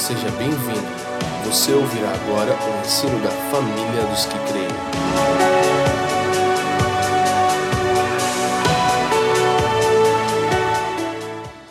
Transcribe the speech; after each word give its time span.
Seja 0.00 0.30
bem-vindo. 0.30 1.44
Você 1.44 1.74
ouvirá 1.74 2.10
agora 2.10 2.52
o 2.54 2.80
ensino 2.80 3.22
da 3.22 3.30
família 3.50 4.06
dos 4.06 4.24
que 4.24 4.38
creem. 4.50 4.66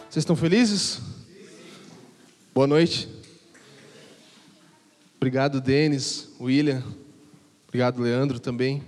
Vocês 0.08 0.18
estão 0.18 0.36
felizes? 0.36 1.02
Boa 2.54 2.68
noite. 2.68 3.10
Obrigado, 5.18 5.60
Denis, 5.60 6.30
William. 6.40 6.84
Obrigado, 7.68 8.00
Leandro, 8.00 8.40
também. 8.40 8.84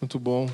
Muito 0.00 0.16
bom 0.16 0.48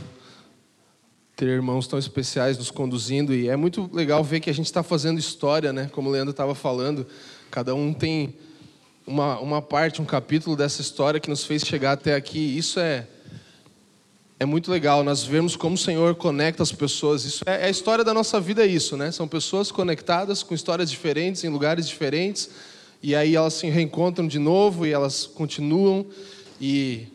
ter 1.36 1.48
irmãos 1.48 1.86
tão 1.86 1.98
especiais 1.98 2.56
nos 2.56 2.70
conduzindo 2.70 3.34
e 3.34 3.46
é 3.46 3.56
muito 3.56 3.90
legal 3.92 4.24
ver 4.24 4.40
que 4.40 4.48
a 4.48 4.54
gente 4.54 4.64
está 4.64 4.82
fazendo 4.82 5.18
história, 5.18 5.70
né? 5.70 5.90
Como 5.92 6.08
o 6.08 6.12
Leandro 6.12 6.30
estava 6.30 6.54
falando, 6.54 7.06
cada 7.50 7.74
um 7.74 7.92
tem 7.92 8.34
uma, 9.06 9.38
uma 9.40 9.60
parte, 9.60 10.00
um 10.00 10.06
capítulo 10.06 10.56
dessa 10.56 10.80
história 10.80 11.20
que 11.20 11.28
nos 11.28 11.44
fez 11.44 11.62
chegar 11.62 11.92
até 11.92 12.14
aqui. 12.14 12.56
Isso 12.56 12.80
é 12.80 13.06
é 14.38 14.44
muito 14.44 14.70
legal. 14.70 15.04
Nós 15.04 15.24
vemos 15.24 15.56
como 15.56 15.74
o 15.74 15.78
Senhor 15.78 16.14
conecta 16.14 16.62
as 16.62 16.72
pessoas. 16.72 17.24
Isso 17.24 17.44
é, 17.46 17.62
é 17.62 17.64
a 17.66 17.70
história 17.70 18.04
da 18.04 18.14
nossa 18.14 18.40
vida, 18.40 18.64
é 18.64 18.66
isso, 18.66 18.96
né? 18.96 19.10
São 19.10 19.28
pessoas 19.28 19.70
conectadas 19.70 20.42
com 20.42 20.54
histórias 20.54 20.90
diferentes 20.90 21.44
em 21.44 21.48
lugares 21.48 21.86
diferentes 21.86 22.50
e 23.02 23.14
aí 23.14 23.36
elas 23.36 23.54
se 23.54 23.66
reencontram 23.68 24.26
de 24.26 24.38
novo 24.38 24.86
e 24.86 24.92
elas 24.92 25.26
continuam 25.26 26.06
e 26.58 27.06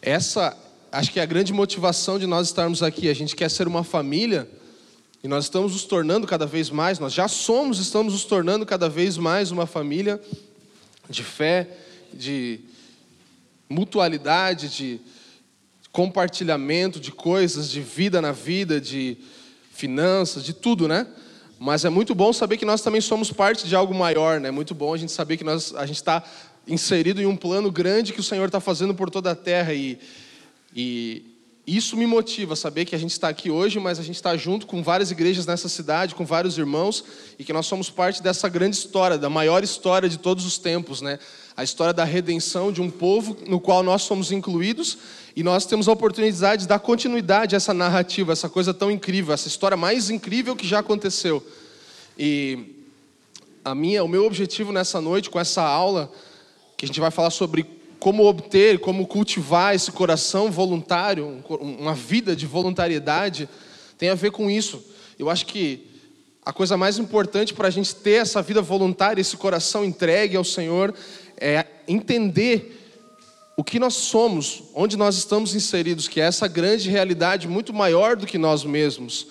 essa 0.00 0.56
acho 0.96 1.12
que 1.12 1.20
a 1.20 1.26
grande 1.26 1.52
motivação 1.52 2.18
de 2.18 2.26
nós 2.26 2.46
estarmos 2.46 2.82
aqui. 2.82 3.10
A 3.10 3.14
gente 3.14 3.36
quer 3.36 3.50
ser 3.50 3.68
uma 3.68 3.84
família 3.84 4.48
e 5.22 5.28
nós 5.28 5.44
estamos 5.44 5.72
nos 5.72 5.84
tornando 5.84 6.26
cada 6.26 6.46
vez 6.46 6.70
mais, 6.70 6.98
nós 6.98 7.12
já 7.12 7.28
somos, 7.28 7.78
estamos 7.78 8.14
nos 8.14 8.24
tornando 8.24 8.64
cada 8.64 8.88
vez 8.88 9.18
mais 9.18 9.50
uma 9.50 9.66
família 9.66 10.18
de 11.10 11.22
fé, 11.22 11.68
de 12.14 12.60
mutualidade, 13.68 14.70
de 14.70 15.00
compartilhamento 15.92 16.98
de 16.98 17.12
coisas, 17.12 17.70
de 17.70 17.82
vida 17.82 18.22
na 18.22 18.32
vida, 18.32 18.80
de 18.80 19.18
finanças, 19.72 20.42
de 20.42 20.54
tudo, 20.54 20.88
né? 20.88 21.06
Mas 21.58 21.84
é 21.84 21.90
muito 21.90 22.14
bom 22.14 22.32
saber 22.32 22.56
que 22.56 22.64
nós 22.64 22.80
também 22.80 23.02
somos 23.02 23.30
parte 23.30 23.68
de 23.68 23.76
algo 23.76 23.94
maior, 23.94 24.40
né? 24.40 24.48
É 24.48 24.52
muito 24.52 24.74
bom 24.74 24.94
a 24.94 24.96
gente 24.96 25.12
saber 25.12 25.36
que 25.36 25.44
nós, 25.44 25.74
a 25.74 25.84
gente 25.84 25.96
está 25.96 26.24
inserido 26.66 27.20
em 27.20 27.26
um 27.26 27.36
plano 27.36 27.70
grande 27.70 28.14
que 28.14 28.20
o 28.20 28.24
Senhor 28.24 28.46
está 28.46 28.60
fazendo 28.60 28.94
por 28.94 29.10
toda 29.10 29.32
a 29.32 29.34
terra 29.34 29.74
e 29.74 29.98
e 30.76 31.24
isso 31.66 31.96
me 31.96 32.06
motiva 32.06 32.54
saber 32.54 32.84
que 32.84 32.94
a 32.94 32.98
gente 32.98 33.10
está 33.10 33.28
aqui 33.28 33.50
hoje, 33.50 33.80
mas 33.80 33.98
a 33.98 34.02
gente 34.02 34.14
está 34.14 34.36
junto 34.36 34.68
com 34.68 34.84
várias 34.84 35.10
igrejas 35.10 35.46
nessa 35.46 35.68
cidade, 35.68 36.14
com 36.14 36.24
vários 36.24 36.56
irmãos, 36.58 37.02
e 37.38 37.42
que 37.44 37.52
nós 37.52 37.66
somos 37.66 37.90
parte 37.90 38.22
dessa 38.22 38.48
grande 38.48 38.76
história, 38.76 39.18
da 39.18 39.28
maior 39.28 39.64
história 39.64 40.08
de 40.08 40.16
todos 40.16 40.46
os 40.46 40.58
tempos, 40.58 41.00
né? 41.00 41.18
A 41.56 41.64
história 41.64 41.92
da 41.92 42.04
redenção 42.04 42.70
de 42.70 42.80
um 42.80 42.88
povo 42.88 43.36
no 43.48 43.58
qual 43.58 43.82
nós 43.82 44.02
somos 44.02 44.30
incluídos, 44.30 44.98
e 45.34 45.42
nós 45.42 45.66
temos 45.66 45.88
a 45.88 45.92
oportunidade 45.92 46.62
de 46.62 46.68
dar 46.68 46.78
continuidade 46.78 47.56
a 47.56 47.58
essa 47.58 47.74
narrativa, 47.74 48.32
essa 48.32 48.48
coisa 48.48 48.72
tão 48.72 48.88
incrível, 48.88 49.34
essa 49.34 49.48
história 49.48 49.76
mais 49.76 50.08
incrível 50.08 50.54
que 50.54 50.68
já 50.68 50.78
aconteceu. 50.78 51.44
E 52.16 52.86
a 53.64 53.74
minha, 53.74 54.04
o 54.04 54.08
meu 54.08 54.24
objetivo 54.24 54.70
nessa 54.70 55.00
noite 55.00 55.28
com 55.30 55.40
essa 55.40 55.62
aula, 55.62 56.12
que 56.76 56.84
a 56.84 56.86
gente 56.86 57.00
vai 57.00 57.10
falar 57.10 57.30
sobre 57.30 57.75
como 57.98 58.24
obter, 58.24 58.78
como 58.78 59.06
cultivar 59.06 59.74
esse 59.74 59.90
coração 59.90 60.50
voluntário, 60.50 61.42
uma 61.48 61.94
vida 61.94 62.36
de 62.36 62.46
voluntariedade, 62.46 63.48
tem 63.98 64.08
a 64.08 64.14
ver 64.14 64.30
com 64.30 64.50
isso. 64.50 64.84
Eu 65.18 65.30
acho 65.30 65.46
que 65.46 65.86
a 66.44 66.52
coisa 66.52 66.76
mais 66.76 66.98
importante 66.98 67.52
para 67.52 67.68
a 67.68 67.70
gente 67.70 67.94
ter 67.94 68.22
essa 68.22 68.40
vida 68.42 68.62
voluntária, 68.62 69.20
esse 69.20 69.36
coração 69.36 69.84
entregue 69.84 70.36
ao 70.36 70.44
Senhor, 70.44 70.94
é 71.38 71.66
entender 71.88 72.84
o 73.56 73.64
que 73.64 73.78
nós 73.78 73.94
somos, 73.94 74.64
onde 74.74 74.96
nós 74.96 75.16
estamos 75.16 75.54
inseridos, 75.54 76.06
que 76.06 76.20
é 76.20 76.24
essa 76.24 76.46
grande 76.46 76.90
realidade 76.90 77.48
muito 77.48 77.72
maior 77.72 78.14
do 78.14 78.26
que 78.26 78.36
nós 78.36 78.64
mesmos. 78.64 79.28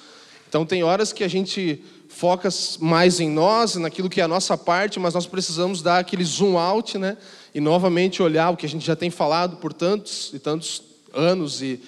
Então, 0.49 0.65
tem 0.65 0.83
horas 0.83 1.13
que 1.13 1.23
a 1.23 1.27
gente 1.27 1.83
foca 2.09 2.49
mais 2.79 3.19
em 3.19 3.29
nós, 3.29 3.75
naquilo 3.75 4.09
que 4.09 4.21
é 4.21 4.23
a 4.23 4.27
nossa 4.27 4.57
parte, 4.57 4.99
mas 4.99 5.13
nós 5.13 5.27
precisamos 5.27 5.81
dar 5.81 5.99
aquele 5.99 6.23
zoom 6.23 6.57
out, 6.57 6.97
né? 6.97 7.17
E 7.55 7.61
novamente 7.61 8.21
olhar 8.21 8.49
o 8.49 8.57
que 8.57 8.65
a 8.65 8.69
gente 8.69 8.85
já 8.85 8.97
tem 8.97 9.09
falado 9.09 9.55
por 9.55 9.71
tantos 9.71 10.29
e 10.33 10.39
tantos 10.39 10.83
anos 11.13 11.61
e 11.61 11.79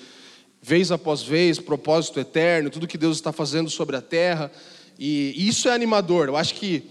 vez 0.62 0.94
após 0.94 1.22
vez, 1.22 1.60
propósito 1.60 2.22
eterno, 2.22 2.70
tudo 2.70 2.88
que 2.88 2.98
Deus 2.98 3.18
está 3.18 3.34
fazendo 3.34 3.70
sobre 3.70 3.98
a 3.98 4.02
terra. 4.02 4.50
E 4.98 5.46
isso 5.46 5.68
é 5.68 5.74
animador. 5.74 6.30
Eu 6.30 6.38
acho 6.38 6.56
que 6.56 6.90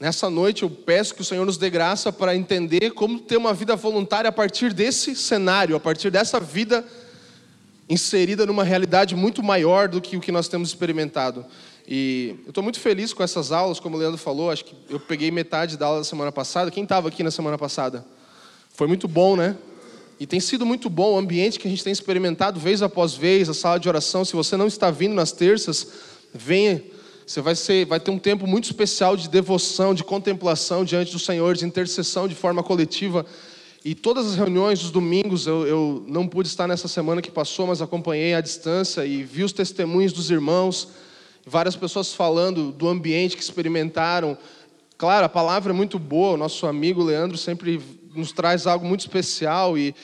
nessa 0.00 0.28
noite 0.28 0.64
eu 0.64 0.68
peço 0.68 1.14
que 1.14 1.20
o 1.22 1.24
Senhor 1.24 1.46
nos 1.46 1.56
dê 1.56 1.70
graça 1.70 2.12
para 2.12 2.34
entender 2.34 2.90
como 2.90 3.20
ter 3.20 3.36
uma 3.36 3.54
vida 3.54 3.76
voluntária 3.76 4.30
a 4.30 4.32
partir 4.32 4.72
desse 4.72 5.14
cenário, 5.14 5.76
a 5.76 5.80
partir 5.80 6.10
dessa 6.10 6.40
vida 6.40 6.84
inserida 7.88 8.44
numa 8.44 8.64
realidade 8.64 9.14
muito 9.14 9.44
maior 9.44 9.86
do 9.88 10.00
que 10.00 10.16
o 10.16 10.20
que 10.20 10.32
nós 10.32 10.48
temos 10.48 10.70
experimentado. 10.70 11.46
E 11.88 12.34
eu 12.44 12.48
estou 12.48 12.64
muito 12.64 12.80
feliz 12.80 13.12
com 13.12 13.22
essas 13.22 13.52
aulas, 13.52 13.78
como 13.78 13.96
o 13.96 13.98
Leandro 13.98 14.18
falou. 14.18 14.50
Acho 14.50 14.64
que 14.64 14.74
eu 14.88 14.98
peguei 14.98 15.30
metade 15.30 15.76
da 15.76 15.86
aula 15.86 15.98
da 15.98 16.04
semana 16.04 16.32
passada. 16.32 16.70
Quem 16.70 16.82
estava 16.82 17.06
aqui 17.06 17.22
na 17.22 17.30
semana 17.30 17.56
passada? 17.56 18.04
Foi 18.74 18.88
muito 18.88 19.06
bom, 19.06 19.36
né? 19.36 19.56
E 20.18 20.26
tem 20.26 20.40
sido 20.40 20.66
muito 20.66 20.90
bom 20.90 21.14
o 21.14 21.18
ambiente 21.18 21.60
que 21.60 21.68
a 21.68 21.70
gente 21.70 21.84
tem 21.84 21.92
experimentado 21.92 22.58
vez 22.58 22.82
após 22.82 23.14
vez, 23.14 23.48
a 23.48 23.54
sala 23.54 23.78
de 23.78 23.88
oração. 23.88 24.24
Se 24.24 24.34
você 24.34 24.56
não 24.56 24.66
está 24.66 24.90
vindo 24.90 25.14
nas 25.14 25.30
terças, 25.30 25.86
venha. 26.34 26.82
Você 27.24 27.40
vai, 27.40 27.54
ser, 27.54 27.86
vai 27.86 28.00
ter 28.00 28.10
um 28.10 28.18
tempo 28.18 28.46
muito 28.46 28.64
especial 28.64 29.16
de 29.16 29.28
devoção, 29.28 29.94
de 29.94 30.02
contemplação 30.02 30.84
diante 30.84 31.12
do 31.12 31.18
Senhor, 31.18 31.54
de 31.54 31.64
intercessão 31.64 32.26
de 32.26 32.34
forma 32.34 32.62
coletiva. 32.62 33.26
E 33.84 33.94
todas 33.94 34.26
as 34.26 34.34
reuniões 34.34 34.80
dos 34.80 34.90
domingos, 34.90 35.46
eu, 35.46 35.66
eu 35.66 36.04
não 36.08 36.26
pude 36.26 36.48
estar 36.48 36.66
nessa 36.66 36.88
semana 36.88 37.22
que 37.22 37.30
passou, 37.30 37.68
mas 37.68 37.80
acompanhei 37.80 38.34
à 38.34 38.40
distância 38.40 39.04
e 39.06 39.22
vi 39.22 39.44
os 39.44 39.52
testemunhos 39.52 40.12
dos 40.12 40.30
irmãos 40.30 40.88
várias 41.46 41.76
pessoas 41.76 42.12
falando 42.12 42.72
do 42.72 42.88
ambiente 42.88 43.36
que 43.36 43.42
experimentaram. 43.42 44.36
Claro, 44.98 45.26
a 45.26 45.28
palavra 45.28 45.72
é 45.72 45.76
muito 45.76 45.98
boa, 45.98 46.34
o 46.34 46.36
nosso 46.36 46.66
amigo 46.66 47.02
Leandro 47.04 47.38
sempre 47.38 47.80
nos 48.14 48.32
traz 48.32 48.66
algo 48.66 48.84
muito 48.84 49.00
especial 49.00 49.78
e 49.78 49.94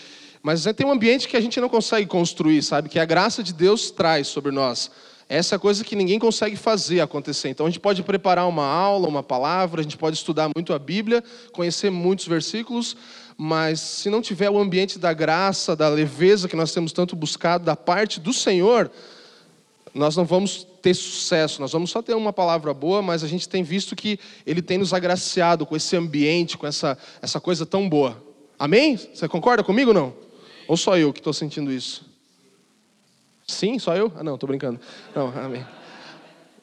mas 0.45 0.65
tem 0.77 0.85
um 0.85 0.91
ambiente 0.91 1.29
que 1.29 1.37
a 1.37 1.41
gente 1.41 1.61
não 1.61 1.69
consegue 1.69 2.05
construir, 2.07 2.63
sabe? 2.63 2.89
Que 2.89 2.99
a 2.99 3.05
graça 3.05 3.45
de 3.45 3.53
Deus 3.53 3.93
traz 3.93 4.27
sobre 4.27 4.51
nós. 4.51 4.91
Essa 5.29 5.55
é 5.55 5.57
a 5.57 5.59
coisa 5.59 5.85
que 5.85 5.95
ninguém 5.95 6.19
consegue 6.19 6.57
fazer 6.57 7.01
acontecer. 7.01 7.49
Então 7.49 7.65
a 7.65 7.71
gente 7.71 7.79
pode 7.79 8.03
preparar 8.03 8.49
uma 8.49 8.67
aula, 8.67 9.07
uma 9.07 9.23
palavra, 9.23 9.81
a 9.81 9.83
gente 9.85 9.97
pode 9.97 10.17
estudar 10.17 10.51
muito 10.55 10.75
a 10.75 10.81
Bíblia, 10.81 11.23
conhecer 11.53 11.91
muitos 11.91 12.27
versículos, 12.27 12.97
mas 13.37 13.81
se 13.81 14.11
não 14.11 14.21
tiver 14.21 14.51
o 14.51 14.59
ambiente 14.59 14.99
da 14.99 15.13
graça, 15.13 15.77
da 15.77 15.89
leveza 15.89 16.49
que 16.49 16.57
nós 16.57 16.73
temos 16.73 16.93
tanto 16.93 17.15
buscado 17.15 17.65
da 17.65 17.77
parte 17.77 18.19
do 18.19 18.33
Senhor, 18.33 18.91
nós 19.95 20.17
não 20.17 20.25
vamos 20.25 20.67
ter 20.81 20.95
sucesso, 20.95 21.61
nós 21.61 21.73
vamos 21.73 21.91
só 21.91 22.01
ter 22.01 22.15
uma 22.15 22.33
palavra 22.33 22.73
boa, 22.73 23.03
mas 23.03 23.23
a 23.23 23.29
gente 23.29 23.49
tem 23.49 23.63
visto 23.63 23.95
que 23.95 24.19
Ele 24.47 24.63
tem 24.63 24.79
nos 24.79 24.95
agraciado 24.95 25.67
com 25.67 25.77
esse 25.77 25.95
ambiente, 25.97 26.57
com 26.57 26.67
essa, 26.67 26.97
essa 27.21 27.41
coisa 27.41 27.67
tão 27.67 27.89
boa. 27.89 28.23
Amém? 28.59 28.97
Você 28.97 29.29
concorda 29.29 29.63
comigo 29.63 29.91
ou 29.91 29.95
não? 29.95 30.15
Ou 30.67 30.77
só 30.77 30.97
eu 30.97 31.13
que 31.13 31.21
estou 31.21 31.33
sentindo 31.33 31.71
isso? 31.71 32.11
Sim, 33.47 33.79
só 33.79 33.95
eu? 33.95 34.13
Ah, 34.17 34.23
não, 34.23 34.35
estou 34.35 34.47
brincando. 34.47 34.81
Não, 35.15 35.29
amém. 35.29 35.65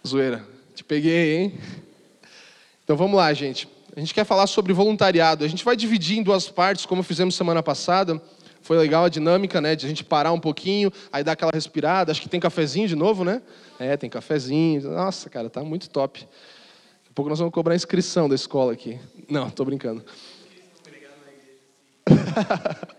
Zoeira. 0.08 0.44
Te 0.74 0.84
peguei, 0.84 1.38
hein? 1.38 1.60
Então 2.84 2.96
vamos 2.96 3.16
lá, 3.16 3.32
gente. 3.34 3.68
A 3.96 4.00
gente 4.00 4.14
quer 4.14 4.24
falar 4.24 4.48
sobre 4.48 4.72
voluntariado. 4.74 5.44
A 5.44 5.48
gente 5.48 5.66
vai 5.66 5.76
dividir 5.76 6.18
em 6.18 6.24
duas 6.24 6.50
partes, 6.50 6.86
como 6.86 7.04
fizemos 7.04 7.36
semana 7.36 7.62
passada. 7.62 8.20
Foi 8.62 8.78
legal 8.78 9.06
a 9.06 9.10
dinâmica, 9.10 9.60
né? 9.62 9.76
De 9.76 9.86
a 9.86 9.90
gente 9.90 10.04
parar 10.04 10.32
um 10.32 10.40
pouquinho, 10.40 10.92
aí 11.12 11.24
dar 11.24 11.32
aquela 11.34 11.52
respirada. 11.54 12.12
Acho 12.12 12.22
que 12.22 12.30
tem 12.30 12.40
cafezinho 12.40 12.88
de 12.88 12.96
novo, 12.96 13.24
né? 13.24 13.42
É, 13.80 13.96
tem 13.98 14.10
cafezinho. 14.10 14.90
Nossa, 14.90 15.30
cara, 15.30 15.50
tá 15.50 15.64
muito 15.64 15.90
top. 15.90 16.20
Daqui 16.20 17.10
a 17.10 17.14
pouco 17.14 17.30
nós 17.30 17.40
vamos 17.40 17.54
cobrar 17.54 17.74
a 17.74 17.76
inscrição 17.76 18.28
da 18.28 18.36
escola 18.36 18.74
aqui. 18.74 19.00
Não, 19.30 19.50
tô 19.50 19.66
brincando. 19.66 20.04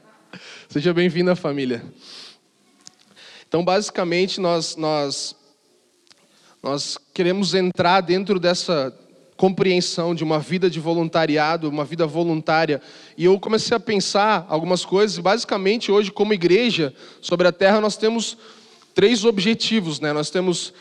Seja 0.69 0.95
bem-vindo 0.95 1.31
à 1.31 1.37
família. 1.37 1.83
Então, 3.47 3.65
basicamente, 3.65 4.41
nós, 4.41 4.77
nós, 4.77 5.35
nós 6.63 6.97
queremos 7.13 7.55
entrar 7.55 8.01
dentro 8.01 8.39
dessa 8.39 8.97
compreensão 9.41 10.15
de 10.15 10.23
uma 10.23 10.39
vida 10.39 10.69
de 10.69 10.79
voluntariado, 10.79 11.67
uma 11.67 11.83
vida 11.83 12.07
voluntária. 12.07 12.79
E 13.17 13.25
eu 13.25 13.41
comecei 13.41 13.75
a 13.75 13.81
pensar 13.81 14.45
algumas 14.51 14.85
coisas, 14.85 15.17
e 15.17 15.23
basicamente 15.23 15.91
hoje, 15.91 16.13
como 16.13 16.35
igreja 16.35 16.95
sobre 17.23 17.49
a 17.49 17.53
terra, 17.53 17.81
nós 17.81 17.97
temos 17.97 18.37
três 18.95 19.25
objetivos, 19.25 19.99
né? 19.99 20.13
Nós 20.13 20.29
temos 20.29 20.75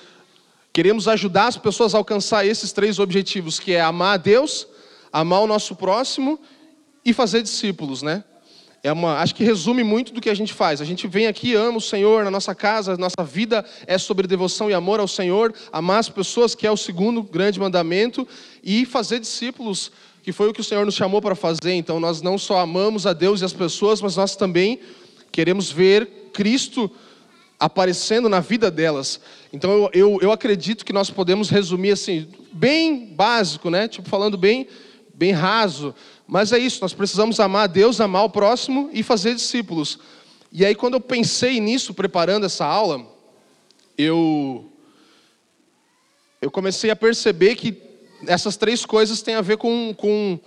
queremos 0.74 1.08
ajudar 1.08 1.48
as 1.48 1.56
pessoas 1.56 1.96
a 1.96 2.00
alcançar 2.00 2.46
esses 2.46 2.74
três 2.74 3.00
objetivos, 3.00 3.62
que 3.62 3.72
é 3.72 3.80
amar 3.80 4.16
a 4.16 4.18
Deus, 4.18 4.68
amar 5.10 5.40
o 5.40 5.48
nosso 5.48 5.74
próximo 5.74 6.38
e 7.06 7.14
fazer 7.14 7.42
discípulos, 7.42 8.02
né? 8.02 8.26
É 8.82 8.92
uma, 8.92 9.20
acho 9.20 9.36
que 9.36 9.44
resume 9.44 9.84
muito 9.84 10.14
do 10.14 10.22
que 10.22 10.30
a 10.30 10.34
gente 10.34 10.54
faz. 10.54 10.82
A 10.82 10.86
gente 10.86 11.08
vem 11.08 11.28
aqui, 11.28 11.54
ama 11.54 11.78
o 11.78 11.82
Senhor 11.82 12.24
na 12.24 12.32
nossa 12.32 12.56
casa, 12.56 12.96
nossa 12.98 13.24
vida 13.24 13.66
é 13.86 13.98
sobre 13.98 14.28
devoção 14.28 14.70
e 14.70 14.74
amor 14.74 15.00
ao 15.00 15.08
Senhor, 15.08 15.54
amar 15.72 16.00
as 16.00 16.10
pessoas, 16.10 16.56
que 16.56 16.66
é 16.66 16.72
o 16.72 16.78
segundo 16.78 17.22
grande 17.22 17.60
mandamento, 17.60 18.28
e 18.64 18.86
fazer 18.86 19.20
discípulos, 19.20 19.92
que 20.24 20.32
foi 20.32 20.50
o 20.50 20.54
que 20.54 20.62
o 20.62 20.64
Senhor 20.64 20.86
nos 20.86 20.96
chamou 20.96 21.22
para 21.22 21.36
fazer. 21.36 21.74
Então, 21.74 22.00
nós 22.00 22.22
não 22.22 22.38
só 22.38 22.60
amamos 22.60 23.06
a 23.06 23.14
Deus 23.14 23.42
e 23.42 23.46
as 23.46 23.54
pessoas, 23.54 24.02
mas 24.02 24.16
nós 24.16 24.36
também 24.36 24.80
queremos 25.32 25.72
ver 25.72 26.30
Cristo 26.34 26.90
aparecendo 27.60 28.30
na 28.30 28.40
vida 28.40 28.72
delas. 28.72 29.20
Então, 29.52 29.72
eu, 29.72 29.90
eu, 29.94 30.20
eu 30.22 30.32
acredito 30.32 30.86
que 30.86 30.94
nós 30.94 31.10
podemos 31.10 31.50
resumir 31.50 31.92
assim, 31.92 32.30
bem 32.54 33.08
básico, 33.08 33.70
né? 33.70 33.90
Tipo, 33.90 34.08
falando 34.08 34.38
bem, 34.38 34.68
bem 35.14 35.34
raso 35.34 35.94
mas 36.32 36.52
é 36.52 36.60
isso, 36.60 36.78
nós 36.84 36.94
precisamos 36.94 37.40
amar 37.40 37.64
a 37.64 37.68
Deus, 37.68 38.00
amar 38.00 38.24
o 38.24 38.30
próximo 38.30 38.88
e 38.94 39.02
fazer 39.02 39.34
discípulos. 39.34 39.98
E 40.52 40.64
aí, 40.64 40.76
quando 40.76 40.94
eu 40.94 41.02
pensei 41.02 41.60
nisso, 41.60 41.92
preparando 41.92 42.46
essa 42.46 42.64
aula, 42.64 43.04
eu, 43.98 44.72
eu 46.40 46.52
comecei 46.52 46.92
a 46.92 46.96
perceber 46.96 47.56
que 47.56 47.82
essas 48.28 48.56
três 48.56 48.86
coisas 48.86 49.24
têm 49.24 49.34
a 49.34 49.42
ver 49.42 49.58
com, 49.58 49.92
com 49.98 50.40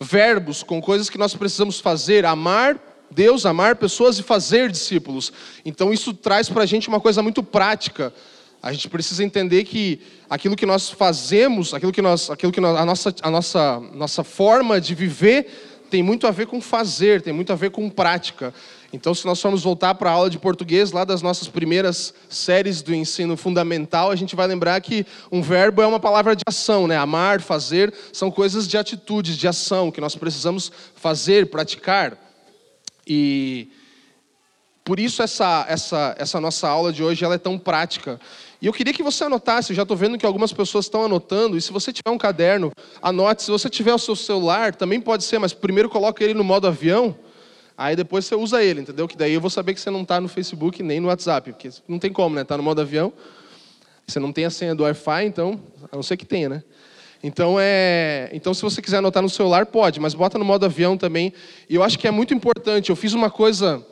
verbos, 0.00 0.64
com 0.64 0.82
coisas 0.82 1.08
que 1.08 1.18
nós 1.18 1.36
precisamos 1.36 1.78
fazer: 1.78 2.26
amar 2.26 3.06
Deus, 3.12 3.46
amar 3.46 3.76
pessoas 3.76 4.18
e 4.18 4.24
fazer 4.24 4.72
discípulos. 4.72 5.32
Então, 5.64 5.92
isso 5.92 6.12
traz 6.12 6.48
para 6.48 6.64
a 6.64 6.66
gente 6.66 6.88
uma 6.88 7.00
coisa 7.00 7.22
muito 7.22 7.44
prática. 7.44 8.12
A 8.62 8.72
gente 8.72 8.88
precisa 8.88 9.24
entender 9.24 9.64
que 9.64 10.00
aquilo 10.28 10.54
que 10.54 10.66
nós 10.66 10.90
fazemos, 10.90 11.72
aquilo 11.72 11.92
que 11.92 12.02
nós, 12.02 12.28
aquilo 12.28 12.52
que 12.52 12.60
nós, 12.60 12.76
a 12.76 12.84
nossa, 12.84 13.14
a 13.22 13.30
nossa, 13.30 13.80
nossa 13.94 14.22
forma 14.22 14.80
de 14.80 14.94
viver 14.94 15.68
tem 15.90 16.02
muito 16.02 16.26
a 16.26 16.30
ver 16.30 16.46
com 16.46 16.60
fazer, 16.60 17.20
tem 17.20 17.32
muito 17.32 17.52
a 17.52 17.56
ver 17.56 17.70
com 17.70 17.90
prática. 17.90 18.54
Então, 18.92 19.14
se 19.14 19.24
nós 19.24 19.40
formos 19.40 19.62
voltar 19.62 19.94
para 19.94 20.10
a 20.10 20.12
aula 20.12 20.30
de 20.30 20.38
português, 20.38 20.92
lá 20.92 21.04
das 21.04 21.22
nossas 21.22 21.48
primeiras 21.48 22.14
séries 22.28 22.82
do 22.82 22.94
ensino 22.94 23.36
fundamental, 23.36 24.10
a 24.10 24.16
gente 24.16 24.36
vai 24.36 24.46
lembrar 24.46 24.80
que 24.80 25.06
um 25.30 25.42
verbo 25.42 25.80
é 25.80 25.86
uma 25.86 26.00
palavra 26.00 26.34
de 26.36 26.42
ação, 26.46 26.86
né? 26.86 26.96
Amar, 26.96 27.40
fazer, 27.40 27.92
são 28.12 28.30
coisas 28.30 28.68
de 28.68 28.76
atitudes, 28.76 29.36
de 29.36 29.48
ação, 29.48 29.90
que 29.90 30.00
nós 30.00 30.16
precisamos 30.16 30.70
fazer, 30.94 31.50
praticar. 31.50 32.16
E 33.06 33.68
por 34.84 34.98
isso 34.98 35.22
essa, 35.22 35.64
essa, 35.68 36.16
essa 36.18 36.40
nossa 36.40 36.68
aula 36.68 36.92
de 36.92 37.02
hoje 37.02 37.24
ela 37.24 37.36
é 37.36 37.38
tão 37.38 37.56
prática. 37.58 38.20
E 38.60 38.66
eu 38.66 38.72
queria 38.72 38.92
que 38.92 39.02
você 39.02 39.24
anotasse, 39.24 39.72
já 39.72 39.82
estou 39.82 39.96
vendo 39.96 40.18
que 40.18 40.26
algumas 40.26 40.52
pessoas 40.52 40.84
estão 40.84 41.04
anotando, 41.04 41.56
e 41.56 41.62
se 41.62 41.72
você 41.72 41.92
tiver 41.92 42.10
um 42.10 42.18
caderno, 42.18 42.70
anote. 43.00 43.42
Se 43.42 43.50
você 43.50 43.70
tiver 43.70 43.94
o 43.94 43.98
seu 43.98 44.14
celular, 44.14 44.74
também 44.74 45.00
pode 45.00 45.24
ser, 45.24 45.38
mas 45.38 45.54
primeiro 45.54 45.88
coloque 45.88 46.22
ele 46.22 46.34
no 46.34 46.44
modo 46.44 46.66
avião, 46.66 47.16
aí 47.76 47.96
depois 47.96 48.26
você 48.26 48.34
usa 48.34 48.62
ele, 48.62 48.82
entendeu? 48.82 49.08
Que 49.08 49.16
daí 49.16 49.32
eu 49.32 49.40
vou 49.40 49.48
saber 49.48 49.72
que 49.72 49.80
você 49.80 49.88
não 49.88 50.02
está 50.02 50.20
no 50.20 50.28
Facebook 50.28 50.82
nem 50.82 51.00
no 51.00 51.08
WhatsApp, 51.08 51.52
porque 51.52 51.70
não 51.88 51.98
tem 51.98 52.12
como, 52.12 52.34
né? 52.34 52.42
Está 52.42 52.56
no 52.58 52.62
modo 52.62 52.82
avião, 52.82 53.12
você 54.06 54.20
não 54.20 54.30
tem 54.30 54.44
a 54.44 54.50
senha 54.50 54.74
do 54.74 54.82
Wi-Fi, 54.82 55.24
então, 55.24 55.58
a 55.90 55.96
não 55.96 56.02
ser 56.02 56.18
que 56.18 56.26
tenha, 56.26 56.50
né? 56.50 56.62
Então, 57.22 57.56
é... 57.58 58.30
então, 58.32 58.52
se 58.52 58.62
você 58.62 58.80
quiser 58.80 58.98
anotar 58.98 59.22
no 59.22 59.28
celular, 59.28 59.66
pode, 59.66 60.00
mas 60.00 60.14
bota 60.14 60.38
no 60.38 60.44
modo 60.44 60.64
avião 60.64 60.96
também. 60.96 61.32
E 61.68 61.74
eu 61.74 61.82
acho 61.82 61.98
que 61.98 62.08
é 62.08 62.10
muito 62.10 62.32
importante. 62.32 62.88
Eu 62.88 62.96
fiz 62.96 63.12
uma 63.12 63.30
coisa 63.30 63.84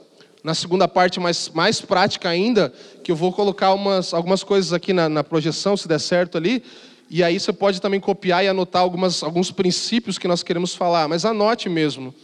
na 0.43 0.55
segunda 0.55 0.87
parte 0.87 1.19
mais, 1.19 1.49
mais 1.50 1.81
prática 1.81 2.29
ainda, 2.29 2.73
que 3.02 3.11
eu 3.11 3.17
vou 3.17 3.32
colocar 3.32 3.73
umas, 3.75 4.14
algumas 4.14 4.43
coisas 4.43 4.73
aqui 4.73 4.93
na, 4.93 5.08
na 5.08 5.25
projeção, 5.25 5.76
se 5.76 5.88
der 5.88 5.99
certo 5.99 6.38
ali, 6.38 6.62
e 7.11 7.23
aí 7.23 7.40
você 7.40 7.52
pode 7.52 7.81
também 7.81 7.99
copiar 7.99 8.44
e 8.44 8.49
anotar 8.49 8.82
algumas, 8.82 9.23
alguns 9.23 9.50
princípios 9.50 10.19
que 10.19 10.29
nós 10.29 10.43
queremos 10.43 10.75
falar, 10.75 11.08
mas 11.08 11.25
anote 11.25 11.69
mesmo, 11.69 12.14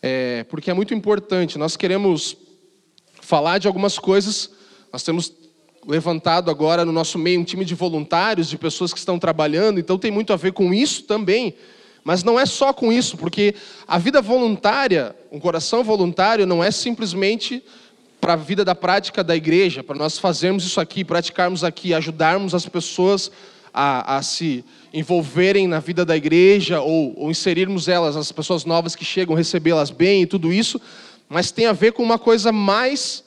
é, 0.00 0.44
porque 0.44 0.70
é 0.70 0.74
muito 0.74 0.94
importante. 0.94 1.58
Nós 1.58 1.76
queremos 1.76 2.36
falar 3.20 3.58
de 3.58 3.66
algumas 3.66 3.98
coisas, 3.98 4.50
nós 4.92 5.02
temos 5.02 5.32
levantado 5.86 6.50
agora 6.50 6.84
no 6.84 6.92
nosso 6.92 7.18
meio 7.18 7.40
um 7.40 7.44
time 7.44 7.64
de 7.64 7.74
voluntários, 7.74 8.48
de 8.48 8.56
pessoas 8.56 8.92
que 8.92 8.98
estão 8.98 9.18
trabalhando, 9.18 9.80
então 9.80 9.98
tem 9.98 10.10
muito 10.10 10.32
a 10.32 10.36
ver 10.36 10.52
com 10.52 10.72
isso 10.72 11.02
também. 11.04 11.54
Mas 12.06 12.22
não 12.22 12.38
é 12.38 12.46
só 12.46 12.72
com 12.72 12.92
isso, 12.92 13.16
porque 13.16 13.52
a 13.84 13.98
vida 13.98 14.22
voluntária, 14.22 15.12
um 15.32 15.40
coração 15.40 15.82
voluntário, 15.82 16.46
não 16.46 16.62
é 16.62 16.70
simplesmente 16.70 17.60
para 18.20 18.34
a 18.34 18.36
vida 18.36 18.64
da 18.64 18.76
prática 18.76 19.24
da 19.24 19.34
igreja, 19.34 19.82
para 19.82 19.98
nós 19.98 20.16
fazermos 20.16 20.64
isso 20.64 20.80
aqui, 20.80 21.04
praticarmos 21.04 21.64
aqui, 21.64 21.92
ajudarmos 21.92 22.54
as 22.54 22.64
pessoas 22.64 23.32
a, 23.74 24.18
a 24.18 24.22
se 24.22 24.64
envolverem 24.94 25.66
na 25.66 25.80
vida 25.80 26.04
da 26.04 26.16
igreja 26.16 26.80
ou, 26.80 27.12
ou 27.18 27.28
inserirmos 27.28 27.88
elas, 27.88 28.14
as 28.14 28.30
pessoas 28.30 28.64
novas 28.64 28.94
que 28.94 29.04
chegam, 29.04 29.34
recebê-las 29.34 29.90
bem 29.90 30.22
e 30.22 30.26
tudo 30.26 30.52
isso, 30.52 30.80
mas 31.28 31.50
tem 31.50 31.66
a 31.66 31.72
ver 31.72 31.92
com 31.92 32.04
uma 32.04 32.20
coisa 32.20 32.52
mais 32.52 33.24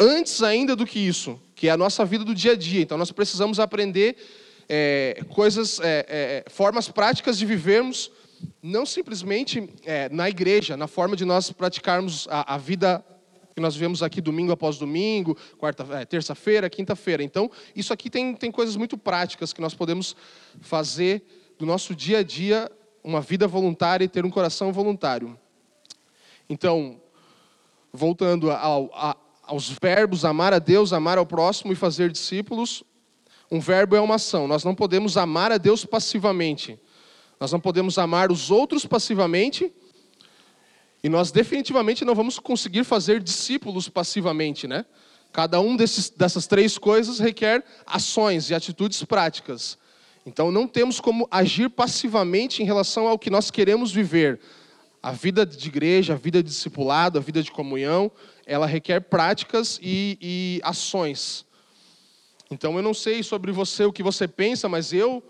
antes 0.00 0.42
ainda 0.42 0.74
do 0.74 0.84
que 0.84 0.98
isso, 0.98 1.40
que 1.54 1.68
é 1.68 1.70
a 1.70 1.76
nossa 1.76 2.04
vida 2.04 2.24
do 2.24 2.34
dia 2.34 2.54
a 2.54 2.56
dia. 2.56 2.82
Então 2.82 2.98
nós 2.98 3.12
precisamos 3.12 3.60
aprender 3.60 4.16
é, 4.72 5.24
coisas, 5.30 5.80
é, 5.80 6.44
é, 6.46 6.50
formas 6.50 6.88
práticas 6.88 7.36
de 7.36 7.44
vivermos, 7.44 8.08
não 8.62 8.86
simplesmente 8.86 9.68
é, 9.84 10.08
na 10.10 10.30
igreja, 10.30 10.76
na 10.76 10.86
forma 10.86 11.16
de 11.16 11.24
nós 11.24 11.50
praticarmos 11.50 12.28
a, 12.30 12.54
a, 12.54 12.56
vida 12.56 13.04
que 13.52 13.60
nós 13.60 13.74
vivemos 13.74 14.00
aqui 14.00 14.20
domingo 14.20 14.52
após 14.52 14.78
domingo, 14.78 15.36
quarta, 15.58 15.84
é, 15.96 16.04
terça-feira, 16.04 16.70
quinta-feira. 16.70 17.20
Então, 17.20 17.50
isso 17.74 17.92
aqui 17.92 18.08
tem, 18.08 18.32
tem 18.32 18.52
coisas 18.52 18.76
muito 18.76 18.96
práticas 18.96 19.52
que 19.52 19.60
nós 19.60 19.74
podemos 19.74 20.14
fazer 20.60 21.24
do 21.58 21.66
nosso 21.66 21.92
dia 21.92 22.18
a 22.18 22.22
dia 22.22 22.70
uma 23.02 23.20
vida 23.20 23.48
voluntária 23.48 24.04
e 24.04 24.08
ter 24.08 24.24
um 24.24 24.30
coração 24.30 24.72
voluntário. 24.72 25.36
Então, 26.48 27.00
voltando 27.92 28.52
ao, 28.52 28.88
a, 28.94 29.16
aos 29.42 29.68
verbos 29.82 30.24
amar 30.24 30.52
a 30.54 30.60
Deus, 30.60 30.92
amar 30.92 31.18
ao 31.18 31.26
próximo 31.26 31.72
e 31.72 31.76
fazer 31.76 32.12
discípulos, 32.12 32.84
um 33.50 33.58
verbo 33.58 33.96
é 33.96 34.00
uma 34.00 34.14
ação. 34.14 34.46
Nós 34.46 34.62
não 34.62 34.74
podemos 34.74 35.16
amar 35.16 35.50
a 35.50 35.58
Deus 35.58 35.84
passivamente. 35.84 36.78
Nós 37.40 37.50
não 37.50 37.58
podemos 37.58 37.98
amar 37.98 38.30
os 38.30 38.50
outros 38.50 38.86
passivamente. 38.86 39.72
E 41.02 41.08
nós 41.08 41.32
definitivamente 41.32 42.04
não 42.04 42.14
vamos 42.14 42.38
conseguir 42.38 42.84
fazer 42.84 43.20
discípulos 43.20 43.88
passivamente, 43.88 44.68
né? 44.68 44.84
Cada 45.32 45.60
um 45.60 45.76
desses, 45.76 46.10
dessas 46.10 46.46
três 46.46 46.76
coisas 46.76 47.18
requer 47.18 47.64
ações 47.86 48.50
e 48.50 48.54
atitudes 48.54 49.02
práticas. 49.04 49.78
Então 50.26 50.52
não 50.52 50.66
temos 50.66 51.00
como 51.00 51.26
agir 51.30 51.70
passivamente 51.70 52.62
em 52.62 52.66
relação 52.66 53.08
ao 53.08 53.18
que 53.18 53.30
nós 53.30 53.50
queremos 53.50 53.90
viver. 53.90 54.40
A 55.02 55.12
vida 55.12 55.46
de 55.46 55.68
igreja, 55.68 56.12
a 56.12 56.16
vida 56.16 56.42
de 56.42 56.50
discipulado, 56.50 57.18
a 57.18 57.22
vida 57.22 57.42
de 57.42 57.50
comunhão, 57.50 58.12
ela 58.44 58.66
requer 58.66 59.00
práticas 59.00 59.80
e, 59.82 60.18
e 60.20 60.60
ações. 60.62 61.46
Então 62.52 62.76
eu 62.76 62.82
não 62.82 62.92
sei 62.92 63.22
sobre 63.22 63.52
você 63.52 63.84
o 63.84 63.92
que 63.92 64.02
você 64.02 64.26
pensa, 64.26 64.68
mas 64.68 64.92
eu 64.92 65.22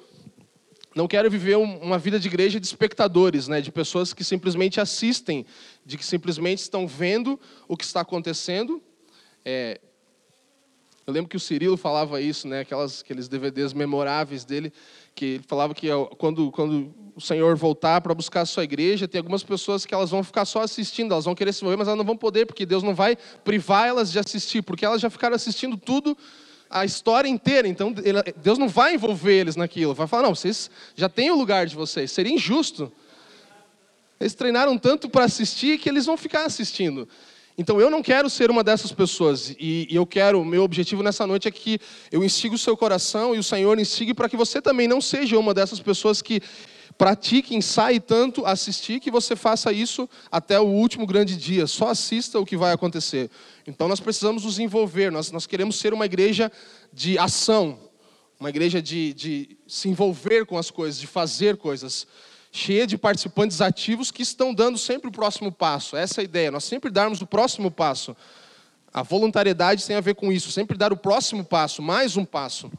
não 0.96 1.06
quero 1.06 1.31
viver 1.31 1.58
uma 1.58 1.99
vida 1.99 2.19
de 2.19 2.26
igreja 2.26 2.58
de 2.58 2.67
espectadores, 2.67 3.47
né, 3.47 3.61
de 3.61 3.71
pessoas 3.71 4.14
que 4.14 4.25
simplesmente 4.25 4.80
assistem, 4.80 5.44
de 5.85 5.99
que 5.99 6.04
simplesmente 6.04 6.61
estão 6.61 6.88
vendo 6.88 7.38
o 7.68 7.76
que 7.76 7.85
está 7.85 8.00
acontecendo. 8.00 8.83
É, 9.44 9.78
eu 11.06 11.12
lembro 11.12 11.28
que 11.28 11.37
o 11.37 11.40
Cirilo 11.40 11.76
falava 11.76 12.23
isso, 12.23 12.49
né, 12.49 12.61
aquelas, 12.61 13.02
aqueles 13.02 13.28
DVDs 13.28 13.75
memoráveis 13.75 14.42
dele, 14.42 14.73
que 15.14 15.26
ele 15.26 15.44
falava 15.47 15.75
que 15.75 15.88
quando, 16.16 16.50
quando 16.50 16.94
o 17.14 17.21
Senhor 17.21 17.54
voltar 17.54 18.00
para 18.00 18.14
buscar 18.14 18.40
a 18.40 18.47
sua 18.47 18.64
igreja, 18.64 19.06
tem 19.06 19.18
algumas 19.18 19.44
pessoas 19.44 19.85
que 19.85 19.92
elas 19.92 20.09
vão 20.09 20.25
ficar 20.25 20.47
só 20.47 20.62
assistindo, 20.62 21.12
elas 21.12 21.26
vão 21.26 21.35
querer 21.35 21.52
se 21.52 21.61
envolver, 21.61 21.76
mas 21.76 21.87
elas 21.87 21.99
não 21.99 22.04
vão 22.06 22.16
poder, 22.16 22.47
porque 22.47 22.64
Deus 22.64 22.83
não 22.83 22.94
vai 22.94 23.14
privar 23.44 23.87
elas 23.87 24.11
de 24.11 24.18
assistir, 24.18 24.62
porque 24.62 24.87
elas 24.87 25.02
já 25.02 25.11
ficaram 25.11 25.37
assistindo 25.37 25.76
tudo 25.76 26.16
a 26.70 26.84
história 26.84 27.28
inteira. 27.28 27.66
Então, 27.66 27.92
Deus 28.36 28.56
não 28.56 28.68
vai 28.68 28.94
envolver 28.94 29.40
eles 29.40 29.56
naquilo. 29.56 29.92
Vai 29.92 30.06
falar, 30.06 30.22
não, 30.22 30.34
vocês 30.34 30.70
já 30.94 31.08
têm 31.08 31.30
o 31.30 31.36
lugar 31.36 31.66
de 31.66 31.74
vocês. 31.74 32.12
Seria 32.12 32.32
injusto. 32.32 32.92
Eles 34.20 34.34
treinaram 34.34 34.78
tanto 34.78 35.08
para 35.08 35.24
assistir 35.24 35.78
que 35.78 35.88
eles 35.88 36.06
vão 36.06 36.16
ficar 36.16 36.44
assistindo. 36.44 37.08
Então, 37.58 37.80
eu 37.80 37.90
não 37.90 38.02
quero 38.02 38.30
ser 38.30 38.50
uma 38.50 38.62
dessas 38.62 38.92
pessoas. 38.92 39.50
E, 39.58 39.88
e 39.90 39.96
eu 39.96 40.06
quero, 40.06 40.44
meu 40.44 40.62
objetivo 40.62 41.02
nessa 41.02 41.26
noite 41.26 41.48
é 41.48 41.50
que 41.50 41.80
eu 42.12 42.22
instigue 42.22 42.54
o 42.54 42.58
seu 42.58 42.76
coração 42.76 43.34
e 43.34 43.38
o 43.38 43.42
Senhor 43.42 43.78
instigue 43.78 44.14
para 44.14 44.28
que 44.28 44.36
você 44.36 44.62
também 44.62 44.86
não 44.86 45.00
seja 45.00 45.38
uma 45.38 45.52
dessas 45.52 45.80
pessoas 45.80 46.22
que 46.22 46.40
pratique, 47.00 47.57
ensaie 47.57 47.99
tanto 47.99 48.45
assistir 48.45 49.00
que 49.00 49.11
você 49.11 49.35
faça 49.35 49.73
isso 49.73 50.07
até 50.30 50.61
o 50.61 50.66
último 50.66 51.07
grande 51.07 51.35
dia. 51.35 51.66
Só 51.66 51.88
assista 51.88 52.38
o 52.38 52.45
que 52.45 52.59
vai 52.59 52.73
acontecer. 52.73 53.30
Então 53.66 53.88
nós 53.88 54.00
precisamos 54.00 54.45
nos 54.45 54.59
envolver, 54.59 55.11
nós, 55.11 55.33
nós 55.33 55.47
queremos 55.47 55.76
ser 55.76 55.95
uma 55.95 56.04
igreja 56.04 56.52
de 56.92 57.19
ação, 57.19 57.80
uma 58.38 58.50
igreja 58.50 58.83
de, 58.83 59.14
de 59.14 59.57
se 59.66 59.88
envolver 59.88 60.45
com 60.45 60.59
as 60.59 60.71
coisas, 60.71 61.00
de 61.00 61.07
fazer 61.07 61.57
coisas, 61.57 62.07
cheia 62.52 62.87
de 62.87 62.99
participantes 62.99 63.62
ativos 63.62 64.11
que 64.11 64.21
estão 64.21 64.52
dando 64.52 64.76
sempre 64.76 65.09
o 65.09 65.12
próximo 65.12 65.50
passo. 65.50 65.97
Essa 65.97 66.21
é 66.21 66.23
a 66.23 66.25
ideia, 66.25 66.50
nós 66.50 66.64
sempre 66.64 66.90
darmos 66.90 67.23
o 67.23 67.26
próximo 67.26 67.71
passo. 67.71 68.14
A 68.92 69.02
voluntariedade 69.02 69.87
tem 69.87 69.97
a 69.97 70.02
ver 70.02 70.16
com 70.16 70.30
isso, 70.30 70.52
sempre 70.52 70.76
dar 70.76 70.92
o 70.92 70.99
próximo 70.99 71.47
passo, 71.47 71.80
mais 71.80 72.19
um 72.19 72.26
passo. 72.26 72.71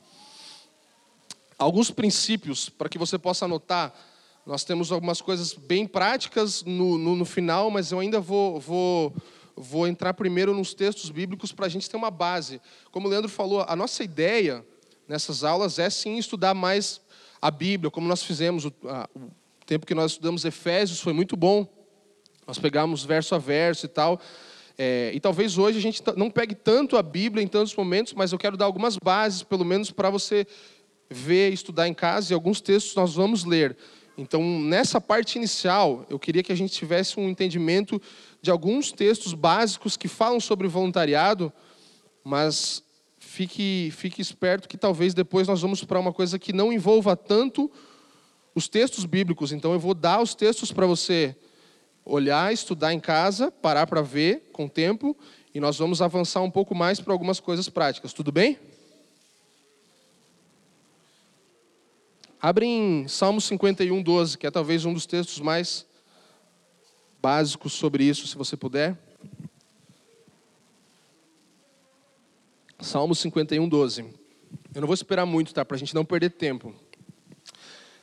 Alguns 1.58 1.90
princípios 1.90 2.70
para 2.70 2.88
que 2.88 3.00
você 3.00 3.18
possa 3.18 3.46
anotar 3.46 4.11
Nós 4.46 4.64
temos 4.64 4.92
algumas 4.92 5.22
coisas 5.22 5.54
bem 5.54 5.86
práticas 5.86 6.64
no, 6.64 6.98
no, 6.98 7.16
no 7.16 7.26
final, 7.26 7.70
mas 7.70 7.92
eu 7.92 8.00
ainda 8.00 8.20
vou, 8.20 8.60
vou, 8.60 9.14
vou 9.56 9.88
entrar 9.88 10.14
primeiro 10.16 10.54
nos 10.54 10.74
textos 10.74 11.12
bíblicos 11.12 11.52
para 11.52 11.68
a 11.68 11.70
gente 11.70 11.90
ter 11.90 11.96
uma 11.96 12.10
base. 12.10 12.60
Como 12.92 13.08
o 13.08 13.12
Leandro 13.12 13.30
falou, 13.30 13.64
a 13.68 13.76
nossa 13.76 14.04
ideia 14.04 14.66
nessas 15.08 15.44
aulas 15.44 15.78
é 15.78 15.90
sim 15.90 16.18
estudar 16.18 16.56
mais 16.56 17.00
a 17.40 17.52
Bíblia, 17.52 17.92
como 17.92 18.08
nós 18.08 18.24
fizemos 18.24 18.66
o, 18.66 18.74
a, 18.86 19.08
o 19.16 19.30
tempo 19.66 19.86
que 19.86 19.94
nós 19.94 20.12
estudamos 20.12 20.44
Efésios, 20.44 21.00
foi 21.00 21.14
muito 21.14 21.38
bom. 21.38 21.68
Nós 22.48 22.58
pegamos 22.58 23.04
verso 23.04 23.36
a 23.36 23.38
verso 23.38 23.86
e 23.86 23.90
tal. 23.90 24.20
É, 24.78 25.12
e 25.14 25.20
talvez 25.20 25.58
hoje 25.58 25.78
a 25.78 25.82
gente 25.82 26.02
não 26.16 26.32
pegue 26.32 26.56
tanto 26.56 26.98
a 26.98 27.04
Bíblia 27.04 27.44
em 27.44 27.48
tantos 27.48 27.76
momentos, 27.76 28.14
mas 28.14 28.32
eu 28.32 28.40
quero 28.40 28.58
dar 28.58 28.66
algumas 28.66 28.98
bases, 28.98 29.44
pelo 29.44 29.64
menos 29.64 29.92
para 29.92 30.10
você 30.10 30.48
ver, 31.10 31.54
estudar 31.54 31.88
em 31.88 31.94
casa, 31.94 32.32
e 32.32 32.34
alguns 32.34 32.62
textos 32.62 32.96
nós 32.96 33.14
vamos 33.14 33.44
ler. 33.44 33.78
Então, 34.18 34.42
nessa 34.62 35.00
parte 35.00 35.38
inicial, 35.38 36.06
eu 36.10 36.20
queria 36.20 36.44
que 36.44 36.52
a 36.52 36.56
gente 36.56 36.74
tivesse 36.74 37.20
um 37.20 37.30
entendimento 37.30 38.02
de 38.42 38.52
alguns 38.52 38.92
textos 38.92 39.34
básicos 39.34 39.96
que 39.96 40.08
falam 40.08 40.40
sobre 40.40 40.68
voluntariado, 40.68 41.52
mas 42.24 42.84
fique, 43.20 43.92
fique 43.96 44.22
esperto 44.22 44.68
que 44.68 44.78
talvez 44.78 45.14
depois 45.14 45.48
nós 45.48 45.62
vamos 45.62 45.84
para 45.84 46.00
uma 46.00 46.12
coisa 46.12 46.38
que 46.38 46.52
não 46.52 46.74
envolva 46.74 47.16
tanto 47.16 47.72
os 48.54 48.68
textos 48.68 49.06
bíblicos. 49.06 49.52
Então, 49.52 49.74
eu 49.74 49.80
vou 49.80 49.94
dar 49.94 50.22
os 50.22 50.36
textos 50.36 50.72
para 50.72 50.86
você 50.86 51.36
olhar, 52.04 52.52
estudar 52.52 52.94
em 52.94 53.00
casa, 53.00 53.52
parar 53.52 53.88
para 53.88 54.02
ver 54.02 54.50
com 54.52 54.66
o 54.66 54.70
tempo, 54.70 55.18
e 55.54 55.60
nós 55.60 55.78
vamos 55.78 56.02
avançar 56.02 56.42
um 56.42 56.52
pouco 56.52 56.76
mais 56.76 57.00
para 57.00 57.14
algumas 57.14 57.40
coisas 57.40 57.70
práticas. 57.70 58.14
Tudo 58.14 58.32
bem? 58.32 58.58
Abre 62.42 62.66
em 62.66 63.08
Salmo 63.08 63.40
51, 63.40 64.02
12, 64.02 64.36
que 64.36 64.48
é 64.48 64.52
talvez 64.52 64.84
um 64.84 64.92
dos 64.92 65.06
textos 65.06 65.40
mais 65.40 65.86
básicos 67.22 67.72
sobre 67.74 68.04
isso, 68.04 68.26
se 68.26 68.36
você 68.36 68.58
puder. 68.58 68.98
Salmo 72.80 73.14
51, 73.14 73.70
12. 73.70 74.02
Eu 74.74 74.82
não 74.82 74.88
vou 74.88 74.96
esperar 74.96 75.24
muito, 75.24 75.54
tá? 75.54 75.64
Para 75.64 75.76
a 75.76 75.78
gente 75.78 75.94
não 75.94 76.04
perder 76.04 76.32
tempo. 76.32 76.74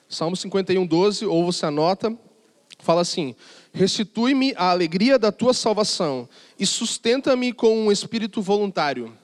Salmo 0.08 0.36
51, 0.36 0.86
12, 0.86 1.26
ou 1.26 1.44
você 1.44 1.66
anota, 1.66 2.16
fala 2.78 3.00
assim: 3.00 3.34
Restitui-me 3.72 4.54
a 4.56 4.70
alegria 4.70 5.18
da 5.18 5.32
tua 5.32 5.52
salvação 5.52 6.28
e 6.56 6.64
sustenta-me 6.64 7.52
com 7.52 7.76
um 7.76 7.90
espírito 7.90 8.40
voluntário. 8.40 9.17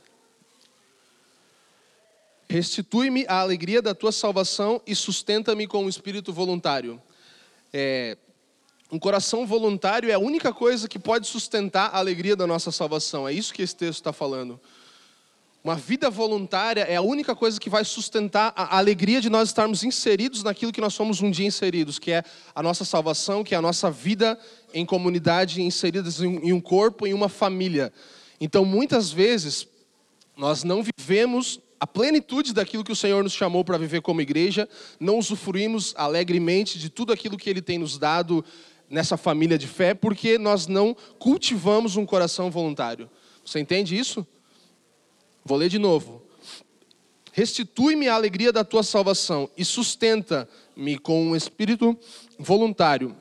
Restitui-me 2.48 3.24
a 3.28 3.40
alegria 3.40 3.80
da 3.80 3.94
tua 3.94 4.12
salvação 4.12 4.80
e 4.86 4.94
sustenta-me 4.94 5.66
com 5.66 5.84
um 5.84 5.88
espírito 5.88 6.32
voluntário. 6.32 7.00
É, 7.72 8.16
um 8.92 8.98
coração 8.98 9.46
voluntário 9.46 10.10
é 10.10 10.14
a 10.14 10.18
única 10.18 10.52
coisa 10.52 10.88
que 10.88 10.98
pode 10.98 11.26
sustentar 11.26 11.90
a 11.92 11.98
alegria 11.98 12.36
da 12.36 12.46
nossa 12.46 12.70
salvação. 12.70 13.26
É 13.26 13.32
isso 13.32 13.52
que 13.52 13.62
esse 13.62 13.74
texto 13.74 14.00
está 14.00 14.12
falando. 14.12 14.60
Uma 15.64 15.76
vida 15.76 16.10
voluntária 16.10 16.82
é 16.82 16.96
a 16.96 17.00
única 17.00 17.34
coisa 17.34 17.58
que 17.58 17.70
vai 17.70 17.86
sustentar 17.86 18.52
a 18.54 18.76
alegria 18.76 19.18
de 19.18 19.30
nós 19.30 19.48
estarmos 19.48 19.82
inseridos 19.82 20.42
naquilo 20.42 20.70
que 20.70 20.80
nós 20.80 20.92
somos 20.92 21.22
um 21.22 21.30
dia 21.30 21.46
inseridos, 21.46 21.98
que 21.98 22.12
é 22.12 22.22
a 22.54 22.62
nossa 22.62 22.84
salvação, 22.84 23.42
que 23.42 23.54
é 23.54 23.58
a 23.58 23.62
nossa 23.62 23.90
vida 23.90 24.38
em 24.74 24.84
comunidade, 24.84 25.62
inseridas 25.62 26.20
em 26.20 26.52
um 26.52 26.60
corpo, 26.60 27.06
em 27.06 27.14
uma 27.14 27.30
família. 27.30 27.90
Então, 28.38 28.62
muitas 28.62 29.10
vezes, 29.10 29.66
nós 30.36 30.64
não 30.64 30.82
vivemos 30.82 31.58
a 31.84 31.86
plenitude 31.86 32.54
daquilo 32.54 32.82
que 32.82 32.92
o 32.92 32.96
Senhor 32.96 33.22
nos 33.22 33.34
chamou 33.34 33.62
para 33.62 33.76
viver 33.76 34.00
como 34.00 34.22
igreja, 34.22 34.66
não 34.98 35.18
usufruímos 35.18 35.92
alegremente 35.98 36.78
de 36.78 36.88
tudo 36.88 37.12
aquilo 37.12 37.36
que 37.36 37.50
Ele 37.50 37.60
tem 37.60 37.76
nos 37.76 37.98
dado 37.98 38.42
nessa 38.88 39.18
família 39.18 39.58
de 39.58 39.66
fé, 39.66 39.92
porque 39.92 40.38
nós 40.38 40.66
não 40.66 40.96
cultivamos 41.18 41.96
um 41.96 42.06
coração 42.06 42.50
voluntário. 42.50 43.10
Você 43.44 43.60
entende 43.60 43.98
isso? 43.98 44.26
Vou 45.44 45.58
ler 45.58 45.68
de 45.68 45.78
novo. 45.78 46.22
Restitui-me 47.32 48.08
a 48.08 48.14
alegria 48.14 48.50
da 48.50 48.64
tua 48.64 48.82
salvação 48.82 49.50
e 49.54 49.62
sustenta-me 49.62 50.96
com 50.98 51.22
um 51.22 51.36
espírito 51.36 51.94
voluntário. 52.38 53.14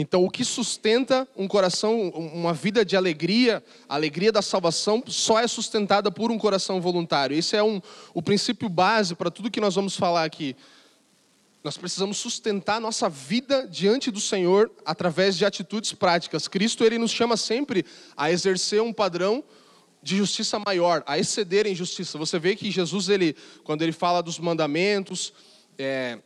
Então, 0.00 0.24
o 0.24 0.30
que 0.30 0.44
sustenta 0.46 1.28
um 1.36 1.46
coração, 1.46 2.08
uma 2.08 2.54
vida 2.54 2.84
de 2.84 2.96
alegria, 2.96 3.62
a 3.86 3.94
alegria 3.94 4.32
da 4.32 4.40
salvação, 4.40 5.02
só 5.06 5.38
é 5.38 5.46
sustentada 5.46 6.10
por 6.10 6.30
um 6.30 6.38
coração 6.38 6.80
voluntário. 6.80 7.36
Esse 7.36 7.54
é 7.54 7.62
um, 7.62 7.82
o 8.14 8.22
princípio 8.22 8.68
base 8.68 9.14
para 9.14 9.30
tudo 9.30 9.50
que 9.50 9.60
nós 9.60 9.74
vamos 9.74 9.96
falar 9.96 10.24
aqui. 10.24 10.56
Nós 11.62 11.76
precisamos 11.76 12.16
sustentar 12.16 12.80
nossa 12.80 13.10
vida 13.10 13.68
diante 13.68 14.10
do 14.10 14.20
Senhor 14.20 14.70
através 14.86 15.36
de 15.36 15.44
atitudes 15.44 15.92
práticas. 15.92 16.48
Cristo 16.48 16.82
ele 16.82 16.96
nos 16.96 17.10
chama 17.10 17.36
sempre 17.36 17.84
a 18.16 18.32
exercer 18.32 18.80
um 18.80 18.94
padrão 18.94 19.44
de 20.02 20.16
justiça 20.16 20.58
maior, 20.58 21.02
a 21.06 21.18
exceder 21.18 21.66
em 21.66 21.74
justiça. 21.74 22.16
Você 22.16 22.38
vê 22.38 22.56
que 22.56 22.70
Jesus, 22.70 23.10
ele, 23.10 23.36
quando 23.64 23.82
ele 23.82 23.92
fala 23.92 24.22
dos 24.22 24.38
mandamentos, 24.38 25.34
é, 25.78 26.18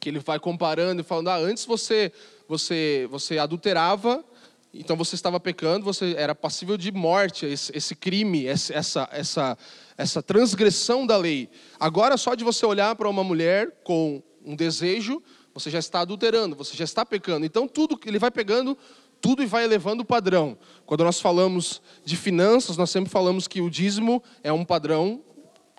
que 0.00 0.08
ele 0.08 0.18
vai 0.18 0.40
comparando 0.40 1.00
e 1.00 1.04
falando, 1.04 1.28
ah, 1.28 1.36
antes 1.36 1.64
você, 1.64 2.12
você, 2.48 3.06
você 3.10 3.38
adulterava, 3.38 4.24
então 4.72 4.96
você 4.96 5.14
estava 5.14 5.38
pecando, 5.38 5.84
você 5.84 6.14
era 6.16 6.34
passível 6.34 6.76
de 6.76 6.90
morte, 6.90 7.44
esse, 7.44 7.70
esse 7.76 7.94
crime, 7.94 8.46
essa, 8.46 9.08
essa, 9.12 9.58
essa 9.96 10.22
transgressão 10.22 11.06
da 11.06 11.16
lei. 11.16 11.50
Agora, 11.78 12.16
só 12.16 12.34
de 12.34 12.42
você 12.42 12.64
olhar 12.64 12.96
para 12.96 13.08
uma 13.08 13.22
mulher 13.22 13.80
com 13.84 14.22
um 14.44 14.56
desejo, 14.56 15.22
você 15.52 15.70
já 15.70 15.78
está 15.78 16.00
adulterando, 16.00 16.56
você 16.56 16.76
já 16.76 16.84
está 16.84 17.04
pecando. 17.04 17.44
Então, 17.44 17.68
tudo 17.68 17.98
ele 18.06 18.18
vai 18.18 18.30
pegando 18.30 18.76
tudo 19.20 19.42
e 19.42 19.46
vai 19.46 19.64
elevando 19.64 20.02
o 20.02 20.06
padrão. 20.06 20.56
Quando 20.86 21.04
nós 21.04 21.20
falamos 21.20 21.82
de 22.04 22.16
finanças, 22.16 22.76
nós 22.76 22.88
sempre 22.88 23.10
falamos 23.10 23.48
que 23.48 23.60
o 23.60 23.68
dízimo 23.68 24.22
é 24.42 24.52
um 24.52 24.64
padrão 24.64 25.22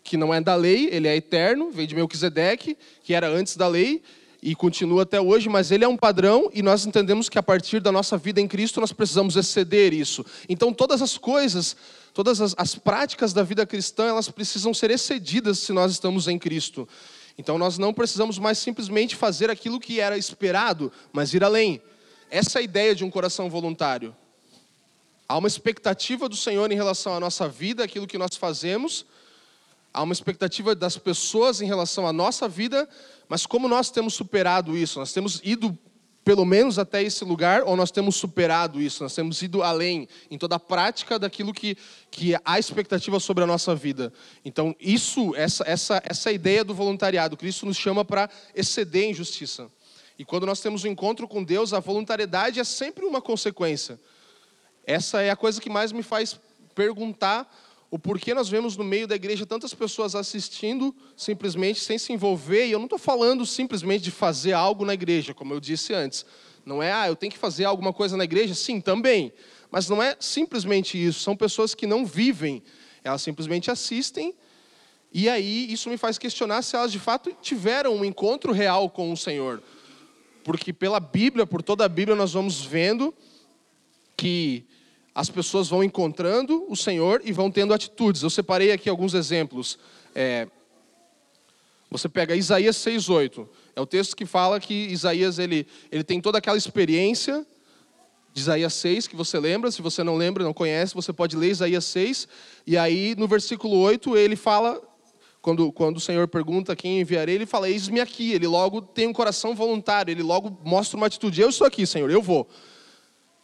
que 0.04 0.18
não 0.18 0.34
é 0.34 0.42
da 0.42 0.56
lei, 0.56 0.90
ele 0.92 1.08
é 1.08 1.16
eterno, 1.16 1.72
vem 1.72 1.88
de 1.88 1.96
Melquisedeque, 1.96 2.78
que 3.04 3.14
era 3.14 3.30
antes 3.30 3.56
da 3.56 3.68
lei 3.68 4.02
e 4.42 4.56
continua 4.56 5.04
até 5.04 5.20
hoje, 5.20 5.50
mas 5.50 5.70
ele 5.70 5.84
é 5.84 5.88
um 5.88 5.98
padrão 5.98 6.50
e 6.54 6.62
nós 6.62 6.86
entendemos 6.86 7.28
que 7.28 7.38
a 7.38 7.44
partir 7.44 7.82
da 7.82 7.92
nossa 7.92 8.18
vida 8.18 8.40
em 8.40 8.48
Cristo 8.48 8.80
nós 8.80 8.94
precisamos 8.94 9.36
exceder 9.36 9.94
isso. 9.94 10.26
Então 10.48 10.74
todas 10.74 11.02
as 11.02 11.18
coisas, 11.18 11.76
todas 12.14 12.40
as, 12.40 12.56
as 12.58 12.76
práticas 12.76 13.34
da 13.34 13.44
vida 13.44 13.66
cristã, 13.66 14.06
elas 14.06 14.30
precisam 14.30 14.74
ser 14.74 14.92
excedidas 14.92 15.60
se 15.60 15.74
nós 15.74 15.92
estamos 15.92 16.28
em 16.28 16.40
Cristo. 16.40 16.88
Então 17.38 17.58
nós 17.58 17.78
não 17.78 17.94
precisamos 17.94 18.40
mais 18.40 18.58
simplesmente 18.58 19.16
fazer 19.16 19.50
aquilo 19.50 19.80
que 19.80 20.00
era 20.00 20.18
esperado, 20.18 20.92
mas 21.12 21.34
ir 21.34 21.44
além. 21.44 21.82
Essa 22.32 22.60
é 22.60 22.62
a 22.62 22.64
ideia 22.64 22.96
de 22.96 23.04
um 23.04 23.10
coração 23.10 23.50
voluntário. 23.50 24.16
Há 25.28 25.38
uma 25.38 25.48
expectativa 25.48 26.28
do 26.30 26.36
Senhor 26.36 26.72
em 26.72 26.76
relação 26.76 27.14
à 27.14 27.20
nossa 27.20 27.48
vida, 27.48 27.84
aquilo 27.84 28.08
que 28.08 28.18
nós 28.18 28.36
fazemos. 28.36 29.06
Há 29.94 30.04
uma 30.04 30.14
expectativa 30.14 30.76
das 30.76 30.98
pessoas 30.98 31.62
em 31.62 31.66
relação 31.66 32.08
à 32.08 32.14
nossa 32.14 32.48
vida, 32.48 32.88
mas 33.28 33.46
como 33.46 33.68
nós 33.68 33.90
temos 33.90 34.14
superado 34.14 34.78
isso? 34.78 35.00
Nós 35.00 35.12
temos 35.12 35.42
ido 35.44 35.78
pelo 36.24 36.46
menos 36.46 36.78
até 36.78 37.02
esse 37.02 37.26
lugar, 37.26 37.64
ou 37.64 37.76
nós 37.76 37.90
temos 37.90 38.16
superado 38.16 38.80
isso? 38.80 39.02
Nós 39.02 39.16
temos 39.16 39.42
ido 39.42 39.64
além 39.64 40.08
em 40.30 40.38
toda 40.38 40.58
a 40.58 40.60
prática 40.60 41.18
daquilo 41.18 41.52
que, 41.52 41.76
que 42.12 42.36
há 42.46 42.60
expectativa 42.60 43.20
sobre 43.20 43.44
a 43.44 43.48
nossa 43.48 43.74
vida. 43.74 44.14
Então, 44.46 44.76
isso, 44.80 45.34
essa, 45.36 45.64
essa, 45.66 46.02
essa 46.06 46.32
ideia 46.32 46.64
do 46.64 46.74
voluntariado, 46.74 47.36
Cristo 47.36 47.66
nos 47.66 47.78
chama 47.78 48.06
para 48.06 48.30
exceder 48.54 49.06
em 49.06 49.14
justiça. 49.14 49.72
E 50.20 50.26
quando 50.26 50.46
nós 50.46 50.60
temos 50.60 50.84
um 50.84 50.88
encontro 50.90 51.28
com 51.28 51.44
Deus, 51.44 51.74
a 51.74 51.80
voluntariedade 51.80 52.60
é 52.60 52.64
sempre 52.64 53.06
uma 53.06 53.22
consequência. 53.22 54.00
Essa 54.86 55.22
é 55.22 55.32
a 55.32 55.36
coisa 55.36 55.60
que 55.60 55.70
mais 55.70 55.92
me 55.92 56.04
faz 56.04 56.40
perguntar 56.76 57.50
o 57.92 57.98
porquê 57.98 58.34
nós 58.34 58.48
vemos 58.48 58.78
no 58.78 58.84
meio 58.84 59.08
da 59.08 59.16
igreja 59.16 59.46
tantas 59.46 59.74
pessoas 59.74 60.16
assistindo 60.16 60.96
simplesmente 61.16 61.80
sem 61.80 61.98
se 61.98 62.14
envolver. 62.14 62.68
E 62.68 62.72
eu 62.72 62.80
não 62.80 62.86
estou 62.86 63.00
falando 63.00 63.46
simplesmente 63.46 64.04
de 64.04 64.12
fazer 64.12 64.54
algo 64.54 64.86
na 64.86 64.94
igreja, 64.94 65.34
como 65.34 65.54
eu 65.54 65.60
disse 65.60 65.94
antes. 65.94 66.26
Não 66.66 66.84
é, 66.84 66.92
ah, 66.92 67.08
eu 67.08 67.16
tenho 67.16 67.32
que 67.32 67.38
fazer 67.38 67.66
alguma 67.66 67.92
coisa 67.92 68.16
na 68.16 68.24
igreja? 68.24 68.54
Sim, 68.54 68.80
também. 68.80 69.34
Mas 69.72 69.90
não 69.90 70.02
é 70.04 70.16
simplesmente 70.20 71.04
isso. 71.04 71.22
São 71.22 71.36
pessoas 71.36 71.74
que 71.74 71.88
não 71.88 72.06
vivem. 72.06 72.62
Elas 73.04 73.22
simplesmente 73.22 73.72
assistem. 73.72 74.36
E 75.12 75.28
aí 75.28 75.72
isso 75.72 75.90
me 75.90 75.98
faz 75.98 76.18
questionar 76.18 76.62
se 76.62 76.76
elas 76.76 76.92
de 76.92 77.00
fato 77.00 77.36
tiveram 77.42 77.96
um 77.96 78.06
encontro 78.06 78.52
real 78.52 78.90
com 78.90 79.12
o 79.12 79.18
Senhor 79.18 79.64
porque 80.50 80.74
pela 80.74 81.00
Bíblia, 81.00 81.46
por 81.46 81.62
toda 81.62 81.86
a 81.86 81.88
Bíblia, 81.88 82.16
nós 82.16 82.34
vamos 82.34 82.66
vendo 82.66 83.14
que 84.18 84.66
as 85.20 85.30
pessoas 85.30 85.68
vão 85.68 85.84
encontrando 85.84 86.66
o 86.70 86.78
Senhor 86.78 87.22
e 87.26 87.34
vão 87.34 87.52
tendo 87.52 87.74
atitudes. 87.74 88.24
Eu 88.24 88.30
separei 88.30 88.72
aqui 88.72 88.90
alguns 88.90 89.14
exemplos. 89.14 89.78
É, 90.16 90.48
você 91.92 92.08
pega 92.08 92.38
Isaías 92.38 92.78
6,8. 92.78 93.46
É 93.76 93.82
o 93.82 93.86
texto 93.86 94.16
que 94.16 94.26
fala 94.26 94.62
que 94.62 94.74
Isaías 94.74 95.38
ele, 95.38 95.68
ele 95.92 96.06
tem 96.06 96.22
toda 96.22 96.38
aquela 96.38 96.58
experiência 96.58 97.46
de 98.34 98.40
Isaías 98.40 98.74
6, 98.76 99.08
que 99.08 99.16
você 99.18 99.38
lembra. 99.38 99.70
Se 99.72 99.82
você 99.82 100.06
não 100.06 100.16
lembra, 100.16 100.42
não 100.42 100.54
conhece, 100.54 100.96
você 100.96 101.12
pode 101.12 101.36
ler 101.36 101.50
Isaías 101.50 101.84
6. 101.84 102.26
E 102.66 102.78
aí, 102.78 103.14
no 103.18 103.28
versículo 103.28 103.78
8, 103.78 104.16
ele 104.16 104.38
fala 104.38 104.82
quando, 105.42 105.70
quando 105.74 105.98
o 105.98 106.00
Senhor 106.00 106.30
pergunta 106.30 106.78
quem 106.78 107.02
enviarei, 107.02 107.36
ele 107.36 107.46
fala: 107.46 107.70
Eis-me 107.70 108.00
aqui. 108.00 108.32
Ele 108.32 108.48
logo 108.48 108.82
tem 108.82 109.06
um 109.06 109.14
coração 109.14 109.54
voluntário, 109.54 110.14
ele 110.14 110.24
logo 110.24 110.58
mostra 110.64 110.96
uma 110.96 111.08
atitude: 111.08 111.42
Eu 111.42 111.50
estou 111.50 111.68
aqui, 111.68 111.86
Senhor, 111.86 112.10
eu 112.10 112.22
vou. 112.22 112.48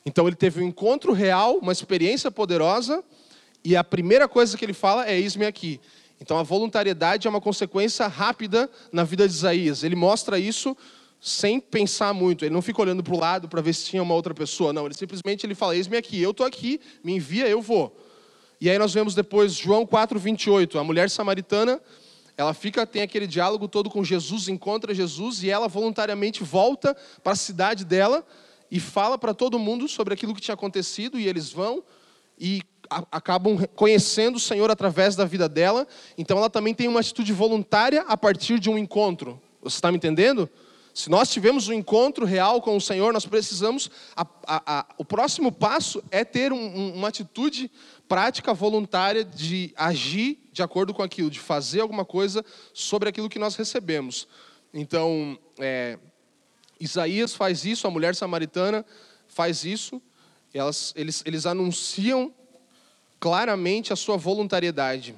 Então 0.06 0.28
ele 0.28 0.36
teve 0.36 0.62
um 0.62 0.68
encontro 0.68 1.12
real, 1.14 1.58
uma 1.58 1.72
experiência 1.72 2.30
poderosa, 2.30 3.04
e 3.64 3.76
a 3.76 3.84
primeira 3.84 4.28
coisa 4.28 4.56
que 4.56 4.64
ele 4.64 4.74
fala 4.74 5.10
é: 5.10 5.18
Eis-me 5.18 5.46
aqui. 5.46 5.82
Então 6.22 6.38
a 6.38 6.44
voluntariedade 6.44 7.28
é 7.28 7.30
uma 7.30 7.42
consequência 7.42 8.08
rápida 8.08 8.70
na 8.92 9.04
vida 9.04 9.28
de 9.28 9.34
Isaías. 9.34 9.84
Ele 9.84 9.96
mostra 9.96 10.38
isso 10.38 10.78
sem 11.20 11.60
pensar 11.60 12.14
muito. 12.14 12.46
Ele 12.46 12.54
não 12.54 12.62
fica 12.62 12.82
olhando 12.82 13.04
para 13.04 13.16
o 13.16 13.20
lado 13.20 13.50
para 13.50 13.62
ver 13.62 13.74
se 13.74 13.86
tinha 13.86 14.04
uma 14.04 14.14
outra 14.14 14.34
pessoa. 14.34 14.72
Não, 14.72 14.86
ele 14.86 14.94
simplesmente 14.94 15.46
ele 15.46 15.56
fala: 15.56 15.76
Eis-me 15.76 15.98
aqui, 15.98 16.22
eu 16.22 16.32
estou 16.32 16.46
aqui, 16.46 16.80
me 17.04 17.16
envia, 17.16 17.48
eu 17.48 17.62
vou. 17.62 18.00
E 18.62 18.70
aí 18.70 18.78
nós 18.78 18.94
vemos 18.94 19.16
depois 19.16 19.54
João 19.54 19.86
4, 19.86 20.18
28, 20.20 20.80
a 20.80 20.84
mulher 20.84 21.10
samaritana, 21.10 21.82
ela 22.38 22.54
fica, 22.54 22.86
tem 22.86 23.02
aquele 23.02 23.28
diálogo 23.28 23.68
todo 23.68 23.90
com 23.90 24.04
Jesus, 24.04 24.48
encontra 24.48 24.94
Jesus 24.94 25.44
e 25.44 25.50
ela 25.50 25.68
voluntariamente 25.68 26.44
volta 26.44 26.96
para 27.24 27.34
a 27.34 27.36
cidade 27.36 27.84
dela 27.84 28.26
e 28.76 28.80
fala 28.82 29.18
para 29.18 29.34
todo 29.34 29.58
mundo 29.58 29.88
sobre 29.88 30.14
aquilo 30.14 30.36
que 30.36 30.42
tinha 30.42 30.54
acontecido 30.54 31.18
e 31.18 31.26
eles 31.30 31.50
vão 31.50 31.82
e 32.38 32.62
acabam 33.10 33.58
conhecendo 33.74 34.36
o 34.36 34.40
Senhor 34.40 34.70
através 34.70 35.16
da 35.16 35.24
vida 35.24 35.48
dela. 35.48 35.88
Então 36.18 36.38
ela 36.38 36.50
também 36.50 36.74
tem 36.74 36.90
uma 36.90 37.00
atitude 37.00 37.32
voluntária 37.32 38.02
a 38.02 38.18
partir 38.18 38.60
de 38.60 38.70
um 38.70 38.78
encontro. 38.78 39.42
Você 39.62 39.78
está 39.78 39.90
me 39.90 39.96
entendendo? 39.96 40.50
Se 40.94 41.10
nós 41.10 41.30
tivemos 41.30 41.70
um 41.70 41.74
encontro 41.74 42.26
real 42.26 42.62
com 42.62 42.76
o 42.76 42.82
Senhor, 42.82 43.14
nós 43.14 43.26
precisamos. 43.26 43.90
A, 44.14 44.28
a, 44.46 44.80
a, 44.80 44.86
o 44.98 45.06
próximo 45.06 45.54
passo 45.54 46.04
é 46.12 46.26
ter 46.26 46.52
um, 46.52 46.58
um, 46.58 46.96
uma 46.96 47.08
atitude 47.08 47.72
prática 48.10 48.54
voluntária 48.54 49.24
de 49.24 49.74
agir 49.78 50.50
de 50.52 50.62
acordo 50.62 50.94
com 50.94 51.02
aquilo, 51.02 51.30
de 51.30 51.40
fazer 51.40 51.80
alguma 51.80 52.04
coisa 52.04 52.44
sobre 52.74 53.08
aquilo 53.08 53.30
que 53.30 53.40
nós 53.40 53.56
recebemos. 53.56 54.28
Então, 54.74 55.40
é, 55.60 55.98
Isaías 56.86 57.36
faz 57.36 57.66
isso, 57.66 57.86
a 57.86 57.92
mulher 57.92 58.16
samaritana 58.16 58.86
faz 59.28 59.66
isso. 59.66 60.02
Elas, 60.54 60.94
eles, 60.96 61.22
eles 61.26 61.46
anunciam 61.46 62.34
claramente 63.20 63.92
a 63.92 63.96
sua 63.96 64.18
voluntariedade. 64.18 65.16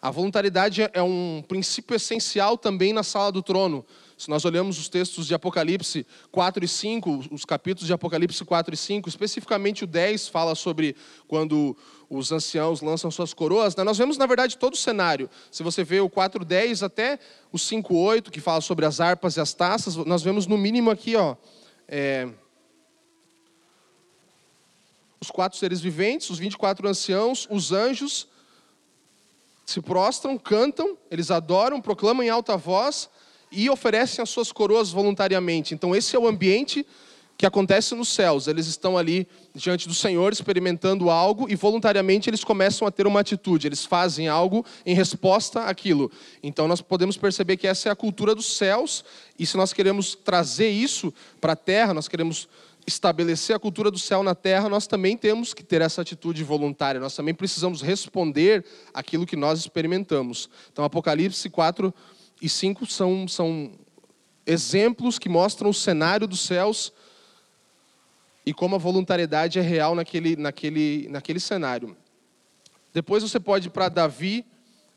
A 0.00 0.10
voluntariedade 0.10 0.82
é 0.92 1.02
um 1.02 1.42
princípio 1.46 1.96
essencial 1.96 2.58
também 2.58 2.92
na 2.92 3.02
sala 3.02 3.32
do 3.32 3.42
trono. 3.42 3.84
Se 4.18 4.28
nós 4.28 4.44
olhamos 4.44 4.78
os 4.78 4.88
textos 4.88 5.26
de 5.26 5.34
Apocalipse 5.34 6.06
4 6.30 6.64
e 6.64 6.68
5, 6.68 7.28
os 7.30 7.44
capítulos 7.44 7.86
de 7.86 7.92
Apocalipse 7.92 8.44
4 8.44 8.74
e 8.74 8.76
5, 8.76 9.08
especificamente 9.08 9.82
o 9.82 9.86
10 9.86 10.28
fala 10.28 10.54
sobre 10.54 10.94
quando 11.26 11.76
os 12.16 12.32
anciãos 12.32 12.80
lançam 12.80 13.10
suas 13.10 13.34
coroas, 13.34 13.74
né? 13.76 13.84
nós 13.84 13.98
vemos, 13.98 14.16
na 14.16 14.26
verdade, 14.26 14.56
todo 14.56 14.74
o 14.74 14.76
cenário. 14.76 15.28
Se 15.50 15.62
você 15.62 15.82
vê 15.82 16.00
o 16.00 16.08
4.10 16.08 16.84
até 16.84 17.18
o 17.52 17.56
5.8, 17.56 18.30
que 18.30 18.40
fala 18.40 18.60
sobre 18.60 18.86
as 18.86 19.00
harpas 19.00 19.36
e 19.36 19.40
as 19.40 19.52
taças, 19.52 19.96
nós 19.96 20.22
vemos 20.22 20.46
no 20.46 20.56
mínimo 20.56 20.90
aqui, 20.90 21.16
ó, 21.16 21.36
é, 21.88 22.28
os 25.20 25.30
quatro 25.30 25.58
seres 25.58 25.80
viventes, 25.80 26.30
os 26.30 26.38
24 26.38 26.86
anciãos, 26.88 27.48
os 27.50 27.72
anjos, 27.72 28.28
se 29.64 29.80
prostram, 29.80 30.36
cantam, 30.36 30.98
eles 31.10 31.30
adoram, 31.30 31.80
proclamam 31.80 32.22
em 32.22 32.28
alta 32.28 32.56
voz, 32.56 33.08
e 33.50 33.70
oferecem 33.70 34.22
as 34.22 34.30
suas 34.30 34.50
coroas 34.50 34.90
voluntariamente. 34.90 35.74
Então, 35.74 35.94
esse 35.94 36.14
é 36.16 36.18
o 36.18 36.26
ambiente 36.26 36.84
que 37.36 37.46
acontece 37.46 37.94
nos 37.94 38.08
céus. 38.08 38.46
Eles 38.46 38.66
estão 38.66 38.96
ali 38.96 39.26
diante 39.54 39.88
do 39.88 39.94
Senhor 39.94 40.32
experimentando 40.32 41.10
algo 41.10 41.50
e 41.50 41.54
voluntariamente 41.54 42.30
eles 42.30 42.44
começam 42.44 42.86
a 42.86 42.90
ter 42.90 43.06
uma 43.06 43.20
atitude, 43.20 43.66
eles 43.66 43.84
fazem 43.84 44.28
algo 44.28 44.64
em 44.84 44.94
resposta 44.94 45.64
àquilo. 45.64 46.10
Então 46.42 46.68
nós 46.68 46.80
podemos 46.80 47.16
perceber 47.16 47.56
que 47.56 47.66
essa 47.66 47.88
é 47.88 47.92
a 47.92 47.96
cultura 47.96 48.34
dos 48.34 48.56
céus 48.56 49.04
e 49.38 49.46
se 49.46 49.56
nós 49.56 49.72
queremos 49.72 50.14
trazer 50.14 50.68
isso 50.68 51.12
para 51.40 51.52
a 51.52 51.56
terra, 51.56 51.94
nós 51.94 52.08
queremos 52.08 52.48
estabelecer 52.86 53.56
a 53.56 53.58
cultura 53.58 53.90
do 53.90 53.98
céu 53.98 54.22
na 54.22 54.34
terra, 54.34 54.68
nós 54.68 54.86
também 54.86 55.16
temos 55.16 55.54
que 55.54 55.62
ter 55.62 55.80
essa 55.80 56.02
atitude 56.02 56.44
voluntária. 56.44 57.00
Nós 57.00 57.16
também 57.16 57.32
precisamos 57.32 57.80
responder 57.80 58.64
aquilo 58.92 59.26
que 59.26 59.36
nós 59.36 59.58
experimentamos. 59.58 60.50
Então 60.70 60.84
Apocalipse 60.84 61.48
4 61.48 61.92
e 62.42 62.48
cinco 62.48 62.84
são, 62.84 63.26
são 63.26 63.72
exemplos 64.46 65.18
que 65.18 65.28
mostram 65.28 65.70
o 65.70 65.74
cenário 65.74 66.26
dos 66.26 66.40
céus 66.40 66.92
e 68.46 68.52
como 68.52 68.74
a 68.74 68.78
voluntariedade 68.78 69.58
é 69.58 69.62
real 69.62 69.94
naquele, 69.94 70.36
naquele, 70.36 71.08
naquele 71.08 71.40
cenário. 71.40 71.96
Depois 72.92 73.22
você 73.22 73.40
pode 73.40 73.68
ir 73.68 73.70
para 73.70 73.88
Davi 73.88 74.44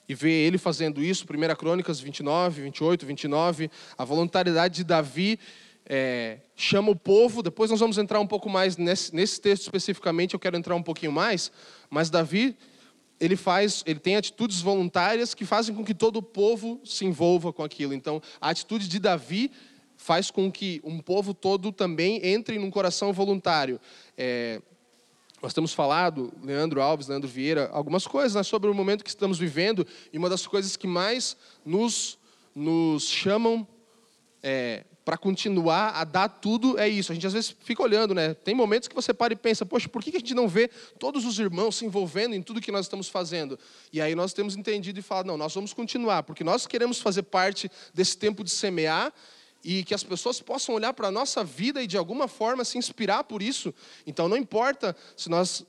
e 0.08 0.14
ver 0.14 0.32
ele 0.32 0.58
fazendo 0.58 1.04
isso, 1.04 1.26
1 1.26 1.56
Crônicas 1.56 2.00
29, 2.00 2.62
28, 2.62 3.06
29. 3.06 3.72
A 3.98 4.06
voluntariedade 4.06 4.76
de 4.76 4.84
Davi 4.84 5.40
é, 5.86 6.40
chama 6.56 6.92
o 6.92 6.96
povo. 6.96 7.42
Depois 7.42 7.72
nós 7.72 7.80
vamos 7.80 7.98
entrar 7.98 8.20
um 8.20 8.28
pouco 8.28 8.50
mais 8.50 8.78
nesse, 8.78 9.14
nesse 9.16 9.42
texto 9.42 9.64
especificamente, 9.64 10.34
eu 10.34 10.40
quero 10.40 10.58
entrar 10.58 10.76
um 10.76 10.84
pouquinho 10.84 11.12
mais. 11.12 11.52
Mas 11.90 12.10
Davi 12.10 12.56
ele 13.20 13.36
faz, 13.36 13.84
ele 13.86 14.00
tem 14.00 14.16
atitudes 14.16 14.62
voluntárias 14.62 15.34
que 15.34 15.46
fazem 15.46 15.74
com 15.74 15.84
que 15.84 15.94
todo 15.94 16.18
o 16.18 16.24
povo 16.24 16.80
se 16.86 17.04
envolva 17.06 17.52
com 17.52 17.64
aquilo. 17.64 17.94
Então, 17.94 18.22
a 18.40 18.50
atitude 18.50 18.88
de 18.88 19.00
Davi 19.00 19.52
faz 19.98 20.32
com 20.32 20.52
que 20.52 20.80
um 20.84 21.00
povo 21.00 21.34
todo 21.34 21.72
também 21.72 22.26
entre 22.26 22.58
num 22.58 22.72
coração 22.72 23.12
voluntário. 23.12 23.80
É, 24.18 24.62
nós 25.42 25.54
temos 25.54 25.74
falado, 25.74 26.32
Leandro 26.44 26.82
Alves, 26.82 27.08
Leandro 27.08 27.28
Vieira, 27.28 27.70
algumas 27.72 28.08
coisas 28.08 28.36
né, 28.36 28.44
sobre 28.44 28.70
o 28.70 28.74
momento 28.74 29.04
que 29.04 29.10
estamos 29.10 29.38
vivendo, 29.38 29.86
e 30.12 30.18
uma 30.18 30.30
das 30.30 30.48
coisas 30.48 30.76
que 30.76 30.88
mais 30.88 31.38
nos, 31.66 32.18
nos 32.56 33.04
chamam 33.04 33.68
é, 34.42 34.84
para 35.08 35.16
continuar 35.16 35.92
a 35.92 36.04
dar 36.04 36.28
tudo 36.28 36.78
é 36.78 36.90
isso. 36.90 37.12
A 37.12 37.16
gente 37.16 37.26
às 37.26 37.34
vezes 37.34 37.56
fica 37.62 37.82
olhando, 37.82 38.14
né? 38.14 38.34
Tem 38.34 38.54
momentos 38.54 38.90
que 38.90 38.96
você 38.96 39.14
para 39.14 39.32
e 39.32 39.38
pensa, 39.38 39.66
poxa, 39.66 39.88
por 39.88 40.04
que 40.04 40.10
a 40.10 40.20
gente 40.20 40.34
não 40.34 40.50
vê 40.50 40.70
todos 41.00 41.24
os 41.24 41.40
irmãos 41.40 41.78
se 41.78 41.86
envolvendo 41.86 42.36
em 42.36 42.42
tudo 42.42 42.60
que 42.60 42.72
nós 42.74 42.88
estamos 42.88 43.08
fazendo? 43.08 43.58
E 43.94 44.02
aí 44.02 44.16
nós 44.16 44.34
temos 44.34 44.58
entendido 44.58 45.00
e 45.00 45.02
falado, 45.02 45.28
não, 45.28 45.38
nós 45.38 45.54
vamos 45.54 45.72
continuar, 45.72 46.24
porque 46.24 46.44
nós 46.44 46.68
queremos 46.68 47.00
fazer 47.00 47.24
parte 47.24 47.72
desse 47.94 48.18
tempo 48.18 48.44
de 48.44 48.50
semear 48.50 49.14
e 49.70 49.84
que 49.84 49.94
as 49.94 50.02
pessoas 50.02 50.40
possam 50.40 50.74
olhar 50.76 50.94
para 50.94 51.10
a 51.10 51.12
nossa 51.12 51.44
vida 51.44 51.84
e 51.84 51.88
de 51.88 51.98
alguma 51.98 52.26
forma 52.30 52.64
se 52.64 52.78
inspirar 52.78 53.26
por 53.26 53.42
isso. 53.42 53.74
Então 54.06 54.30
não 54.30 54.38
importa 54.38 54.96
se 55.18 55.30
nós 55.30 55.66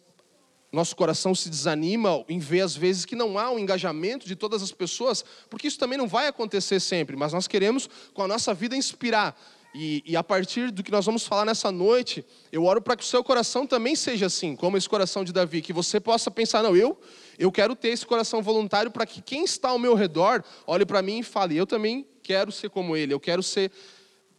nosso 0.71 0.95
coração 0.95 1.35
se 1.35 1.51
desanima 1.51 2.25
em 2.29 2.39
ver 2.39 2.61
às 2.61 2.77
vezes 2.77 3.05
que 3.05 3.17
não 3.17 3.37
há 3.37 3.51
um 3.51 3.59
engajamento 3.59 4.25
de 4.25 4.37
todas 4.37 4.63
as 4.63 4.71
pessoas, 4.71 5.25
porque 5.51 5.67
isso 5.67 5.79
também 5.79 5.99
não 5.99 6.07
vai 6.07 6.29
acontecer 6.29 6.79
sempre, 6.79 7.17
mas 7.17 7.33
nós 7.33 7.49
queremos 7.49 7.91
com 8.15 8.23
a 8.23 8.29
nossa 8.29 8.55
vida 8.55 8.77
inspirar. 8.77 9.37
E, 9.75 10.03
e 10.07 10.17
a 10.17 10.23
partir 10.23 10.71
do 10.71 10.83
que 10.83 10.93
nós 10.93 11.05
vamos 11.05 11.27
falar 11.27 11.45
nessa 11.45 11.73
noite, 11.73 12.25
eu 12.53 12.65
oro 12.65 12.81
para 12.81 12.97
que 12.97 13.03
o 13.03 13.07
seu 13.07 13.25
coração 13.25 13.67
também 13.67 13.97
seja 13.97 14.27
assim, 14.27 14.55
como 14.55 14.77
esse 14.77 14.89
coração 14.89 15.25
de 15.25 15.33
Davi, 15.33 15.61
que 15.61 15.73
você 15.73 15.99
possa 15.99 16.31
pensar, 16.31 16.63
não, 16.63 16.77
eu, 16.77 16.99
eu 17.39 17.51
quero 17.51 17.75
ter 17.75 17.89
esse 17.89 18.07
coração 18.07 18.43
voluntário 18.43 18.91
para 18.91 19.05
que 19.05 19.21
quem 19.21 19.45
está 19.45 19.71
ao 19.71 19.79
meu 19.79 19.95
redor 19.95 20.45
olhe 20.67 20.87
para 20.87 21.03
mim 21.03 21.19
e 21.19 21.23
fale, 21.23 21.57
eu 21.57 21.67
também 21.67 22.07
quero 22.29 22.53
ser 22.53 22.69
como 22.69 22.95
ele, 22.95 23.15
eu 23.15 23.19
quero 23.19 23.43
ser 23.43 23.73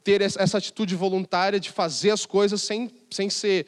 ter 0.03 0.21
essa 0.21 0.59
atitude 0.59 0.95
voluntária 0.95 1.59
de 1.59 1.71
fazer 1.71 2.11
as 2.11 2.23
coisas 2.23 2.61
sem, 2.61 2.91
sem 3.09 3.31
ser 3.31 3.65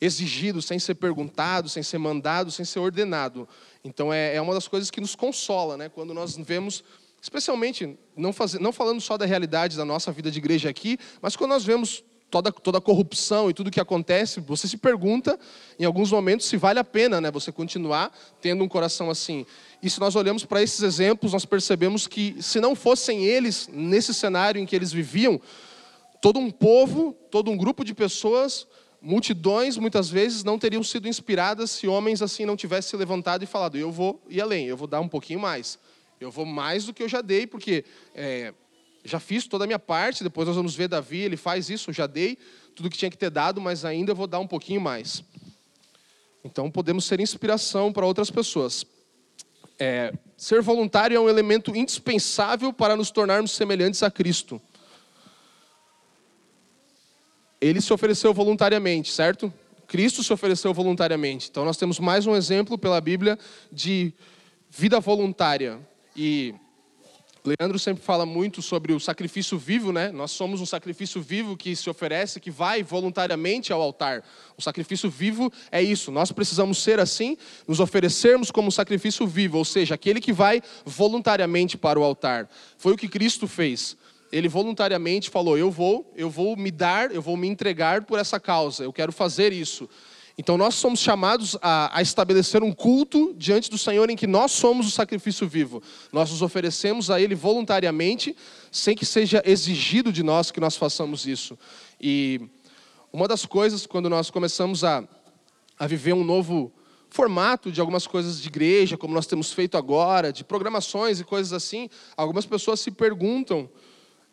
exigido, 0.00 0.60
sem 0.60 0.80
ser 0.80 0.96
perguntado, 0.96 1.68
sem 1.68 1.80
ser 1.80 1.98
mandado, 1.98 2.50
sem 2.50 2.64
ser 2.64 2.80
ordenado. 2.80 3.48
Então 3.84 4.12
é, 4.12 4.34
é 4.34 4.40
uma 4.40 4.52
das 4.52 4.66
coisas 4.66 4.90
que 4.90 5.00
nos 5.00 5.14
consola, 5.14 5.76
né? 5.76 5.88
Quando 5.88 6.12
nós 6.12 6.36
vemos, 6.36 6.82
especialmente, 7.22 7.96
não, 8.16 8.32
faz, 8.32 8.54
não 8.54 8.72
falando 8.72 9.00
só 9.00 9.16
da 9.16 9.26
realidade 9.26 9.76
da 9.76 9.84
nossa 9.84 10.10
vida 10.10 10.28
de 10.28 10.38
igreja 10.38 10.68
aqui, 10.68 10.98
mas 11.20 11.36
quando 11.36 11.50
nós 11.50 11.64
vemos 11.64 12.02
toda, 12.32 12.50
toda 12.50 12.78
a 12.78 12.80
corrupção 12.80 13.50
e 13.50 13.52
tudo 13.52 13.70
que 13.70 13.78
acontece, 13.78 14.40
você 14.40 14.66
se 14.66 14.78
pergunta, 14.78 15.38
em 15.78 15.84
alguns 15.84 16.10
momentos, 16.10 16.46
se 16.46 16.56
vale 16.56 16.78
a 16.78 16.84
pena 16.84 17.20
né, 17.20 17.30
você 17.30 17.52
continuar 17.52 18.10
tendo 18.40 18.64
um 18.64 18.68
coração 18.68 19.10
assim. 19.10 19.44
E 19.82 19.90
se 19.90 20.00
nós 20.00 20.16
olhamos 20.16 20.42
para 20.42 20.62
esses 20.62 20.80
exemplos, 20.82 21.34
nós 21.34 21.44
percebemos 21.44 22.06
que, 22.06 22.34
se 22.42 22.58
não 22.58 22.74
fossem 22.74 23.26
eles, 23.26 23.68
nesse 23.70 24.14
cenário 24.14 24.58
em 24.58 24.64
que 24.64 24.74
eles 24.74 24.90
viviam, 24.90 25.38
todo 26.22 26.40
um 26.40 26.50
povo, 26.50 27.14
todo 27.30 27.50
um 27.50 27.56
grupo 27.56 27.84
de 27.84 27.94
pessoas 27.94 28.66
multidões 29.04 29.76
muitas 29.76 30.08
vezes 30.08 30.44
não 30.44 30.58
teriam 30.58 30.82
sido 30.82 31.08
inspiradas 31.08 31.72
se 31.72 31.88
homens 31.88 32.22
assim 32.22 32.46
não 32.46 32.56
tivessem 32.56 32.90
se 32.90 32.96
levantado 32.96 33.42
e 33.42 33.46
falado: 33.46 33.76
eu 33.76 33.90
vou 33.90 34.22
ir 34.30 34.40
além, 34.40 34.66
eu 34.66 34.76
vou 34.76 34.86
dar 34.86 35.00
um 35.00 35.08
pouquinho 35.08 35.40
mais, 35.40 35.78
eu 36.20 36.30
vou 36.30 36.46
mais 36.46 36.86
do 36.86 36.94
que 36.94 37.02
eu 37.02 37.08
já 37.08 37.20
dei, 37.20 37.46
porque 37.46 37.84
é, 38.14 38.54
já 39.04 39.20
fiz 39.20 39.46
toda 39.46 39.64
a 39.64 39.66
minha 39.66 39.78
parte. 39.78 40.22
Depois 40.22 40.46
nós 40.46 40.56
vamos 40.56 40.74
ver 40.74 40.88
Davi, 40.88 41.18
ele 41.18 41.36
faz 41.36 41.70
isso, 41.70 41.90
eu 41.90 41.94
já 41.94 42.06
dei 42.06 42.38
tudo 42.74 42.88
que 42.88 42.96
tinha 42.96 43.10
que 43.10 43.18
ter 43.18 43.30
dado, 43.30 43.60
mas 43.60 43.84
ainda 43.84 44.14
vou 44.14 44.26
dar 44.26 44.38
um 44.38 44.46
pouquinho 44.46 44.80
mais. 44.80 45.22
Então 46.44 46.70
podemos 46.70 47.04
ser 47.04 47.20
inspiração 47.20 47.92
para 47.92 48.06
outras 48.06 48.30
pessoas. 48.30 48.84
É, 49.78 50.12
ser 50.36 50.62
voluntário 50.62 51.16
é 51.16 51.20
um 51.20 51.28
elemento 51.28 51.74
indispensável 51.76 52.72
para 52.72 52.96
nos 52.96 53.10
tornarmos 53.10 53.50
semelhantes 53.52 54.02
a 54.02 54.10
Cristo 54.10 54.60
ele 57.62 57.80
se 57.80 57.92
ofereceu 57.92 58.34
voluntariamente, 58.34 59.12
certo? 59.12 59.52
Cristo 59.86 60.24
se 60.24 60.32
ofereceu 60.32 60.74
voluntariamente. 60.74 61.48
Então 61.48 61.64
nós 61.64 61.76
temos 61.76 62.00
mais 62.00 62.26
um 62.26 62.34
exemplo 62.34 62.76
pela 62.76 63.00
Bíblia 63.00 63.38
de 63.70 64.12
vida 64.68 64.98
voluntária. 64.98 65.78
E 66.16 66.54
Leandro 67.44 67.76
sempre 67.76 68.04
fala 68.04 68.24
muito 68.24 68.62
sobre 68.62 68.92
o 68.92 69.00
sacrifício 69.00 69.58
vivo, 69.58 69.90
né? 69.90 70.12
Nós 70.12 70.30
somos 70.30 70.60
um 70.60 70.66
sacrifício 70.66 71.20
vivo 71.20 71.56
que 71.56 71.74
se 71.74 71.90
oferece, 71.90 72.38
que 72.38 72.52
vai 72.52 72.84
voluntariamente 72.84 73.72
ao 73.72 73.82
altar. 73.82 74.22
O 74.56 74.62
sacrifício 74.62 75.10
vivo 75.10 75.52
é 75.72 75.82
isso. 75.82 76.12
Nós 76.12 76.30
precisamos 76.30 76.78
ser 76.78 77.00
assim, 77.00 77.36
nos 77.66 77.80
oferecermos 77.80 78.52
como 78.52 78.70
sacrifício 78.70 79.26
vivo, 79.26 79.58
ou 79.58 79.64
seja, 79.64 79.96
aquele 79.96 80.20
que 80.20 80.32
vai 80.32 80.62
voluntariamente 80.84 81.76
para 81.76 81.98
o 81.98 82.04
altar. 82.04 82.48
Foi 82.78 82.92
o 82.92 82.96
que 82.96 83.08
Cristo 83.08 83.48
fez. 83.48 83.96
Ele 84.30 84.48
voluntariamente 84.48 85.28
falou: 85.28 85.58
"Eu 85.58 85.70
vou, 85.70 86.12
eu 86.14 86.30
vou 86.30 86.56
me 86.56 86.70
dar, 86.70 87.12
eu 87.12 87.20
vou 87.20 87.36
me 87.36 87.48
entregar 87.48 88.04
por 88.04 88.20
essa 88.20 88.38
causa. 88.38 88.84
Eu 88.84 88.92
quero 88.92 89.10
fazer 89.10 89.52
isso." 89.52 89.88
Então 90.36 90.56
nós 90.56 90.74
somos 90.74 91.00
chamados 91.00 91.56
a, 91.60 91.98
a, 91.98 92.02
estabelecer 92.02 92.62
um 92.62 92.72
culto 92.72 93.34
diante 93.36 93.70
do 93.70 93.76
Senhor 93.76 94.08
em 94.08 94.16
que 94.16 94.26
nós 94.26 94.52
somos 94.52 94.86
o 94.86 94.90
sacrifício 94.90 95.46
vivo. 95.46 95.82
Nós 96.12 96.30
nos 96.30 96.40
oferecemos 96.40 97.10
a 97.10 97.20
Ele 97.20 97.34
voluntariamente, 97.34 98.34
sem 98.70 98.96
que 98.96 99.04
seja 99.04 99.42
exigido 99.44 100.12
de 100.12 100.22
nós 100.22 100.50
que 100.50 100.60
nós 100.60 100.76
façamos 100.76 101.26
isso. 101.26 101.58
E 102.00 102.40
uma 103.12 103.28
das 103.28 103.44
coisas, 103.44 103.86
quando 103.86 104.08
nós 104.08 104.30
começamos 104.30 104.84
a, 104.84 105.04
a 105.78 105.86
viver 105.86 106.14
um 106.14 106.24
novo 106.24 106.72
formato 107.10 107.70
de 107.70 107.78
algumas 107.78 108.06
coisas 108.06 108.40
de 108.40 108.48
igreja, 108.48 108.96
como 108.96 109.12
nós 109.12 109.26
temos 109.26 109.52
feito 109.52 109.76
agora, 109.76 110.32
de 110.32 110.42
programações 110.42 111.20
e 111.20 111.24
coisas 111.24 111.52
assim, 111.52 111.90
algumas 112.16 112.46
pessoas 112.46 112.80
se 112.80 112.90
perguntam 112.90 113.68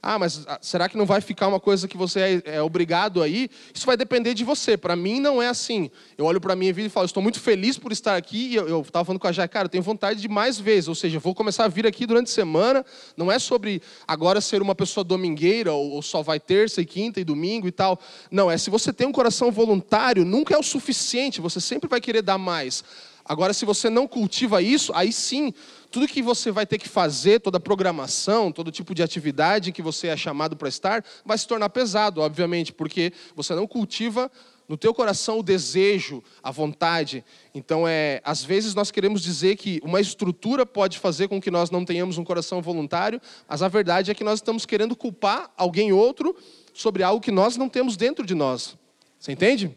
ah, 0.02 0.18
mas 0.18 0.46
ah, 0.48 0.58
será 0.62 0.88
que 0.88 0.98
não 0.98 1.06
vai 1.06 1.20
ficar 1.20 1.48
uma 1.48 1.60
coisa 1.60 1.86
que 1.86 1.98
você 1.98 2.42
é, 2.46 2.56
é 2.56 2.62
obrigado 2.62 3.22
aí? 3.22 3.50
Isso 3.74 3.86
vai 3.86 3.98
depender 3.98 4.34
de 4.34 4.46
você. 4.46 4.78
Para 4.78 4.96
mim, 4.96 5.20
não 5.20 5.42
é 5.42 5.48
assim. 5.50 5.92
Eu 6.18 6.24
olho 6.24 6.40
para 6.40 6.56
minha 6.56 6.72
vida 6.72 6.88
e 6.88 6.90
falo, 6.90 7.06
estou 7.06 7.22
muito 7.22 7.40
feliz 7.40 7.78
por 7.78 7.92
estar 7.92 8.16
aqui. 8.16 8.52
E 8.52 8.56
eu 8.56 8.80
estava 8.80 9.04
falando 9.04 9.20
com 9.20 9.28
a 9.28 9.32
Jai, 9.34 9.48
cara, 9.50 9.66
eu 9.66 9.70
tenho 9.70 9.84
vontade 9.84 10.22
de 10.22 10.30
mais 10.30 10.58
vezes. 10.58 10.88
Ou 10.88 10.96
seja, 10.96 11.20
vou 11.20 11.36
começar 11.36 11.66
a 11.66 11.68
vir 11.68 11.86
aqui 11.86 12.06
durante 12.06 12.28
a 12.28 12.34
semana. 12.34 12.86
Não 13.18 13.30
é 13.30 13.38
sobre 13.38 13.82
agora 14.08 14.40
ser 14.40 14.62
uma 14.62 14.74
pessoa 14.74 15.04
domingueira, 15.04 15.74
ou, 15.74 15.92
ou 15.92 16.02
só 16.02 16.22
vai 16.22 16.40
terça 16.40 16.80
e 16.82 16.86
quinta 16.86 17.20
e 17.20 17.26
domingo 17.26 17.68
e 17.68 17.72
tal. 17.72 18.00
Não, 18.32 18.50
é 18.50 18.58
se 18.58 18.70
você 18.70 18.94
tem 18.94 19.06
um 19.06 19.12
coração 19.12 19.52
voluntário, 19.52 20.24
nunca 20.24 20.56
é 20.56 20.58
o 20.58 20.64
suficiente. 20.64 21.42
Você 21.42 21.60
sempre 21.60 21.90
vai 21.90 22.00
querer 22.00 22.22
dar 22.22 22.38
mais. 22.38 22.86
Agora, 23.30 23.54
se 23.54 23.64
você 23.64 23.92
não 23.92 24.08
cultiva 24.08 24.60
isso, 24.60 24.92
aí 24.96 25.14
sim 25.14 25.54
tudo 25.92 26.08
que 26.08 26.22
você 26.22 26.52
vai 26.52 26.66
ter 26.66 26.78
que 26.78 26.88
fazer, 26.88 27.40
toda 27.40 27.60
programação, 27.60 28.52
todo 28.52 28.72
tipo 28.72 28.94
de 28.94 29.02
atividade 29.02 29.72
que 29.72 29.82
você 29.82 30.08
é 30.08 30.18
chamado 30.18 30.56
para 30.56 30.70
estar, 30.70 31.04
vai 31.26 31.38
se 31.38 31.48
tornar 31.48 31.70
pesado, 31.70 32.22
obviamente, 32.22 32.72
porque 32.72 33.12
você 33.36 33.56
não 33.56 33.68
cultiva 33.68 34.32
no 34.68 34.78
teu 34.78 34.94
coração 34.94 35.40
o 35.40 35.44
desejo, 35.44 36.24
a 36.44 36.52
vontade. 36.52 37.26
Então, 37.56 37.88
é, 37.88 38.22
às 38.24 38.44
vezes 38.44 38.76
nós 38.76 38.92
queremos 38.92 39.24
dizer 39.24 39.56
que 39.56 39.82
uma 39.84 40.00
estrutura 40.00 40.64
pode 40.64 41.00
fazer 41.00 41.28
com 41.28 41.42
que 41.42 41.50
nós 41.50 41.72
não 41.72 41.84
tenhamos 41.84 42.20
um 42.20 42.24
coração 42.24 42.62
voluntário, 42.62 43.20
mas 43.48 43.64
a 43.64 43.68
verdade 43.68 44.12
é 44.12 44.14
que 44.14 44.24
nós 44.24 44.38
estamos 44.38 44.68
querendo 44.68 44.96
culpar 44.96 45.52
alguém 45.58 45.92
outro 45.92 46.36
sobre 46.72 47.02
algo 47.02 47.20
que 47.20 47.32
nós 47.32 47.58
não 47.58 47.68
temos 47.68 47.98
dentro 47.98 48.24
de 48.24 48.36
nós. 48.36 48.78
Você 49.20 49.32
entende? 49.32 49.76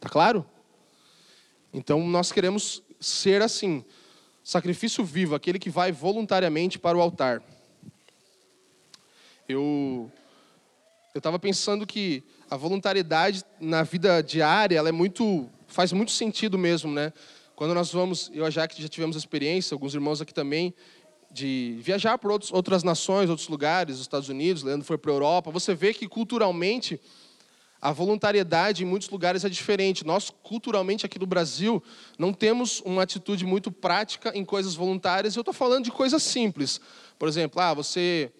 Tá 0.00 0.08
claro? 0.08 0.46
Então, 1.70 2.06
nós 2.08 2.32
queremos 2.32 2.82
ser 2.98 3.42
assim. 3.42 3.84
Sacrifício 4.46 5.04
vivo, 5.04 5.34
aquele 5.34 5.58
que 5.58 5.68
vai 5.68 5.90
voluntariamente 5.90 6.78
para 6.78 6.96
o 6.96 7.00
altar. 7.00 7.42
Eu 9.48 10.08
eu 11.12 11.18
estava 11.18 11.36
pensando 11.36 11.84
que 11.84 12.22
a 12.48 12.56
voluntariedade 12.56 13.42
na 13.60 13.82
vida 13.82 14.22
diária, 14.22 14.78
ela 14.78 14.88
é 14.88 14.92
muito 14.92 15.50
faz 15.66 15.92
muito 15.92 16.12
sentido 16.12 16.56
mesmo, 16.56 16.92
né? 16.92 17.12
Quando 17.56 17.74
nós 17.74 17.90
vamos, 17.90 18.30
eu 18.32 18.44
e 18.44 18.46
a 18.46 18.50
Jaque 18.50 18.80
já 18.80 18.86
tivemos 18.86 19.16
experiência, 19.16 19.74
alguns 19.74 19.94
irmãos 19.94 20.20
aqui 20.20 20.32
também, 20.32 20.72
de 21.28 21.80
viajar 21.80 22.16
para 22.16 22.30
outras 22.30 22.84
nações, 22.84 23.28
outros 23.28 23.48
lugares, 23.48 23.96
os 23.96 24.02
Estados 24.02 24.28
Unidos, 24.28 24.62
Leandro 24.62 24.86
foi 24.86 24.96
para 24.96 25.10
a 25.10 25.14
Europa, 25.14 25.50
você 25.50 25.74
vê 25.74 25.92
que 25.92 26.06
culturalmente 26.06 27.00
a 27.80 27.92
voluntariedade 27.92 28.82
em 28.82 28.86
muitos 28.86 29.08
lugares 29.08 29.44
é 29.44 29.48
diferente. 29.48 30.04
Nós, 30.04 30.30
culturalmente, 30.42 31.04
aqui 31.04 31.18
no 31.18 31.26
Brasil, 31.26 31.82
não 32.18 32.32
temos 32.32 32.80
uma 32.80 33.02
atitude 33.02 33.44
muito 33.44 33.70
prática 33.70 34.32
em 34.34 34.44
coisas 34.44 34.74
voluntárias. 34.74 35.36
Eu 35.36 35.40
estou 35.40 35.54
falando 35.54 35.84
de 35.84 35.92
coisas 35.92 36.22
simples. 36.22 36.80
Por 37.18 37.28
exemplo, 37.28 37.60
ah, 37.60 37.74
você, 37.74 38.32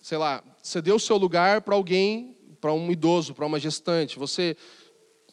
sei 0.00 0.18
lá, 0.18 0.42
cedeu 0.62 0.96
o 0.96 1.00
seu 1.00 1.16
lugar 1.16 1.62
para 1.62 1.74
alguém, 1.74 2.36
para 2.60 2.72
um 2.72 2.90
idoso, 2.90 3.34
para 3.34 3.46
uma 3.46 3.58
gestante. 3.58 4.18
Você 4.18 4.56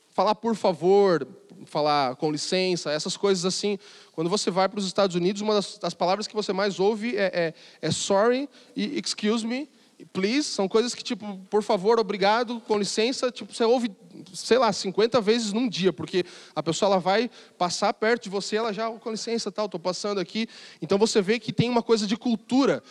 falar 0.10 0.36
por 0.36 0.56
favor, 0.56 1.28
falar 1.66 2.16
com 2.16 2.32
licença, 2.32 2.92
essas 2.92 3.18
coisas 3.18 3.46
assim. 3.46 3.78
Quando 4.14 4.30
você 4.30 4.52
vai 4.52 4.70
para 4.70 4.80
os 4.80 4.86
Estados 4.86 5.16
Unidos, 5.16 5.42
uma 5.42 5.56
das, 5.56 5.78
das 5.78 5.94
palavras 5.94 6.28
que 6.28 6.36
você 6.36 6.54
mais 6.54 6.80
ouve 6.80 7.18
é, 7.18 7.32
é, 7.34 7.54
é 7.82 7.92
sorry 7.92 8.50
e 8.76 9.00
excuse 9.00 9.46
me 9.46 9.70
please, 10.12 10.44
são 10.44 10.68
coisas 10.68 10.94
que, 10.94 11.04
tipo, 11.04 11.38
por 11.50 11.64
favor, 11.64 12.00
obrigado, 12.00 12.60
com 12.62 12.78
licença, 12.78 13.32
tipo, 13.32 13.54
você 13.54 13.64
ouve, 13.64 13.92
sei 14.34 14.58
lá, 14.58 14.72
50 14.74 15.22
vezes 15.22 15.54
num 15.54 15.70
dia, 15.70 15.94
porque 15.94 16.26
a 16.56 16.62
pessoa 16.62 16.92
ela 16.92 17.00
vai 17.00 17.30
passar 17.58 17.94
perto 17.94 18.24
de 18.24 18.30
você, 18.30 18.58
ela 18.58 18.74
já, 18.74 18.90
com 18.90 19.12
licença, 19.12 19.52
tal, 19.52 19.66
estou 19.66 19.80
passando 19.80 20.20
aqui. 20.20 20.48
Então 20.82 20.98
você 20.98 21.22
vê 21.22 21.40
que 21.40 21.54
tem 21.54 21.70
uma 21.70 21.82
coisa 21.82 22.06
de 22.06 22.18
cultura, 22.18 22.84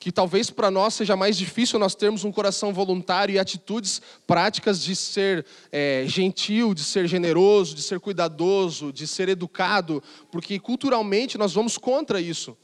que 0.00 0.12
talvez 0.12 0.48
para 0.48 0.70
nós 0.70 0.94
seja 0.94 1.16
mais 1.16 1.36
difícil 1.36 1.78
nós 1.78 1.94
termos 1.94 2.24
um 2.24 2.30
coração 2.30 2.72
voluntário 2.72 3.34
e 3.34 3.38
atitudes 3.38 4.00
práticas 4.26 4.80
de 4.82 4.94
ser 4.94 5.44
é, 5.72 6.04
gentil, 6.06 6.72
de 6.72 6.84
ser 6.84 7.08
generoso, 7.08 7.74
de 7.74 7.82
ser 7.82 7.98
cuidadoso, 7.98 8.92
de 8.92 9.06
ser 9.06 9.28
educado, 9.28 10.02
porque 10.30 10.58
culturalmente 10.58 11.36
nós 11.36 11.52
vamos 11.52 11.76
contra 11.76 12.20
isso. 12.20 12.56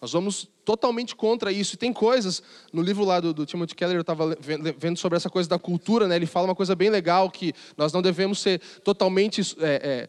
Nós 0.00 0.12
vamos 0.12 0.48
totalmente 0.64 1.14
contra 1.14 1.52
isso. 1.52 1.74
E 1.74 1.76
tem 1.76 1.92
coisas, 1.92 2.42
no 2.72 2.80
livro 2.80 3.04
lá 3.04 3.20
do, 3.20 3.34
do 3.34 3.44
Timothy 3.44 3.74
Keller, 3.74 3.96
eu 3.96 4.00
estava 4.00 4.36
vendo 4.76 4.98
sobre 4.98 5.16
essa 5.16 5.28
coisa 5.28 5.48
da 5.48 5.58
cultura, 5.58 6.08
né? 6.08 6.16
ele 6.16 6.26
fala 6.26 6.46
uma 6.46 6.54
coisa 6.54 6.74
bem 6.74 6.88
legal, 6.88 7.30
que 7.30 7.52
nós 7.76 7.92
não 7.92 8.00
devemos 8.00 8.40
ser 8.40 8.60
totalmente... 8.82 9.40
É, 9.60 10.08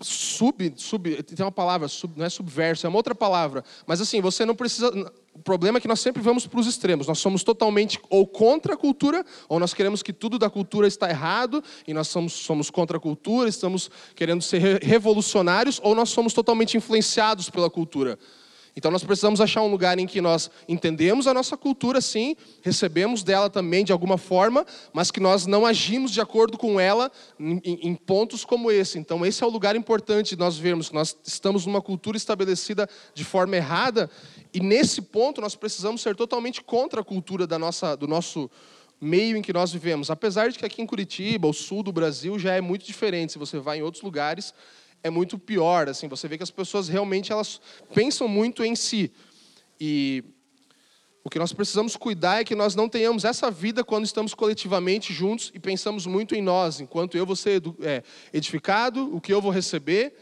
sub, 0.00 0.74
sub, 0.76 1.22
tem 1.22 1.44
uma 1.44 1.52
palavra, 1.52 1.88
sub, 1.88 2.12
não 2.16 2.26
é 2.26 2.28
subverso, 2.28 2.86
é 2.86 2.88
uma 2.88 2.98
outra 2.98 3.14
palavra. 3.14 3.64
Mas 3.86 4.00
assim, 4.00 4.20
você 4.20 4.44
não 4.44 4.54
precisa. 4.54 4.90
O 5.32 5.38
problema 5.38 5.78
é 5.78 5.80
que 5.80 5.88
nós 5.88 6.00
sempre 6.00 6.22
vamos 6.22 6.46
para 6.46 6.60
os 6.60 6.66
extremos. 6.66 7.06
Nós 7.06 7.18
somos 7.18 7.42
totalmente 7.42 7.98
ou 8.10 8.26
contra 8.26 8.74
a 8.74 8.76
cultura, 8.76 9.24
ou 9.48 9.58
nós 9.58 9.72
queremos 9.72 10.02
que 10.02 10.12
tudo 10.12 10.38
da 10.38 10.50
cultura 10.50 10.86
está 10.86 11.08
errado, 11.08 11.62
e 11.86 11.94
nós 11.94 12.08
somos, 12.08 12.32
somos 12.32 12.70
contra 12.70 12.98
a 12.98 13.00
cultura, 13.00 13.48
estamos 13.48 13.90
querendo 14.14 14.42
ser 14.42 14.82
revolucionários, 14.82 15.80
ou 15.82 15.94
nós 15.94 16.10
somos 16.10 16.32
totalmente 16.32 16.76
influenciados 16.76 17.48
pela 17.48 17.70
cultura. 17.70 18.18
Então 18.76 18.90
nós 18.90 19.02
precisamos 19.02 19.40
achar 19.40 19.62
um 19.62 19.70
lugar 19.70 19.98
em 19.98 20.06
que 20.06 20.20
nós 20.20 20.50
entendemos 20.68 21.26
a 21.26 21.32
nossa 21.32 21.56
cultura, 21.56 21.98
sim, 22.00 22.36
recebemos 22.60 23.22
dela 23.22 23.48
também 23.48 23.82
de 23.82 23.90
alguma 23.90 24.18
forma, 24.18 24.66
mas 24.92 25.10
que 25.10 25.18
nós 25.18 25.46
não 25.46 25.64
agimos 25.64 26.10
de 26.10 26.20
acordo 26.20 26.58
com 26.58 26.78
ela 26.78 27.10
em, 27.40 27.60
em 27.64 27.94
pontos 27.94 28.44
como 28.44 28.70
esse. 28.70 28.98
Então 28.98 29.24
esse 29.24 29.42
é 29.42 29.46
o 29.46 29.50
lugar 29.50 29.74
importante 29.76 30.30
de 30.30 30.36
nós 30.36 30.58
vermos 30.58 30.90
que 30.90 30.94
nós 30.94 31.16
estamos 31.24 31.64
numa 31.64 31.80
cultura 31.80 32.18
estabelecida 32.18 32.86
de 33.14 33.24
forma 33.24 33.56
errada 33.56 34.10
e 34.52 34.60
nesse 34.60 35.00
ponto 35.00 35.40
nós 35.40 35.56
precisamos 35.56 36.02
ser 36.02 36.14
totalmente 36.14 36.62
contra 36.62 37.00
a 37.00 37.04
cultura 37.04 37.46
da 37.46 37.58
nossa, 37.58 37.96
do 37.96 38.06
nosso 38.06 38.50
meio 39.00 39.36
em 39.36 39.42
que 39.42 39.52
nós 39.52 39.72
vivemos. 39.72 40.10
Apesar 40.10 40.50
de 40.50 40.58
que 40.58 40.66
aqui 40.66 40.82
em 40.82 40.86
Curitiba, 40.86 41.48
o 41.48 41.52
sul 41.52 41.82
do 41.82 41.92
Brasil, 41.92 42.38
já 42.38 42.54
é 42.54 42.60
muito 42.60 42.84
diferente. 42.84 43.32
Se 43.32 43.38
você 43.38 43.58
vai 43.58 43.78
em 43.78 43.82
outros 43.82 44.02
lugares, 44.02 44.54
é 45.02 45.10
muito 45.10 45.38
pior. 45.38 45.88
Assim, 45.88 46.08
você 46.08 46.28
vê 46.28 46.36
que 46.36 46.42
as 46.42 46.50
pessoas 46.50 46.88
realmente 46.88 47.32
elas 47.32 47.60
pensam 47.94 48.28
muito 48.28 48.64
em 48.64 48.74
si. 48.74 49.12
E 49.80 50.24
o 51.24 51.30
que 51.30 51.38
nós 51.38 51.52
precisamos 51.52 51.96
cuidar 51.96 52.40
é 52.40 52.44
que 52.44 52.54
nós 52.54 52.74
não 52.74 52.88
tenhamos 52.88 53.24
essa 53.24 53.50
vida 53.50 53.82
quando 53.82 54.04
estamos 54.04 54.34
coletivamente 54.34 55.12
juntos 55.12 55.50
e 55.54 55.58
pensamos 55.58 56.06
muito 56.06 56.34
em 56.34 56.42
nós, 56.42 56.80
enquanto 56.80 57.16
eu 57.16 57.26
vou 57.26 57.34
ser 57.34 57.62
é, 57.82 58.02
edificado, 58.32 59.14
o 59.14 59.20
que 59.20 59.32
eu 59.32 59.42
vou 59.42 59.50
receber, 59.50 60.14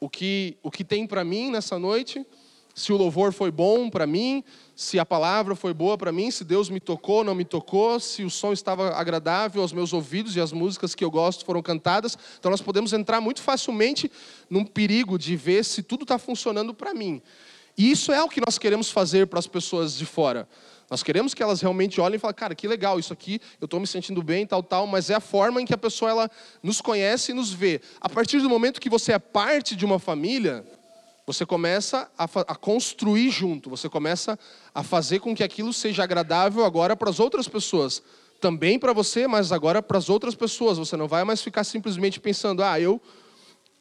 o 0.00 0.08
que, 0.08 0.56
o 0.62 0.70
que 0.70 0.84
tem 0.84 1.06
para 1.06 1.22
mim 1.22 1.50
nessa 1.50 1.78
noite 1.78 2.26
se 2.74 2.92
o 2.92 2.96
louvor 2.96 3.32
foi 3.32 3.50
bom 3.50 3.90
para 3.90 4.06
mim, 4.06 4.42
se 4.74 4.98
a 4.98 5.04
palavra 5.04 5.54
foi 5.54 5.74
boa 5.74 5.98
para 5.98 6.10
mim, 6.10 6.30
se 6.30 6.44
Deus 6.44 6.70
me 6.70 6.80
tocou, 6.80 7.16
ou 7.16 7.24
não 7.24 7.34
me 7.34 7.44
tocou, 7.44 8.00
se 8.00 8.24
o 8.24 8.30
som 8.30 8.52
estava 8.52 8.90
agradável 8.90 9.62
aos 9.62 9.72
meus 9.72 9.92
ouvidos 9.92 10.34
e 10.34 10.40
as 10.40 10.52
músicas 10.52 10.94
que 10.94 11.04
eu 11.04 11.10
gosto 11.10 11.44
foram 11.44 11.62
cantadas. 11.62 12.16
Então 12.38 12.50
nós 12.50 12.62
podemos 12.62 12.92
entrar 12.92 13.20
muito 13.20 13.42
facilmente 13.42 14.10
num 14.48 14.64
perigo 14.64 15.18
de 15.18 15.36
ver 15.36 15.64
se 15.64 15.82
tudo 15.82 16.02
está 16.02 16.18
funcionando 16.18 16.72
para 16.72 16.94
mim. 16.94 17.20
E 17.76 17.90
isso 17.90 18.12
é 18.12 18.22
o 18.22 18.28
que 18.28 18.40
nós 18.40 18.58
queremos 18.58 18.90
fazer 18.90 19.26
para 19.26 19.38
as 19.38 19.46
pessoas 19.46 19.96
de 19.96 20.04
fora. 20.04 20.48
Nós 20.90 21.02
queremos 21.02 21.32
que 21.32 21.42
elas 21.42 21.62
realmente 21.62 22.00
olhem 22.02 22.16
e 22.16 22.18
falem, 22.18 22.34
cara, 22.34 22.54
que 22.54 22.68
legal, 22.68 22.98
isso 22.98 23.14
aqui, 23.14 23.40
eu 23.58 23.64
estou 23.64 23.80
me 23.80 23.86
sentindo 23.86 24.22
bem, 24.22 24.46
tal, 24.46 24.62
tal, 24.62 24.86
mas 24.86 25.08
é 25.08 25.14
a 25.14 25.20
forma 25.20 25.60
em 25.60 25.64
que 25.64 25.72
a 25.72 25.78
pessoa 25.78 26.10
ela 26.10 26.30
nos 26.62 26.82
conhece 26.82 27.32
e 27.32 27.34
nos 27.34 27.50
vê. 27.50 27.80
A 27.98 28.10
partir 28.10 28.40
do 28.40 28.48
momento 28.48 28.78
que 28.78 28.90
você 28.90 29.12
é 29.12 29.18
parte 29.18 29.74
de 29.74 29.86
uma 29.86 29.98
família, 29.98 30.62
você 31.26 31.46
começa 31.46 32.10
a, 32.18 32.24
a, 32.24 32.54
construir 32.54 33.30
junto, 33.30 33.70
você 33.70 33.88
começa 33.88 34.38
a 34.74 34.82
fazer 34.82 35.20
com 35.20 35.34
que 35.34 35.44
aquilo 35.44 35.72
seja 35.72 36.02
agradável 36.02 36.64
agora 36.64 36.96
para 36.96 37.10
as 37.10 37.20
outras 37.20 37.46
pessoas. 37.46 38.02
Também 38.40 38.78
para 38.78 38.92
você, 38.92 39.28
mas 39.28 39.52
agora 39.52 39.80
para 39.80 39.98
as 39.98 40.08
outras 40.08 40.34
pessoas. 40.34 40.78
Você 40.78 40.96
não 40.96 41.06
vai 41.06 41.22
mais 41.22 41.40
ficar 41.40 41.62
simplesmente 41.62 42.18
pensando, 42.18 42.62
ah, 42.62 42.80
eu 42.80 43.00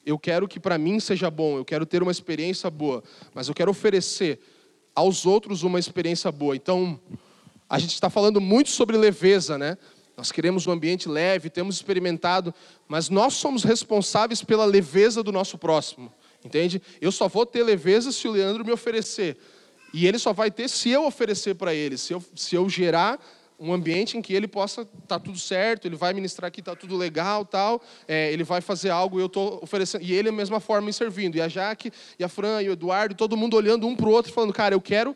eu 0.05 0.17
quero 0.17 0.47
que 0.47 0.59
para 0.59 0.77
mim 0.77 0.99
seja 0.99 1.29
bom, 1.29 1.57
eu 1.57 1.65
quero 1.65 1.85
ter 1.85 2.01
uma 2.01 2.11
experiência 2.11 2.69
boa, 2.69 3.03
mas 3.33 3.47
eu 3.47 3.53
quero 3.53 3.69
oferecer 3.69 4.39
aos 4.95 5.25
outros 5.25 5.63
uma 5.63 5.79
experiência 5.79 6.31
boa. 6.31 6.55
Então, 6.55 6.99
a 7.69 7.79
gente 7.79 7.93
está 7.93 8.09
falando 8.09 8.41
muito 8.41 8.69
sobre 8.69 8.97
leveza, 8.97 9.57
né? 9.57 9.77
Nós 10.17 10.31
queremos 10.31 10.67
um 10.67 10.71
ambiente 10.71 11.07
leve, 11.07 11.49
temos 11.49 11.75
experimentado, 11.75 12.53
mas 12.87 13.09
nós 13.09 13.33
somos 13.35 13.63
responsáveis 13.63 14.43
pela 14.43 14.65
leveza 14.65 15.23
do 15.23 15.31
nosso 15.31 15.57
próximo, 15.57 16.11
entende? 16.43 16.81
Eu 16.99 17.11
só 17.11 17.27
vou 17.27 17.45
ter 17.45 17.63
leveza 17.63 18.11
se 18.11 18.27
o 18.27 18.31
Leandro 18.31 18.65
me 18.65 18.71
oferecer. 18.71 19.37
E 19.93 20.07
ele 20.07 20.17
só 20.17 20.31
vai 20.31 20.49
ter 20.49 20.69
se 20.69 20.89
eu 20.89 21.05
oferecer 21.05 21.55
para 21.55 21.73
ele, 21.73 21.97
se 21.97 22.13
eu, 22.13 22.23
se 22.35 22.55
eu 22.55 22.69
gerar 22.69 23.19
um 23.59 23.71
ambiente 23.71 24.17
em 24.17 24.21
que 24.23 24.33
ele 24.33 24.47
possa 24.47 24.81
estar 24.81 24.99
tá 25.07 25.19
tudo 25.19 25.37
certo, 25.37 25.85
ele 25.85 25.95
vai 25.95 26.13
ministrar 26.13 26.47
aqui, 26.47 26.61
está 26.61 26.75
tudo 26.75 26.97
legal, 26.97 27.45
tal, 27.45 27.79
é, 28.07 28.33
ele 28.33 28.43
vai 28.43 28.59
fazer 28.59 28.89
algo 28.89 29.19
eu 29.19 29.27
estou 29.27 29.59
oferecendo, 29.61 30.03
e 30.03 30.11
ele 30.13 30.31
da 30.31 30.35
mesma 30.35 30.59
forma 30.59 30.87
me 30.87 30.93
servindo, 30.93 31.35
e 31.35 31.41
a 31.41 31.47
Jaque, 31.47 31.91
e 32.17 32.23
a 32.23 32.27
Fran, 32.27 32.63
e 32.63 32.69
o 32.69 32.71
Eduardo, 32.71 33.13
todo 33.13 33.37
mundo 33.37 33.55
olhando 33.55 33.85
um 33.85 33.95
para 33.95 34.07
o 34.07 34.11
outro, 34.11 34.33
falando, 34.33 34.51
cara, 34.51 34.73
eu 34.73 34.81
quero 34.81 35.15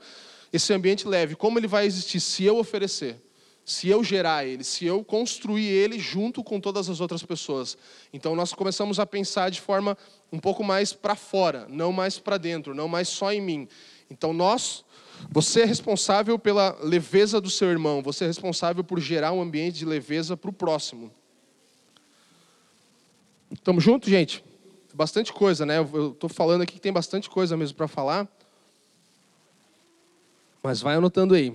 esse 0.54 0.72
ambiente 0.72 1.08
leve, 1.08 1.36
como 1.36 1.58
ele 1.58 1.68
vai 1.68 1.88
existir 1.88 2.20
se 2.20 2.44
eu 2.44 2.58
oferecer? 2.58 3.25
Se 3.66 3.90
eu 3.90 4.04
gerar 4.04 4.46
ele, 4.46 4.64
se 4.64 4.86
eu 4.86 5.04
construir 5.04 5.66
ele 5.66 5.98
junto 5.98 6.44
com 6.44 6.62
todas 6.62 6.88
as 6.88 7.00
outras 7.02 7.24
pessoas. 7.24 7.76
Então 8.14 8.36
nós 8.36 8.54
começamos 8.54 9.00
a 9.00 9.06
pensar 9.08 9.50
de 9.50 9.60
forma 9.60 9.98
um 10.32 10.38
pouco 10.38 10.64
mais 10.64 10.94
para 10.94 11.16
fora, 11.16 11.66
não 11.68 11.92
mais 11.92 12.20
para 12.20 12.38
dentro, 12.38 12.76
não 12.76 12.88
mais 12.88 13.10
só 13.10 13.34
em 13.34 13.42
mim. 13.42 13.68
Então 14.10 14.32
nós 14.32 14.86
você 15.30 15.62
é 15.62 15.66
responsável 15.66 16.38
pela 16.38 16.78
leveza 16.82 17.42
do 17.42 17.50
seu 17.50 17.70
irmão, 17.70 18.02
você 18.02 18.26
é 18.26 18.28
responsável 18.28 18.84
por 18.84 19.00
gerar 19.00 19.32
um 19.32 19.42
ambiente 19.42 19.80
de 19.80 19.86
leveza 19.86 20.38
para 20.38 20.50
o 20.50 20.54
próximo. 20.54 21.12
Estamos 23.52 23.84
juntos, 23.84 24.10
gente? 24.10 24.44
Bastante 24.94 25.34
coisa, 25.34 25.66
né? 25.66 25.80
Eu 25.80 26.12
estou 26.12 26.30
falando 26.30 26.62
aqui 26.62 26.74
que 26.74 26.80
tem 26.80 26.94
bastante 26.94 27.30
coisa 27.30 27.58
mesmo 27.58 27.76
para 27.76 27.88
falar. 27.88 28.28
Mas 30.62 30.82
vai 30.82 30.96
anotando 30.96 31.34
aí. 31.34 31.54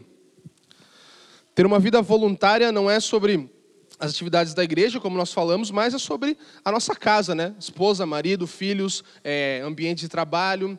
Ter 1.55 1.67
uma 1.67 1.79
vida 1.79 2.01
voluntária 2.01 2.71
não 2.71 2.91
é 2.91 3.01
sobre 3.01 3.51
as 3.99 4.11
atividades 4.13 4.55
da 4.55 4.65
igreja, 4.65 4.99
como 4.99 5.17
nós 5.17 5.33
falamos, 5.33 5.71
mas 5.71 5.93
é 5.93 5.99
sobre 5.99 6.37
a 6.65 6.73
nossa 6.73 6.95
casa, 6.95 7.35
né? 7.35 7.55
Esposa, 7.59 8.07
marido, 8.07 8.47
filhos, 8.47 9.05
é, 9.23 9.61
ambiente 9.63 10.01
de 10.01 10.09
trabalho, 10.09 10.79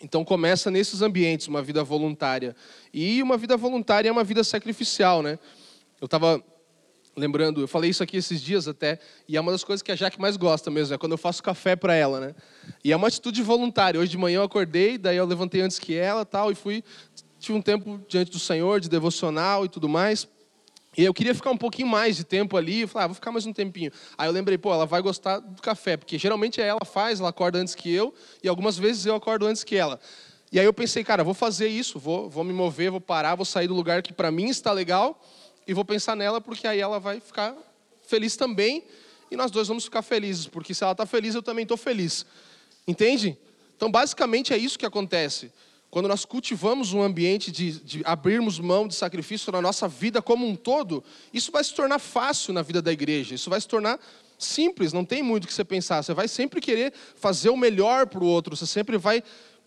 então 0.00 0.24
começa 0.24 0.70
nesses 0.70 1.00
ambientes 1.02 1.48
uma 1.48 1.62
vida 1.62 1.82
voluntária. 1.82 2.54
E 2.92 3.22
uma 3.22 3.36
vida 3.36 3.56
voluntária 3.56 4.08
é 4.08 4.12
uma 4.12 4.22
vida 4.22 4.44
sacrificial, 4.44 5.22
né? 5.22 5.38
Eu 6.00 6.04
estava 6.04 6.42
lembrando, 7.16 7.60
eu 7.60 7.66
falei 7.66 7.90
isso 7.90 8.02
aqui 8.02 8.16
esses 8.16 8.40
dias 8.40 8.68
até, 8.68 9.00
e 9.26 9.36
é 9.36 9.40
uma 9.40 9.50
das 9.50 9.64
coisas 9.64 9.82
que 9.82 9.90
a 9.90 9.96
Jaque 9.96 10.20
mais 10.20 10.36
gosta 10.36 10.70
mesmo, 10.70 10.94
é 10.94 10.98
quando 10.98 11.12
eu 11.12 11.18
faço 11.18 11.42
café 11.42 11.74
para 11.74 11.94
ela, 11.94 12.20
né? 12.20 12.34
E 12.84 12.92
é 12.92 12.96
uma 12.96 13.08
atitude 13.08 13.42
voluntária. 13.42 13.98
Hoje 13.98 14.10
de 14.10 14.18
manhã 14.18 14.36
eu 14.36 14.44
acordei, 14.44 14.96
daí 14.96 15.16
eu 15.16 15.26
levantei 15.26 15.60
antes 15.60 15.78
que 15.78 15.94
ela, 15.94 16.24
tal, 16.24 16.52
e 16.52 16.54
fui 16.54 16.84
tive 17.38 17.56
um 17.56 17.62
tempo 17.62 18.00
diante 18.08 18.30
do 18.30 18.38
Senhor 18.38 18.80
de 18.80 18.88
devocional 18.88 19.64
e 19.64 19.68
tudo 19.68 19.88
mais. 19.88 20.28
E 20.96 21.04
eu 21.04 21.14
queria 21.14 21.34
ficar 21.34 21.50
um 21.50 21.56
pouquinho 21.56 21.86
mais 21.86 22.16
de 22.16 22.24
tempo 22.24 22.56
ali, 22.56 22.80
eu 22.80 22.88
falei, 22.88 23.04
ah, 23.04 23.06
vou 23.08 23.14
ficar 23.14 23.30
mais 23.30 23.46
um 23.46 23.52
tempinho. 23.52 23.92
Aí 24.16 24.28
eu 24.28 24.32
lembrei, 24.32 24.58
pô, 24.58 24.72
ela 24.72 24.84
vai 24.84 25.00
gostar 25.00 25.38
do 25.38 25.62
café, 25.62 25.96
porque 25.96 26.18
geralmente 26.18 26.60
é 26.60 26.66
ela 26.66 26.84
faz, 26.84 27.20
ela 27.20 27.28
acorda 27.28 27.58
antes 27.58 27.74
que 27.74 27.92
eu, 27.92 28.12
e 28.42 28.48
algumas 28.48 28.76
vezes 28.76 29.06
eu 29.06 29.14
acordo 29.14 29.46
antes 29.46 29.62
que 29.62 29.76
ela. 29.76 30.00
E 30.50 30.58
aí 30.58 30.64
eu 30.64 30.72
pensei, 30.72 31.04
cara, 31.04 31.22
vou 31.22 31.34
fazer 31.34 31.68
isso, 31.68 31.98
vou, 31.98 32.28
vou 32.28 32.42
me 32.42 32.52
mover, 32.52 32.90
vou 32.90 33.00
parar, 33.00 33.34
vou 33.34 33.44
sair 33.44 33.68
do 33.68 33.74
lugar 33.74 34.02
que 34.02 34.12
para 34.12 34.30
mim 34.32 34.48
está 34.48 34.72
legal, 34.72 35.22
e 35.66 35.74
vou 35.74 35.84
pensar 35.84 36.16
nela, 36.16 36.40
porque 36.40 36.66
aí 36.66 36.80
ela 36.80 36.98
vai 36.98 37.20
ficar 37.20 37.54
feliz 38.02 38.34
também, 38.34 38.82
e 39.30 39.36
nós 39.36 39.50
dois 39.50 39.68
vamos 39.68 39.84
ficar 39.84 40.02
felizes, 40.02 40.46
porque 40.46 40.72
se 40.74 40.82
ela 40.82 40.92
está 40.92 41.04
feliz, 41.04 41.34
eu 41.34 41.42
também 41.42 41.62
estou 41.62 41.76
feliz. 41.76 42.24
Entende? 42.88 43.38
Então, 43.76 43.90
basicamente 43.90 44.52
é 44.52 44.56
isso 44.56 44.78
que 44.78 44.86
acontece. 44.86 45.52
Quando 45.90 46.06
nós 46.06 46.24
cultivamos 46.24 46.92
um 46.92 47.02
ambiente 47.02 47.50
de, 47.50 47.80
de, 47.80 48.02
abrirmos 48.04 48.58
mão 48.58 48.86
de 48.86 48.94
sacrifício 48.94 49.50
na 49.50 49.62
nossa 49.62 49.88
vida 49.88 50.20
como 50.20 50.46
um 50.46 50.54
todo, 50.54 51.02
isso 51.32 51.50
vai 51.50 51.64
se 51.64 51.74
tornar 51.74 51.98
fácil 51.98 52.52
na 52.52 52.60
vida 52.60 52.82
da 52.82 52.92
igreja, 52.92 53.34
isso 53.34 53.48
vai 53.48 53.60
se 53.60 53.66
tornar 53.66 53.98
simples, 54.38 54.92
não 54.92 55.04
tem 55.04 55.22
muito 55.22 55.44
o 55.44 55.46
que 55.46 55.54
você 55.54 55.64
pensar. 55.64 56.02
Você 56.02 56.12
vai 56.12 56.28
sempre 56.28 56.60
querer 56.60 56.92
fazer 57.16 57.48
o 57.48 57.56
melhor 57.56 58.06
para 58.06 58.22
o 58.22 58.26
outro, 58.26 58.54
você 58.54 58.66
sempre 58.66 58.98
vai 58.98 59.22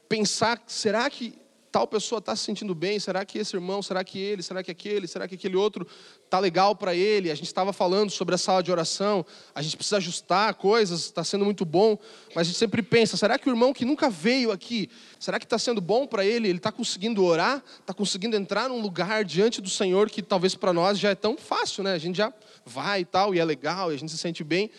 pensar: 0.08 0.62
será 0.68 1.10
que 1.10 1.41
tal 1.72 1.88
pessoa 1.88 2.20
está 2.20 2.36
se 2.36 2.44
sentindo 2.44 2.76
bem? 2.76 3.00
Será 3.00 3.24
que 3.24 3.40
esse 3.40 3.56
irmão, 3.56 3.82
será 3.82 4.04
que 4.04 4.20
ele, 4.20 4.44
será 4.44 4.62
que 4.62 4.70
aquele, 4.70 5.08
será 5.08 5.28
que 5.28 5.36
aquele 5.36 5.56
outro 5.56 5.88
está 6.26 6.38
legal 6.38 6.76
para 6.76 6.94
ele? 6.94 7.32
A 7.32 7.36
gente 7.36 7.46
estava 7.46 7.72
falando 7.72 8.10
sobre 8.10 8.36
a 8.36 8.38
sala 8.38 8.62
de 8.62 8.72
oração, 8.72 9.26
a 9.56 9.62
gente 9.62 9.78
precisa 9.78 9.98
ajustar 9.98 10.54
coisas, 10.56 11.06
está 11.06 11.24
sendo 11.24 11.46
muito 11.46 11.64
bom, 11.64 11.98
mas 12.36 12.42
a 12.42 12.44
gente 12.44 12.58
sempre 12.58 12.82
pensa: 12.82 13.16
será 13.16 13.40
que 13.40 13.48
o 13.48 13.52
irmão 13.52 13.72
que 13.72 13.86
nunca 13.86 14.10
veio 14.10 14.52
aqui, 14.52 14.90
será 15.18 15.40
que 15.40 15.46
está 15.46 15.58
sendo 15.58 15.80
bom 15.80 16.06
para 16.06 16.26
ele? 16.26 16.50
Ele 16.50 16.58
está 16.58 16.72
conseguindo 16.72 17.24
orar? 17.24 17.64
Está 17.80 17.94
conseguindo 17.94 18.36
entrar 18.36 18.68
num 18.68 18.82
lugar 18.82 19.24
diante 19.24 19.62
do 19.62 19.70
Senhor 19.70 20.10
que 20.10 20.22
talvez 20.22 20.56
para 20.56 20.74
nós 20.74 21.00
já 21.00 21.12
é 21.12 21.16
tão 21.16 21.38
fácil, 21.38 21.84
né? 21.84 21.94
A 21.94 21.98
gente 21.98 22.18
já 22.18 22.34
vai 22.66 23.02
e 23.02 23.06
tal, 23.06 23.34
e 23.34 23.40
é 23.40 23.46
legal, 23.46 23.92
e 23.92 23.96
a 23.96 23.98
gente 23.98 24.12
se 24.12 24.18
sente 24.18 24.44
bem. 24.44 24.70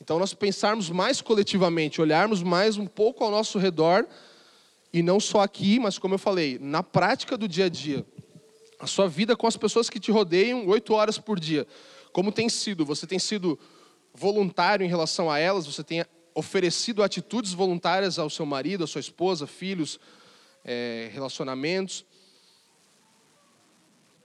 Então, 0.00 0.18
nós 0.18 0.32
pensarmos 0.32 0.88
mais 0.88 1.20
coletivamente, 1.20 2.00
olharmos 2.00 2.42
mais 2.42 2.76
um 2.76 2.86
pouco 2.86 3.24
ao 3.24 3.30
nosso 3.30 3.58
redor 3.58 4.06
e 4.92 5.02
não 5.02 5.20
só 5.20 5.40
aqui, 5.40 5.78
mas 5.78 5.98
como 5.98 6.14
eu 6.14 6.18
falei, 6.18 6.58
na 6.60 6.82
prática 6.82 7.36
do 7.36 7.46
dia 7.46 7.66
a 7.66 7.68
dia. 7.68 8.06
A 8.78 8.86
sua 8.86 9.08
vida 9.08 9.36
com 9.36 9.46
as 9.46 9.56
pessoas 9.56 9.90
que 9.90 9.98
te 9.98 10.10
rodeiam 10.10 10.66
oito 10.66 10.94
horas 10.94 11.18
por 11.18 11.38
dia. 11.38 11.66
Como 12.12 12.32
tem 12.32 12.48
sido? 12.48 12.84
Você 12.84 13.06
tem 13.06 13.18
sido 13.18 13.58
voluntário 14.14 14.84
em 14.84 14.88
relação 14.88 15.30
a 15.30 15.38
elas? 15.38 15.66
Você 15.66 15.82
tem 15.82 16.04
oferecido 16.34 17.02
atitudes 17.02 17.52
voluntárias 17.52 18.18
ao 18.18 18.30
seu 18.30 18.46
marido, 18.46 18.84
à 18.84 18.86
sua 18.86 19.00
esposa, 19.00 19.46
filhos, 19.46 19.98
é, 20.64 21.10
relacionamentos? 21.12 22.04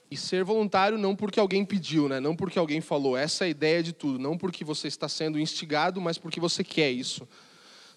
E 0.09 0.15
ser 0.15 0.43
voluntário 0.43 0.97
não 0.97 1.15
porque 1.15 1.39
alguém 1.39 1.65
pediu, 1.65 2.07
né? 2.07 2.19
não 2.19 2.35
porque 2.35 2.59
alguém 2.59 2.79
falou. 2.79 3.17
Essa 3.17 3.45
é 3.45 3.47
a 3.47 3.49
ideia 3.49 3.81
de 3.81 3.91
tudo. 3.91 4.19
Não 4.19 4.37
porque 4.37 4.63
você 4.63 4.87
está 4.87 5.09
sendo 5.09 5.39
instigado, 5.39 5.99
mas 5.99 6.19
porque 6.19 6.39
você 6.39 6.63
quer 6.63 6.91
isso. 6.91 7.27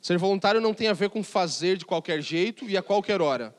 Ser 0.06 0.18
voluntário 0.18 0.60
não 0.60 0.72
tem 0.72 0.86
a 0.86 0.92
ver 0.92 1.10
com 1.10 1.20
fazer 1.20 1.76
de 1.76 1.84
qualquer 1.84 2.22
jeito 2.22 2.64
e 2.70 2.76
a 2.76 2.82
qualquer 2.82 3.20
hora. 3.20 3.52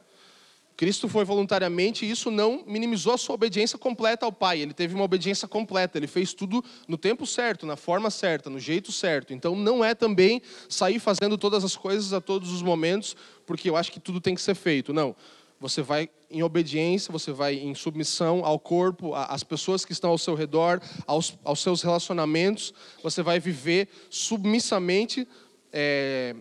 Cristo 0.77 1.10
foi 1.10 1.25
voluntariamente 1.25 2.05
e 2.05 2.10
isso 2.10 2.31
não 2.31 2.63
minimizou 2.65 3.13
a 3.13 3.17
sua 3.17 3.36
obediência 3.36 3.77
completa 3.77 4.25
ao 4.25 4.31
Pai. 4.31 4.62
Ele 4.62 4.73
teve 4.73 4.95
uma 4.95 5.03
obediência 5.03 5.45
completa, 5.45 5.97
ele 5.97 6.07
fez 6.07 6.33
tudo 6.33 6.63
no 6.88 6.97
tempo 6.97 7.25
certo, 7.25 7.65
na 7.65 7.75
forma 7.75 8.10
certa, 8.10 8.49
no 8.49 8.62
jeito 8.62 8.93
certo. 8.93 9.33
Então 9.33 9.57
não 9.57 9.83
é 9.83 9.93
também 9.93 10.41
sair 10.69 10.99
fazendo 10.99 11.38
todas 11.38 11.65
as 11.65 11.75
coisas 11.75 12.13
a 12.13 12.21
todos 12.21 12.49
os 12.53 12.62
momentos, 12.62 13.13
porque 13.45 13.69
eu 13.69 13.75
acho 13.75 13.91
que 13.91 13.99
tudo 13.99 14.21
tem 14.21 14.33
que 14.33 14.41
ser 14.41 14.55
feito. 14.55 14.93
Não. 14.93 15.13
Você 15.60 15.81
vai 15.81 16.07
em 16.29 16.43
obediência, 16.43 17.12
você 17.12 17.31
vai 17.31 17.55
em 17.55 17.75
submissão 17.75 18.45
ao 18.45 18.60
corpo, 18.60 19.13
às 19.15 19.43
pessoas 19.43 19.83
que 19.83 19.91
estão 19.91 20.12
ao 20.12 20.17
seu 20.17 20.36
redor, 20.36 20.79
aos, 21.05 21.38
aos 21.43 21.60
seus 21.60 21.81
relacionamentos. 21.81 22.73
Você 23.03 23.21
vai 23.21 23.38
viver 23.38 23.89
submissamente 24.10 25.27
é, 25.71 26.36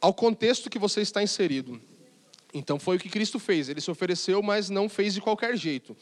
ao 0.00 0.14
contexto 0.14 0.70
que 0.70 0.78
você 0.78 1.00
está 1.00 1.22
inserido. 1.22 1.80
Então 2.52 2.78
foi 2.78 2.96
o 2.96 3.00
que 3.00 3.08
Cristo 3.08 3.38
fez. 3.38 3.68
Ele 3.68 3.80
se 3.80 3.90
ofereceu, 3.90 4.42
mas 4.42 4.70
não 4.70 4.88
fez 4.88 5.14
de 5.14 5.20
qualquer 5.20 5.56
jeito. 5.56 5.96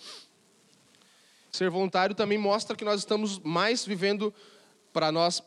Ser 1.51 1.71
voluntário 1.71 2.15
também 2.15 2.39
mostra 2.39 2.77
que 2.77 2.85
nós 2.85 3.01
estamos 3.01 3.39
mais 3.39 3.85
vivendo 3.85 4.33
para 4.93 5.11
nós, 5.11 5.43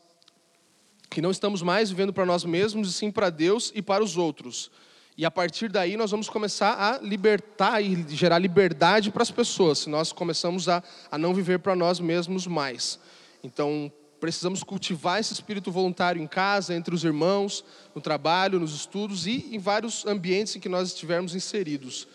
que 1.08 1.20
não 1.20 1.30
estamos 1.30 1.62
mais 1.62 1.90
vivendo 1.90 2.12
para 2.12 2.26
nós 2.26 2.44
mesmos, 2.44 2.90
e 2.90 2.92
sim 2.92 3.10
para 3.10 3.30
Deus 3.30 3.72
e 3.74 3.80
para 3.80 4.02
os 4.02 4.16
outros. 4.16 4.70
E 5.16 5.24
a 5.24 5.30
partir 5.30 5.68
daí 5.68 5.96
nós 5.96 6.10
vamos 6.10 6.28
começar 6.28 6.72
a 6.72 6.98
libertar 6.98 7.80
e 7.82 8.06
gerar 8.08 8.38
liberdade 8.38 9.10
para 9.10 9.22
as 9.22 9.30
pessoas, 9.30 9.80
se 9.80 9.90
nós 9.90 10.12
começamos 10.12 10.68
a, 10.68 10.82
a 11.10 11.18
não 11.18 11.34
viver 11.34 11.58
para 11.58 11.76
nós 11.76 12.00
mesmos 12.00 12.46
mais. 12.46 12.98
Então, 13.42 13.92
precisamos 14.20 14.62
cultivar 14.62 15.18
esse 15.18 15.32
espírito 15.32 15.72
voluntário 15.72 16.22
em 16.22 16.26
casa, 16.26 16.74
entre 16.74 16.94
os 16.94 17.02
irmãos, 17.02 17.64
no 17.94 18.00
trabalho, 18.00 18.60
nos 18.60 18.74
estudos 18.74 19.26
e 19.26 19.48
em 19.54 19.58
vários 19.58 20.04
ambientes 20.04 20.54
em 20.54 20.60
que 20.60 20.68
nós 20.68 20.88
estivermos 20.88 21.34
inseridos. 21.34 22.06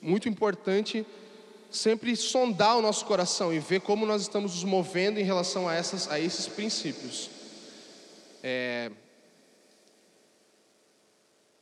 Muito 0.00 0.28
importante 0.28 1.06
sempre 1.70 2.14
sondar 2.14 2.76
o 2.76 2.82
nosso 2.82 3.04
coração 3.04 3.52
e 3.52 3.58
ver 3.58 3.80
como 3.80 4.06
nós 4.06 4.22
estamos 4.22 4.54
nos 4.54 4.64
movendo 4.64 5.18
em 5.18 5.24
relação 5.24 5.68
a, 5.68 5.74
essas, 5.74 6.08
a 6.08 6.20
esses 6.20 6.46
princípios. 6.46 7.30
É... 8.42 8.92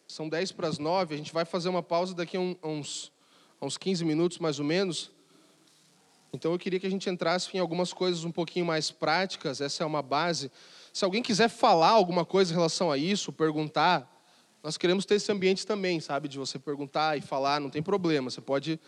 São 0.06 0.28
10 0.28 0.52
para 0.52 0.68
as 0.68 0.78
9, 0.78 1.14
a 1.14 1.16
gente 1.16 1.32
vai 1.32 1.44
fazer 1.46 1.70
uma 1.70 1.82
pausa 1.82 2.14
daqui 2.14 2.36
a 2.36 2.40
uns, 2.40 3.10
a 3.58 3.64
uns 3.64 3.78
15 3.78 4.04
minutos 4.04 4.38
mais 4.38 4.58
ou 4.58 4.64
menos. 4.64 5.10
Então 6.32 6.52
eu 6.52 6.58
queria 6.58 6.80
que 6.80 6.86
a 6.86 6.90
gente 6.90 7.10
entrasse 7.10 7.54
em 7.54 7.60
algumas 7.60 7.92
coisas 7.92 8.24
um 8.24 8.32
pouquinho 8.32 8.64
mais 8.64 8.90
práticas, 8.90 9.60
essa 9.60 9.82
é 9.82 9.86
uma 9.86 10.00
base. 10.00 10.50
Se 10.90 11.04
alguém 11.04 11.22
quiser 11.22 11.48
falar 11.48 11.90
alguma 11.90 12.24
coisa 12.24 12.52
em 12.52 12.56
relação 12.56 12.90
a 12.90 12.96
isso, 12.96 13.30
perguntar, 13.30 14.10
nós 14.62 14.78
queremos 14.78 15.04
ter 15.04 15.16
esse 15.16 15.30
ambiente 15.30 15.66
também, 15.66 16.00
sabe? 16.00 16.28
De 16.28 16.38
você 16.38 16.58
perguntar 16.58 17.18
e 17.18 17.20
falar, 17.20 17.60
não 17.60 17.68
tem 17.68 17.82
problema. 17.82 18.30
Você 18.30 18.40
pode 18.40 18.80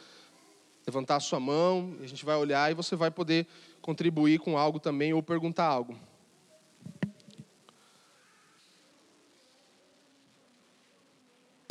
levantar 0.87 1.17
a 1.17 1.21
sua 1.21 1.39
mão, 1.39 1.97
a 2.01 2.07
gente 2.07 2.25
vai 2.25 2.37
olhar 2.37 2.71
e 2.71 2.75
você 2.75 2.97
vai 2.97 3.11
poder 3.11 3.47
contribuir 3.83 4.39
com 4.39 4.57
algo 4.57 4.79
também 4.81 5.13
ou 5.13 5.23
perguntar 5.23 5.67
algo. 5.67 5.95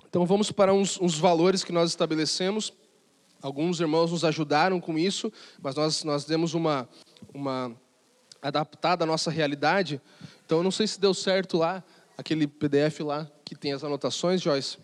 Então 0.07 0.23
vamos 0.27 0.51
para 0.51 0.71
uns, 0.71 1.01
uns 1.01 1.17
valores 1.17 1.63
que 1.63 1.71
nós 1.71 1.89
estabelecemos. 1.89 2.71
Alguns 3.43 3.81
irmãos 3.81 4.09
nos 4.09 4.23
ajudaram 4.23 4.79
com 4.79 4.97
isso, 4.97 5.29
mas 5.61 5.75
nós, 5.75 6.01
nós 6.05 6.23
demos 6.23 6.53
uma, 6.53 6.87
uma 7.33 7.75
adaptada 8.41 9.03
à 9.03 9.05
nossa 9.05 9.29
realidade. 9.29 10.01
Então 10.45 10.59
eu 10.59 10.63
não 10.63 10.71
sei 10.71 10.87
se 10.87 10.97
deu 10.97 11.13
certo 11.13 11.57
lá, 11.57 11.83
aquele 12.17 12.47
PDF 12.47 13.01
lá 13.01 13.29
que 13.43 13.53
tem 13.53 13.73
as 13.73 13.83
anotações, 13.83 14.41
Joyce. 14.41 14.77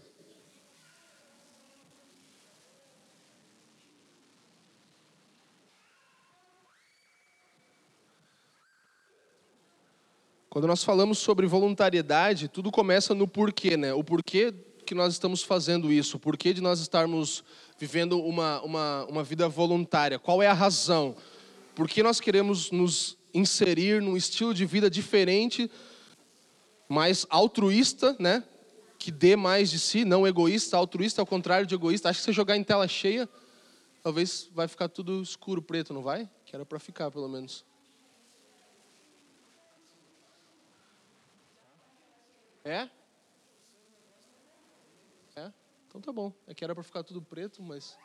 Quando 10.49 10.67
nós 10.67 10.83
falamos 10.83 11.19
sobre 11.19 11.47
voluntariedade, 11.47 12.49
tudo 12.49 12.69
começa 12.69 13.15
no 13.15 13.25
porquê, 13.25 13.77
né? 13.77 13.93
O 13.93 14.03
porquê 14.03 14.53
que 14.89 14.95
nós 14.95 15.13
estamos 15.13 15.43
fazendo 15.43 15.91
isso, 15.91 16.17
o 16.17 16.19
porquê 16.19 16.51
de 16.51 16.61
nós 16.61 16.79
estarmos 16.79 17.43
vivendo 17.77 18.19
uma, 18.19 18.59
uma, 18.61 19.05
uma 19.05 19.23
vida 19.23 19.47
voluntária, 19.47 20.17
qual 20.17 20.41
é 20.41 20.47
a 20.47 20.53
razão? 20.53 21.15
Por 21.75 21.87
que 21.87 22.01
nós 22.01 22.19
queremos 22.19 22.71
nos 22.71 23.15
inserir 23.31 24.01
num 24.01 24.17
estilo 24.17 24.51
de 24.51 24.65
vida 24.65 24.89
diferente, 24.89 25.69
mais 26.87 27.23
altruísta, 27.29 28.15
né? 28.17 28.43
Que 28.97 29.11
dê 29.11 29.35
mais 29.35 29.69
de 29.69 29.77
si, 29.77 30.03
não 30.03 30.25
egoísta, 30.25 30.75
altruísta 30.75 31.21
ao 31.21 31.25
contrário 31.27 31.67
de 31.67 31.75
egoísta. 31.75 32.09
Acho 32.09 32.21
que 32.21 32.25
se 32.25 32.31
jogar 32.31 32.57
em 32.57 32.63
tela 32.63 32.87
cheia, 32.87 33.29
talvez 34.01 34.49
vai 34.55 34.67
ficar 34.67 34.89
tudo 34.89 35.21
escuro, 35.21 35.61
preto, 35.61 35.93
não 35.93 36.01
vai? 36.01 36.27
Que 36.47 36.55
era 36.55 36.65
para 36.65 36.79
ficar, 36.79 37.11
pelo 37.11 37.29
menos. 37.29 37.63
É? 42.65 42.89
Então 45.89 45.99
tá 45.99 46.13
bom. 46.13 46.31
É 46.45 46.53
que 46.53 46.63
era 46.63 46.75
para 46.75 46.83
ficar 46.83 47.03
tudo 47.03 47.19
preto, 47.19 47.63
mas. 47.63 47.97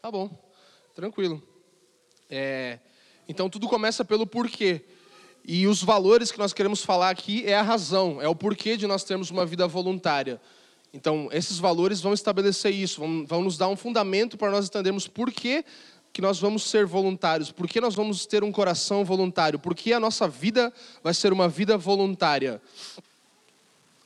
Tá 0.00 0.10
bom. 0.10 0.30
Tranquilo. 0.94 1.42
É... 2.30 2.78
Então 3.28 3.50
tudo 3.50 3.68
começa 3.68 4.02
pelo 4.06 4.26
porquê. 4.26 4.82
E 5.44 5.66
os 5.66 5.82
valores 5.82 6.32
que 6.32 6.38
nós 6.38 6.54
queremos 6.54 6.82
falar 6.82 7.10
aqui 7.10 7.44
é 7.46 7.54
a 7.54 7.62
razão, 7.62 8.22
é 8.22 8.28
o 8.28 8.34
porquê 8.34 8.74
de 8.74 8.86
nós 8.86 9.04
termos 9.04 9.30
uma 9.30 9.44
vida 9.44 9.68
voluntária. 9.68 10.40
Então, 10.92 11.28
esses 11.30 11.58
valores 11.58 12.00
vão 12.00 12.14
estabelecer 12.14 12.72
isso, 12.74 13.00
vão, 13.00 13.26
vão 13.26 13.42
nos 13.42 13.58
dar 13.58 13.68
um 13.68 13.76
fundamento 13.76 14.38
para 14.38 14.50
nós 14.50 14.66
entendermos 14.66 15.06
por 15.06 15.30
que, 15.30 15.64
que 16.12 16.22
nós 16.22 16.40
vamos 16.40 16.62
ser 16.62 16.86
voluntários, 16.86 17.52
por 17.52 17.68
que 17.68 17.80
nós 17.80 17.94
vamos 17.94 18.24
ter 18.24 18.42
um 18.42 18.50
coração 18.50 19.04
voluntário, 19.04 19.58
por 19.58 19.74
que 19.74 19.92
a 19.92 20.00
nossa 20.00 20.26
vida 20.26 20.72
vai 21.02 21.12
ser 21.12 21.32
uma 21.34 21.48
vida 21.48 21.76
voluntária. 21.76 22.60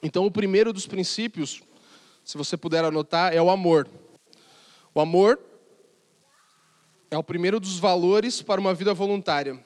Então, 0.03 0.27
o 0.27 0.31
primeiro 0.31 0.73
dos 0.73 0.87
princípios, 0.87 1.63
se 2.25 2.39
você 2.39 2.57
puder 2.57 2.85
anotar, 2.85 3.33
é 3.33 3.41
o 3.43 3.51
amor. 3.51 3.89
O 4.95 5.01
amor 5.01 5.39
é 7.11 7.19
o 7.19 7.23
primeiro 7.23 7.61
dos 7.61 7.79
valores 7.79 8.41
para 8.41 8.61
uma 8.61 8.73
vida 8.73 8.95
voluntária. 8.95 9.63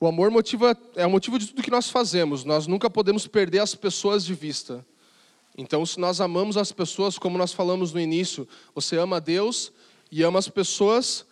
O 0.00 0.06
amor 0.08 0.32
motiva, 0.32 0.76
é 0.96 1.06
o 1.06 1.10
motivo 1.10 1.38
de 1.38 1.46
tudo 1.46 1.62
que 1.62 1.70
nós 1.70 1.88
fazemos. 1.88 2.44
Nós 2.44 2.66
nunca 2.66 2.90
podemos 2.90 3.28
perder 3.28 3.60
as 3.60 3.74
pessoas 3.74 4.24
de 4.24 4.34
vista. 4.34 4.84
Então, 5.56 5.86
se 5.86 6.00
nós 6.00 6.20
amamos 6.20 6.56
as 6.56 6.72
pessoas, 6.72 7.18
como 7.18 7.38
nós 7.38 7.52
falamos 7.52 7.92
no 7.92 8.00
início, 8.00 8.48
você 8.74 8.96
ama 8.96 9.20
Deus 9.20 9.70
e 10.10 10.24
ama 10.24 10.40
as 10.40 10.48
pessoas, 10.48 11.24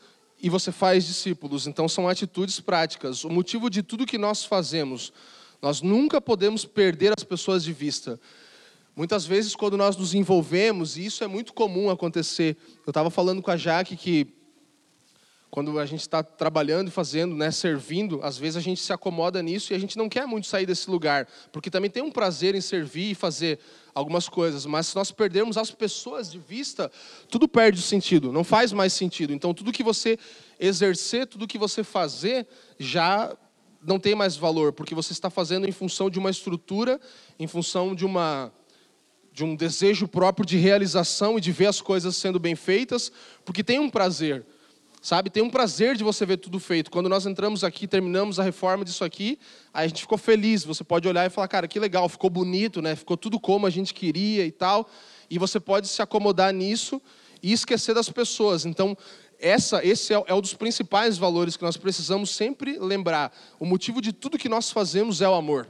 e 0.42 0.48
você 0.48 0.72
faz 0.72 1.06
discípulos. 1.06 1.66
Então 1.66 1.88
são 1.88 2.08
atitudes 2.08 2.60
práticas. 2.60 3.24
O 3.24 3.30
motivo 3.30 3.68
de 3.68 3.82
tudo 3.82 4.06
que 4.06 4.18
nós 4.18 4.44
fazemos, 4.44 5.12
nós 5.60 5.82
nunca 5.82 6.20
podemos 6.20 6.64
perder 6.64 7.12
as 7.16 7.24
pessoas 7.24 7.62
de 7.62 7.72
vista. 7.72 8.18
Muitas 8.96 9.24
vezes, 9.24 9.54
quando 9.54 9.76
nós 9.76 9.96
nos 9.96 10.14
envolvemos, 10.14 10.96
e 10.96 11.04
isso 11.04 11.22
é 11.22 11.26
muito 11.26 11.52
comum 11.52 11.90
acontecer, 11.90 12.56
eu 12.86 12.90
estava 12.90 13.10
falando 13.10 13.40
com 13.40 13.50
a 13.50 13.56
Jaque 13.56 13.96
que 13.96 14.39
quando 15.50 15.78
a 15.80 15.86
gente 15.86 16.00
está 16.00 16.22
trabalhando 16.22 16.88
e 16.88 16.90
fazendo, 16.90 17.34
né, 17.34 17.50
servindo, 17.50 18.20
às 18.22 18.38
vezes 18.38 18.56
a 18.56 18.60
gente 18.60 18.80
se 18.80 18.92
acomoda 18.92 19.42
nisso 19.42 19.72
e 19.72 19.76
a 19.76 19.78
gente 19.78 19.98
não 19.98 20.08
quer 20.08 20.26
muito 20.26 20.46
sair 20.46 20.64
desse 20.64 20.88
lugar, 20.88 21.26
porque 21.50 21.68
também 21.68 21.90
tem 21.90 22.02
um 22.02 22.10
prazer 22.10 22.54
em 22.54 22.60
servir 22.60 23.10
e 23.10 23.14
fazer 23.14 23.58
algumas 23.92 24.28
coisas, 24.28 24.64
mas 24.64 24.86
se 24.86 24.96
nós 24.96 25.10
perdermos 25.10 25.56
as 25.56 25.72
pessoas 25.72 26.30
de 26.30 26.38
vista, 26.38 26.90
tudo 27.28 27.48
perde 27.48 27.80
o 27.80 27.82
sentido, 27.82 28.32
não 28.32 28.44
faz 28.44 28.72
mais 28.72 28.92
sentido. 28.92 29.32
Então, 29.32 29.52
tudo 29.52 29.72
que 29.72 29.82
você 29.82 30.16
exercer, 30.58 31.26
tudo 31.26 31.48
que 31.48 31.58
você 31.58 31.82
fazer, 31.82 32.46
já 32.78 33.36
não 33.82 33.98
tem 33.98 34.14
mais 34.14 34.36
valor, 34.36 34.72
porque 34.72 34.94
você 34.94 35.12
está 35.12 35.28
fazendo 35.28 35.66
em 35.66 35.72
função 35.72 36.08
de 36.08 36.18
uma 36.18 36.30
estrutura, 36.30 37.00
em 37.38 37.48
função 37.48 37.94
de 37.94 38.06
uma 38.06 38.52
de 39.32 39.44
um 39.44 39.54
desejo 39.54 40.08
próprio 40.08 40.44
de 40.44 40.56
realização 40.56 41.38
e 41.38 41.40
de 41.40 41.52
ver 41.52 41.66
as 41.66 41.80
coisas 41.80 42.16
sendo 42.16 42.38
bem 42.38 42.56
feitas, 42.56 43.12
porque 43.44 43.62
tem 43.62 43.78
um 43.78 43.88
prazer. 43.88 44.44
Sabe, 45.02 45.30
tem 45.30 45.42
um 45.42 45.48
prazer 45.48 45.96
de 45.96 46.04
você 46.04 46.26
ver 46.26 46.36
tudo 46.36 46.60
feito. 46.60 46.90
Quando 46.90 47.08
nós 47.08 47.24
entramos 47.24 47.64
aqui, 47.64 47.86
terminamos 47.86 48.38
a 48.38 48.42
reforma 48.42 48.84
disso 48.84 49.02
aqui, 49.02 49.38
aí 49.72 49.86
a 49.86 49.88
gente 49.88 50.02
ficou 50.02 50.18
feliz. 50.18 50.62
Você 50.64 50.84
pode 50.84 51.08
olhar 51.08 51.24
e 51.24 51.30
falar, 51.30 51.48
cara, 51.48 51.66
que 51.66 51.80
legal, 51.80 52.06
ficou 52.06 52.28
bonito, 52.28 52.82
né? 52.82 52.94
Ficou 52.94 53.16
tudo 53.16 53.40
como 53.40 53.66
a 53.66 53.70
gente 53.70 53.94
queria 53.94 54.44
e 54.44 54.52
tal. 54.52 54.90
E 55.30 55.38
você 55.38 55.58
pode 55.58 55.88
se 55.88 56.02
acomodar 56.02 56.52
nisso 56.52 57.00
e 57.42 57.50
esquecer 57.50 57.94
das 57.94 58.10
pessoas. 58.10 58.66
Então, 58.66 58.94
essa, 59.38 59.82
esse 59.82 60.12
é, 60.12 60.22
é 60.26 60.34
um 60.34 60.40
dos 60.40 60.52
principais 60.52 61.16
valores 61.16 61.56
que 61.56 61.62
nós 61.62 61.78
precisamos 61.78 62.28
sempre 62.30 62.78
lembrar. 62.78 63.32
O 63.58 63.64
motivo 63.64 64.02
de 64.02 64.12
tudo 64.12 64.36
que 64.36 64.50
nós 64.50 64.70
fazemos 64.70 65.22
é 65.22 65.28
o 65.28 65.34
amor. 65.34 65.66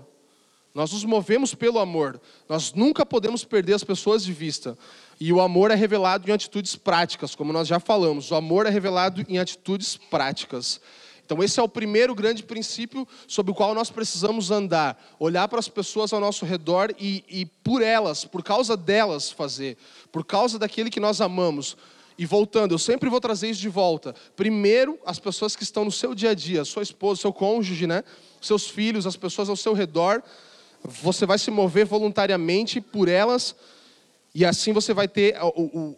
Nós 0.74 0.92
nos 0.92 1.04
movemos 1.04 1.54
pelo 1.54 1.78
amor. 1.78 2.20
Nós 2.48 2.72
nunca 2.72 3.04
podemos 3.06 3.44
perder 3.44 3.74
as 3.74 3.84
pessoas 3.84 4.24
de 4.24 4.32
vista. 4.32 4.76
E 5.20 5.32
o 5.34 5.40
amor 5.40 5.70
é 5.70 5.74
revelado 5.74 6.28
em 6.28 6.32
atitudes 6.32 6.74
práticas, 6.74 7.34
como 7.34 7.52
nós 7.52 7.68
já 7.68 7.78
falamos. 7.78 8.30
O 8.30 8.34
amor 8.34 8.64
é 8.64 8.70
revelado 8.70 9.22
em 9.28 9.38
atitudes 9.38 9.96
práticas. 9.96 10.80
Então, 11.22 11.42
esse 11.42 11.60
é 11.60 11.62
o 11.62 11.68
primeiro 11.68 12.14
grande 12.14 12.42
princípio 12.42 13.06
sobre 13.28 13.52
o 13.52 13.54
qual 13.54 13.74
nós 13.74 13.90
precisamos 13.90 14.50
andar. 14.50 14.98
Olhar 15.18 15.46
para 15.46 15.58
as 15.58 15.68
pessoas 15.68 16.12
ao 16.14 16.20
nosso 16.20 16.46
redor 16.46 16.94
e, 16.98 17.22
e 17.28 17.44
por 17.44 17.82
elas, 17.82 18.24
por 18.24 18.42
causa 18.42 18.76
delas, 18.76 19.30
fazer. 19.30 19.76
Por 20.10 20.24
causa 20.24 20.58
daquele 20.58 20.88
que 20.88 20.98
nós 20.98 21.20
amamos. 21.20 21.76
E 22.18 22.24
voltando, 22.24 22.74
eu 22.74 22.78
sempre 22.78 23.10
vou 23.10 23.20
trazer 23.20 23.50
isso 23.50 23.60
de 23.60 23.68
volta. 23.68 24.14
Primeiro, 24.34 24.98
as 25.04 25.18
pessoas 25.18 25.54
que 25.54 25.62
estão 25.62 25.84
no 25.84 25.92
seu 25.92 26.14
dia 26.14 26.30
a 26.30 26.34
dia, 26.34 26.64
sua 26.64 26.82
esposa, 26.82 27.20
seu 27.20 27.32
cônjuge, 27.32 27.86
né? 27.86 28.02
seus 28.40 28.68
filhos, 28.68 29.06
as 29.06 29.16
pessoas 29.16 29.50
ao 29.50 29.56
seu 29.56 29.74
redor 29.74 30.22
você 30.82 31.26
vai 31.26 31.38
se 31.38 31.50
mover 31.50 31.84
voluntariamente 31.84 32.80
por 32.80 33.06
elas 33.06 33.54
e 34.34 34.44
assim 34.44 34.72
você 34.72 34.94
vai 34.94 35.08
ter 35.08 35.36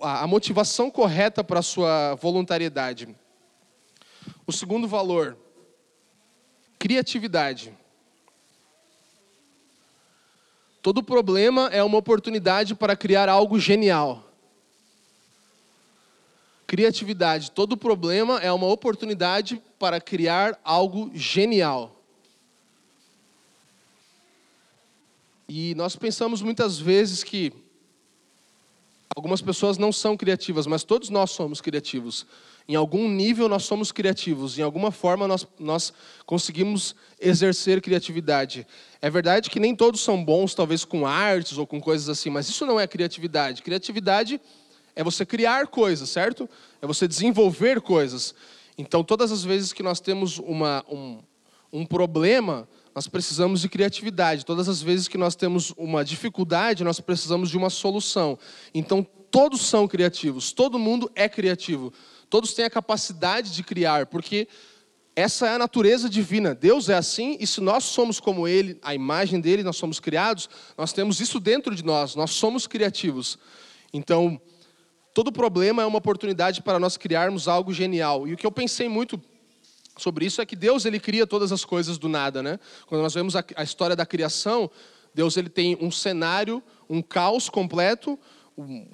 a, 0.00 0.26
motivação 0.26 0.90
correta 0.90 1.44
para 1.44 1.58
a 1.58 1.62
sua 1.62 2.14
voluntariedade. 2.14 3.14
O 4.46 4.52
segundo 4.52 4.88
valor, 4.88 5.36
criatividade. 6.78 7.76
Todo 10.80 11.02
problema 11.02 11.68
é 11.68 11.82
uma 11.82 11.98
oportunidade 11.98 12.74
para 12.74 12.96
criar 12.96 13.28
algo 13.28 13.58
genial. 13.58 14.28
Criatividade. 16.66 17.50
Todo 17.50 17.76
problema 17.76 18.40
é 18.40 18.50
uma 18.50 18.66
oportunidade 18.66 19.62
para 19.78 20.00
criar 20.00 20.58
algo 20.64 21.10
genial. 21.14 22.02
E 25.46 25.74
nós 25.74 25.94
pensamos 25.94 26.40
muitas 26.40 26.78
vezes 26.78 27.22
que 27.22 27.61
algumas 29.14 29.40
pessoas 29.40 29.78
não 29.78 29.92
são 29.92 30.16
criativas, 30.16 30.66
mas 30.66 30.84
todos 30.84 31.08
nós 31.10 31.30
somos 31.30 31.60
criativos. 31.60 32.26
Em 32.68 32.74
algum 32.74 33.08
nível 33.08 33.48
nós 33.48 33.64
somos 33.64 33.90
criativos, 33.90 34.58
em 34.58 34.62
alguma 34.62 34.90
forma 34.90 35.26
nós, 35.26 35.46
nós 35.58 35.92
conseguimos 36.24 36.94
exercer 37.20 37.80
criatividade. 37.80 38.66
É 39.00 39.10
verdade 39.10 39.50
que 39.50 39.58
nem 39.58 39.74
todos 39.74 40.00
são 40.00 40.24
bons, 40.24 40.54
talvez 40.54 40.84
com 40.84 41.06
artes 41.06 41.58
ou 41.58 41.66
com 41.66 41.80
coisas 41.80 42.08
assim, 42.08 42.30
mas 42.30 42.48
isso 42.48 42.64
não 42.64 42.78
é 42.78 42.86
criatividade. 42.86 43.62
Criatividade 43.62 44.40
é 44.94 45.02
você 45.02 45.26
criar 45.26 45.66
coisas, 45.66 46.08
certo? 46.08 46.48
É 46.80 46.86
você 46.86 47.08
desenvolver 47.08 47.80
coisas. 47.80 48.34
Então, 48.78 49.02
todas 49.02 49.32
as 49.32 49.44
vezes 49.44 49.72
que 49.72 49.82
nós 49.82 50.00
temos 50.00 50.38
uma, 50.38 50.84
um, 50.88 51.18
um 51.72 51.84
problema, 51.84 52.68
nós 52.94 53.08
precisamos 53.08 53.60
de 53.60 53.68
criatividade. 53.68 54.44
Todas 54.44 54.68
as 54.68 54.82
vezes 54.82 55.08
que 55.08 55.18
nós 55.18 55.34
temos 55.34 55.72
uma 55.76 56.04
dificuldade, 56.04 56.84
nós 56.84 57.00
precisamos 57.00 57.50
de 57.50 57.56
uma 57.56 57.70
solução. 57.70 58.38
Então, 58.74 59.06
todos 59.30 59.62
são 59.62 59.88
criativos, 59.88 60.52
todo 60.52 60.78
mundo 60.78 61.10
é 61.14 61.28
criativo. 61.28 61.92
Todos 62.28 62.54
têm 62.54 62.64
a 62.64 62.70
capacidade 62.70 63.52
de 63.52 63.62
criar, 63.62 64.06
porque 64.06 64.48
essa 65.14 65.46
é 65.46 65.54
a 65.54 65.58
natureza 65.58 66.08
divina. 66.08 66.54
Deus 66.54 66.88
é 66.88 66.94
assim, 66.94 67.36
e 67.38 67.46
se 67.46 67.60
nós 67.60 67.84
somos 67.84 68.18
como 68.18 68.48
Ele, 68.48 68.78
a 68.82 68.94
imagem 68.94 69.40
dele, 69.40 69.62
nós 69.62 69.76
somos 69.76 70.00
criados, 70.00 70.48
nós 70.76 70.92
temos 70.92 71.20
isso 71.20 71.38
dentro 71.38 71.74
de 71.74 71.84
nós, 71.84 72.14
nós 72.14 72.30
somos 72.30 72.66
criativos. 72.66 73.38
Então, 73.92 74.40
todo 75.12 75.30
problema 75.30 75.82
é 75.82 75.86
uma 75.86 75.98
oportunidade 75.98 76.62
para 76.62 76.78
nós 76.78 76.96
criarmos 76.96 77.48
algo 77.48 77.72
genial. 77.72 78.26
E 78.26 78.32
o 78.32 78.36
que 78.36 78.46
eu 78.46 78.52
pensei 78.52 78.88
muito 78.88 79.20
sobre 79.96 80.24
isso 80.24 80.40
é 80.40 80.46
que 80.46 80.56
Deus 80.56 80.84
ele 80.84 80.98
cria 80.98 81.26
todas 81.26 81.52
as 81.52 81.64
coisas 81.64 81.98
do 81.98 82.08
nada, 82.08 82.42
né? 82.42 82.58
Quando 82.86 83.02
nós 83.02 83.14
vemos 83.14 83.36
a, 83.36 83.44
a 83.56 83.62
história 83.62 83.94
da 83.94 84.06
criação, 84.06 84.70
Deus 85.14 85.36
ele 85.36 85.48
tem 85.48 85.76
um 85.80 85.90
cenário, 85.90 86.62
um 86.88 87.02
caos 87.02 87.48
completo, 87.48 88.18
um, 88.56 88.86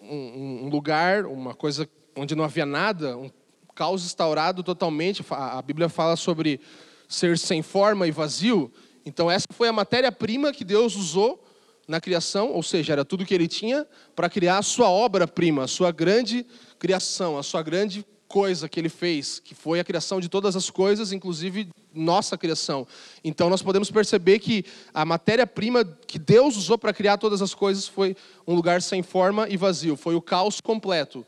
um, 0.00 0.64
um 0.64 0.68
lugar, 0.68 1.24
uma 1.26 1.54
coisa 1.54 1.88
onde 2.14 2.34
não 2.34 2.44
havia 2.44 2.66
nada, 2.66 3.16
um 3.16 3.30
caos 3.74 4.04
instaurado 4.04 4.62
totalmente. 4.62 5.24
A, 5.30 5.58
a 5.58 5.62
Bíblia 5.62 5.88
fala 5.88 6.16
sobre 6.16 6.60
ser 7.08 7.38
sem 7.38 7.62
forma 7.62 8.06
e 8.06 8.10
vazio. 8.10 8.70
Então 9.04 9.30
essa 9.30 9.46
foi 9.50 9.68
a 9.68 9.72
matéria-prima 9.72 10.52
que 10.52 10.64
Deus 10.64 10.96
usou 10.96 11.42
na 11.88 12.00
criação, 12.00 12.52
ou 12.52 12.62
seja, 12.62 12.92
era 12.92 13.04
tudo 13.04 13.24
que 13.24 13.34
ele 13.34 13.48
tinha 13.48 13.86
para 14.14 14.30
criar 14.30 14.58
a 14.58 14.62
sua 14.62 14.88
obra-prima, 14.88 15.64
a 15.64 15.68
sua 15.68 15.90
grande 15.90 16.46
criação, 16.78 17.36
a 17.36 17.42
sua 17.42 17.62
grande 17.62 18.06
coisa 18.32 18.66
que 18.66 18.80
ele 18.80 18.88
fez, 18.88 19.38
que 19.38 19.54
foi 19.54 19.78
a 19.78 19.84
criação 19.84 20.18
de 20.18 20.26
todas 20.26 20.56
as 20.56 20.70
coisas, 20.70 21.12
inclusive 21.12 21.68
nossa 21.94 22.38
criação. 22.38 22.86
Então 23.22 23.50
nós 23.50 23.60
podemos 23.60 23.90
perceber 23.90 24.38
que 24.38 24.64
a 24.94 25.04
matéria-prima 25.04 25.84
que 26.06 26.18
Deus 26.18 26.56
usou 26.56 26.78
para 26.78 26.94
criar 26.94 27.18
todas 27.18 27.42
as 27.42 27.52
coisas 27.52 27.86
foi 27.86 28.16
um 28.46 28.54
lugar 28.54 28.80
sem 28.80 29.02
forma 29.02 29.46
e 29.50 29.58
vazio, 29.58 29.98
foi 29.98 30.14
o 30.14 30.22
caos 30.22 30.62
completo. 30.62 31.26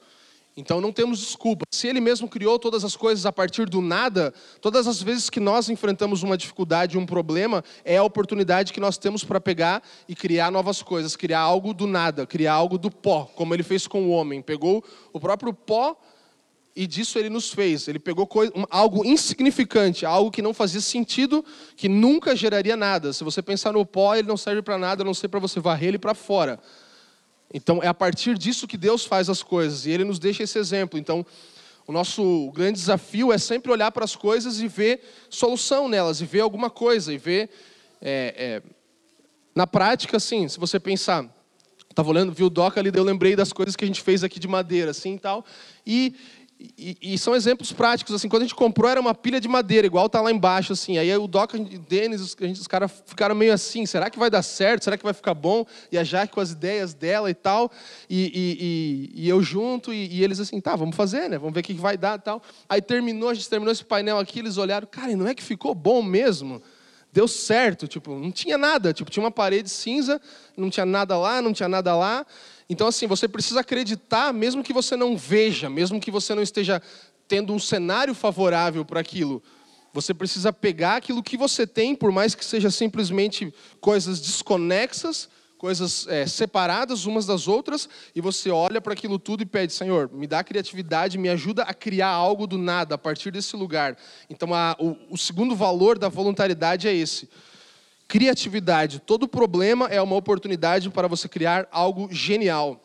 Então 0.56 0.80
não 0.80 0.90
temos 0.90 1.18
desculpa. 1.18 1.66
Se 1.70 1.86
ele 1.88 2.00
mesmo 2.00 2.26
criou 2.26 2.58
todas 2.58 2.84
as 2.84 2.96
coisas 2.96 3.26
a 3.26 3.32
partir 3.32 3.68
do 3.68 3.82
nada, 3.82 4.32
todas 4.62 4.86
as 4.86 5.02
vezes 5.02 5.28
que 5.28 5.40
nós 5.40 5.68
enfrentamos 5.68 6.22
uma 6.22 6.38
dificuldade, 6.38 6.96
um 6.96 7.04
problema, 7.04 7.62
é 7.84 7.98
a 7.98 8.02
oportunidade 8.02 8.72
que 8.72 8.80
nós 8.80 8.96
temos 8.96 9.24
para 9.24 9.38
pegar 9.38 9.82
e 10.08 10.14
criar 10.14 10.50
novas 10.50 10.80
coisas, 10.80 11.16
criar 11.16 11.40
algo 11.40 11.74
do 11.74 11.86
nada, 11.86 12.26
criar 12.26 12.54
algo 12.54 12.78
do 12.78 12.90
pó, 12.90 13.30
como 13.34 13.52
ele 13.52 13.62
fez 13.62 13.86
com 13.86 14.04
o 14.04 14.10
homem. 14.10 14.40
Pegou 14.40 14.82
o 15.12 15.20
próprio 15.20 15.52
pó 15.52 15.98
e 16.76 16.86
disso 16.86 17.18
ele 17.18 17.30
nos 17.30 17.52
fez. 17.52 17.86
Ele 17.86 17.98
pegou 17.98 18.28
algo 18.68 19.04
insignificante, 19.04 20.04
algo 20.04 20.30
que 20.30 20.42
não 20.42 20.52
fazia 20.52 20.80
sentido, 20.80 21.44
que 21.76 21.88
nunca 21.88 22.34
geraria 22.34 22.76
nada. 22.76 23.12
Se 23.12 23.22
você 23.22 23.40
pensar 23.40 23.72
no 23.72 23.86
pó, 23.86 24.14
ele 24.14 24.26
não 24.26 24.36
serve 24.36 24.62
para 24.62 24.76
nada, 24.76 25.02
a 25.02 25.04
não 25.04 25.14
ser 25.14 25.28
para 25.28 25.38
você 25.38 25.60
varrer 25.60 25.90
ele 25.90 25.98
para 25.98 26.14
fora. 26.14 26.58
Então, 27.52 27.80
é 27.80 27.86
a 27.86 27.94
partir 27.94 28.36
disso 28.36 28.66
que 28.66 28.76
Deus 28.76 29.04
faz 29.04 29.30
as 29.30 29.40
coisas, 29.40 29.86
e 29.86 29.90
Ele 29.90 30.02
nos 30.02 30.18
deixa 30.18 30.42
esse 30.42 30.58
exemplo. 30.58 30.98
Então, 30.98 31.24
o 31.86 31.92
nosso 31.92 32.50
grande 32.52 32.80
desafio 32.80 33.32
é 33.32 33.38
sempre 33.38 33.70
olhar 33.70 33.92
para 33.92 34.04
as 34.04 34.16
coisas 34.16 34.58
e 34.60 34.66
ver 34.66 35.00
solução 35.30 35.88
nelas, 35.88 36.20
e 36.20 36.24
ver 36.24 36.40
alguma 36.40 36.68
coisa, 36.68 37.12
e 37.12 37.18
ver. 37.18 37.48
É, 38.02 38.34
é, 38.36 38.62
na 39.54 39.68
prática, 39.68 40.16
assim, 40.16 40.48
se 40.48 40.58
você 40.58 40.80
pensar. 40.80 41.32
Estava 41.88 42.10
olhando, 42.10 42.32
vi 42.32 42.42
o 42.42 42.50
Doca 42.50 42.80
ali, 42.80 42.90
eu 42.92 43.04
lembrei 43.04 43.36
das 43.36 43.52
coisas 43.52 43.76
que 43.76 43.84
a 43.84 43.86
gente 43.86 44.00
fez 44.00 44.24
aqui 44.24 44.40
de 44.40 44.48
madeira, 44.48 44.90
assim 44.90 45.14
e 45.14 45.18
tal. 45.20 45.44
E 45.86 46.16
e, 46.78 47.14
e, 47.14 47.18
são 47.18 47.34
exemplos 47.34 47.72
práticos, 47.72 48.14
assim, 48.14 48.28
quando 48.28 48.42
a 48.42 48.44
gente 48.44 48.54
comprou 48.54 48.90
era 48.90 49.00
uma 49.00 49.14
pilha 49.14 49.40
de 49.40 49.48
madeira, 49.48 49.86
igual 49.86 50.08
tá 50.08 50.20
lá 50.20 50.30
embaixo, 50.30 50.72
assim, 50.72 50.98
aí 50.98 51.14
o 51.16 51.26
Doc, 51.26 51.54
o 51.54 51.58
Denis, 51.58 52.20
os, 52.20 52.36
os 52.60 52.66
caras 52.66 52.90
ficaram 53.06 53.34
meio 53.34 53.52
assim, 53.52 53.86
será 53.86 54.08
que 54.08 54.18
vai 54.18 54.30
dar 54.30 54.42
certo, 54.42 54.84
será 54.84 54.96
que 54.96 55.04
vai 55.04 55.12
ficar 55.12 55.34
bom? 55.34 55.66
E 55.90 55.98
a 55.98 56.04
Jaque 56.04 56.32
com 56.32 56.40
as 56.40 56.52
ideias 56.52 56.94
dela 56.94 57.30
e 57.30 57.34
tal, 57.34 57.70
e, 58.08 59.10
e, 59.14 59.22
e 59.24 59.28
eu 59.28 59.42
junto, 59.42 59.92
e, 59.92 60.22
eles 60.22 60.40
assim, 60.40 60.60
tá, 60.60 60.76
vamos 60.76 60.96
fazer, 60.96 61.28
né, 61.28 61.38
vamos 61.38 61.54
ver 61.54 61.60
o 61.60 61.62
que 61.62 61.74
vai 61.74 61.96
dar 61.96 62.18
e 62.18 62.22
tal. 62.22 62.42
Aí 62.68 62.80
terminou, 62.80 63.28
a 63.28 63.34
gente 63.34 63.48
terminou 63.48 63.72
esse 63.72 63.84
painel 63.84 64.18
aqui, 64.18 64.38
eles 64.38 64.56
olharam, 64.56 64.86
cara, 64.90 65.14
não 65.16 65.26
é 65.26 65.34
que 65.34 65.42
ficou 65.42 65.74
bom 65.74 66.02
mesmo? 66.02 66.62
Deu 67.14 67.28
certo, 67.28 67.86
tipo, 67.86 68.12
não 68.12 68.32
tinha 68.32 68.58
nada, 68.58 68.92
tipo, 68.92 69.08
tinha 69.08 69.22
uma 69.22 69.30
parede 69.30 69.68
cinza, 69.68 70.20
não 70.56 70.68
tinha 70.68 70.84
nada 70.84 71.16
lá, 71.16 71.40
não 71.40 71.52
tinha 71.52 71.68
nada 71.68 71.94
lá, 71.94 72.26
então, 72.68 72.86
assim, 72.86 73.06
você 73.06 73.28
precisa 73.28 73.60
acreditar, 73.60 74.32
mesmo 74.32 74.62
que 74.62 74.72
você 74.72 74.96
não 74.96 75.16
veja, 75.16 75.68
mesmo 75.68 76.00
que 76.00 76.10
você 76.10 76.34
não 76.34 76.42
esteja 76.42 76.80
tendo 77.28 77.52
um 77.52 77.58
cenário 77.58 78.14
favorável 78.14 78.84
para 78.84 79.00
aquilo. 79.00 79.42
Você 79.92 80.12
precisa 80.12 80.52
pegar 80.52 80.96
aquilo 80.96 81.22
que 81.22 81.36
você 81.36 81.66
tem, 81.66 81.94
por 81.94 82.10
mais 82.10 82.34
que 82.34 82.44
seja 82.44 82.70
simplesmente 82.70 83.52
coisas 83.80 84.20
desconexas, 84.20 85.28
coisas 85.56 86.06
é, 86.08 86.26
separadas 86.26 87.06
umas 87.06 87.26
das 87.26 87.46
outras, 87.46 87.88
e 88.14 88.20
você 88.20 88.50
olha 88.50 88.80
para 88.80 88.92
aquilo 88.92 89.18
tudo 89.18 89.42
e 89.42 89.46
pede: 89.46 89.72
Senhor, 89.72 90.10
me 90.12 90.26
dá 90.26 90.42
criatividade, 90.42 91.16
me 91.16 91.28
ajuda 91.28 91.62
a 91.62 91.72
criar 91.72 92.08
algo 92.08 92.46
do 92.46 92.58
nada 92.58 92.96
a 92.96 92.98
partir 92.98 93.30
desse 93.30 93.54
lugar. 93.56 93.96
Então, 94.28 94.52
a, 94.52 94.74
o, 94.80 94.96
o 95.10 95.16
segundo 95.16 95.54
valor 95.54 95.98
da 95.98 96.08
voluntariedade 96.08 96.88
é 96.88 96.94
esse 96.94 97.28
Criatividade. 98.06 99.00
Todo 99.00 99.26
problema 99.26 99.86
é 99.88 100.00
uma 100.00 100.16
oportunidade 100.16 100.90
para 100.90 101.08
você 101.08 101.28
criar 101.28 101.66
algo 101.70 102.08
genial. 102.12 102.82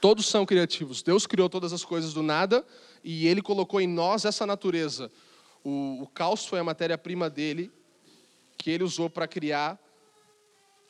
Todos 0.00 0.26
são 0.26 0.44
criativos. 0.46 1.02
Deus 1.02 1.26
criou 1.26 1.48
todas 1.48 1.72
as 1.72 1.84
coisas 1.84 2.12
do 2.12 2.22
nada 2.22 2.64
e 3.02 3.26
Ele 3.26 3.42
colocou 3.42 3.80
em 3.80 3.86
nós 3.86 4.24
essa 4.24 4.46
natureza. 4.46 5.10
O, 5.64 6.02
o 6.02 6.06
caos 6.06 6.44
foi 6.46 6.60
a 6.60 6.64
matéria-prima 6.64 7.28
dele, 7.28 7.72
que 8.56 8.70
Ele 8.70 8.84
usou 8.84 9.10
para 9.10 9.26
criar, 9.26 9.78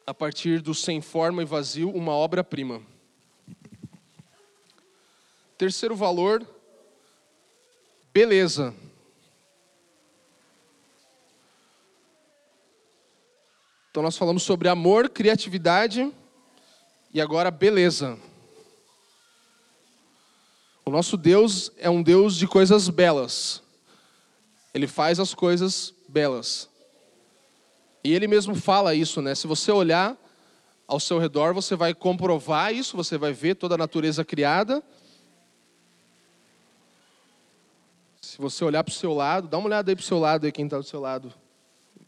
a 0.06 0.12
partir 0.12 0.60
do 0.60 0.74
sem 0.74 1.00
forma 1.00 1.42
e 1.42 1.44
vazio, 1.44 1.90
uma 1.90 2.12
obra-prima. 2.12 2.82
Terceiro 5.58 5.96
valor, 5.96 6.46
beleza. 8.12 8.74
Então 13.96 14.02
nós 14.02 14.18
falamos 14.18 14.42
sobre 14.42 14.68
amor, 14.68 15.08
criatividade 15.08 16.12
e 17.14 17.18
agora 17.18 17.50
beleza. 17.50 18.18
O 20.84 20.90
nosso 20.90 21.16
Deus 21.16 21.72
é 21.78 21.88
um 21.88 22.02
Deus 22.02 22.36
de 22.36 22.46
coisas 22.46 22.90
belas. 22.90 23.62
Ele 24.74 24.86
faz 24.86 25.18
as 25.18 25.32
coisas 25.32 25.94
belas. 26.08 26.68
E 28.04 28.12
ele 28.12 28.28
mesmo 28.28 28.54
fala 28.54 28.94
isso, 28.94 29.22
né? 29.22 29.34
Se 29.34 29.46
você 29.46 29.72
olhar 29.72 30.14
ao 30.86 31.00
seu 31.00 31.18
redor, 31.18 31.54
você 31.54 31.74
vai 31.74 31.94
comprovar 31.94 32.74
isso, 32.74 32.98
você 32.98 33.16
vai 33.16 33.32
ver 33.32 33.54
toda 33.54 33.76
a 33.76 33.78
natureza 33.78 34.22
criada. 34.26 34.82
Se 38.20 38.36
você 38.36 38.62
olhar 38.62 38.84
para 38.84 38.92
o 38.92 38.94
seu 38.94 39.14
lado, 39.14 39.48
dá 39.48 39.56
uma 39.56 39.68
olhada 39.68 39.90
aí 39.90 39.96
para 39.96 40.02
o 40.02 40.06
seu 40.06 40.18
lado, 40.18 40.44
aí 40.44 40.52
quem 40.52 40.66
está 40.66 40.76
do 40.76 40.84
seu 40.84 41.00
lado. 41.00 41.32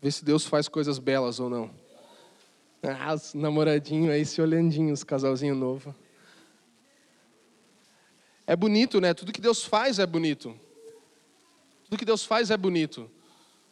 Ver 0.01 0.13
se 0.13 0.25
Deus 0.25 0.47
faz 0.47 0.69
coisas 0.69 0.99
belas 0.99 1.41
ou 1.41 1.51
não. 1.51 1.71
Ah, 2.83 3.15
os 3.15 3.35
namoradinhos 3.35 4.11
aí 4.11 4.25
se 4.25 4.41
olhandinho, 4.41 4.93
os 4.93 5.03
casalzinho 5.03 5.55
novo. 5.55 5.95
É 8.47 8.55
bonito, 8.55 9.01
né? 9.01 9.13
Tudo 9.13 9.33
que 9.33 9.41
Deus 9.41 9.65
faz 9.65 9.99
é 9.99 10.07
bonito. 10.07 10.59
Tudo 11.85 11.99
que 11.99 12.05
Deus 12.05 12.25
faz 12.25 12.51
é 12.51 12.57
bonito. 12.57 13.11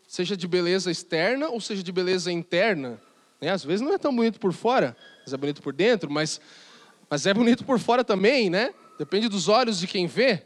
Seja 0.06 0.36
de 0.36 0.48
beleza 0.48 0.90
externa 0.90 1.48
ou 1.48 1.60
seja 1.60 1.82
de 1.82 1.92
beleza 1.92 2.32
interna. 2.32 3.00
Né? 3.40 3.50
Às 3.50 3.64
vezes 3.64 3.80
não 3.80 3.92
é 3.92 3.98
tão 3.98 4.14
bonito 4.14 4.40
por 4.40 4.52
fora, 4.52 4.96
mas 5.22 5.32
é 5.32 5.36
bonito 5.36 5.62
por 5.62 5.72
dentro, 5.72 6.10
mas, 6.10 6.40
mas 7.08 7.26
é 7.26 7.32
bonito 7.32 7.64
por 7.64 7.78
fora 7.78 8.02
também, 8.02 8.50
né? 8.50 8.74
Depende 8.98 9.28
dos 9.28 9.48
olhos 9.48 9.78
de 9.78 9.86
quem 9.86 10.06
vê. 10.06 10.42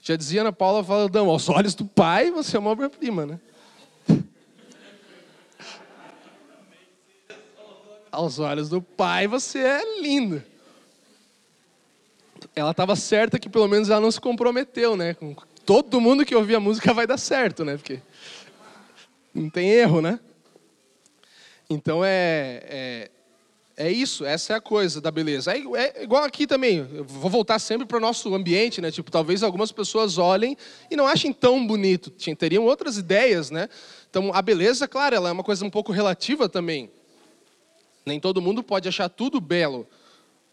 Já 0.00 0.16
dizia 0.16 0.42
Ana 0.42 0.52
Paula 0.52 0.82
Valadão, 0.82 1.28
aos 1.28 1.48
olhos 1.48 1.74
do 1.74 1.84
pai 1.84 2.30
você 2.30 2.56
é 2.56 2.60
uma 2.60 2.70
obra-prima, 2.70 3.26
né? 3.26 3.40
Aos 8.10 8.38
olhos 8.38 8.68
do 8.68 8.82
pai 8.82 9.26
você 9.26 9.58
é 9.58 10.00
lindo. 10.00 10.42
Ela 12.54 12.70
estava 12.70 12.96
certa 12.96 13.38
que 13.38 13.48
pelo 13.48 13.68
menos 13.68 13.90
ela 13.90 14.00
não 14.00 14.10
se 14.10 14.20
comprometeu, 14.20 14.96
né? 14.96 15.14
Com 15.14 15.34
todo 15.64 16.00
mundo 16.00 16.24
que 16.24 16.34
ouvir 16.34 16.56
a 16.56 16.60
música 16.60 16.92
vai 16.92 17.06
dar 17.06 17.18
certo, 17.18 17.64
né? 17.64 17.76
Porque 17.76 18.00
não 19.34 19.48
tem 19.48 19.70
erro, 19.70 20.00
né? 20.00 20.18
Então 21.68 22.04
é, 22.04 22.62
é, 22.64 23.10
é 23.76 23.92
isso, 23.92 24.24
essa 24.24 24.54
é 24.54 24.56
a 24.56 24.60
coisa 24.60 25.00
da 25.00 25.10
beleza. 25.10 25.52
É, 25.52 25.58
é 25.58 26.02
igual 26.02 26.24
aqui 26.24 26.46
também, 26.46 26.78
eu 26.92 27.04
vou 27.04 27.30
voltar 27.30 27.58
sempre 27.58 27.86
para 27.86 27.98
o 27.98 28.00
nosso 28.00 28.34
ambiente, 28.34 28.80
né? 28.80 28.90
Tipo, 28.90 29.10
talvez 29.10 29.42
algumas 29.42 29.70
pessoas 29.70 30.18
olhem 30.18 30.56
e 30.90 30.96
não 30.96 31.06
achem 31.06 31.32
tão 31.32 31.64
bonito, 31.64 32.10
teriam 32.10 32.64
outras 32.64 32.98
ideias, 32.98 33.50
né? 33.50 33.68
Então 34.08 34.32
a 34.34 34.42
beleza, 34.42 34.88
claro, 34.88 35.14
ela 35.14 35.28
é 35.28 35.32
uma 35.32 35.44
coisa 35.44 35.64
um 35.64 35.70
pouco 35.70 35.92
relativa 35.92 36.48
também. 36.48 36.90
Nem 38.04 38.18
todo 38.18 38.40
mundo 38.40 38.62
pode 38.62 38.88
achar 38.88 39.08
tudo 39.08 39.40
belo, 39.40 39.86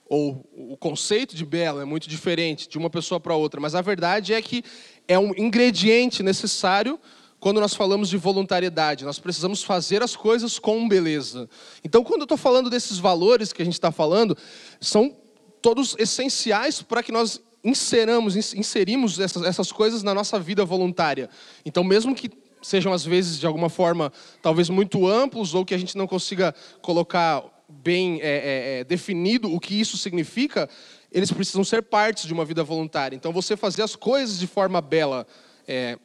ou 0.09 0.45
o 0.53 0.77
conceito 0.77 1.35
de 1.35 1.45
belo 1.45 1.81
é 1.81 1.85
muito 1.85 2.07
diferente 2.07 2.67
de 2.67 2.77
uma 2.77 2.89
pessoa 2.89 3.19
para 3.19 3.35
outra, 3.35 3.59
mas 3.59 3.75
a 3.75 3.81
verdade 3.81 4.33
é 4.33 4.41
que 4.41 4.63
é 5.07 5.19
um 5.19 5.33
ingrediente 5.37 6.23
necessário 6.23 6.99
quando 7.39 7.59
nós 7.59 7.73
falamos 7.73 8.09
de 8.09 8.17
voluntariedade. 8.17 9.05
Nós 9.05 9.19
precisamos 9.19 9.63
fazer 9.63 10.01
as 10.01 10.15
coisas 10.15 10.57
com 10.57 10.87
beleza. 10.87 11.49
Então, 11.83 12.03
quando 12.03 12.21
eu 12.21 12.25
estou 12.25 12.37
falando 12.37 12.69
desses 12.69 12.97
valores 12.97 13.53
que 13.53 13.61
a 13.61 13.65
gente 13.65 13.75
está 13.75 13.91
falando, 13.91 14.35
são 14.79 15.15
todos 15.61 15.95
essenciais 15.99 16.81
para 16.81 17.03
que 17.03 17.11
nós 17.11 17.41
inseramos, 17.63 18.35
inserimos 18.53 19.19
essas, 19.19 19.43
essas 19.43 19.71
coisas 19.71 20.03
na 20.03 20.13
nossa 20.13 20.39
vida 20.39 20.63
voluntária. 20.63 21.29
Então, 21.65 21.83
mesmo 21.83 22.15
que 22.15 22.29
sejam 22.61 22.91
às 22.91 23.05
vezes 23.05 23.39
de 23.39 23.45
alguma 23.45 23.69
forma 23.69 24.11
talvez 24.41 24.69
muito 24.69 25.07
amplos 25.07 25.53
ou 25.53 25.65
que 25.65 25.73
a 25.73 25.77
gente 25.77 25.97
não 25.97 26.07
consiga 26.07 26.53
colocar 26.81 27.43
bem 27.67 28.19
é, 28.21 28.27
é, 28.27 28.79
é, 28.79 28.83
definido 28.83 29.53
o 29.53 29.59
que 29.59 29.79
isso 29.79 29.97
significa, 29.97 30.69
eles 31.11 31.31
precisam 31.31 31.63
ser 31.63 31.83
partes 31.83 32.25
de 32.25 32.33
uma 32.33 32.45
vida 32.45 32.63
voluntária. 32.63 33.15
Então, 33.15 33.33
você 33.33 33.57
fazer 33.57 33.81
as 33.81 33.95
coisas 33.95 34.39
de 34.39 34.47
forma 34.47 34.79
bela, 34.79 35.27
é, 35.67 35.99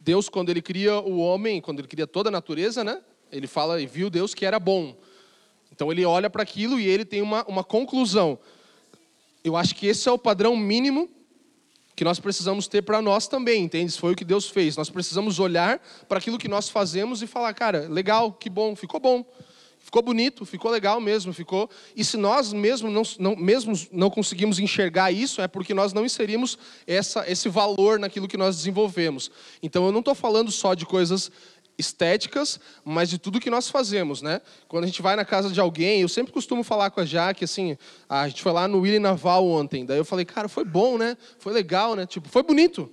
Deus, 0.00 0.28
quando 0.28 0.50
ele 0.50 0.60
cria 0.60 1.00
o 1.00 1.18
homem, 1.18 1.60
quando 1.60 1.78
ele 1.78 1.88
cria 1.88 2.06
toda 2.06 2.28
a 2.28 2.32
natureza, 2.32 2.84
né? 2.84 3.00
Ele 3.30 3.46
fala 3.46 3.80
e 3.80 3.86
viu 3.86 4.08
Deus 4.08 4.34
que 4.34 4.44
era 4.44 4.58
bom. 4.58 4.96
Então 5.72 5.92
ele 5.92 6.04
olha 6.04 6.30
para 6.30 6.42
aquilo 6.42 6.80
e 6.80 6.86
ele 6.86 7.04
tem 7.04 7.20
uma, 7.20 7.44
uma 7.44 7.62
conclusão. 7.62 8.38
Eu 9.44 9.54
acho 9.54 9.74
que 9.74 9.86
esse 9.86 10.08
é 10.08 10.12
o 10.12 10.18
padrão 10.18 10.56
mínimo 10.56 11.08
que 11.98 12.04
nós 12.04 12.20
precisamos 12.20 12.68
ter 12.68 12.82
para 12.82 13.02
nós 13.02 13.26
também, 13.26 13.64
entende? 13.64 13.98
Foi 13.98 14.12
o 14.12 14.14
que 14.14 14.24
Deus 14.24 14.48
fez. 14.48 14.76
Nós 14.76 14.88
precisamos 14.88 15.40
olhar 15.40 15.82
para 16.08 16.18
aquilo 16.18 16.38
que 16.38 16.46
nós 16.46 16.68
fazemos 16.68 17.22
e 17.22 17.26
falar, 17.26 17.52
cara, 17.54 17.88
legal, 17.88 18.30
que 18.30 18.48
bom, 18.48 18.76
ficou 18.76 19.00
bom. 19.00 19.26
Ficou 19.80 20.00
bonito, 20.00 20.44
ficou 20.44 20.70
legal 20.70 21.00
mesmo, 21.00 21.32
ficou. 21.32 21.68
E 21.96 22.04
se 22.04 22.16
nós 22.16 22.52
mesmo 22.52 22.88
não, 22.88 23.02
não, 23.18 23.34
não 23.90 24.10
conseguimos 24.10 24.60
enxergar 24.60 25.10
isso, 25.10 25.40
é 25.40 25.48
porque 25.48 25.74
nós 25.74 25.92
não 25.92 26.04
inserimos 26.04 26.56
essa, 26.86 27.28
esse 27.28 27.48
valor 27.48 27.98
naquilo 27.98 28.28
que 28.28 28.36
nós 28.36 28.58
desenvolvemos. 28.58 29.28
Então 29.60 29.84
eu 29.84 29.90
não 29.90 29.98
estou 29.98 30.14
falando 30.14 30.52
só 30.52 30.74
de 30.74 30.86
coisas 30.86 31.32
estéticas, 31.78 32.58
mas 32.84 33.08
de 33.08 33.18
tudo 33.18 33.38
que 33.38 33.48
nós 33.48 33.68
fazemos, 33.68 34.20
né? 34.20 34.40
Quando 34.66 34.84
a 34.84 34.86
gente 34.88 35.00
vai 35.00 35.14
na 35.14 35.24
casa 35.24 35.50
de 35.50 35.60
alguém, 35.60 36.02
eu 36.02 36.08
sempre 36.08 36.32
costumo 36.32 36.64
falar 36.64 36.90
com 36.90 37.00
a 37.00 37.04
Jaque, 37.04 37.44
assim, 37.44 37.78
a 38.08 38.28
gente 38.28 38.42
foi 38.42 38.50
lá 38.50 38.66
no 38.66 38.80
Willy 38.80 38.98
Naval 38.98 39.46
ontem, 39.46 39.86
daí 39.86 39.96
eu 39.96 40.04
falei, 40.04 40.24
cara, 40.24 40.48
foi 40.48 40.64
bom, 40.64 40.98
né? 40.98 41.16
Foi 41.38 41.52
legal, 41.52 41.94
né? 41.94 42.04
Tipo, 42.04 42.28
foi 42.28 42.42
bonito, 42.42 42.92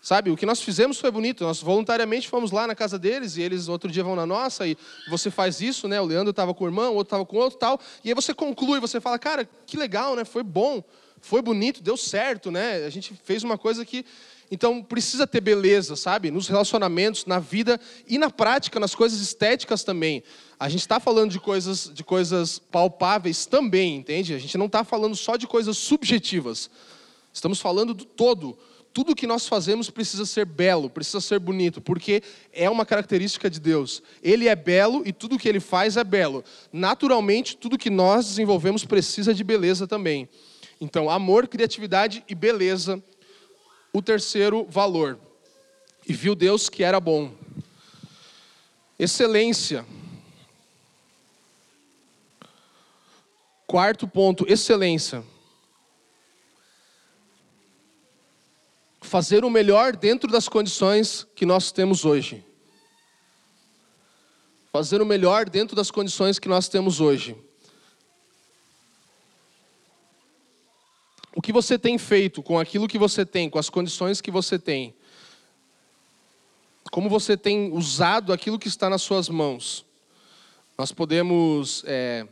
sabe? 0.00 0.30
O 0.30 0.36
que 0.36 0.46
nós 0.46 0.62
fizemos 0.62 1.00
foi 1.00 1.10
bonito, 1.10 1.42
nós 1.42 1.60
voluntariamente 1.60 2.28
fomos 2.28 2.52
lá 2.52 2.68
na 2.68 2.74
casa 2.74 2.98
deles, 2.98 3.36
e 3.36 3.42
eles 3.42 3.66
outro 3.66 3.90
dia 3.90 4.04
vão 4.04 4.14
na 4.14 4.24
nossa, 4.24 4.64
e 4.64 4.76
você 5.10 5.28
faz 5.28 5.60
isso, 5.60 5.88
né? 5.88 6.00
O 6.00 6.04
Leandro 6.04 6.30
estava 6.30 6.54
com 6.54 6.64
o 6.64 6.68
irmão, 6.68 6.92
o 6.92 6.96
outro 6.96 7.08
estava 7.08 7.26
com 7.26 7.36
o 7.36 7.40
outro 7.40 7.58
tal, 7.58 7.80
e 8.04 8.10
aí 8.10 8.14
você 8.14 8.32
conclui, 8.32 8.78
você 8.78 9.00
fala, 9.00 9.18
cara, 9.18 9.48
que 9.66 9.76
legal, 9.76 10.14
né? 10.14 10.24
Foi 10.24 10.44
bom, 10.44 10.84
foi 11.20 11.42
bonito, 11.42 11.82
deu 11.82 11.96
certo, 11.96 12.50
né? 12.50 12.84
A 12.86 12.90
gente 12.90 13.12
fez 13.24 13.42
uma 13.42 13.58
coisa 13.58 13.84
que 13.84 14.06
então 14.50 14.82
precisa 14.82 15.26
ter 15.26 15.40
beleza, 15.40 15.94
sabe? 15.94 16.30
Nos 16.30 16.48
relacionamentos, 16.48 17.24
na 17.24 17.38
vida 17.38 17.80
e 18.06 18.18
na 18.18 18.28
prática, 18.28 18.80
nas 18.80 18.94
coisas 18.94 19.20
estéticas 19.20 19.84
também. 19.84 20.24
A 20.58 20.68
gente 20.68 20.80
está 20.80 20.98
falando 20.98 21.30
de 21.30 21.38
coisas, 21.38 21.90
de 21.94 22.02
coisas 22.02 22.58
palpáveis 22.58 23.46
também, 23.46 23.96
entende? 23.96 24.34
A 24.34 24.38
gente 24.38 24.58
não 24.58 24.66
está 24.66 24.82
falando 24.82 25.14
só 25.14 25.36
de 25.36 25.46
coisas 25.46 25.78
subjetivas. 25.78 26.68
Estamos 27.32 27.60
falando 27.60 27.94
do 27.94 28.04
todo. 28.04 28.58
Tudo 28.92 29.14
que 29.14 29.24
nós 29.24 29.46
fazemos 29.46 29.88
precisa 29.88 30.26
ser 30.26 30.44
belo, 30.44 30.90
precisa 30.90 31.20
ser 31.20 31.38
bonito, 31.38 31.80
porque 31.80 32.20
é 32.52 32.68
uma 32.68 32.84
característica 32.84 33.48
de 33.48 33.60
Deus. 33.60 34.02
Ele 34.20 34.48
é 34.48 34.56
belo 34.56 35.04
e 35.06 35.12
tudo 35.12 35.38
que 35.38 35.48
ele 35.48 35.60
faz 35.60 35.96
é 35.96 36.02
belo. 36.02 36.42
Naturalmente, 36.72 37.56
tudo 37.56 37.78
que 37.78 37.88
nós 37.88 38.26
desenvolvemos 38.26 38.84
precisa 38.84 39.32
de 39.32 39.44
beleza 39.44 39.86
também. 39.86 40.28
Então, 40.80 41.08
amor, 41.08 41.46
criatividade 41.46 42.24
e 42.28 42.34
beleza 42.34 43.00
o 43.92 44.00
terceiro 44.00 44.64
valor. 44.64 45.18
E 46.06 46.12
viu 46.12 46.34
Deus 46.34 46.68
que 46.68 46.82
era 46.82 47.00
bom. 47.00 47.32
Excelência. 48.98 49.86
Quarto 53.66 54.08
ponto, 54.08 54.44
excelência. 54.48 55.24
Fazer 59.00 59.44
o 59.44 59.50
melhor 59.50 59.96
dentro 59.96 60.30
das 60.30 60.48
condições 60.48 61.26
que 61.34 61.46
nós 61.46 61.72
temos 61.72 62.04
hoje. 62.04 62.44
Fazer 64.72 65.00
o 65.00 65.06
melhor 65.06 65.48
dentro 65.48 65.74
das 65.74 65.90
condições 65.90 66.38
que 66.38 66.48
nós 66.48 66.68
temos 66.68 67.00
hoje. 67.00 67.36
O 71.34 71.40
que 71.40 71.52
você 71.52 71.78
tem 71.78 71.96
feito 71.96 72.42
com 72.42 72.58
aquilo 72.58 72.88
que 72.88 72.98
você 72.98 73.24
tem, 73.24 73.48
com 73.48 73.58
as 73.58 73.70
condições 73.70 74.20
que 74.20 74.30
você 74.30 74.58
tem? 74.58 74.94
Como 76.90 77.08
você 77.08 77.36
tem 77.36 77.72
usado 77.72 78.32
aquilo 78.32 78.58
que 78.58 78.66
está 78.66 78.90
nas 78.90 79.02
suas 79.02 79.28
mãos? 79.28 79.86
Nós 80.76 80.90
podemos 80.90 81.84
é, 81.86 82.26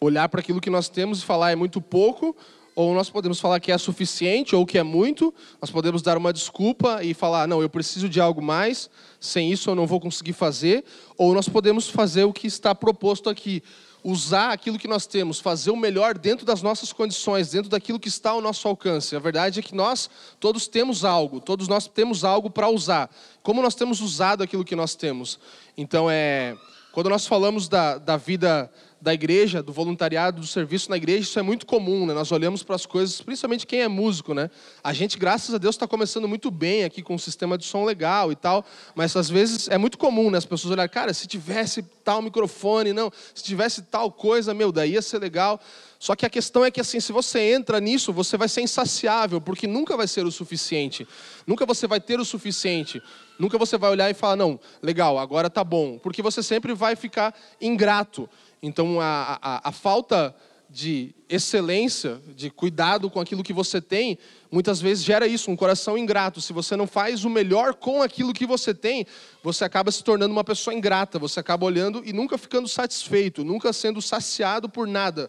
olhar 0.00 0.28
para 0.30 0.40
aquilo 0.40 0.60
que 0.60 0.70
nós 0.70 0.88
temos 0.88 1.20
e 1.20 1.24
falar 1.26 1.50
é 1.50 1.56
muito 1.56 1.78
pouco, 1.80 2.34
ou 2.74 2.94
nós 2.94 3.10
podemos 3.10 3.38
falar 3.38 3.60
que 3.60 3.70
é 3.70 3.76
suficiente 3.76 4.56
ou 4.56 4.64
que 4.64 4.78
é 4.78 4.82
muito. 4.82 5.34
Nós 5.60 5.70
podemos 5.70 6.00
dar 6.00 6.16
uma 6.16 6.32
desculpa 6.32 7.04
e 7.04 7.12
falar 7.12 7.46
não, 7.46 7.60
eu 7.60 7.68
preciso 7.68 8.08
de 8.08 8.18
algo 8.18 8.40
mais. 8.40 8.88
Sem 9.18 9.52
isso 9.52 9.68
eu 9.68 9.74
não 9.74 9.86
vou 9.86 10.00
conseguir 10.00 10.32
fazer. 10.32 10.84
Ou 11.18 11.34
nós 11.34 11.46
podemos 11.46 11.90
fazer 11.90 12.24
o 12.24 12.32
que 12.32 12.46
está 12.46 12.74
proposto 12.74 13.28
aqui 13.28 13.62
usar 14.02 14.52
aquilo 14.52 14.78
que 14.78 14.88
nós 14.88 15.06
temos, 15.06 15.40
fazer 15.40 15.70
o 15.70 15.76
melhor 15.76 16.16
dentro 16.16 16.46
das 16.46 16.62
nossas 16.62 16.92
condições, 16.92 17.50
dentro 17.50 17.70
daquilo 17.70 18.00
que 18.00 18.08
está 18.08 18.30
ao 18.30 18.40
nosso 18.40 18.66
alcance. 18.66 19.14
A 19.14 19.18
verdade 19.18 19.60
é 19.60 19.62
que 19.62 19.74
nós 19.74 20.08
todos 20.38 20.66
temos 20.66 21.04
algo, 21.04 21.40
todos 21.40 21.68
nós 21.68 21.86
temos 21.86 22.24
algo 22.24 22.50
para 22.50 22.68
usar. 22.68 23.10
Como 23.42 23.62
nós 23.62 23.74
temos 23.74 24.00
usado 24.00 24.42
aquilo 24.42 24.64
que 24.64 24.76
nós 24.76 24.94
temos? 24.94 25.38
Então, 25.76 26.10
é, 26.10 26.56
quando 26.92 27.08
nós 27.08 27.26
falamos 27.26 27.68
da, 27.68 27.98
da 27.98 28.16
vida 28.16 28.70
da 29.00 29.14
igreja, 29.14 29.62
do 29.62 29.72
voluntariado, 29.72 30.40
do 30.40 30.46
serviço 30.46 30.90
na 30.90 30.96
igreja, 30.96 31.20
isso 31.20 31.38
é 31.38 31.42
muito 31.42 31.64
comum, 31.64 32.04
né? 32.04 32.12
Nós 32.12 32.30
olhamos 32.30 32.62
para 32.62 32.76
as 32.76 32.84
coisas, 32.84 33.20
principalmente 33.20 33.66
quem 33.66 33.80
é 33.80 33.88
músico, 33.88 34.34
né? 34.34 34.50
A 34.84 34.92
gente, 34.92 35.18
graças 35.18 35.54
a 35.54 35.58
Deus, 35.58 35.74
está 35.74 35.86
começando 35.86 36.28
muito 36.28 36.50
bem 36.50 36.84
aqui 36.84 37.02
com 37.02 37.14
um 37.14 37.18
sistema 37.18 37.56
de 37.56 37.64
som 37.64 37.84
legal 37.84 38.30
e 38.30 38.36
tal, 38.36 38.64
mas 38.94 39.16
às 39.16 39.30
vezes 39.30 39.68
é 39.68 39.78
muito 39.78 39.96
comum, 39.96 40.30
né? 40.30 40.38
As 40.38 40.44
pessoas 40.44 40.72
olharem, 40.72 40.92
cara, 40.92 41.14
se 41.14 41.26
tivesse 41.26 41.82
tal 42.04 42.20
microfone, 42.20 42.92
não, 42.92 43.10
se 43.34 43.42
tivesse 43.42 43.82
tal 43.82 44.12
coisa, 44.12 44.52
meu, 44.52 44.70
daí 44.70 44.92
ia 44.92 45.02
ser 45.02 45.18
legal. 45.18 45.60
Só 45.98 46.16
que 46.16 46.24
a 46.24 46.30
questão 46.30 46.64
é 46.64 46.70
que 46.70 46.80
assim, 46.80 46.98
se 46.98 47.12
você 47.12 47.52
entra 47.52 47.78
nisso, 47.78 48.10
você 48.10 48.36
vai 48.36 48.48
ser 48.48 48.62
insaciável, 48.62 49.38
porque 49.38 49.66
nunca 49.66 49.96
vai 49.96 50.08
ser 50.08 50.24
o 50.24 50.30
suficiente. 50.30 51.06
Nunca 51.46 51.66
você 51.66 51.86
vai 51.86 52.00
ter 52.00 52.18
o 52.18 52.24
suficiente. 52.24 53.02
Nunca 53.38 53.58
você 53.58 53.76
vai 53.76 53.90
olhar 53.90 54.10
e 54.10 54.14
falar, 54.14 54.36
não, 54.36 54.58
legal, 54.82 55.18
agora 55.18 55.50
tá 55.50 55.62
bom. 55.62 55.98
Porque 55.98 56.22
você 56.22 56.42
sempre 56.42 56.72
vai 56.72 56.96
ficar 56.96 57.34
ingrato. 57.60 58.28
Então, 58.62 59.00
a, 59.00 59.38
a, 59.40 59.68
a 59.68 59.72
falta 59.72 60.34
de 60.70 61.12
excelência, 61.28 62.20
de 62.36 62.48
cuidado 62.48 63.10
com 63.10 63.18
aquilo 63.18 63.42
que 63.42 63.52
você 63.52 63.80
tem, 63.80 64.16
muitas 64.50 64.80
vezes 64.80 65.04
gera 65.04 65.26
isso, 65.26 65.50
um 65.50 65.56
coração 65.56 65.98
ingrato. 65.98 66.40
Se 66.40 66.52
você 66.52 66.76
não 66.76 66.86
faz 66.86 67.24
o 67.24 67.30
melhor 67.30 67.74
com 67.74 68.00
aquilo 68.02 68.32
que 68.32 68.46
você 68.46 68.72
tem, 68.72 69.04
você 69.42 69.64
acaba 69.64 69.90
se 69.90 70.04
tornando 70.04 70.32
uma 70.32 70.44
pessoa 70.44 70.72
ingrata, 70.72 71.18
você 71.18 71.40
acaba 71.40 71.66
olhando 71.66 72.02
e 72.04 72.12
nunca 72.12 72.38
ficando 72.38 72.68
satisfeito, 72.68 73.44
nunca 73.44 73.72
sendo 73.72 74.00
saciado 74.00 74.68
por 74.68 74.86
nada. 74.86 75.28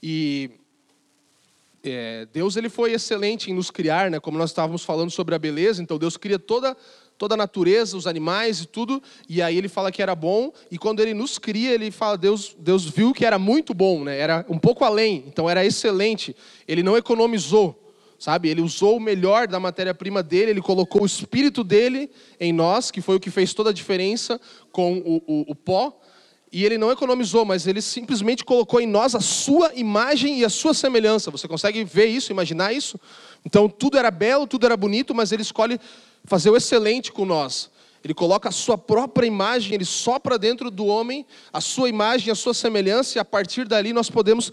E 0.00 0.50
é, 1.82 2.26
Deus 2.32 2.56
ele 2.56 2.68
foi 2.68 2.92
excelente 2.92 3.50
em 3.50 3.54
nos 3.54 3.70
criar, 3.70 4.10
né? 4.10 4.20
como 4.20 4.38
nós 4.38 4.50
estávamos 4.50 4.84
falando 4.84 5.10
sobre 5.10 5.34
a 5.34 5.38
beleza, 5.38 5.82
então 5.82 5.98
Deus 5.98 6.16
cria 6.16 6.38
toda 6.38 6.76
toda 7.18 7.34
a 7.34 7.36
natureza, 7.36 7.96
os 7.96 8.06
animais 8.06 8.60
e 8.60 8.66
tudo, 8.66 9.02
e 9.28 9.42
aí 9.42 9.58
ele 9.58 9.68
fala 9.68 9.90
que 9.90 10.00
era 10.00 10.14
bom, 10.14 10.52
e 10.70 10.78
quando 10.78 11.00
ele 11.00 11.12
nos 11.12 11.36
cria, 11.36 11.74
ele 11.74 11.90
fala, 11.90 12.16
Deus, 12.16 12.56
Deus 12.56 12.84
viu 12.84 13.12
que 13.12 13.24
era 13.24 13.38
muito 13.38 13.74
bom, 13.74 14.04
né? 14.04 14.16
era 14.16 14.46
um 14.48 14.58
pouco 14.58 14.84
além, 14.84 15.24
então 15.26 15.50
era 15.50 15.66
excelente, 15.66 16.34
ele 16.66 16.82
não 16.82 16.96
economizou, 16.96 17.92
sabe? 18.18 18.48
Ele 18.48 18.60
usou 18.60 18.96
o 18.96 19.00
melhor 19.00 19.48
da 19.48 19.58
matéria-prima 19.58 20.22
dele, 20.22 20.52
ele 20.52 20.62
colocou 20.62 21.02
o 21.02 21.06
espírito 21.06 21.64
dele 21.64 22.08
em 22.38 22.52
nós, 22.52 22.90
que 22.90 23.00
foi 23.00 23.16
o 23.16 23.20
que 23.20 23.30
fez 23.30 23.52
toda 23.52 23.70
a 23.70 23.72
diferença 23.72 24.40
com 24.70 24.98
o, 24.98 25.22
o, 25.26 25.44
o 25.48 25.54
pó, 25.54 26.00
e 26.50 26.64
ele 26.64 26.78
não 26.78 26.90
economizou, 26.90 27.44
mas 27.44 27.66
ele 27.66 27.82
simplesmente 27.82 28.44
colocou 28.44 28.80
em 28.80 28.86
nós 28.86 29.14
a 29.14 29.20
sua 29.20 29.72
imagem 29.74 30.38
e 30.38 30.44
a 30.44 30.48
sua 30.48 30.72
semelhança. 30.72 31.30
Você 31.30 31.46
consegue 31.46 31.84
ver 31.84 32.06
isso, 32.06 32.32
imaginar 32.32 32.72
isso? 32.72 32.98
Então 33.44 33.68
tudo 33.68 33.98
era 33.98 34.10
belo, 34.10 34.46
tudo 34.46 34.64
era 34.64 34.76
bonito, 34.76 35.14
mas 35.14 35.30
ele 35.30 35.42
escolhe 35.42 35.78
fazer 36.24 36.50
o 36.50 36.56
excelente 36.56 37.12
com 37.12 37.24
nós. 37.24 37.70
Ele 38.04 38.14
coloca 38.14 38.48
a 38.48 38.52
sua 38.52 38.78
própria 38.78 39.26
imagem, 39.26 39.74
ele 39.74 39.84
sopra 39.84 40.38
dentro 40.38 40.70
do 40.70 40.86
homem 40.86 41.26
a 41.52 41.60
sua 41.60 41.88
imagem, 41.88 42.30
a 42.30 42.34
sua 42.34 42.54
semelhança, 42.54 43.18
e 43.18 43.20
a 43.20 43.24
partir 43.24 43.66
dali 43.66 43.92
nós 43.92 44.08
podemos 44.08 44.52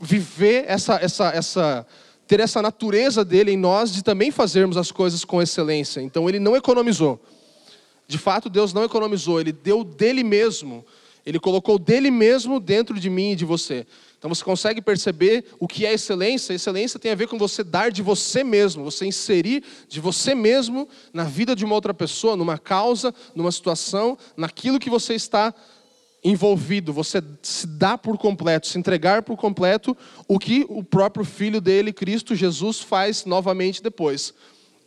viver 0.00 0.64
essa, 0.68 0.94
essa, 0.96 1.28
essa, 1.30 1.86
ter 2.26 2.40
essa 2.40 2.62
natureza 2.62 3.24
dele 3.24 3.52
em 3.52 3.56
nós 3.56 3.92
de 3.92 4.02
também 4.02 4.30
fazermos 4.30 4.76
as 4.76 4.90
coisas 4.90 5.24
com 5.24 5.42
excelência. 5.42 6.00
Então 6.00 6.28
ele 6.28 6.38
não 6.38 6.56
economizou. 6.56 7.20
De 8.06 8.18
fato, 8.18 8.48
Deus 8.48 8.72
não 8.72 8.84
economizou, 8.84 9.40
ele 9.40 9.52
deu 9.52 9.82
dele 9.82 10.22
mesmo. 10.22 10.84
Ele 11.24 11.40
colocou 11.40 11.78
dele 11.78 12.10
mesmo 12.10 12.60
dentro 12.60 13.00
de 13.00 13.08
mim 13.08 13.32
e 13.32 13.36
de 13.36 13.44
você. 13.44 13.86
Então 14.24 14.34
você 14.34 14.42
consegue 14.42 14.80
perceber 14.80 15.44
o 15.60 15.68
que 15.68 15.84
é 15.84 15.92
excelência? 15.92 16.54
Excelência 16.54 16.98
tem 16.98 17.12
a 17.12 17.14
ver 17.14 17.28
com 17.28 17.36
você 17.36 17.62
dar 17.62 17.90
de 17.90 18.00
você 18.00 18.42
mesmo, 18.42 18.82
você 18.82 19.04
inserir 19.04 19.62
de 19.86 20.00
você 20.00 20.34
mesmo 20.34 20.88
na 21.12 21.24
vida 21.24 21.54
de 21.54 21.62
uma 21.62 21.74
outra 21.74 21.92
pessoa, 21.92 22.34
numa 22.34 22.56
causa, 22.56 23.14
numa 23.34 23.52
situação, 23.52 24.16
naquilo 24.34 24.78
que 24.78 24.88
você 24.88 25.12
está 25.12 25.52
envolvido, 26.24 26.90
você 26.90 27.22
se 27.42 27.66
dá 27.66 27.98
por 27.98 28.16
completo, 28.16 28.66
se 28.66 28.78
entregar 28.78 29.20
por 29.20 29.36
completo 29.36 29.94
o 30.26 30.38
que 30.38 30.64
o 30.70 30.82
próprio 30.82 31.26
filho 31.26 31.60
dele, 31.60 31.92
Cristo 31.92 32.34
Jesus, 32.34 32.80
faz 32.80 33.26
novamente 33.26 33.82
depois. 33.82 34.32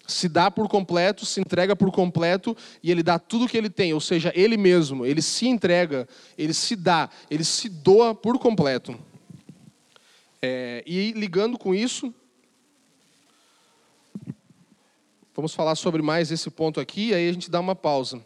Se 0.08 0.28
dá 0.28 0.50
por 0.50 0.68
completo, 0.68 1.28
se 1.28 1.40
entrega 1.40 1.76
por 1.76 1.92
completo 1.92 2.58
e 2.82 2.90
ele 2.90 3.04
dá 3.04 3.20
tudo 3.20 3.46
o 3.46 3.48
que 3.48 3.56
ele 3.56 3.70
tem, 3.70 3.94
ou 3.94 4.02
seja, 4.02 4.32
ele 4.34 4.58
mesmo, 4.58 5.06
ele 5.06 5.22
se 5.22 5.48
entrega, 5.48 6.08
ele 6.36 6.56
se 6.56 6.76
dá, 6.76 7.08
ele 7.30 7.44
se 7.44 7.70
doa 7.70 8.16
por 8.16 8.40
completo. 8.40 8.98
É, 10.42 10.84
e 10.86 11.12
ligando 11.14 11.58
com 11.58 11.74
isso, 11.74 12.14
Vamos 15.38 15.54
falar 15.54 15.76
sobre 15.76 16.02
mais 16.02 16.32
esse 16.32 16.50
ponto 16.50 16.80
aqui, 16.80 17.14
aí 17.14 17.30
a 17.30 17.32
gente 17.32 17.52
dá 17.52 17.60
uma 17.60 17.76
pausa. 17.76 18.20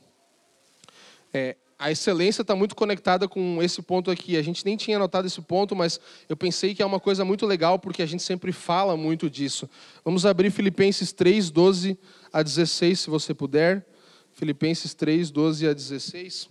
É, 1.34 1.57
a 1.78 1.91
excelência 1.91 2.41
está 2.41 2.55
muito 2.55 2.74
conectada 2.74 3.28
com 3.28 3.62
esse 3.62 3.82
ponto 3.82 4.09
aqui. 4.09 4.38
A 4.38 4.41
gente 4.41 4.64
nem 4.64 4.78
tinha 4.78 4.97
notado 4.97 5.28
esse 5.28 5.41
ponto, 5.41 5.76
mas 5.76 5.99
eu 6.30 6.38
pensei 6.38 6.74
que 6.74 6.82
é 6.82 6.86
uma 6.86 7.01
coisa 7.01 7.26
muito 7.26 7.45
legal, 7.45 7.78
porque 7.78 8.01
a 8.01 8.05
gente 8.05 8.24
sempre 8.24 8.53
fala 8.53 8.95
muito 8.95 9.30
disso. 9.30 9.70
Vamos 10.05 10.26
abrir 10.26 10.51
Filipenses 10.51 11.12
3, 11.12 11.51
12 11.51 11.99
a 12.32 12.41
16, 12.41 13.01
se 13.01 13.09
você 13.09 13.34
puder. 13.34 13.86
Filipenses 14.32 14.93
3, 14.93 15.32
12 15.32 15.68
a 15.68 15.74
16. 15.74 16.49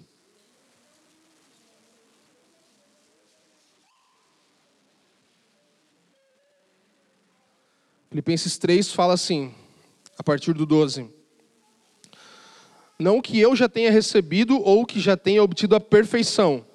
Filipenses 8.11 8.59
3 8.59 8.91
fala 8.91 9.15
assim: 9.15 9.55
a 10.19 10.23
partir 10.23 10.53
do 10.53 10.67
12. 10.67 11.09
Não 12.99 13.23
que 13.23 13.39
eu 13.39 13.55
já 13.55 13.69
tenha 13.69 13.89
recebido 13.89 14.61
ou 14.61 14.85
que 14.85 14.99
já 14.99 15.17
tenha 15.17 15.43
obtido 15.43 15.77
a 15.77 15.81
perfeição, 15.81 16.67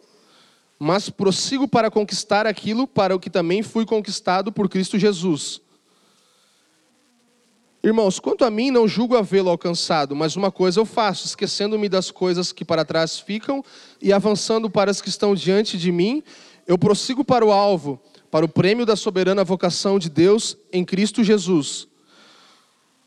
mas 0.80 1.10
prossigo 1.10 1.68
para 1.68 1.92
conquistar 1.92 2.48
aquilo 2.48 2.88
para 2.88 3.14
o 3.14 3.20
que 3.20 3.30
também 3.30 3.62
fui 3.62 3.86
conquistado 3.86 4.50
por 4.50 4.70
Cristo 4.70 4.98
Jesus. 4.98 5.60
Irmãos, 7.84 8.18
quanto 8.18 8.46
a 8.46 8.50
mim, 8.50 8.72
não 8.72 8.88
julgo 8.88 9.18
havê-lo 9.18 9.50
alcançado, 9.50 10.16
mas 10.16 10.38
uma 10.38 10.52
coisa 10.52 10.80
eu 10.80 10.86
faço, 10.86 11.28
esquecendo-me 11.28 11.90
das 11.90 12.10
coisas 12.10 12.54
que 12.54 12.64
para 12.64 12.86
trás 12.86 13.20
ficam 13.20 13.64
e 14.02 14.14
avançando 14.14 14.70
para 14.70 14.90
as 14.90 15.02
que 15.02 15.10
estão 15.10 15.36
diante 15.36 15.78
de 15.78 15.92
mim, 15.92 16.24
eu 16.66 16.78
prossigo 16.78 17.24
para 17.24 17.46
o 17.46 17.52
alvo, 17.52 18.02
para 18.36 18.44
o 18.44 18.50
prêmio 18.50 18.86
da 18.86 18.98
soberana 18.98 19.46
vocação 19.46 19.98
de 19.98 20.10
Deus 20.10 20.58
em 20.70 20.84
Cristo 20.84 21.24
Jesus. 21.24 21.88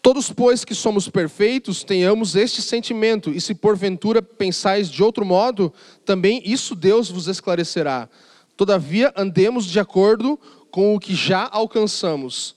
Todos, 0.00 0.32
pois, 0.32 0.64
que 0.64 0.74
somos 0.74 1.06
perfeitos, 1.06 1.84
tenhamos 1.84 2.34
este 2.34 2.62
sentimento, 2.62 3.28
e 3.28 3.38
se 3.38 3.54
porventura 3.54 4.22
pensais 4.22 4.88
de 4.88 5.02
outro 5.02 5.26
modo, 5.26 5.70
também 6.02 6.40
isso 6.46 6.74
Deus 6.74 7.10
vos 7.10 7.28
esclarecerá. 7.28 8.08
Todavia, 8.56 9.12
andemos 9.14 9.66
de 9.66 9.78
acordo 9.78 10.40
com 10.70 10.94
o 10.94 10.98
que 10.98 11.14
já 11.14 11.46
alcançamos. 11.52 12.56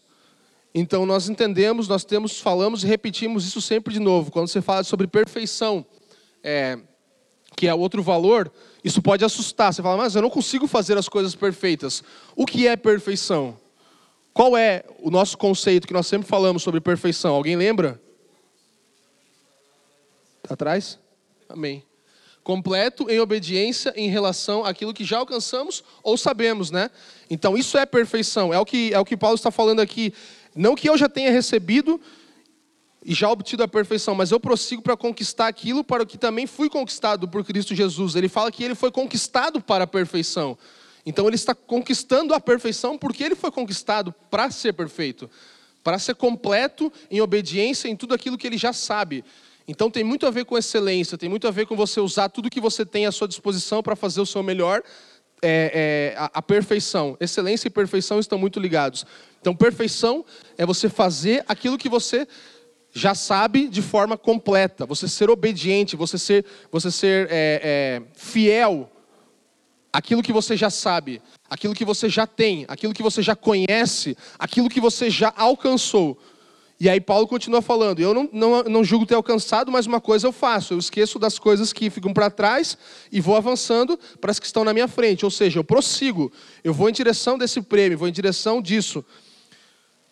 Então, 0.74 1.06
nós 1.06 1.28
entendemos, 1.28 1.90
nós 1.90 2.06
temos, 2.06 2.40
falamos 2.40 2.86
e 2.86 2.88
repetimos 2.88 3.46
isso 3.46 3.60
sempre 3.60 3.94
de 3.94 4.00
novo. 4.00 4.32
Quando 4.32 4.48
você 4.48 4.62
fala 4.62 4.86
sobre 4.86 5.08
perfeição, 5.08 5.86
é, 6.42 6.80
que 7.62 7.68
é 7.68 7.76
outro 7.76 8.02
valor, 8.02 8.52
isso 8.84 9.04
pode 9.04 9.24
assustar. 9.24 9.72
Você 9.72 9.84
fala, 9.84 9.96
mas 9.96 10.16
eu 10.16 10.22
não 10.24 10.32
consigo 10.32 10.66
fazer 10.66 10.98
as 10.98 11.08
coisas 11.08 11.36
perfeitas. 11.36 12.04
O 12.36 12.44
que 12.44 12.68
é 12.68 12.76
perfeição? 12.76 13.56
Qual 14.34 14.58
é 14.58 14.84
o 14.98 15.12
nosso 15.12 15.38
conceito 15.38 15.86
que 15.86 15.94
nós 15.94 16.08
sempre 16.08 16.28
falamos 16.28 16.64
sobre 16.64 16.82
perfeição? 16.82 17.36
Alguém 17.36 17.56
lembra? 17.56 18.02
Tá 20.42 20.56
atrás? 20.56 20.98
Amém. 21.48 21.84
Completo 22.44 23.08
em 23.12 23.20
obediência 23.20 23.94
em 23.96 24.10
relação 24.10 24.66
àquilo 24.66 24.92
que 24.92 25.04
já 25.04 25.20
alcançamos 25.20 25.84
ou 26.02 26.18
sabemos, 26.18 26.72
né? 26.72 26.90
Então 27.30 27.56
isso 27.56 27.78
é 27.78 27.86
perfeição. 27.86 28.52
É 28.52 28.58
o 28.58 28.66
que 28.66 28.92
é 28.92 29.00
o 29.00 29.06
que 29.06 29.16
Paulo 29.16 29.36
está 29.36 29.52
falando 29.52 29.82
aqui. 29.82 30.12
Não 30.56 30.74
que 30.74 30.90
eu 30.90 30.98
já 30.98 31.08
tenha 31.08 31.30
recebido 31.30 32.02
e 33.04 33.14
já 33.14 33.30
obtido 33.30 33.64
a 33.64 33.68
perfeição, 33.68 34.14
mas 34.14 34.32
eu 34.32 34.40
prossigo 34.40 34.82
para 34.82 34.96
conquistar 34.96 35.48
aquilo 35.48 35.84
para 35.84 36.04
o 36.04 36.06
que 36.06 36.18
também 36.18 36.46
fui 36.46 36.70
conquistado 36.70 37.28
por 37.28 37.44
Cristo 37.44 37.74
Jesus. 37.74 38.16
Ele 38.16 38.30
fala 38.30 38.52
que 38.52 38.64
ele 38.64 38.76
foi 38.76 38.92
conquistado 38.92 39.60
para 39.60 39.86
a 39.86 39.88
perfeição. 39.88 40.58
Então 41.06 41.28
ele 41.28 41.36
está 41.36 41.56
conquistando 41.56 42.34
a 42.34 42.40
perfeição 42.40 42.98
porque 42.98 43.24
ele 43.24 43.36
foi 43.36 43.50
conquistado 43.50 44.14
para 44.30 44.52
ser 44.52 44.74
perfeito, 44.74 45.30
para 45.84 45.98
ser 45.98 46.14
completo 46.14 46.94
em 47.10 47.22
obediência 47.22 47.88
em 47.88 47.96
tudo 47.96 48.14
aquilo 48.14 48.38
que 48.38 48.46
ele 48.46 48.58
já 48.58 48.72
sabe. 48.72 49.26
Então 49.68 49.90
tem 49.90 50.04
muito 50.04 50.28
a 50.28 50.32
ver 50.32 50.46
com 50.46 50.58
excelência, 50.58 51.18
tem 51.18 51.30
muito 51.30 51.48
a 51.48 51.52
ver 51.52 51.66
com 51.66 51.76
você 51.76 52.00
usar 52.00 52.30
tudo 52.30 52.50
que 52.52 52.62
você 52.62 52.86
tem 52.86 53.08
à 53.08 53.12
sua 53.12 53.28
disposição 53.28 53.82
para 53.82 53.96
fazer 53.96 54.22
o 54.22 54.26
seu 54.28 54.44
melhor, 54.44 54.84
é, 55.42 56.14
é, 56.14 56.20
a, 56.20 56.32
a 56.36 56.42
perfeição. 56.42 57.18
Excelência 57.20 57.68
e 57.68 57.72
perfeição 57.72 58.20
estão 58.20 58.38
muito 58.38 58.60
ligados. 58.60 59.06
Então 59.40 59.56
perfeição 59.56 60.24
é 60.56 60.66
você 60.66 60.88
fazer 60.88 61.44
aquilo 61.48 61.78
que 61.78 61.90
você 61.90 62.28
já 62.94 63.16
sabe 63.16 63.68
de 63.68 63.82
forma 63.82 64.18
completa, 64.18 64.86
você 64.86 65.08
ser 65.08 65.30
obediente, 65.30 65.96
você 65.96 66.18
ser, 66.18 66.46
você 66.72 66.92
ser 66.92 67.28
é, 67.30 67.62
é, 67.64 68.02
fiel 68.14 68.90
aquilo 69.94 70.24
que 70.24 70.32
você 70.32 70.56
já 70.56 70.70
sabe, 70.70 71.22
aquilo 71.50 71.74
que 71.74 71.86
você 71.86 72.08
já 72.10 72.26
tem, 72.26 72.66
aquilo 72.68 72.94
que 72.94 73.04
você 73.04 73.22
já 73.22 73.36
conhece, 73.36 74.18
aquilo 74.40 74.70
que 74.70 74.80
você 74.80 75.10
já 75.10 75.34
alcançou. 75.36 76.18
E 76.80 76.90
aí 76.90 77.00
Paulo 77.00 77.28
continua 77.28 77.62
falando: 77.62 78.00
eu 78.00 78.14
não, 78.14 78.30
não, 78.34 78.64
não 78.64 78.84
julgo 78.84 79.06
ter 79.06 79.16
alcançado, 79.16 79.72
mas 79.72 79.86
uma 79.86 80.02
coisa 80.02 80.28
eu 80.28 80.32
faço, 80.32 80.74
eu 80.74 80.80
esqueço 80.80 81.20
das 81.20 81.38
coisas 81.38 81.72
que 81.72 81.90
ficam 81.90 82.12
para 82.14 82.32
trás 82.32 82.78
e 83.12 83.22
vou 83.22 83.36
avançando 83.36 84.00
para 84.20 84.32
as 84.32 84.40
que 84.40 84.46
estão 84.48 84.64
na 84.64 84.74
minha 84.74 84.88
frente. 84.88 85.24
Ou 85.24 85.30
seja, 85.30 85.60
eu 85.60 85.64
prossigo, 85.64 86.32
eu 86.64 86.74
vou 86.74 86.90
em 86.90 86.94
direção 86.94 87.38
desse 87.38 87.62
prêmio, 87.62 87.98
vou 87.98 88.08
em 88.08 88.12
direção 88.12 88.62
disso. 88.62 89.06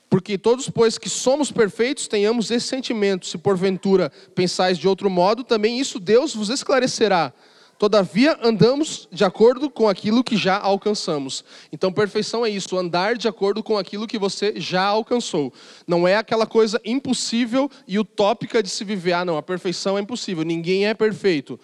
Porque 0.10 0.38
todos, 0.38 0.70
pois 0.70 0.98
que 0.98 1.08
somos 1.08 1.52
perfeitos, 1.52 2.08
tenhamos 2.08 2.50
esse 2.50 2.68
sentimento. 2.68 3.28
Se 3.28 3.38
porventura 3.38 4.12
pensais 4.34 4.78
de 4.78 4.88
outro 4.88 5.10
modo, 5.10 5.44
também 5.44 5.80
isso 5.80 6.00
Deus 6.00 6.34
vos 6.34 6.50
esclarecerá. 6.50 7.32
Todavia, 7.78 8.38
andamos 8.44 9.08
de 9.10 9.24
acordo 9.24 9.70
com 9.70 9.88
aquilo 9.88 10.22
que 10.22 10.36
já 10.36 10.58
alcançamos. 10.60 11.46
Então, 11.72 11.94
perfeição 11.94 12.46
é 12.46 12.50
isso, 12.50 12.78
andar 12.78 13.16
de 13.16 13.26
acordo 13.26 13.64
com 13.64 13.78
aquilo 13.78 14.06
que 14.06 14.20
você 14.20 14.54
já 14.58 14.84
alcançou. 14.84 15.54
Não 15.88 16.06
é 16.06 16.18
aquela 16.18 16.46
coisa 16.46 16.82
impossível 16.84 17.72
e 17.88 17.98
utópica 17.98 18.62
de 18.62 18.68
se 18.70 18.84
viver. 18.84 19.14
Ah, 19.14 19.24
não, 19.24 19.38
a 19.38 19.42
perfeição 19.42 19.98
é 19.98 20.02
impossível, 20.02 20.44
ninguém 20.44 20.88
é 20.88 20.94
perfeito. 20.94 21.58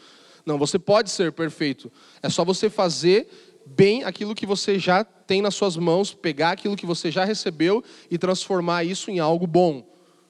Não, 0.45 0.57
você 0.57 0.79
pode 0.79 1.09
ser 1.09 1.33
perfeito. 1.33 1.91
É 2.23 2.29
só 2.29 2.45
você 2.45 2.69
fazer 2.69 3.27
bem 3.66 4.03
aquilo 4.03 4.36
que 4.36 4.45
você 4.45 4.78
já 4.78 5.03
tem 5.03 5.41
nas 5.41 5.55
suas 5.55 5.76
mãos, 5.76 6.13
pegar 6.13 6.51
aquilo 6.51 6.76
que 6.76 6.86
você 6.86 7.09
já 7.09 7.26
recebeu 7.26 7.84
e 8.09 8.18
transformar 8.18 8.84
isso 8.84 9.09
em 9.09 9.20
algo 9.20 9.47
bom. 9.47 9.84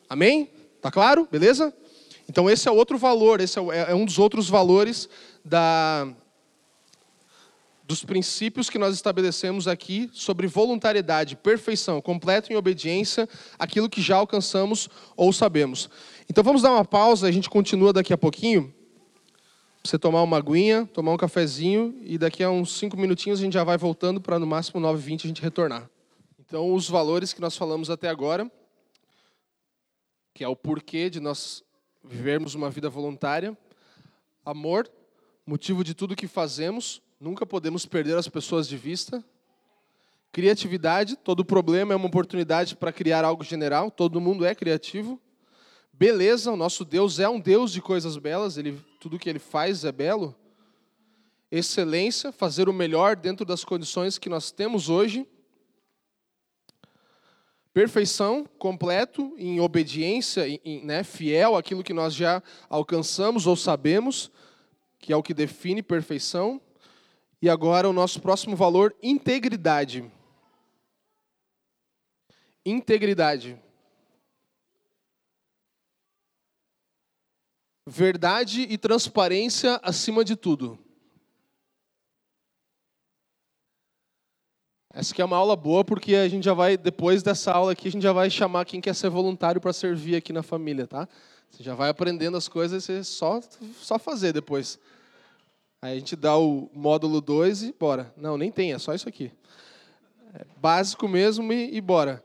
Amém? 0.09 0.49
Tá 0.81 0.89
claro? 0.89 1.27
Beleza? 1.29 1.73
Então, 2.29 2.49
esse 2.49 2.67
é 2.67 2.71
outro 2.71 2.97
valor, 2.97 3.41
esse 3.41 3.59
é, 3.59 3.91
é 3.91 3.95
um 3.95 4.05
dos 4.05 4.17
outros 4.17 4.49
valores 4.49 5.09
da, 5.43 6.07
dos 7.83 8.03
princípios 8.03 8.69
que 8.69 8.79
nós 8.79 8.95
estabelecemos 8.95 9.67
aqui 9.67 10.09
sobre 10.11 10.47
voluntariedade, 10.47 11.35
perfeição, 11.35 12.01
completo 12.01 12.51
em 12.51 12.55
obediência 12.55 13.29
aquilo 13.59 13.89
que 13.89 14.01
já 14.01 14.15
alcançamos 14.15 14.89
ou 15.15 15.31
sabemos. 15.31 15.89
Então 16.27 16.43
vamos 16.43 16.63
dar 16.63 16.71
uma 16.71 16.85
pausa, 16.85 17.27
a 17.27 17.31
gente 17.31 17.49
continua 17.49 17.93
daqui 17.93 18.11
a 18.11 18.17
pouquinho. 18.17 18.73
Você 19.85 19.99
tomar 19.99 20.23
uma 20.23 20.37
aguinha, 20.37 20.89
tomar 20.91 21.11
um 21.11 21.17
cafezinho 21.17 21.95
e 22.01 22.17
daqui 22.17 22.43
a 22.43 22.49
uns 22.49 22.75
cinco 22.75 22.97
minutinhos 22.97 23.37
a 23.39 23.43
gente 23.43 23.53
já 23.53 23.63
vai 23.63 23.77
voltando 23.77 24.19
para 24.19 24.39
no 24.39 24.47
máximo 24.47 24.81
9h20 24.81 25.25
a 25.25 25.27
gente 25.27 25.43
retornar. 25.43 25.87
Então 26.39 26.73
os 26.73 26.89
valores 26.89 27.31
que 27.33 27.39
nós 27.39 27.55
falamos 27.55 27.91
até 27.91 28.09
agora, 28.09 28.51
que 30.33 30.43
é 30.43 30.47
o 30.47 30.55
porquê 30.55 31.07
de 31.07 31.19
nós 31.19 31.63
vivermos 32.03 32.55
uma 32.55 32.71
vida 32.71 32.89
voluntária, 32.89 33.55
amor, 34.43 34.89
motivo 35.45 35.83
de 35.83 35.93
tudo 35.93 36.15
que 36.15 36.25
fazemos, 36.25 36.99
nunca 37.19 37.45
podemos 37.45 37.85
perder 37.85 38.17
as 38.17 38.27
pessoas 38.27 38.67
de 38.67 38.77
vista. 38.77 39.23
Criatividade, 40.31 41.15
todo 41.15 41.45
problema 41.45 41.93
é 41.93 41.95
uma 41.95 42.07
oportunidade 42.07 42.75
para 42.75 42.91
criar 42.91 43.23
algo 43.23 43.43
general, 43.43 43.91
todo 43.91 44.19
mundo 44.19 44.45
é 44.45 44.55
criativo. 44.55 45.21
Beleza, 45.93 46.51
o 46.51 46.57
nosso 46.57 46.83
Deus 46.83 47.19
é 47.19 47.29
um 47.29 47.39
Deus 47.39 47.71
de 47.71 47.83
coisas 47.83 48.17
belas, 48.17 48.57
ele, 48.57 48.83
tudo 49.05 49.19
que 49.19 49.29
ele 49.29 49.37
faz 49.37 49.85
é 49.85 49.91
belo. 49.91 50.35
Excelência, 51.51 52.31
fazer 52.31 52.67
o 52.67 52.73
melhor 52.73 53.15
dentro 53.15 53.45
das 53.45 53.63
condições 53.63 54.17
que 54.17 54.27
nós 54.27 54.51
temos 54.51 54.89
hoje. 54.89 55.27
Perfeição, 57.71 58.49
completo 58.57 59.35
em 59.37 59.59
obediência, 59.59 60.47
em, 60.47 60.83
né, 60.83 61.03
fiel 61.03 61.55
àquilo 61.55 61.83
que 61.83 61.93
nós 61.93 62.15
já 62.15 62.41
alcançamos 62.67 63.45
ou 63.45 63.55
sabemos 63.55 64.31
que 64.97 65.13
é 65.13 65.15
o 65.15 65.21
que 65.21 65.35
define 65.35 65.83
perfeição. 65.83 66.59
E 67.39 67.47
agora 67.47 67.87
o 67.87 67.93
nosso 67.93 68.19
próximo 68.19 68.55
valor, 68.55 68.95
integridade. 69.03 70.03
Integridade. 72.65 73.55
Verdade 77.87 78.61
e 78.61 78.77
transparência 78.77 79.79
acima 79.83 80.25
de 80.25 80.35
tudo. 80.35 80.79
Essa 84.91 85.13
aqui 85.13 85.21
é 85.21 85.25
uma 85.25 85.37
aula 85.37 85.55
boa 85.55 85.83
porque 85.83 86.15
a 86.15 86.27
gente 86.27 86.45
já 86.45 86.53
vai, 86.53 86.77
depois 86.77 87.21
dessa 87.21 87.51
aula 87.51 87.73
aqui, 87.73 87.89
a 87.89 87.91
gente 87.91 88.01
já 88.01 88.13
vai 88.13 88.29
chamar 88.29 88.65
quem 88.65 88.81
quer 88.81 88.95
ser 88.95 89.09
voluntário 89.09 89.61
para 89.61 89.71
servir 89.71 90.15
aqui 90.15 90.33
na 90.33 90.41
família, 90.41 90.87
tá? 90.87 91.07
Você 91.51 91.61
já 91.61 91.75
vai 91.75 91.89
aprendendo 91.89 92.37
as 92.37 92.47
coisas, 92.47 92.83
você 92.83 93.03
só 93.03 93.39
só 93.81 93.99
fazer 93.99 94.33
depois. 94.33 94.79
Aí 95.79 95.91
a 95.91 95.99
gente 95.99 96.15
dá 96.15 96.35
o 96.35 96.71
módulo 96.73 97.21
2 97.21 97.63
e 97.63 97.75
bora. 97.77 98.11
Não, 98.17 98.35
nem 98.35 98.51
tem, 98.51 98.73
é 98.73 98.79
só 98.79 98.95
isso 98.95 99.07
aqui. 99.07 99.31
É 100.33 100.43
básico 100.57 101.07
mesmo 101.07 101.53
e, 101.53 101.75
e 101.75 101.81
bora. 101.81 102.23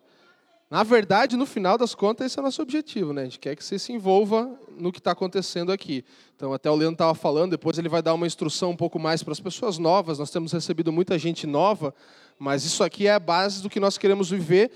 Na 0.71 0.85
verdade, 0.85 1.37
no 1.37 1.47
final 1.47 1.77
das 1.77 1.97
contas, 1.97 2.27
esse 2.27 2.39
é 2.39 2.43
o 2.43 2.45
nosso 2.45 2.63
objetivo, 2.63 3.13
né? 3.13 3.23
A 3.23 3.25
gente 3.25 3.41
quer 3.41 3.57
que 3.57 3.65
você 3.65 3.77
se 3.77 3.93
envolva 3.93 4.57
no 4.79 4.93
que 4.93 5.01
está 5.01 5.11
acontecendo 5.11 5.73
aqui. 5.73 6.05
Então, 6.37 6.53
até 6.53 6.71
o 6.71 6.77
Leandro 6.77 6.95
estava 6.95 7.13
falando, 7.13 7.51
depois 7.51 7.77
ele 7.77 7.89
vai 7.89 8.01
dar 8.01 8.15
uma 8.15 8.25
instrução 8.25 8.71
um 8.71 8.77
pouco 8.77 8.97
mais 8.97 9.21
para 9.21 9.33
as 9.33 9.41
pessoas 9.41 9.79
novas. 9.79 10.21
Nós 10.21 10.31
temos 10.31 10.53
recebido 10.53 10.93
muita 10.93 11.19
gente 11.19 11.45
nova, 11.45 11.93
mas 12.39 12.65
isso 12.65 12.85
aqui 12.85 13.09
é 13.09 13.13
a 13.13 13.19
base 13.19 13.61
do 13.61 13.69
que 13.69 13.81
nós 13.81 13.99
queremos 13.99 14.31
viver. 14.31 14.71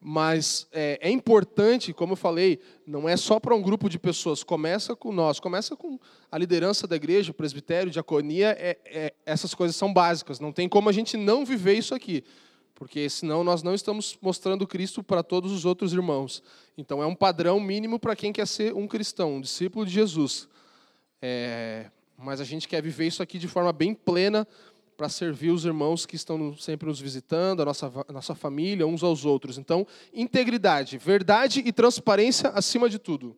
Mas 0.00 0.68
é, 0.70 0.96
é 1.02 1.10
importante, 1.10 1.92
como 1.92 2.12
eu 2.12 2.16
falei, 2.16 2.60
não 2.86 3.08
é 3.08 3.16
só 3.16 3.40
para 3.40 3.52
um 3.52 3.60
grupo 3.60 3.88
de 3.88 3.98
pessoas. 3.98 4.44
Começa 4.44 4.94
com 4.94 5.10
nós, 5.10 5.40
começa 5.40 5.74
com 5.74 5.98
a 6.30 6.38
liderança 6.38 6.86
da 6.86 6.94
igreja, 6.94 7.32
o 7.32 7.34
presbitério, 7.34 7.90
diaconia. 7.90 8.56
É, 8.60 8.78
é, 8.84 9.14
essas 9.26 9.52
coisas 9.54 9.74
são 9.74 9.92
básicas. 9.92 10.38
Não 10.38 10.52
tem 10.52 10.68
como 10.68 10.88
a 10.88 10.92
gente 10.92 11.16
não 11.16 11.44
viver 11.44 11.74
isso 11.74 11.96
aqui 11.96 12.22
porque 12.76 13.08
senão 13.08 13.42
nós 13.42 13.62
não 13.62 13.74
estamos 13.74 14.16
mostrando 14.20 14.66
Cristo 14.66 15.02
para 15.02 15.22
todos 15.22 15.50
os 15.50 15.64
outros 15.64 15.94
irmãos. 15.94 16.42
Então 16.76 17.02
é 17.02 17.06
um 17.06 17.14
padrão 17.14 17.58
mínimo 17.58 17.98
para 17.98 18.14
quem 18.14 18.32
quer 18.32 18.46
ser 18.46 18.74
um 18.74 18.86
cristão, 18.86 19.36
um 19.36 19.40
discípulo 19.40 19.84
de 19.84 19.92
Jesus. 19.92 20.46
É, 21.20 21.90
mas 22.18 22.38
a 22.38 22.44
gente 22.44 22.68
quer 22.68 22.82
viver 22.82 23.06
isso 23.06 23.22
aqui 23.22 23.38
de 23.38 23.48
forma 23.48 23.72
bem 23.72 23.94
plena 23.94 24.46
para 24.94 25.08
servir 25.08 25.50
os 25.50 25.64
irmãos 25.64 26.04
que 26.04 26.16
estão 26.16 26.54
sempre 26.56 26.86
nos 26.86 27.00
visitando, 27.00 27.62
a 27.62 27.64
nossa, 27.64 27.90
a 28.08 28.12
nossa 28.12 28.34
família, 28.34 28.86
uns 28.86 29.02
aos 29.02 29.24
outros. 29.24 29.56
Então, 29.56 29.86
integridade, 30.12 30.98
verdade 30.98 31.62
e 31.64 31.72
transparência 31.72 32.50
acima 32.50 32.90
de 32.90 32.98
tudo. 32.98 33.34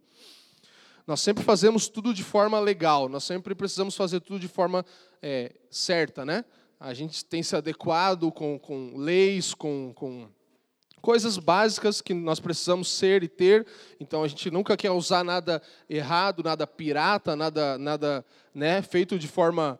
Nós 1.06 1.20
sempre 1.20 1.44
fazemos 1.44 1.88
tudo 1.88 2.12
de 2.12 2.24
forma 2.24 2.58
legal, 2.60 3.08
nós 3.08 3.24
sempre 3.24 3.54
precisamos 3.54 3.96
fazer 3.96 4.20
tudo 4.20 4.38
de 4.40 4.48
forma 4.48 4.84
é, 5.22 5.54
certa, 5.70 6.24
né? 6.24 6.44
A 6.80 6.94
gente 6.94 7.24
tem 7.24 7.42
se 7.42 7.56
adequado 7.56 8.30
com, 8.30 8.58
com 8.58 8.96
leis, 8.96 9.52
com, 9.52 9.92
com 9.94 10.28
coisas 11.00 11.38
básicas 11.38 12.00
que 12.00 12.14
nós 12.14 12.38
precisamos 12.38 12.88
ser 12.88 13.22
e 13.22 13.28
ter. 13.28 13.66
Então 13.98 14.22
a 14.22 14.28
gente 14.28 14.50
nunca 14.50 14.76
quer 14.76 14.90
usar 14.90 15.24
nada 15.24 15.60
errado, 15.88 16.42
nada 16.42 16.66
pirata, 16.66 17.34
nada, 17.34 17.76
nada 17.78 18.24
né, 18.54 18.80
feito 18.82 19.18
de 19.18 19.26
forma 19.26 19.78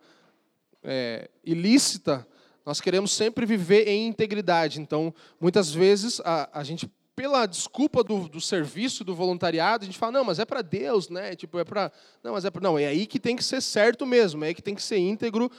é, 0.83 1.31
ilícita. 1.45 2.27
Nós 2.65 2.81
queremos 2.81 3.13
sempre 3.13 3.47
viver 3.47 3.89
em 3.89 4.09
integridade. 4.09 4.81
Então, 4.81 5.15
muitas 5.41 5.73
vezes, 5.73 6.21
a, 6.23 6.51
a 6.53 6.63
gente, 6.63 6.87
pela 7.17 7.47
desculpa 7.47 8.05
do, 8.05 8.29
do 8.29 8.43
serviço, 8.43 9.05
do 9.05 9.15
voluntariado, 9.15 9.85
a 9.85 9.87
gente 9.87 9.97
fala, 9.97 10.13
não, 10.13 10.25
mas 10.25 10.39
é 10.39 10.45
para 10.45 10.61
Deus, 10.61 11.09
né? 11.09 11.35
Tipo, 11.35 11.59
é 11.59 11.65
para. 11.65 11.91
Não, 12.23 12.33
mas 12.33 12.45
é 12.45 12.51
para. 12.51 12.61
Não, 12.61 12.79
é 12.79 12.87
aí 12.87 13.07
que 13.07 13.19
tem 13.19 13.37
que 13.37 13.43
ser 13.43 13.63
certo 13.63 14.05
mesmo, 14.05 14.45
é 14.45 14.49
aí 14.49 14.55
que 14.55 14.61
tem 14.61 14.75
que 14.75 14.83
ser 14.83 14.99
íntegro 14.99 15.51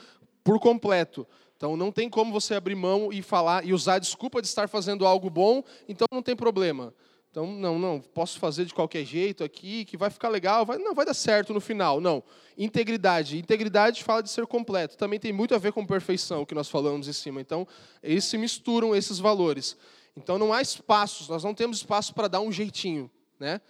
por 0.50 0.58
completo. 0.58 1.24
Então 1.56 1.76
não 1.76 1.92
tem 1.92 2.10
como 2.10 2.32
você 2.32 2.54
abrir 2.54 2.74
mão 2.74 3.12
e 3.12 3.22
falar 3.22 3.64
e 3.64 3.72
usar 3.72 3.94
a 3.94 3.98
desculpa 4.00 4.42
de 4.42 4.48
estar 4.48 4.68
fazendo 4.68 5.06
algo 5.06 5.30
bom, 5.30 5.62
então 5.88 6.08
não 6.10 6.20
tem 6.20 6.34
problema. 6.34 6.92
Então, 7.30 7.46
não, 7.46 7.78
não, 7.78 8.00
posso 8.00 8.40
fazer 8.40 8.64
de 8.64 8.74
qualquer 8.74 9.04
jeito 9.04 9.44
aqui, 9.44 9.84
que 9.84 9.96
vai 9.96 10.10
ficar 10.10 10.28
legal, 10.28 10.66
vai, 10.66 10.78
não, 10.78 10.92
vai 10.92 11.06
dar 11.06 11.14
certo 11.14 11.54
no 11.54 11.60
final. 11.60 12.00
Não. 12.00 12.24
Integridade. 12.58 13.38
Integridade 13.38 14.02
fala 14.02 14.20
de 14.20 14.28
ser 14.28 14.44
completo. 14.48 14.96
Também 14.96 15.20
tem 15.20 15.32
muito 15.32 15.54
a 15.54 15.58
ver 15.58 15.72
com 15.72 15.86
perfeição, 15.86 16.44
que 16.44 16.56
nós 16.56 16.68
falamos 16.68 17.06
em 17.06 17.12
cima. 17.12 17.40
Então, 17.40 17.64
eles 18.02 18.24
se 18.24 18.36
misturam, 18.36 18.96
esses 18.96 19.20
valores. 19.20 19.76
Então, 20.16 20.36
não 20.36 20.52
há 20.52 20.60
espaços, 20.60 21.28
nós 21.28 21.44
não 21.44 21.54
temos 21.54 21.76
espaço 21.76 22.12
para 22.12 22.26
dar 22.26 22.40
um 22.40 22.50
jeitinho. 22.50 23.08
Né? 23.38 23.60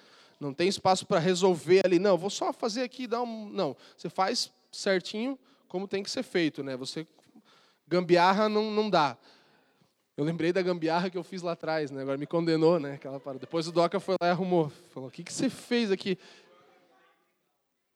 Não 0.41 0.55
tem 0.55 0.67
espaço 0.67 1.05
para 1.05 1.19
resolver 1.19 1.83
ali, 1.85 1.99
não, 1.99 2.17
vou 2.17 2.31
só 2.31 2.51
fazer 2.51 2.81
aqui, 2.81 3.07
dar 3.07 3.21
um. 3.21 3.51
Não. 3.51 3.77
Você 3.95 4.09
faz 4.09 4.51
certinho, 4.73 5.39
como 5.71 5.87
tem 5.87 6.03
que 6.03 6.11
ser 6.11 6.25
feito, 6.25 6.65
né? 6.65 6.77
Você 6.77 7.07
gambiarra 7.87 8.49
não, 8.49 8.73
não 8.73 8.91
dá. 8.91 9.17
Eu 10.17 10.25
lembrei 10.25 10.53
da 10.53 10.61
gambiarra 10.61 11.09
que 11.09 11.17
eu 11.17 11.23
fiz 11.23 11.43
lá 11.43 11.53
atrás, 11.53 11.93
né? 11.93 12.03
Agora 12.03 12.19
me 12.19 12.27
condenou, 12.27 12.81
né? 12.81 12.95
Aquela 12.95 13.21
parada. 13.21 13.39
Depois 13.39 13.69
o 13.69 13.73
Doca 13.73 14.01
foi 14.01 14.17
lá 14.21 14.29
e 14.29 14.31
arrumou. 14.33 14.71
Falou: 14.93 15.09
"O 15.09 15.13
que 15.13 15.23
que 15.23 15.33
você 15.33 15.49
fez 15.49 15.93
aqui?" 15.93 16.19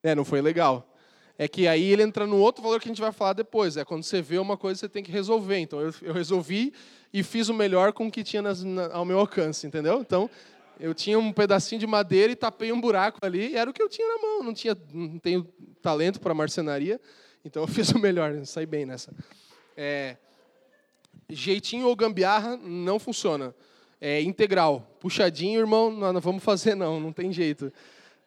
É, 0.04 0.14
não 0.14 0.24
foi 0.24 0.40
legal. 0.40 0.88
É 1.36 1.48
que 1.48 1.66
aí 1.66 1.82
ele 1.82 2.04
entra 2.04 2.28
no 2.28 2.38
outro 2.38 2.62
valor 2.62 2.80
que 2.80 2.86
a 2.86 2.92
gente 2.92 3.00
vai 3.00 3.10
falar 3.10 3.32
depois. 3.32 3.76
É 3.76 3.84
quando 3.84 4.04
você 4.04 4.22
vê 4.22 4.38
uma 4.38 4.56
coisa, 4.56 4.78
você 4.78 4.88
tem 4.88 5.02
que 5.02 5.10
resolver. 5.10 5.58
Então 5.58 5.80
eu, 5.80 5.92
eu 6.00 6.14
resolvi 6.14 6.72
e 7.12 7.24
fiz 7.24 7.48
o 7.48 7.54
melhor 7.54 7.92
com 7.92 8.06
o 8.06 8.10
que 8.10 8.22
tinha 8.22 8.40
nas, 8.40 8.62
na, 8.62 8.94
ao 8.94 9.04
meu 9.04 9.18
alcance, 9.18 9.66
entendeu? 9.66 10.00
Então 10.00 10.30
eu 10.78 10.94
tinha 10.94 11.18
um 11.18 11.32
pedacinho 11.32 11.80
de 11.80 11.88
madeira 11.88 12.32
e 12.32 12.36
tapei 12.36 12.70
um 12.70 12.80
buraco 12.80 13.18
ali. 13.20 13.50
E 13.50 13.56
era 13.56 13.68
o 13.68 13.72
que 13.72 13.82
eu 13.82 13.88
tinha 13.88 14.06
na 14.06 14.22
mão. 14.22 14.44
Não 14.44 14.54
tinha, 14.54 14.78
não 14.92 15.18
tenho 15.18 15.42
talento 15.82 16.20
para 16.20 16.32
marcenaria. 16.32 17.00
Então 17.44 17.62
eu 17.62 17.66
fiz 17.68 17.90
o 17.90 17.98
melhor, 17.98 18.44
saí 18.46 18.66
bem 18.66 18.86
nessa. 18.86 19.12
É, 19.76 20.16
jeitinho 21.28 21.86
ou 21.86 21.96
gambiarra 21.96 22.56
não 22.56 22.98
funciona. 22.98 23.54
É 24.00 24.20
integral. 24.20 24.86
Puxadinho, 25.00 25.60
irmão, 25.60 25.90
não, 25.90 26.12
não 26.12 26.20
vamos 26.20 26.42
fazer 26.42 26.74
não, 26.74 27.00
não 27.00 27.12
tem 27.12 27.32
jeito. 27.32 27.72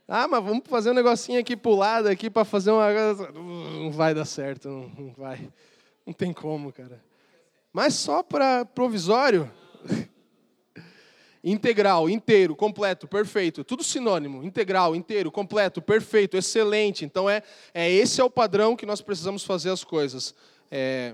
Ah, 0.07 0.27
mas 0.27 0.43
vamos 0.43 0.63
fazer 0.65 0.91
um 0.91 0.93
negocinho 0.93 1.39
aqui 1.39 1.55
pro 1.57 1.75
lado 1.75 2.07
aqui 2.07 2.29
para 2.29 2.45
fazer 2.45 2.71
uma 2.71 2.87
não 2.93 3.91
vai 3.91 4.13
dar 4.13 4.23
certo, 4.23 4.69
não, 4.69 4.89
não 4.97 5.13
vai. 5.13 5.49
Não 6.05 6.13
tem 6.13 6.31
como, 6.31 6.71
cara. 6.71 7.03
Mas 7.73 7.93
só 7.95 8.23
para 8.23 8.63
provisório, 8.63 9.51
Integral, 11.43 12.09
inteiro, 12.09 12.55
completo, 12.55 13.07
perfeito. 13.07 13.63
Tudo 13.63 13.83
sinônimo. 13.83 14.43
Integral, 14.43 14.95
inteiro, 14.95 15.31
completo, 15.31 15.81
perfeito, 15.81 16.35
excelente. 16.35 17.05
Então, 17.05 17.29
é, 17.29 17.41
é 17.73 17.89
esse 17.91 18.19
é 18.19 18.23
o 18.23 18.29
padrão 18.29 18.75
que 18.75 18.85
nós 18.85 19.01
precisamos 19.01 19.43
fazer 19.43 19.69
as 19.69 19.83
coisas. 19.83 20.33
É, 20.69 21.13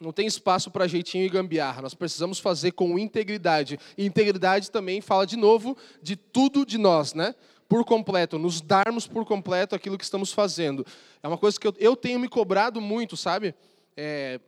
não 0.00 0.12
tem 0.12 0.26
espaço 0.26 0.70
para 0.70 0.86
jeitinho 0.86 1.24
e 1.24 1.28
gambiarra. 1.28 1.82
Nós 1.82 1.94
precisamos 1.94 2.38
fazer 2.38 2.72
com 2.72 2.98
integridade. 2.98 3.78
E 3.96 4.04
integridade 4.04 4.70
também 4.70 5.00
fala, 5.00 5.26
de 5.26 5.36
novo, 5.36 5.76
de 6.02 6.16
tudo 6.16 6.66
de 6.66 6.76
nós, 6.78 7.14
né? 7.14 7.34
Por 7.68 7.84
completo, 7.84 8.38
nos 8.38 8.60
darmos 8.60 9.06
por 9.06 9.24
completo 9.24 9.74
aquilo 9.74 9.98
que 9.98 10.04
estamos 10.04 10.32
fazendo. 10.32 10.86
É 11.22 11.26
uma 11.26 11.38
coisa 11.38 11.58
que 11.58 11.66
eu, 11.66 11.74
eu 11.78 11.96
tenho 11.96 12.18
me 12.20 12.28
cobrado 12.28 12.80
muito, 12.80 13.16
sabe? 13.16 13.54
É, 13.96 14.38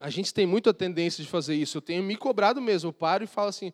a 0.00 0.10
gente 0.10 0.34
tem 0.34 0.46
muita 0.46 0.74
tendência 0.74 1.22
de 1.22 1.30
fazer 1.30 1.54
isso. 1.54 1.78
Eu 1.78 1.82
tenho 1.82 2.02
me 2.02 2.16
cobrado 2.16 2.60
mesmo. 2.60 2.88
Eu 2.88 2.92
paro 2.92 3.22
e 3.22 3.26
falo 3.26 3.48
assim: 3.48 3.72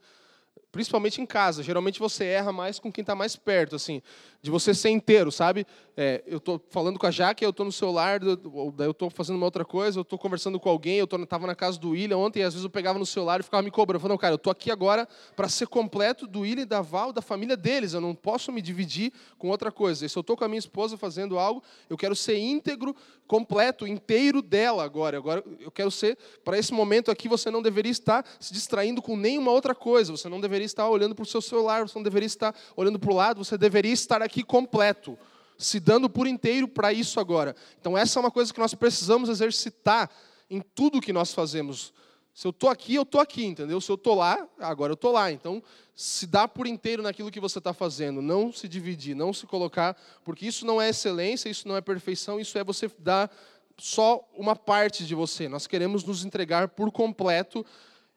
principalmente 0.72 1.20
em 1.20 1.26
casa. 1.26 1.62
Geralmente 1.62 1.98
você 1.98 2.24
erra 2.24 2.52
mais 2.52 2.78
com 2.78 2.90
quem 2.92 3.02
está 3.02 3.14
mais 3.14 3.36
perto, 3.36 3.76
assim, 3.76 4.02
de 4.43 4.51
você 4.51 4.72
ser 4.72 4.91
inteiro, 4.91 5.30
sabe? 5.30 5.66
É, 5.97 6.22
eu 6.26 6.38
estou 6.38 6.59
falando 6.70 6.99
com 6.99 7.07
a 7.07 7.11
Jaque, 7.11 7.45
eu 7.45 7.51
estou 7.51 7.66
no 7.66 7.72
celular, 7.72 8.20
daí 8.20 8.86
eu 8.86 8.93
estou 8.93 9.11
fazendo 9.11 9.36
uma 9.36 9.45
outra 9.45 9.66
coisa, 9.66 9.99
eu 9.99 10.03
estou 10.03 10.18
conversando 10.18 10.59
com 10.59 10.70
alguém, 10.70 10.97
eu 10.97 11.05
estava 11.05 11.47
na 11.47 11.55
casa 11.55 11.78
do 11.78 11.91
William 11.91 12.16
ontem, 12.16 12.41
e 12.41 12.43
às 12.43 12.55
vezes 12.55 12.64
eu 12.64 12.70
pegava 12.70 12.99
no 12.99 13.05
celular 13.05 13.41
e 13.41 13.43
ficava 13.43 13.62
me 13.62 13.70
cobrando. 13.70 13.97
Eu 13.97 14.01
falava, 14.01 14.14
não, 14.14 14.18
cara, 14.18 14.32
eu 14.32 14.36
estou 14.36 14.51
aqui 14.51 14.70
agora 14.70 15.07
para 15.36 15.47
ser 15.49 15.66
completo 15.66 16.26
do 16.26 16.41
William, 16.41 16.66
da 16.66 16.80
Val, 16.80 17.12
da 17.12 17.20
família 17.20 17.55
deles. 17.55 17.93
Eu 17.93 18.01
não 18.01 18.14
posso 18.14 18.51
me 18.51 18.62
dividir 18.62 19.12
com 19.36 19.49
outra 19.51 19.70
coisa. 19.70 20.07
E 20.07 20.09
se 20.09 20.16
eu 20.16 20.22
estou 20.22 20.38
com 20.38 20.45
a 20.45 20.49
minha 20.49 20.59
esposa 20.59 20.97
fazendo 20.97 21.38
algo, 21.38 21.62
eu 21.91 21.99
quero 21.99 22.16
ser 22.16 22.38
íntegro, 22.38 22.97
completo, 23.26 23.86
inteiro 23.86 24.41
dela 24.41 24.82
agora. 24.82 25.18
Agora 25.18 25.45
eu 25.61 25.70
quero 25.70 25.91
ser, 25.91 26.16
para 26.43 26.59
esse 26.59 26.72
momento 26.72 27.11
aqui, 27.11 27.28
você 27.28 27.51
não 27.51 27.61
deveria 27.61 27.93
estar 27.93 28.24
se 28.41 28.55
distraindo 28.55 29.03
com 29.03 29.16
nenhuma 29.16 29.51
outra 29.51 29.74
coisa. 29.74 30.11
Você 30.12 30.30
não 30.30 30.41
deveria 30.41 30.64
estar 30.64 30.88
olhando 30.88 31.14
para 31.14 31.24
o 31.24 31.26
seu 31.26 31.43
celular, 31.43 31.86
você 31.86 31.99
não 31.99 32.03
deveria 32.03 32.26
estar 32.26 32.55
olhando 32.74 32.99
para 32.99 33.12
o 33.12 33.14
lado, 33.14 33.45
você 33.45 33.59
deveria 33.59 33.93
estar 33.93 34.22
aqui 34.22 34.29
completo 34.44 35.18
se 35.60 35.78
dando 35.78 36.08
por 36.08 36.26
inteiro 36.26 36.66
para 36.66 36.92
isso 36.92 37.20
agora. 37.20 37.54
Então, 37.78 37.96
essa 37.96 38.18
é 38.18 38.20
uma 38.20 38.30
coisa 38.30 38.52
que 38.52 38.58
nós 38.58 38.72
precisamos 38.72 39.28
exercitar 39.28 40.10
em 40.48 40.60
tudo 40.60 41.00
que 41.00 41.12
nós 41.12 41.34
fazemos. 41.34 41.92
Se 42.32 42.46
eu 42.46 42.50
estou 42.50 42.70
aqui, 42.70 42.94
eu 42.94 43.02
estou 43.02 43.20
aqui, 43.20 43.44
entendeu? 43.44 43.80
Se 43.80 43.90
eu 43.90 43.96
estou 43.96 44.14
lá, 44.14 44.48
agora 44.58 44.92
eu 44.92 44.94
estou 44.94 45.12
lá. 45.12 45.30
Então, 45.30 45.62
se 45.94 46.26
dá 46.26 46.48
por 46.48 46.66
inteiro 46.66 47.02
naquilo 47.02 47.30
que 47.30 47.38
você 47.38 47.58
está 47.58 47.74
fazendo. 47.74 48.22
Não 48.22 48.50
se 48.50 48.66
dividir, 48.66 49.14
não 49.14 49.34
se 49.34 49.46
colocar, 49.46 49.94
porque 50.24 50.46
isso 50.46 50.64
não 50.64 50.80
é 50.80 50.88
excelência, 50.88 51.50
isso 51.50 51.68
não 51.68 51.76
é 51.76 51.82
perfeição, 51.82 52.40
isso 52.40 52.56
é 52.56 52.64
você 52.64 52.90
dar 52.98 53.30
só 53.76 54.26
uma 54.34 54.56
parte 54.56 55.04
de 55.04 55.14
você. 55.14 55.48
Nós 55.48 55.66
queremos 55.66 56.04
nos 56.04 56.24
entregar 56.24 56.68
por 56.68 56.90
completo 56.90 57.64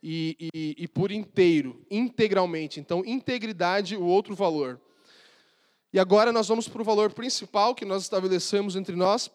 e, 0.01 0.49
e, 0.53 0.75
e 0.77 0.87
por 0.87 1.11
inteiro, 1.11 1.85
integralmente. 1.91 2.79
Então, 2.79 3.03
integridade, 3.05 3.97
o 3.97 4.05
outro 4.05 4.33
valor. 4.33 4.79
E 5.93 5.99
agora 5.99 6.31
nós 6.31 6.47
vamos 6.47 6.67
para 6.67 6.81
o 6.81 6.85
valor 6.85 7.13
principal 7.13 7.75
que 7.75 7.85
nós 7.85 8.01
estabelecemos 8.01 8.75
entre 8.75 8.95
nós, 8.95 9.29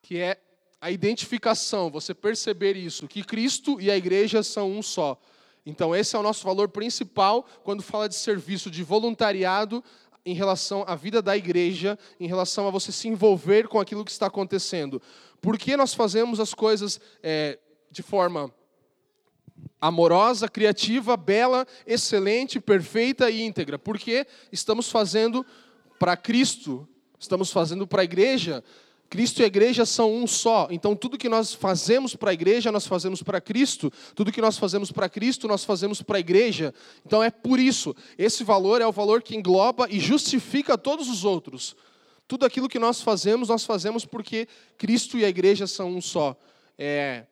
que 0.00 0.16
é 0.16 0.38
a 0.80 0.92
identificação, 0.92 1.90
você 1.90 2.14
perceber 2.14 2.76
isso, 2.76 3.08
que 3.08 3.24
Cristo 3.24 3.80
e 3.80 3.90
a 3.90 3.96
igreja 3.96 4.44
são 4.44 4.70
um 4.70 4.80
só. 4.80 5.20
Então, 5.64 5.96
esse 5.96 6.14
é 6.14 6.18
o 6.18 6.22
nosso 6.22 6.44
valor 6.44 6.68
principal 6.68 7.44
quando 7.64 7.82
fala 7.82 8.08
de 8.08 8.14
serviço, 8.14 8.70
de 8.70 8.84
voluntariado 8.84 9.82
em 10.24 10.34
relação 10.34 10.84
à 10.86 10.94
vida 10.94 11.20
da 11.20 11.36
igreja, 11.36 11.98
em 12.20 12.28
relação 12.28 12.68
a 12.68 12.70
você 12.70 12.92
se 12.92 13.08
envolver 13.08 13.66
com 13.66 13.80
aquilo 13.80 14.04
que 14.04 14.12
está 14.12 14.26
acontecendo. 14.26 15.02
Por 15.40 15.58
que 15.58 15.76
nós 15.76 15.94
fazemos 15.94 16.38
as 16.38 16.54
coisas 16.54 17.00
é, 17.20 17.58
de 17.90 18.02
forma 18.04 18.54
amorosa, 19.80 20.48
criativa, 20.48 21.16
bela, 21.16 21.66
excelente, 21.86 22.60
perfeita 22.60 23.30
e 23.30 23.42
íntegra. 23.42 23.78
Porque 23.78 24.26
estamos 24.50 24.90
fazendo 24.90 25.44
para 25.98 26.16
Cristo, 26.16 26.88
estamos 27.18 27.50
fazendo 27.50 27.86
para 27.86 28.02
a 28.02 28.04
igreja, 28.04 28.62
Cristo 29.08 29.40
e 29.40 29.44
a 29.44 29.46
igreja 29.46 29.86
são 29.86 30.12
um 30.12 30.26
só. 30.26 30.66
Então, 30.70 30.96
tudo 30.96 31.18
que 31.18 31.28
nós 31.28 31.54
fazemos 31.54 32.16
para 32.16 32.30
a 32.30 32.34
igreja, 32.34 32.72
nós 32.72 32.86
fazemos 32.86 33.22
para 33.22 33.40
Cristo. 33.40 33.92
Tudo 34.14 34.32
que 34.32 34.40
nós 34.40 34.58
fazemos 34.58 34.90
para 34.90 35.08
Cristo, 35.08 35.46
nós 35.46 35.64
fazemos 35.64 36.02
para 36.02 36.16
a 36.16 36.20
igreja. 36.20 36.74
Então, 37.04 37.22
é 37.22 37.30
por 37.30 37.60
isso. 37.60 37.94
Esse 38.18 38.42
valor 38.42 38.80
é 38.80 38.86
o 38.86 38.92
valor 38.92 39.22
que 39.22 39.36
engloba 39.36 39.86
e 39.88 40.00
justifica 40.00 40.76
todos 40.76 41.08
os 41.08 41.24
outros. 41.24 41.76
Tudo 42.26 42.44
aquilo 42.44 42.68
que 42.68 42.78
nós 42.78 43.00
fazemos, 43.00 43.48
nós 43.48 43.64
fazemos 43.64 44.04
porque 44.04 44.48
Cristo 44.76 45.16
e 45.16 45.24
a 45.24 45.28
igreja 45.28 45.66
são 45.66 45.90
um 45.90 46.00
só. 46.00 46.36
É, 46.76 47.26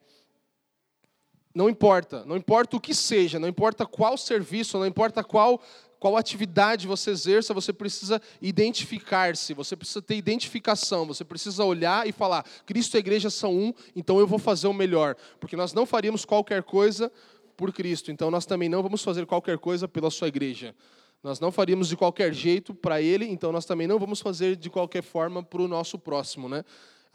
não 1.55 1.69
importa, 1.69 2.25
não 2.25 2.35
importa 2.35 2.75
o 2.75 2.81
que 2.81 2.93
seja, 2.93 3.39
não 3.39 3.47
importa 3.47 3.85
qual 3.85 4.17
serviço, 4.17 4.77
não 4.77 4.85
importa 4.85 5.23
qual 5.23 5.61
qual 5.97 6.17
atividade 6.17 6.85
você 6.85 7.09
exerça, 7.09 7.53
você 7.53 7.73
precisa 7.73 8.21
identificar-se, 8.39 9.55
você 9.55 9.75
precisa 9.75 10.01
ter 10.01 10.15
identificação, 10.15 11.07
você 11.07 11.23
precisa 11.23 11.63
olhar 11.63 12.05
e 12.05 12.11
falar: 12.11 12.45
Cristo 12.65 12.93
e 12.93 12.97
a 12.97 12.99
igreja 12.99 13.29
são 13.29 13.55
um, 13.55 13.73
então 13.95 14.19
eu 14.19 14.27
vou 14.27 14.37
fazer 14.37 14.67
o 14.67 14.73
melhor, 14.73 15.15
porque 15.39 15.55
nós 15.55 15.73
não 15.73 15.85
faríamos 15.85 16.23
qualquer 16.23 16.61
coisa 16.61 17.11
por 17.57 17.73
Cristo, 17.73 18.11
então 18.11 18.29
nós 18.29 18.45
também 18.45 18.69
não 18.69 18.83
vamos 18.83 19.01
fazer 19.01 19.25
qualquer 19.25 19.57
coisa 19.57 19.87
pela 19.87 20.11
sua 20.11 20.27
igreja. 20.27 20.75
Nós 21.23 21.39
não 21.39 21.51
faríamos 21.51 21.87
de 21.87 21.97
qualquer 21.97 22.31
jeito 22.33 22.75
para 22.75 23.01
ele, 23.01 23.25
então 23.25 23.51
nós 23.51 23.65
também 23.65 23.87
não 23.87 23.97
vamos 23.97 24.19
fazer 24.19 24.55
de 24.55 24.69
qualquer 24.69 25.01
forma 25.01 25.41
para 25.41 25.61
o 25.61 25.67
nosso 25.67 25.97
próximo, 25.97 26.47
né? 26.47 26.63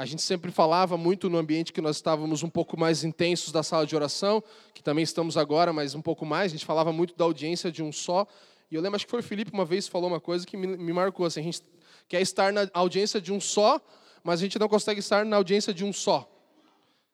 A 0.01 0.07
gente 0.07 0.23
sempre 0.23 0.51
falava 0.51 0.97
muito 0.97 1.29
no 1.29 1.37
ambiente 1.37 1.75
que 1.75 1.81
nós 1.83 1.97
estávamos 1.97 2.43
um 2.43 2.49
pouco 2.49 2.75
mais 2.75 3.05
intensos 3.05 3.53
da 3.53 3.63
sala 3.63 3.87
de 3.87 3.95
oração, 3.95 4.43
que 4.73 4.83
também 4.83 5.03
estamos 5.03 5.37
agora, 5.37 5.75
mas 5.75 5.95
um 5.95 6.01
pouco 6.01 6.25
mais. 6.25 6.51
A 6.51 6.55
gente 6.55 6.65
falava 6.65 6.91
muito 6.91 7.15
da 7.15 7.27
audiência 7.27 7.71
de 7.71 7.83
um 7.83 7.93
só. 7.93 8.27
E 8.71 8.77
eu 8.77 8.81
lembro, 8.81 8.97
acho 8.97 9.05
que 9.05 9.11
foi 9.11 9.21
o 9.21 9.23
Felipe 9.23 9.53
uma 9.53 9.67
vez 9.67 9.87
falou 9.87 10.09
uma 10.09 10.19
coisa 10.19 10.47
que 10.47 10.57
me, 10.57 10.69
me 10.69 10.91
marcou. 10.91 11.27
Assim, 11.27 11.41
a 11.41 11.43
gente 11.43 11.61
quer 12.09 12.23
estar 12.23 12.51
na 12.51 12.67
audiência 12.73 13.21
de 13.21 13.31
um 13.31 13.39
só, 13.39 13.79
mas 14.25 14.41
a 14.41 14.43
gente 14.43 14.59
não 14.59 14.71
consegue 14.71 15.01
estar 15.01 15.23
na 15.23 15.37
audiência 15.37 15.75
de 15.75 15.85
um 15.85 15.93
só. 15.93 16.27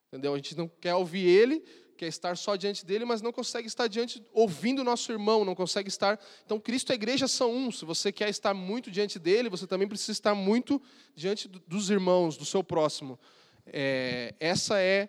Entendeu? 0.07 0.34
A 0.34 0.37
gente 0.37 0.57
não 0.57 0.70
quer 0.80 0.95
ouvir 0.95 1.26
ele, 1.26 1.64
quer 1.97 2.07
estar 2.07 2.36
só 2.36 2.55
diante 2.55 2.84
dele, 2.84 3.05
mas 3.05 3.22
não 3.22 3.32
consegue 3.32 3.66
estar 3.66 3.88
diante, 3.88 4.22
ouvindo 4.32 4.80
o 4.80 4.84
nosso 4.84 5.11
irmão, 5.11 5.44
não 5.44 5.55
consegue 5.55 5.88
estar. 5.88 6.20
Então, 6.44 6.61
Cristo 6.61 6.90
e 6.90 6.92
a 6.92 6.94
igreja 6.94 7.26
são 7.26 7.53
um. 7.53 7.72
Se 7.72 7.84
você 7.84 8.12
quer 8.12 8.28
estar 8.28 8.55
muito 8.55 8.90
diante 8.90 9.18
dele, 9.18 9.49
você 9.49 9.66
também 9.66 9.88
precisa 9.88 10.12
estar 10.12 10.34
muito 10.34 10.80
diante 11.14 11.49
dos 11.49 11.90
irmãos, 11.90 12.36
do 12.36 12.44
seu 12.44 12.62
próximo. 12.62 13.18
É, 13.66 14.34
essa 14.38 14.78
é, 14.78 15.09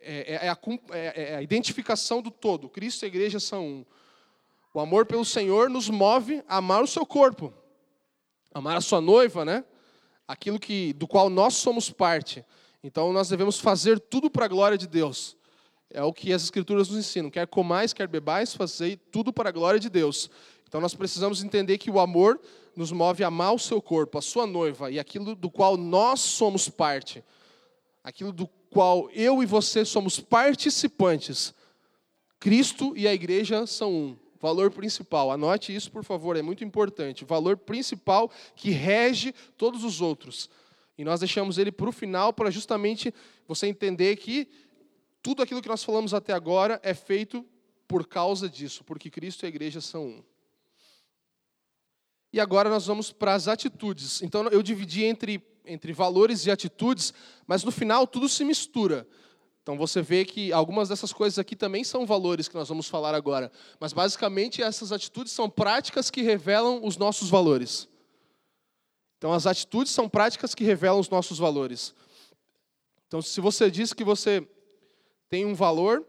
é, 0.00 0.46
é, 0.46 0.48
a, 0.48 0.58
é, 0.92 1.32
é 1.32 1.36
a 1.36 1.42
identificação 1.42 2.22
do 2.22 2.30
todo. 2.30 2.68
Cristo 2.68 3.02
e 3.02 3.04
a 3.04 3.08
igreja 3.08 3.38
são 3.38 3.66
um. 3.66 3.86
O 4.74 4.80
amor 4.80 5.04
pelo 5.04 5.24
Senhor 5.24 5.68
nos 5.68 5.90
move 5.90 6.42
a 6.48 6.56
amar 6.56 6.82
o 6.82 6.86
seu 6.86 7.04
corpo, 7.04 7.52
amar 8.54 8.76
a 8.76 8.80
sua 8.80 9.02
noiva, 9.02 9.44
né? 9.44 9.64
Aquilo 10.26 10.58
que 10.58 10.94
do 10.94 11.06
qual 11.06 11.28
nós 11.28 11.54
somos 11.54 11.90
parte. 11.90 12.42
Então 12.82 13.12
nós 13.12 13.28
devemos 13.28 13.60
fazer 13.60 14.00
tudo 14.00 14.30
para 14.30 14.46
a 14.46 14.48
glória 14.48 14.78
de 14.78 14.86
Deus. 14.86 15.36
É 15.92 16.02
o 16.02 16.12
que 16.12 16.32
as 16.32 16.42
escrituras 16.42 16.88
nos 16.88 16.98
ensinam. 16.98 17.30
Quer 17.30 17.46
comais, 17.46 17.92
quer 17.92 18.08
bebais, 18.08 18.54
fazer 18.54 18.98
tudo 19.10 19.32
para 19.32 19.50
a 19.50 19.52
glória 19.52 19.78
de 19.78 19.90
Deus. 19.90 20.30
Então 20.66 20.80
nós 20.80 20.94
precisamos 20.94 21.42
entender 21.44 21.76
que 21.78 21.90
o 21.90 22.00
amor 22.00 22.40
nos 22.74 22.90
move 22.90 23.22
a 23.22 23.26
amar 23.26 23.54
o 23.54 23.58
seu 23.58 23.80
corpo, 23.82 24.16
a 24.16 24.22
sua 24.22 24.46
noiva 24.46 24.90
e 24.90 24.98
aquilo 24.98 25.34
do 25.34 25.50
qual 25.50 25.76
nós 25.76 26.20
somos 26.20 26.68
parte. 26.68 27.22
Aquilo 28.02 28.32
do 28.32 28.48
qual 28.70 29.10
eu 29.10 29.42
e 29.42 29.46
você 29.46 29.84
somos 29.84 30.18
participantes. 30.18 31.54
Cristo 32.40 32.94
e 32.96 33.06
a 33.06 33.12
igreja 33.12 33.66
são 33.66 33.92
um 33.92 34.16
valor 34.40 34.70
principal. 34.70 35.30
Anote 35.30 35.74
isso, 35.74 35.92
por 35.92 36.02
favor, 36.02 36.36
é 36.36 36.42
muito 36.42 36.64
importante. 36.64 37.24
Valor 37.24 37.56
principal 37.56 38.30
que 38.56 38.70
rege 38.70 39.34
todos 39.56 39.84
os 39.84 40.00
outros. 40.00 40.48
E 40.98 41.04
nós 41.04 41.20
deixamos 41.20 41.58
ele 41.58 41.70
para 41.70 41.88
o 41.88 41.92
final 41.92 42.32
para 42.32 42.50
justamente 42.50 43.14
você 43.46 43.66
entender 43.66 44.16
que 44.16 44.48
tudo 45.22 45.42
aquilo 45.42 45.62
que 45.62 45.68
nós 45.68 45.84
falamos 45.84 46.12
até 46.12 46.32
agora 46.32 46.80
é 46.82 46.92
feito 46.92 47.46
por 47.86 48.06
causa 48.06 48.48
disso, 48.48 48.82
porque 48.84 49.10
Cristo 49.10 49.44
e 49.44 49.46
a 49.46 49.48
igreja 49.48 49.80
são 49.80 50.06
um. 50.06 50.24
E 52.32 52.40
agora 52.40 52.70
nós 52.70 52.86
vamos 52.86 53.12
para 53.12 53.34
as 53.34 53.46
atitudes. 53.46 54.22
Então 54.22 54.48
eu 54.48 54.62
dividi 54.62 55.04
entre, 55.04 55.40
entre 55.66 55.92
valores 55.92 56.46
e 56.46 56.50
atitudes, 56.50 57.12
mas 57.46 57.62
no 57.62 57.70
final 57.70 58.06
tudo 58.06 58.28
se 58.28 58.44
mistura. 58.44 59.06
Então 59.62 59.76
você 59.76 60.02
vê 60.02 60.24
que 60.24 60.52
algumas 60.52 60.88
dessas 60.88 61.12
coisas 61.12 61.38
aqui 61.38 61.54
também 61.54 61.84
são 61.84 62.04
valores 62.04 62.48
que 62.48 62.54
nós 62.54 62.68
vamos 62.68 62.88
falar 62.88 63.14
agora. 63.14 63.52
Mas 63.78 63.92
basicamente 63.92 64.62
essas 64.62 64.90
atitudes 64.90 65.32
são 65.32 65.48
práticas 65.48 66.10
que 66.10 66.22
revelam 66.22 66.80
os 66.82 66.96
nossos 66.96 67.28
valores. 67.28 67.86
Então 69.18 69.32
as 69.32 69.46
atitudes 69.46 69.92
são 69.92 70.08
práticas 70.08 70.54
que 70.54 70.64
revelam 70.64 70.98
os 70.98 71.10
nossos 71.10 71.38
valores. 71.38 71.94
Então 73.06 73.20
se 73.20 73.40
você 73.40 73.70
diz 73.70 73.92
que 73.92 74.02
você 74.02 74.48
tem 75.32 75.46
um 75.46 75.54
valor, 75.54 76.06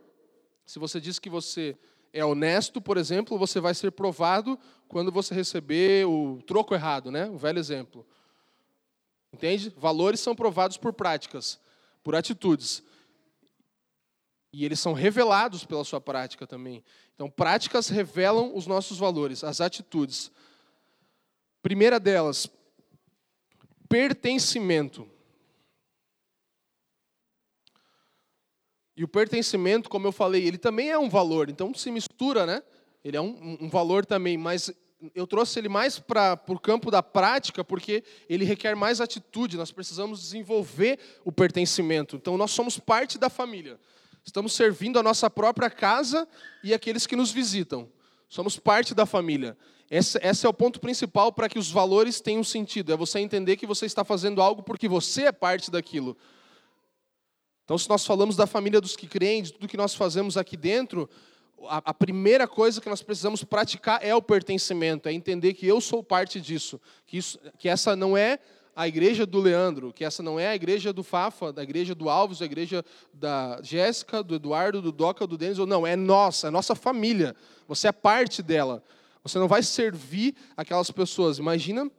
se 0.66 0.78
você 0.78 1.00
diz 1.00 1.18
que 1.18 1.30
você 1.30 1.78
é 2.12 2.26
honesto, 2.26 2.82
por 2.82 2.98
exemplo, 2.98 3.38
você 3.38 3.62
vai 3.62 3.74
ser 3.74 3.94
provado 3.94 4.60
quando 4.86 5.14
você 5.14 5.34
receber 5.34 6.06
o 6.06 6.42
troco 6.46 6.76
errado, 6.76 7.10
né? 7.10 7.30
O 7.30 7.38
velho 7.38 7.58
exemplo. 7.58 8.06
Entende? 9.32 9.74
Valores 9.78 10.20
são 10.20 10.36
provados 10.36 10.76
por 10.76 10.92
práticas, 10.92 11.58
por 12.04 12.16
atitudes. 12.16 12.84
E 14.52 14.66
eles 14.66 14.82
são 14.82 14.92
revelados 14.92 15.64
pela 15.64 15.86
sua 15.86 16.02
prática 16.02 16.46
também. 16.46 16.84
Então, 17.16 17.30
práticas 17.30 17.88
revelam 17.88 18.54
os 18.54 18.68
nossos 18.68 18.98
valores, 18.98 19.42
as 19.42 19.62
atitudes. 19.62 20.34
Primeira 21.62 21.98
delas, 21.98 22.46
pertencimento. 23.88 25.10
E 28.96 29.04
o 29.04 29.08
pertencimento, 29.08 29.90
como 29.90 30.08
eu 30.08 30.12
falei, 30.12 30.46
ele 30.46 30.58
também 30.58 30.90
é 30.90 30.98
um 30.98 31.10
valor, 31.10 31.50
então 31.50 31.74
se 31.74 31.90
mistura, 31.92 32.46
né? 32.46 32.62
Ele 33.04 33.18
é 33.18 33.22
um, 33.22 33.58
um 33.62 33.70
valor 33.70 34.06
também, 34.06 34.38
mas 34.38 34.72
eu 35.14 35.28
trouxe 35.28 35.60
ele 35.60 35.68
mais 35.68 36.00
para 36.00 36.40
o 36.48 36.60
campo 36.60 36.90
da 36.90 37.04
prática, 37.04 37.64
porque 37.64 38.04
ele 38.30 38.46
requer 38.46 38.76
mais 38.76 39.02
atitude, 39.02 39.58
nós 39.58 39.72
precisamos 39.72 40.22
desenvolver 40.22 41.00
o 41.26 41.32
pertencimento. 41.32 42.16
Então, 42.16 42.38
nós 42.38 42.52
somos 42.52 42.78
parte 42.78 43.18
da 43.18 43.30
família. 43.30 43.80
Estamos 44.24 44.54
servindo 44.54 44.98
a 44.98 45.04
nossa 45.04 45.30
própria 45.30 45.70
casa 45.70 46.28
e 46.64 46.74
aqueles 46.74 47.06
que 47.06 47.16
nos 47.16 47.32
visitam. 47.32 47.90
Somos 48.30 48.58
parte 48.58 48.96
da 48.96 49.06
família. 49.06 49.58
Esse, 49.92 50.18
esse 50.24 50.46
é 50.46 50.50
o 50.50 50.54
ponto 50.54 50.80
principal 50.80 51.32
para 51.32 51.50
que 51.50 51.60
os 51.60 51.70
valores 51.70 52.22
tenham 52.22 52.44
sentido. 52.44 52.94
É 52.94 52.98
você 52.98 53.20
entender 53.20 53.58
que 53.58 53.68
você 53.68 53.86
está 53.86 54.06
fazendo 54.06 54.42
algo 54.42 54.64
porque 54.64 54.88
você 54.88 55.24
é 55.24 55.32
parte 55.32 55.70
daquilo. 55.70 56.18
Então, 57.64 57.78
se 57.78 57.88
nós 57.88 58.06
falamos 58.06 58.36
da 58.36 58.46
família 58.46 58.82
dos 58.82 58.96
que 58.96 59.08
creem, 59.08 59.44
de 59.44 59.54
tudo 59.54 59.68
que 59.68 59.78
nós 59.78 59.96
fazemos 59.96 60.38
aqui 60.38 60.58
dentro, 60.58 61.10
a, 61.68 61.78
a, 61.86 61.94
primeira 61.94 62.48
coisa 62.48 62.82
que 62.82 62.90
nós 62.90 63.02
precisamos 63.02 63.44
praticar 63.44 64.04
é 64.04 64.14
o 64.14 64.22
pertencimento, 64.22 65.08
é 65.08 65.14
entender 65.14 65.54
que 65.54 65.66
eu 65.66 65.80
sou 65.80 66.04
parte 66.04 66.42
disso, 66.42 66.80
que, 67.06 67.18
isso, 67.18 67.40
que 67.58 67.70
essa 67.70 67.96
não 67.96 68.18
é 68.18 68.40
a 68.76 68.88
igreja 68.88 69.26
do 69.26 69.40
Leandro, 69.40 69.94
que 69.94 70.04
essa 70.04 70.24
não 70.24 70.40
é 70.40 70.48
a 70.48 70.56
igreja 70.56 70.92
do 70.92 71.04
Fafa, 71.04 71.54
da 71.54 71.64
igreja 71.64 71.94
do 71.94 72.10
Alves, 72.10 72.42
a 72.42 72.46
igreja 72.46 72.84
da 73.14 73.60
Jéssica, 73.62 74.24
do 74.24 74.36
Eduardo, 74.36 74.82
do 74.82 74.92
Doca, 74.92 75.28
do 75.28 75.38
Denis, 75.38 75.60
ou 75.60 75.68
não, 75.68 75.86
é 75.86 75.96
nossa, 75.96 76.48
é 76.48 76.52
nossa 76.52 76.74
família. 76.76 77.36
Você 77.68 77.88
é 77.88 77.92
parte 77.92 78.42
dela. 78.42 78.84
Você 79.24 79.38
não 79.40 79.48
vai 79.48 79.62
servir 79.62 80.36
aquelas 80.58 80.92
pessoas. 80.92 81.38
Imagina 81.38 81.90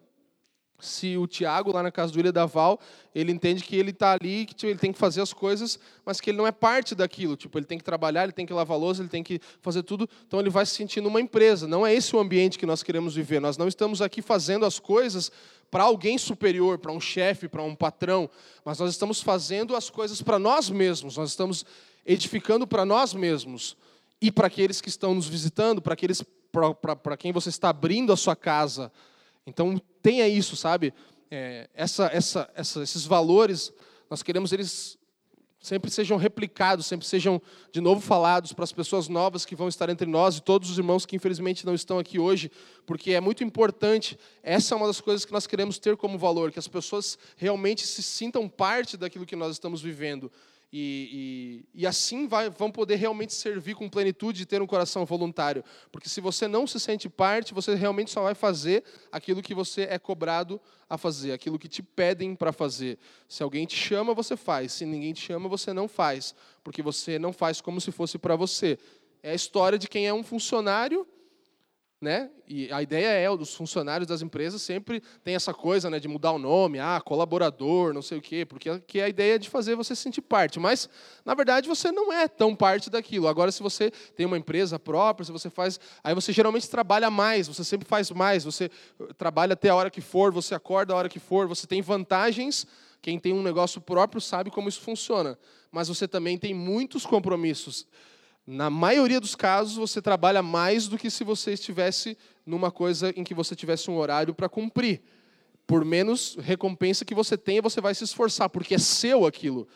se 0.81 1.17
o 1.17 1.27
Tiago, 1.27 1.73
lá 1.73 1.83
na 1.83 1.91
casa 1.91 2.13
do 2.13 2.19
Ilha 2.19 2.33
da 2.33 2.47
Val, 2.47 2.79
ele 3.15 3.33
entende 3.33 3.63
que 3.63 3.77
ele 3.77 3.91
está 3.91 4.13
ali, 4.13 4.45
que 4.45 4.55
tipo, 4.55 4.71
ele 4.71 4.79
tem 4.79 4.93
que 4.93 4.99
fazer 4.99 5.21
as 5.21 5.33
coisas, 5.33 5.79
mas 6.05 6.21
que 6.21 6.31
ele 6.31 6.37
não 6.37 6.47
é 6.47 6.53
parte 6.53 6.95
daquilo. 6.95 7.37
Tipo, 7.37 7.59
ele 7.59 7.65
tem 7.65 7.79
que 7.79 7.85
trabalhar, 7.85 8.25
ele 8.25 8.33
tem 8.33 8.45
que 8.45 8.53
lavar 8.53 8.79
louça, 8.79 9.01
ele 9.01 9.09
tem 9.09 9.23
que 9.23 9.41
fazer 9.63 9.83
tudo. 9.83 10.09
Então 10.27 10.41
ele 10.41 10.51
vai 10.51 10.67
se 10.67 10.75
sentir 10.75 11.01
numa 11.01 11.21
empresa. 11.21 11.67
Não 11.67 11.87
é 11.87 11.95
esse 11.95 12.15
o 12.15 12.19
ambiente 12.19 12.59
que 12.59 12.67
nós 12.67 12.83
queremos 12.83 13.15
viver. 13.15 13.41
Nós 13.41 13.57
não 13.57 13.69
estamos 13.69 14.03
aqui 14.03 14.21
fazendo 14.21 14.67
as 14.67 14.79
coisas 14.79 15.31
para 15.71 15.85
alguém 15.85 16.19
superior, 16.19 16.79
para 16.79 16.93
um 16.93 17.01
chefe, 17.01 17.49
para 17.49 17.63
um 17.63 17.75
patrão, 17.75 18.31
mas 18.65 18.79
nós 18.79 18.91
estamos 18.91 19.21
fazendo 19.21 19.75
as 19.75 19.91
coisas 19.91 20.23
para 20.23 20.39
nós 20.39 20.71
mesmos. 20.71 21.17
Nós 21.17 21.31
estamos 21.31 21.65
edificando 22.07 22.67
para 22.67 22.85
nós 22.85 23.15
mesmos 23.15 23.77
e 24.21 24.31
para 24.31 24.47
aqueles 24.47 24.81
que 24.81 24.89
estão 24.89 25.15
nos 25.15 25.27
visitando, 25.27 25.81
para 25.81 25.95
aqueles 25.95 26.23
para 27.03 27.17
quem 27.17 27.33
você 27.33 27.49
está 27.49 27.71
abrindo 27.71 28.13
a 28.13 28.17
sua 28.17 28.37
casa. 28.37 28.93
Então 29.45 29.81
tenha 30.05 30.29
isso, 30.29 30.55
sabe? 30.55 30.93
É, 31.31 31.67
essa, 31.73 32.11
essa, 32.13 32.51
essa, 32.55 32.83
esses 32.83 33.07
valores, 33.07 33.73
nós 34.11 34.23
queremos 34.23 34.53
eles 34.53 34.99
sempre 35.59 35.91
sejam 35.91 36.19
replicados, 36.19 36.85
sempre 36.85 37.07
sejam 37.07 37.41
de 37.73 37.81
novo 37.81 38.03
falados 38.03 38.53
para 38.53 38.65
as 38.65 38.71
pessoas 38.71 39.09
novas 39.09 39.47
que 39.47 39.57
vão 39.57 39.67
estar 39.67 39.89
entre 39.89 40.07
nós 40.07 40.37
e 40.37 40.43
todos 40.43 40.69
os 40.69 40.77
irmãos 40.77 41.07
que 41.07 41.17
infelizmente 41.17 41.65
não 41.65 41.75
estão 41.75 41.99
aqui 41.99 42.19
hoje, 42.19 42.51
porque 42.85 43.13
é 43.13 43.21
muito 43.21 43.43
importante. 43.43 44.19
Essa 44.43 44.75
é 44.75 44.77
uma 44.77 44.87
das 44.87 45.01
coisas 45.01 45.25
que 45.25 45.33
nós 45.33 45.47
queremos 45.47 45.79
ter 45.79 45.97
como 45.97 46.19
valor, 46.19 46.53
que 46.53 46.59
as 46.59 46.69
pessoas 46.69 47.19
realmente 47.35 47.87
se 47.87 48.03
sintam 48.03 48.47
parte 48.47 48.99
daquilo 48.99 49.25
que 49.25 49.35
nós 49.35 49.53
estamos 49.53 49.81
vivendo. 49.81 50.31
E, 50.77 51.63
e, 51.73 51.83
e, 51.83 51.87
assim 51.87 52.27
vai, 52.27 52.51
vão 52.51 52.69
poder 52.69 52.97
realmente 52.97 53.33
servir 53.33 53.77
com 53.77 53.89
plenitude 53.89 54.43
e 54.43 54.45
ter 54.45 54.61
um 54.61 54.67
coração 54.67 55.07
voluntário. 55.07 55.63
Porque 55.93 56.09
se 56.09 56.21
você 56.21 56.49
não 56.49 56.67
se 56.67 56.81
sente 56.81 57.09
parte, 57.09 57.55
você 57.55 57.77
realmente 57.77 58.11
só 58.11 58.25
vai 58.25 58.35
fazer 58.35 58.83
aquilo 59.13 59.41
que 59.41 59.55
você 59.55 59.83
é 59.83 60.01
cobrado 60.01 60.61
a 60.91 60.99
fazer, 60.99 61.31
aquilo 61.31 61.61
que 61.61 61.69
te 61.69 61.81
pedem 61.81 62.35
para 62.35 62.53
fazer. 62.53 62.99
Se 63.29 63.41
alguém 63.41 63.65
te 63.67 63.77
chama, 63.77 64.13
você 64.15 64.37
faz. 64.37 64.73
Se 64.73 64.85
ninguém 64.85 65.13
te 65.13 65.21
chama, 65.21 65.49
você 65.49 65.73
não 65.73 65.87
faz. 65.87 66.35
Porque 66.65 66.83
você 66.83 67.21
não 67.21 67.33
faz 67.33 67.61
como 67.61 67.81
se 67.81 67.93
fosse 67.93 68.19
para 68.19 68.35
você. 68.35 68.77
É 69.23 69.31
a 69.31 69.35
história 69.35 69.79
de 69.79 69.87
quem 69.87 70.09
é 70.09 70.13
um 70.13 70.25
funcionário 70.25 71.07
né? 72.05 72.31
E 72.47 72.71
a 72.71 72.83
ideia 72.83 73.07
é, 73.07 73.31
os 73.31 73.55
funcionários 73.55 74.07
das 74.07 74.21
empresas 74.21 74.61
sempre 74.61 75.03
tem 75.25 75.35
essa 75.35 75.55
coisa 75.55 75.89
né, 75.89 75.99
de 75.99 76.07
mudar 76.07 76.33
o 76.33 76.39
nome, 76.39 76.79
ah, 76.79 77.01
colaborador, 77.03 77.95
não 77.95 78.03
sei 78.03 78.19
o 78.19 78.21
quê, 78.21 78.45
porque 78.45 78.79
que 78.81 79.01
é 79.01 79.05
a 79.05 79.09
ideia 79.09 79.39
de 79.39 79.49
fazer 79.49 79.75
você 79.75 79.97
se 79.97 80.03
sentir 80.03 80.21
parte. 80.21 80.61
Mas, 80.61 80.89
na 81.25 81.35
verdade, 81.35 81.67
você 81.67 81.91
não 81.91 82.13
é 82.13 82.29
tão 82.29 82.55
parte 82.55 82.91
daquilo. 82.91 83.27
Agora, 83.27 83.51
se 83.51 83.63
você 83.63 83.91
tem 84.15 84.27
uma 84.27 84.37
empresa 84.37 84.79
própria, 84.79 85.25
se 85.25 85.33
você 85.33 85.49
faz. 85.49 85.81
Aí 86.05 86.15
você 86.15 86.33
geralmente 86.33 86.69
trabalha 86.69 87.11
mais, 87.11 87.49
você 87.49 87.65
sempre 87.65 87.89
faz 87.89 88.11
mais, 88.11 88.45
você 88.45 88.71
trabalha 89.17 89.55
até 89.55 89.71
a 89.71 89.75
hora 89.75 89.91
que 89.91 90.03
for, 90.03 90.31
você 90.31 90.55
acorda 90.55 90.93
a 90.93 90.97
hora 90.97 91.09
que 91.09 91.19
for, 91.19 91.49
você 91.49 91.67
tem 91.67 91.81
vantagens. 91.81 92.67
Quem 93.01 93.19
tem 93.19 93.33
um 93.33 93.43
negócio 93.43 93.81
próprio 93.81 94.21
sabe 94.21 94.51
como 94.51 94.69
isso 94.69 94.83
funciona. 94.83 95.39
Mas 95.73 95.89
você 95.89 96.07
também 96.07 96.39
tem 96.39 96.55
muitos 96.55 97.05
compromissos. 97.07 97.87
Na 98.47 98.69
maioria 98.69 99.21
dos 99.21 99.35
casos, 99.35 99.77
você 99.77 100.03
trabalha 100.03 100.43
mais 100.43 100.87
do 100.87 100.99
que 100.99 101.11
se 101.11 101.25
você 101.25 101.53
estivesse 101.53 102.17
numa 102.45 102.71
coisa 102.71 103.13
em 103.17 103.25
que 103.25 103.33
você 103.33 103.57
tivesse 103.57 103.91
um 103.91 103.97
horário 103.97 104.35
para 104.35 104.51
cumprir. 104.51 105.03
Por 105.67 105.83
menos 105.83 106.37
recompensa 106.39 107.07
que 107.07 107.15
você 107.15 107.39
tenha, 107.39 107.63
você 107.63 107.81
vai 107.81 107.95
se 107.95 108.05
esforçar, 108.05 108.51
porque 108.51 108.75
é 108.75 108.79
seu 108.79 109.25
aquilo. 109.25 109.67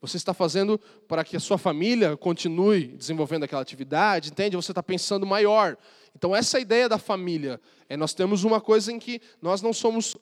Você 0.00 0.16
está 0.16 0.32
fazendo 0.32 0.80
para 1.06 1.22
que 1.22 1.36
a 1.36 1.40
sua 1.40 1.58
família 1.58 2.16
continue 2.16 2.88
desenvolvendo 2.88 3.44
aquela 3.44 3.60
atividade, 3.60 4.30
entende? 4.30 4.56
Você 4.56 4.72
está 4.72 4.82
pensando 4.82 5.26
maior. 5.26 5.76
Então, 6.16 6.34
essa 6.34 6.58
é 6.58 6.62
ideia 6.62 6.88
da 6.88 6.98
família. 6.98 7.60
É, 7.88 7.96
nós 7.96 8.14
temos 8.14 8.42
uma 8.42 8.60
coisa 8.60 8.90
em 8.90 8.98
que 8.98 9.20
nós 9.42 9.60
não 9.60 9.72
somos 9.72 10.16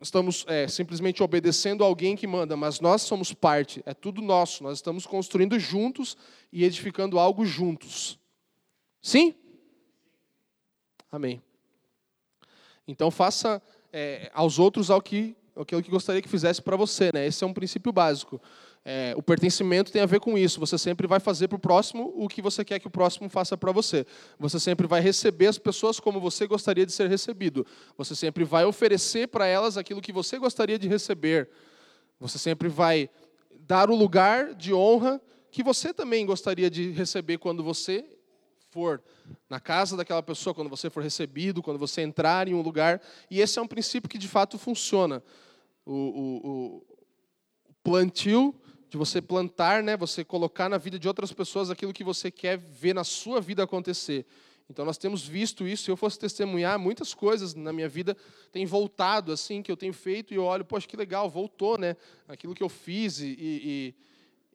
estamos 0.00 0.44
é, 0.48 0.66
simplesmente 0.66 1.22
obedecendo 1.22 1.84
alguém 1.84 2.16
que 2.16 2.26
manda, 2.26 2.56
mas 2.56 2.80
nós 2.80 3.02
somos 3.02 3.34
parte, 3.34 3.82
é 3.84 3.92
tudo 3.92 4.22
nosso, 4.22 4.62
nós 4.62 4.78
estamos 4.78 5.06
construindo 5.06 5.58
juntos 5.58 6.16
e 6.52 6.64
edificando 6.64 7.18
algo 7.18 7.44
juntos. 7.44 8.18
Sim? 9.02 9.34
Amém. 11.10 11.42
Então 12.86 13.10
faça 13.10 13.62
é, 13.92 14.30
aos 14.34 14.58
outros 14.58 14.90
ao 14.90 15.00
que, 15.00 15.36
aquilo 15.56 15.82
que 15.82 15.90
gostaria 15.90 16.22
que 16.22 16.28
fizesse 16.28 16.60
para 16.60 16.76
você, 16.76 17.10
né? 17.12 17.26
Esse 17.26 17.44
é 17.44 17.46
um 17.46 17.52
princípio 17.52 17.92
básico. 17.92 18.40
É, 18.84 19.12
o 19.16 19.22
pertencimento 19.22 19.92
tem 19.92 20.00
a 20.00 20.06
ver 20.06 20.20
com 20.20 20.38
isso. 20.38 20.58
Você 20.58 20.78
sempre 20.78 21.06
vai 21.06 21.20
fazer 21.20 21.48
para 21.48 21.56
o 21.56 21.58
próximo 21.58 22.12
o 22.16 22.28
que 22.28 22.40
você 22.40 22.64
quer 22.64 22.78
que 22.78 22.86
o 22.86 22.90
próximo 22.90 23.28
faça 23.28 23.56
para 23.56 23.72
você. 23.72 24.06
Você 24.38 24.58
sempre 24.58 24.86
vai 24.86 25.00
receber 25.00 25.48
as 25.48 25.58
pessoas 25.58 26.00
como 26.00 26.20
você 26.20 26.46
gostaria 26.46 26.86
de 26.86 26.92
ser 26.92 27.08
recebido. 27.08 27.66
Você 27.96 28.14
sempre 28.14 28.44
vai 28.44 28.64
oferecer 28.64 29.28
para 29.28 29.46
elas 29.46 29.76
aquilo 29.76 30.00
que 30.00 30.12
você 30.12 30.38
gostaria 30.38 30.78
de 30.78 30.88
receber. 30.88 31.48
Você 32.18 32.38
sempre 32.38 32.68
vai 32.68 33.10
dar 33.60 33.90
o 33.90 33.94
lugar 33.94 34.54
de 34.54 34.72
honra 34.72 35.20
que 35.50 35.62
você 35.62 35.92
também 35.92 36.24
gostaria 36.24 36.70
de 36.70 36.90
receber 36.90 37.38
quando 37.38 37.62
você 37.62 38.04
for 38.70 39.02
na 39.48 39.58
casa 39.58 39.96
daquela 39.96 40.22
pessoa, 40.22 40.54
quando 40.54 40.70
você 40.70 40.88
for 40.88 41.02
recebido, 41.02 41.62
quando 41.62 41.78
você 41.78 42.02
entrar 42.02 42.46
em 42.48 42.54
um 42.54 42.62
lugar. 42.62 43.00
E 43.30 43.40
esse 43.40 43.58
é 43.58 43.62
um 43.62 43.66
princípio 43.66 44.08
que 44.08 44.18
de 44.18 44.28
fato 44.28 44.58
funciona. 44.58 45.22
O, 45.84 45.92
o, 45.92 46.76
o 47.68 47.74
plantio 47.82 48.54
de 48.88 48.96
você 48.96 49.20
plantar, 49.20 49.82
né, 49.82 49.96
você 49.96 50.24
colocar 50.24 50.68
na 50.68 50.78
vida 50.78 50.98
de 50.98 51.08
outras 51.08 51.32
pessoas 51.32 51.70
aquilo 51.70 51.92
que 51.92 52.04
você 52.04 52.30
quer 52.30 52.58
ver 52.58 52.94
na 52.94 53.04
sua 53.04 53.40
vida 53.40 53.62
acontecer. 53.62 54.26
Então 54.68 54.84
nós 54.84 54.98
temos 54.98 55.26
visto 55.26 55.66
isso. 55.66 55.84
Se 55.84 55.90
eu 55.90 55.96
fosse 55.96 56.18
testemunhar, 56.18 56.78
muitas 56.78 57.12
coisas 57.12 57.54
na 57.54 57.72
minha 57.72 57.88
vida 57.88 58.16
têm 58.52 58.64
voltado 58.66 59.32
assim 59.32 59.62
que 59.62 59.70
eu 59.70 59.76
tenho 59.76 59.92
feito 59.92 60.32
e 60.32 60.36
eu 60.36 60.44
olho, 60.44 60.64
poxa, 60.64 60.86
que 60.86 60.96
legal, 60.96 61.28
voltou, 61.28 61.76
né? 61.76 61.96
Aquilo 62.28 62.54
que 62.54 62.62
eu 62.62 62.68
fiz 62.68 63.18
e, 63.18 63.36
e, 63.38 63.94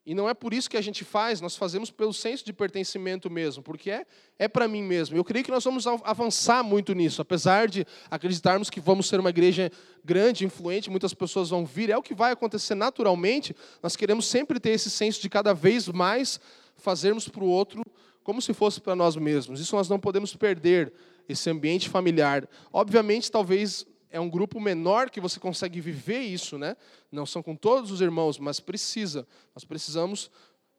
e 0.05 0.13
não 0.13 0.29
é 0.29 0.33
por 0.35 0.53
isso 0.53 0.69
que 0.69 0.77
a 0.77 0.81
gente 0.81 1.03
faz, 1.03 1.41
nós 1.41 1.55
fazemos 1.55 1.89
pelo 1.89 2.13
senso 2.13 2.45
de 2.45 2.53
pertencimento 2.53 3.29
mesmo, 3.29 3.63
porque 3.63 3.89
é, 3.89 4.05
é 4.37 4.47
para 4.47 4.67
mim 4.67 4.83
mesmo. 4.83 5.17
Eu 5.17 5.23
creio 5.23 5.43
que 5.43 5.49
nós 5.49 5.63
vamos 5.63 5.87
avançar 5.87 6.63
muito 6.63 6.93
nisso, 6.93 7.21
apesar 7.21 7.67
de 7.67 7.87
acreditarmos 8.09 8.69
que 8.69 8.79
vamos 8.79 9.07
ser 9.07 9.19
uma 9.19 9.31
igreja 9.31 9.71
grande, 10.03 10.45
influente, 10.45 10.91
muitas 10.91 11.13
pessoas 11.13 11.49
vão 11.49 11.65
vir, 11.65 11.89
é 11.89 11.97
o 11.97 12.03
que 12.03 12.13
vai 12.13 12.31
acontecer 12.31 12.75
naturalmente. 12.75 13.55
Nós 13.81 13.95
queremos 13.95 14.27
sempre 14.27 14.59
ter 14.59 14.71
esse 14.71 14.91
senso 14.91 15.19
de 15.19 15.29
cada 15.29 15.53
vez 15.53 15.87
mais 15.87 16.39
fazermos 16.77 17.27
para 17.27 17.43
o 17.43 17.47
outro 17.47 17.81
como 18.23 18.41
se 18.41 18.53
fosse 18.53 18.79
para 18.79 18.95
nós 18.95 19.15
mesmos. 19.15 19.59
Isso 19.59 19.75
nós 19.75 19.89
não 19.89 19.99
podemos 19.99 20.35
perder, 20.35 20.93
esse 21.27 21.49
ambiente 21.49 21.89
familiar. 21.89 22.47
Obviamente, 22.71 23.31
talvez 23.31 23.85
é 24.09 24.19
um 24.19 24.29
grupo 24.29 24.59
menor 24.59 25.09
que 25.09 25.19
você 25.19 25.39
consegue 25.39 25.81
viver 25.81 26.19
isso, 26.19 26.57
né? 26.57 26.77
Não 27.11 27.25
são 27.25 27.43
com 27.43 27.55
todos 27.55 27.91
os 27.91 28.01
irmãos, 28.01 28.39
mas 28.39 28.59
precisa. 28.59 29.27
Nós 29.53 29.65
precisamos 29.65 30.31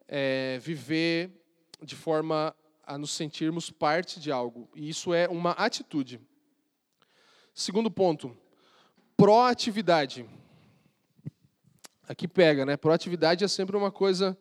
é, 0.08 0.58
viver 0.60 1.30
de 1.82 1.94
forma 1.94 2.54
a 2.84 2.96
nos 2.96 3.10
sentirmos 3.10 3.70
parte 3.70 4.20
de 4.20 4.30
algo. 4.30 4.68
E 4.74 4.88
isso 4.88 5.12
é 5.12 5.28
uma 5.28 5.50
atitude. 5.52 6.20
Segundo 7.52 7.90
ponto, 7.90 8.36
proatividade. 9.16 10.24
Aqui 12.08 12.28
pega, 12.28 12.64
né? 12.64 12.76
Proatividade 12.76 13.44
é 13.44 13.48
sempre 13.48 13.76
uma 13.76 13.90
coisa 13.90 14.38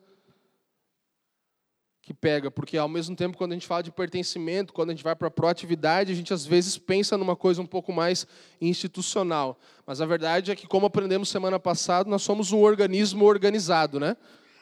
que 2.05 2.13
pega, 2.13 2.51
porque 2.51 2.77
ao 2.77 2.87
mesmo 2.87 3.15
tempo, 3.15 3.35
quando 3.35 3.53
a 3.53 3.55
gente 3.55 3.65
fala 3.65 3.81
de 3.81 3.91
pertencimento, 3.91 4.71
quando 4.71 4.91
a 4.91 4.93
gente 4.93 5.03
vai 5.03 5.15
para 5.15 5.27
a 5.27 5.31
proatividade, 5.31 6.11
a 6.11 6.15
gente 6.15 6.31
às 6.31 6.45
vezes 6.45 6.77
pensa 6.77 7.17
numa 7.17 7.35
coisa 7.35 7.59
um 7.59 7.65
pouco 7.65 7.91
mais 7.91 8.27
institucional. 8.61 9.57
Mas 9.87 9.99
a 9.99 10.05
verdade 10.05 10.51
é 10.51 10.55
que, 10.55 10.67
como 10.67 10.85
aprendemos 10.85 11.29
semana 11.29 11.59
passada, 11.59 12.07
nós 12.07 12.21
somos 12.21 12.51
um 12.51 12.61
organismo 12.61 13.25
organizado, 13.25 13.99
né? 13.99 14.15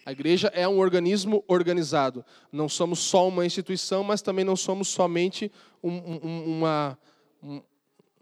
A 0.06 0.14
igreja 0.14 0.48
é 0.54 0.66
um 0.66 0.80
organismo 0.80 1.44
organizado. 1.46 2.24
Não 2.50 2.70
somos 2.70 3.00
só 3.00 3.28
uma 3.28 3.46
instituição, 3.46 4.06
mas 4.06 4.22
também 4.22 4.46
não 4.46 4.56
somos 4.56 4.88
somente 4.88 5.52
um, 5.84 5.92
um, 5.92 6.46
uma, 6.46 6.98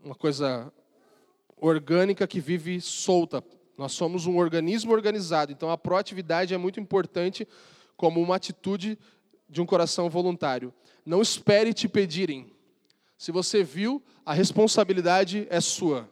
uma 0.03 0.15
coisa 0.15 0.73
orgânica 1.57 2.25
que 2.25 2.39
vive 2.39 2.81
solta. 2.81 3.43
Nós 3.77 3.91
somos 3.91 4.25
um 4.25 4.37
organismo 4.37 4.91
organizado. 4.91 5.51
Então, 5.51 5.69
a 5.69 5.77
proatividade 5.77 6.55
é 6.55 6.57
muito 6.57 6.79
importante 6.79 7.47
como 8.01 8.19
uma 8.19 8.35
atitude 8.35 8.97
de 9.47 9.61
um 9.61 9.65
coração 9.65 10.09
voluntário. 10.09 10.73
Não 11.05 11.21
espere 11.21 11.71
te 11.71 11.87
pedirem. 11.87 12.51
Se 13.15 13.31
você 13.31 13.63
viu, 13.63 14.01
a 14.25 14.33
responsabilidade 14.33 15.45
é 15.51 15.61
sua. 15.61 16.09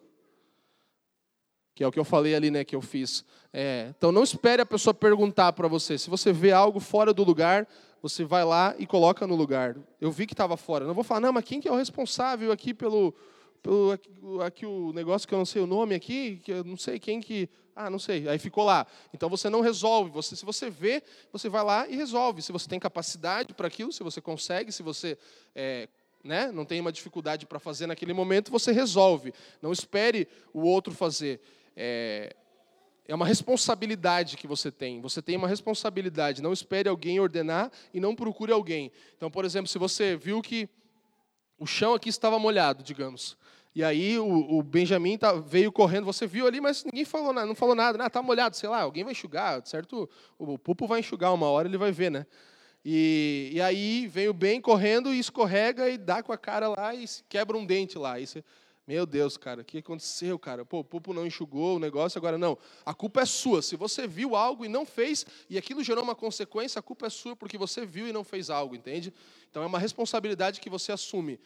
Que 1.73 1.83
é 1.83 1.87
o 1.87 1.91
que 1.91 1.97
eu 1.97 2.05
falei 2.05 2.35
ali, 2.35 2.51
né, 2.51 2.63
que 2.63 2.75
eu 2.75 2.81
fiz. 2.81 3.25
É, 3.51 3.91
então 3.97 4.11
não 4.11 4.21
espere 4.21 4.61
a 4.61 4.67
pessoa 4.67 4.93
perguntar 4.93 5.51
para 5.53 5.67
você. 5.67 5.97
Se 5.97 6.11
você 6.11 6.31
vê 6.31 6.51
algo 6.51 6.79
fora 6.79 7.11
do 7.11 7.23
lugar, 7.23 7.67
você 8.03 8.23
vai 8.23 8.45
lá 8.45 8.75
e 8.77 8.85
coloca 8.85 9.25
no 9.25 9.35
lugar. 9.35 9.75
Eu 9.99 10.11
vi 10.11 10.27
que 10.27 10.35
estava 10.35 10.55
fora. 10.55 10.85
Não 10.85 10.93
vou 10.93 11.03
falar, 11.03 11.21
não, 11.21 11.33
mas 11.33 11.43
quem 11.43 11.59
que 11.59 11.67
é 11.67 11.71
o 11.71 11.75
responsável 11.77 12.51
aqui 12.51 12.71
pelo, 12.71 13.15
pelo 13.61 13.91
aqui, 13.91 14.09
aqui, 14.45 14.65
o 14.65 14.91
negócio 14.93 15.27
que 15.27 15.33
eu 15.33 15.37
não 15.37 15.45
sei 15.45 15.61
o 15.61 15.67
nome 15.67 15.95
aqui, 15.95 16.37
que 16.43 16.51
eu 16.51 16.63
não 16.63 16.77
sei 16.77 16.99
quem 16.99 17.19
que 17.19 17.49
ah, 17.75 17.89
não 17.89 17.97
sei. 17.97 18.27
Aí 18.27 18.37
ficou 18.37 18.65
lá. 18.65 18.85
Então 19.13 19.29
você 19.29 19.49
não 19.49 19.61
resolve. 19.61 20.11
Você, 20.11 20.35
se 20.35 20.43
você 20.43 20.69
vê, 20.69 21.01
você 21.31 21.47
vai 21.47 21.63
lá 21.63 21.87
e 21.87 21.95
resolve. 21.95 22.41
Se 22.41 22.51
você 22.51 22.67
tem 22.67 22.77
capacidade 22.77 23.53
para 23.53 23.67
aquilo, 23.67 23.93
se 23.93 24.03
você 24.03 24.19
consegue, 24.19 24.69
se 24.69 24.83
você 24.83 25.17
é, 25.55 25.87
né, 26.21 26.51
não 26.51 26.65
tem 26.65 26.81
uma 26.81 26.91
dificuldade 26.91 27.45
para 27.45 27.57
fazer 27.57 27.87
naquele 27.87 28.11
momento, 28.11 28.51
você 28.51 28.73
resolve. 28.73 29.33
Não 29.61 29.71
espere 29.71 30.27
o 30.53 30.63
outro 30.63 30.93
fazer. 30.93 31.39
É, 31.73 32.35
é 33.07 33.15
uma 33.15 33.25
responsabilidade 33.25 34.35
que 34.35 34.45
você 34.45 34.69
tem. 34.69 34.99
Você 34.99 35.21
tem 35.21 35.37
uma 35.37 35.47
responsabilidade. 35.47 36.41
Não 36.41 36.51
espere 36.51 36.89
alguém 36.89 37.19
ordenar 37.21 37.71
e 37.93 37.99
não 38.01 38.13
procure 38.13 38.51
alguém. 38.51 38.91
Então, 39.15 39.31
por 39.31 39.45
exemplo, 39.45 39.69
se 39.69 39.77
você 39.77 40.17
viu 40.17 40.41
que 40.41 40.67
o 41.57 41.65
chão 41.65 41.93
aqui 41.93 42.09
estava 42.09 42.37
molhado, 42.37 42.83
digamos. 42.83 43.37
E 43.79 43.83
aí 43.83 44.19
o, 44.19 44.57
o 44.57 44.61
Benjamin 44.61 45.17
tá, 45.17 45.31
veio 45.31 45.71
correndo, 45.71 46.03
você 46.03 46.27
viu 46.27 46.45
ali, 46.45 46.59
mas 46.59 46.83
ninguém 46.83 47.05
falou 47.05 47.31
nada, 47.31 47.47
não 47.47 47.55
falou 47.55 47.73
nada, 47.73 47.97
né? 47.97 48.09
Tá 48.09 48.21
molhado, 48.21 48.53
sei 48.57 48.67
lá, 48.67 48.81
alguém 48.81 49.05
vai 49.05 49.13
enxugar, 49.13 49.65
certo? 49.65 50.09
O, 50.37 50.55
o 50.55 50.59
pupo 50.59 50.85
vai 50.85 50.99
enxugar 50.99 51.33
uma 51.33 51.47
hora, 51.47 51.65
ele 51.65 51.77
vai 51.77 51.89
ver, 51.89 52.11
né? 52.11 52.25
E, 52.83 53.51
e 53.53 53.61
aí 53.61 54.05
vem 54.07 54.27
o 54.27 54.33
Ben 54.33 54.59
correndo 54.59 55.13
e 55.13 55.19
escorrega 55.19 55.89
e 55.89 55.97
dá 55.97 56.21
com 56.21 56.33
a 56.33 56.37
cara 56.37 56.67
lá 56.67 56.93
e 56.93 57.05
quebra 57.29 57.55
um 57.55 57.65
dente 57.65 57.97
lá. 57.97 58.19
Você, 58.19 58.43
meu 58.85 59.05
Deus, 59.05 59.37
cara, 59.37 59.61
o 59.61 59.63
que 59.63 59.77
aconteceu, 59.77 60.37
cara? 60.37 60.65
Pô, 60.65 60.79
o 60.79 60.83
pupo 60.83 61.13
não 61.13 61.25
enxugou 61.25 61.77
o 61.77 61.79
negócio, 61.79 62.17
agora 62.17 62.37
não. 62.37 62.57
A 62.85 62.93
culpa 62.93 63.21
é 63.21 63.25
sua. 63.25 63.61
Se 63.61 63.77
você 63.77 64.05
viu 64.05 64.35
algo 64.35 64.65
e 64.65 64.67
não 64.67 64.85
fez, 64.85 65.25
e 65.49 65.57
aquilo 65.57 65.81
gerou 65.85 66.03
uma 66.03 66.15
consequência, 66.15 66.79
a 66.79 66.81
culpa 66.81 67.07
é 67.07 67.09
sua 67.09 67.33
porque 67.33 67.57
você 67.57 67.85
viu 67.85 68.09
e 68.09 68.11
não 68.11 68.25
fez 68.25 68.49
algo, 68.49 68.75
entende? 68.75 69.13
Então 69.49 69.63
é 69.63 69.65
uma 69.65 69.79
responsabilidade 69.79 70.59
que 70.59 70.69
você 70.69 70.91
assume. 70.91 71.39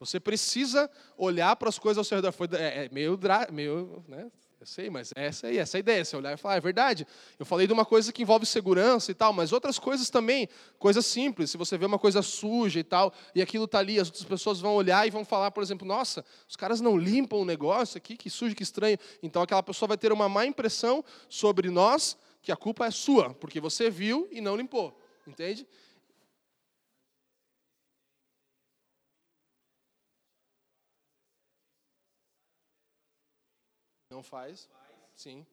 Você 0.00 0.18
precisa 0.18 0.90
olhar 1.16 1.54
para 1.56 1.68
as 1.68 1.78
coisas 1.78 1.98
ao 1.98 2.04
seu 2.04 2.16
redor. 2.16 2.32
Foi, 2.32 2.48
é, 2.54 2.86
é 2.86 2.88
meio, 2.90 3.18
meio 3.52 4.02
né? 4.08 4.30
Eu 4.58 4.66
sei, 4.66 4.90
mas 4.90 5.10
é 5.16 5.26
essa 5.26 5.46
aí, 5.46 5.56
essa 5.56 5.76
é 5.76 5.78
a 5.78 5.80
ideia. 5.80 6.04
Você 6.04 6.16
olhar 6.16 6.34
e 6.34 6.36
falar, 6.36 6.54
ah, 6.54 6.56
é 6.58 6.60
verdade. 6.60 7.06
Eu 7.38 7.46
falei 7.46 7.66
de 7.66 7.72
uma 7.72 7.84
coisa 7.84 8.12
que 8.12 8.22
envolve 8.22 8.44
segurança 8.44 9.10
e 9.10 9.14
tal, 9.14 9.32
mas 9.32 9.52
outras 9.52 9.78
coisas 9.78 10.10
também, 10.10 10.48
coisas 10.78 11.06
simples. 11.06 11.50
Se 11.50 11.56
você 11.56 11.78
vê 11.78 11.86
uma 11.86 11.98
coisa 11.98 12.20
suja 12.20 12.78
e 12.78 12.84
tal, 12.84 13.12
e 13.34 13.40
aquilo 13.40 13.64
está 13.64 13.78
ali, 13.78 13.98
as 13.98 14.08
outras 14.08 14.24
pessoas 14.24 14.60
vão 14.60 14.74
olhar 14.74 15.06
e 15.06 15.10
vão 15.10 15.24
falar, 15.24 15.50
por 15.50 15.62
exemplo, 15.62 15.88
nossa, 15.88 16.22
os 16.46 16.56
caras 16.56 16.78
não 16.80 16.96
limpam 16.96 17.38
o 17.38 17.44
negócio 17.44 17.96
aqui, 17.96 18.18
que 18.18 18.28
sujo, 18.28 18.54
que 18.54 18.62
estranho. 18.62 18.98
Então 19.22 19.40
aquela 19.40 19.62
pessoa 19.62 19.88
vai 19.88 19.96
ter 19.96 20.12
uma 20.12 20.28
má 20.28 20.44
impressão 20.44 21.02
sobre 21.26 21.70
nós, 21.70 22.16
que 22.42 22.52
a 22.52 22.56
culpa 22.56 22.84
é 22.84 22.90
sua, 22.90 23.32
porque 23.32 23.60
você 23.60 23.88
viu 23.88 24.28
e 24.30 24.42
não 24.42 24.56
limpou. 24.56 24.98
Entende? 25.26 25.66
Não 34.20 34.24
faz? 34.24 34.68
Sim. 35.16 35.46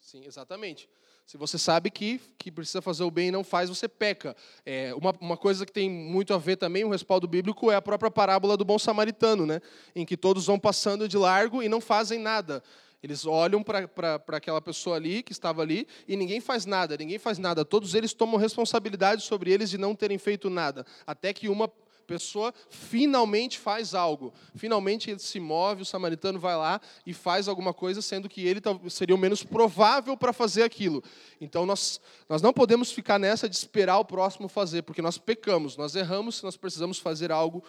Sim, 0.00 0.24
exatamente. 0.24 0.88
Se 1.26 1.36
você 1.36 1.58
sabe 1.58 1.90
que, 1.90 2.18
que 2.38 2.50
precisa 2.50 2.80
fazer 2.80 3.04
o 3.04 3.10
bem 3.10 3.28
e 3.28 3.30
não 3.30 3.44
faz, 3.44 3.68
você 3.68 3.86
peca. 3.86 4.34
É, 4.64 4.94
uma, 4.94 5.14
uma 5.20 5.36
coisa 5.36 5.66
que 5.66 5.72
tem 5.72 5.90
muito 5.90 6.32
a 6.32 6.38
ver 6.38 6.56
também, 6.56 6.82
o 6.82 6.88
respaldo 6.88 7.28
bíblico, 7.28 7.70
é 7.70 7.76
a 7.76 7.82
própria 7.82 8.10
parábola 8.10 8.56
do 8.56 8.64
bom 8.64 8.78
samaritano, 8.78 9.44
né? 9.44 9.60
em 9.94 10.06
que 10.06 10.16
todos 10.16 10.46
vão 10.46 10.58
passando 10.58 11.06
de 11.06 11.18
largo 11.18 11.62
e 11.62 11.68
não 11.68 11.78
fazem 11.78 12.18
nada. 12.18 12.62
Eles 13.02 13.26
olham 13.26 13.62
para 13.62 14.18
aquela 14.28 14.62
pessoa 14.62 14.96
ali, 14.96 15.22
que 15.22 15.32
estava 15.32 15.60
ali, 15.60 15.86
e 16.08 16.16
ninguém 16.16 16.40
faz 16.40 16.64
nada, 16.64 16.96
ninguém 16.96 17.18
faz 17.18 17.36
nada. 17.36 17.66
Todos 17.66 17.94
eles 17.94 18.14
tomam 18.14 18.40
responsabilidade 18.40 19.24
sobre 19.24 19.52
eles 19.52 19.68
de 19.68 19.76
não 19.76 19.94
terem 19.94 20.16
feito 20.16 20.48
nada. 20.48 20.86
Até 21.06 21.34
que 21.34 21.50
uma 21.50 21.70
pessoa 22.06 22.54
finalmente 22.70 23.58
faz 23.58 23.94
algo. 23.94 24.32
Finalmente 24.54 25.10
ele 25.10 25.18
se 25.18 25.40
move, 25.40 25.82
o 25.82 25.84
samaritano 25.84 26.38
vai 26.38 26.56
lá 26.56 26.80
e 27.04 27.12
faz 27.12 27.48
alguma 27.48 27.74
coisa, 27.74 28.00
sendo 28.00 28.28
que 28.28 28.46
ele 28.46 28.60
seria 28.88 29.14
o 29.14 29.18
menos 29.18 29.42
provável 29.42 30.16
para 30.16 30.32
fazer 30.32 30.62
aquilo. 30.62 31.02
Então 31.40 31.66
nós, 31.66 32.00
nós 32.28 32.40
não 32.40 32.52
podemos 32.52 32.90
ficar 32.90 33.18
nessa 33.18 33.48
de 33.48 33.56
esperar 33.56 33.98
o 33.98 34.04
próximo 34.04 34.48
fazer, 34.48 34.82
porque 34.82 35.02
nós 35.02 35.18
pecamos, 35.18 35.76
nós 35.76 35.94
erramos 35.94 36.36
se 36.36 36.44
nós 36.44 36.56
precisamos 36.56 36.98
fazer 36.98 37.30
algo, 37.32 37.62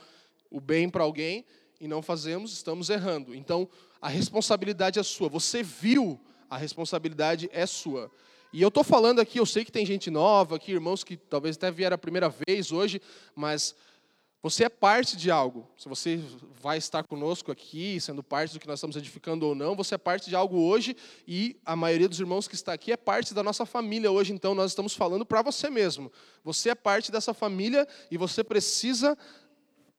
o 0.50 0.62
bem 0.62 0.90
para 0.90 1.04
alguém, 1.04 1.44
e 1.80 1.88
não 1.88 2.02
fazemos, 2.02 2.54
estamos 2.54 2.90
errando. 2.90 3.36
Então 3.36 3.68
a 4.02 4.08
responsabilidade 4.08 5.00
é 5.00 5.04
sua. 5.04 5.30
Você 5.30 5.64
viu, 5.64 6.20
a 6.50 6.58
responsabilidade 6.58 7.50
é 7.52 7.66
sua. 7.66 8.12
E 8.54 8.62
eu 8.62 8.70
estou 8.70 8.84
falando 8.84 9.20
aqui, 9.20 9.40
eu 9.40 9.46
sei 9.46 9.66
que 9.66 9.72
tem 9.72 9.86
gente 9.86 10.10
nova 10.10 10.56
aqui, 10.56 10.72
irmãos 10.72 11.04
que 11.04 11.18
talvez 11.18 11.58
até 11.58 11.70
vieram 11.70 11.96
a 11.96 11.98
primeira 11.98 12.34
vez 12.48 12.72
hoje, 12.72 13.02
mas 13.36 13.76
você 14.50 14.64
é 14.64 14.70
parte 14.70 15.18
de 15.18 15.30
algo. 15.30 15.68
Se 15.78 15.89
você 15.89 16.22
vai 16.62 16.78
estar 16.78 17.04
conosco 17.04 17.52
aqui, 17.52 18.00
sendo 18.00 18.24
parte 18.24 18.54
do 18.54 18.60
que 18.62 18.68
nós 18.68 18.80
estamos 18.80 18.95
edificando 18.95 19.45
ou 19.45 19.54
não, 19.54 19.76
você 19.76 19.95
é 19.95 19.98
parte 19.98 20.30
de 20.30 20.38
algo 20.38 20.58
hoje 20.58 20.95
e 21.28 21.58
a 21.66 21.76
maioria 21.76 22.08
dos 22.08 22.18
irmãos 22.18 22.48
que 22.48 22.56
está 22.56 22.72
aqui 22.72 22.93
é 22.93 22.95
parte 22.95 23.34
da 23.34 23.43
nossa 23.43 23.66
família 23.66 24.10
hoje. 24.10 24.32
Então 24.32 24.56
nós 24.56 24.72
estamos 24.72 24.93
falando 24.93 25.26
para 25.26 25.41
você 25.41 25.70
mesmo. 25.70 26.10
Você 26.45 26.70
é 26.70 26.76
parte 26.76 27.12
dessa 27.12 27.34
família 27.34 27.86
e 28.10 28.16
você 28.16 28.41
precisa 28.41 29.18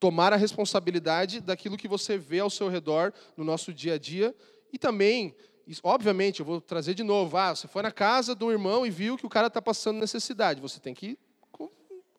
tomar 0.00 0.32
a 0.32 0.36
responsabilidade 0.36 1.40
daquilo 1.40 1.76
que 1.76 1.86
você 1.86 2.16
vê 2.16 2.40
ao 2.40 2.48
seu 2.48 2.68
redor 2.68 3.12
no 3.36 3.44
nosso 3.44 3.74
dia 3.74 3.94
a 3.94 3.98
dia 3.98 4.34
e 4.72 4.78
também 4.78 5.34
obviamente, 5.82 6.40
eu 6.40 6.46
vou 6.46 6.62
trazer 6.62 6.94
de 6.94 7.02
novo. 7.02 7.36
Ah, 7.36 7.54
você 7.54 7.68
foi 7.68 7.82
na 7.82 7.92
casa 7.92 8.34
um 8.40 8.50
irmão 8.50 8.86
e 8.86 8.90
viu 8.90 9.18
que 9.18 9.26
o 9.26 9.28
cara 9.28 9.48
está 9.48 9.60
passando 9.60 10.00
necessidade. 10.00 10.62
Você 10.62 10.80
tem 10.80 10.94
que 10.94 11.18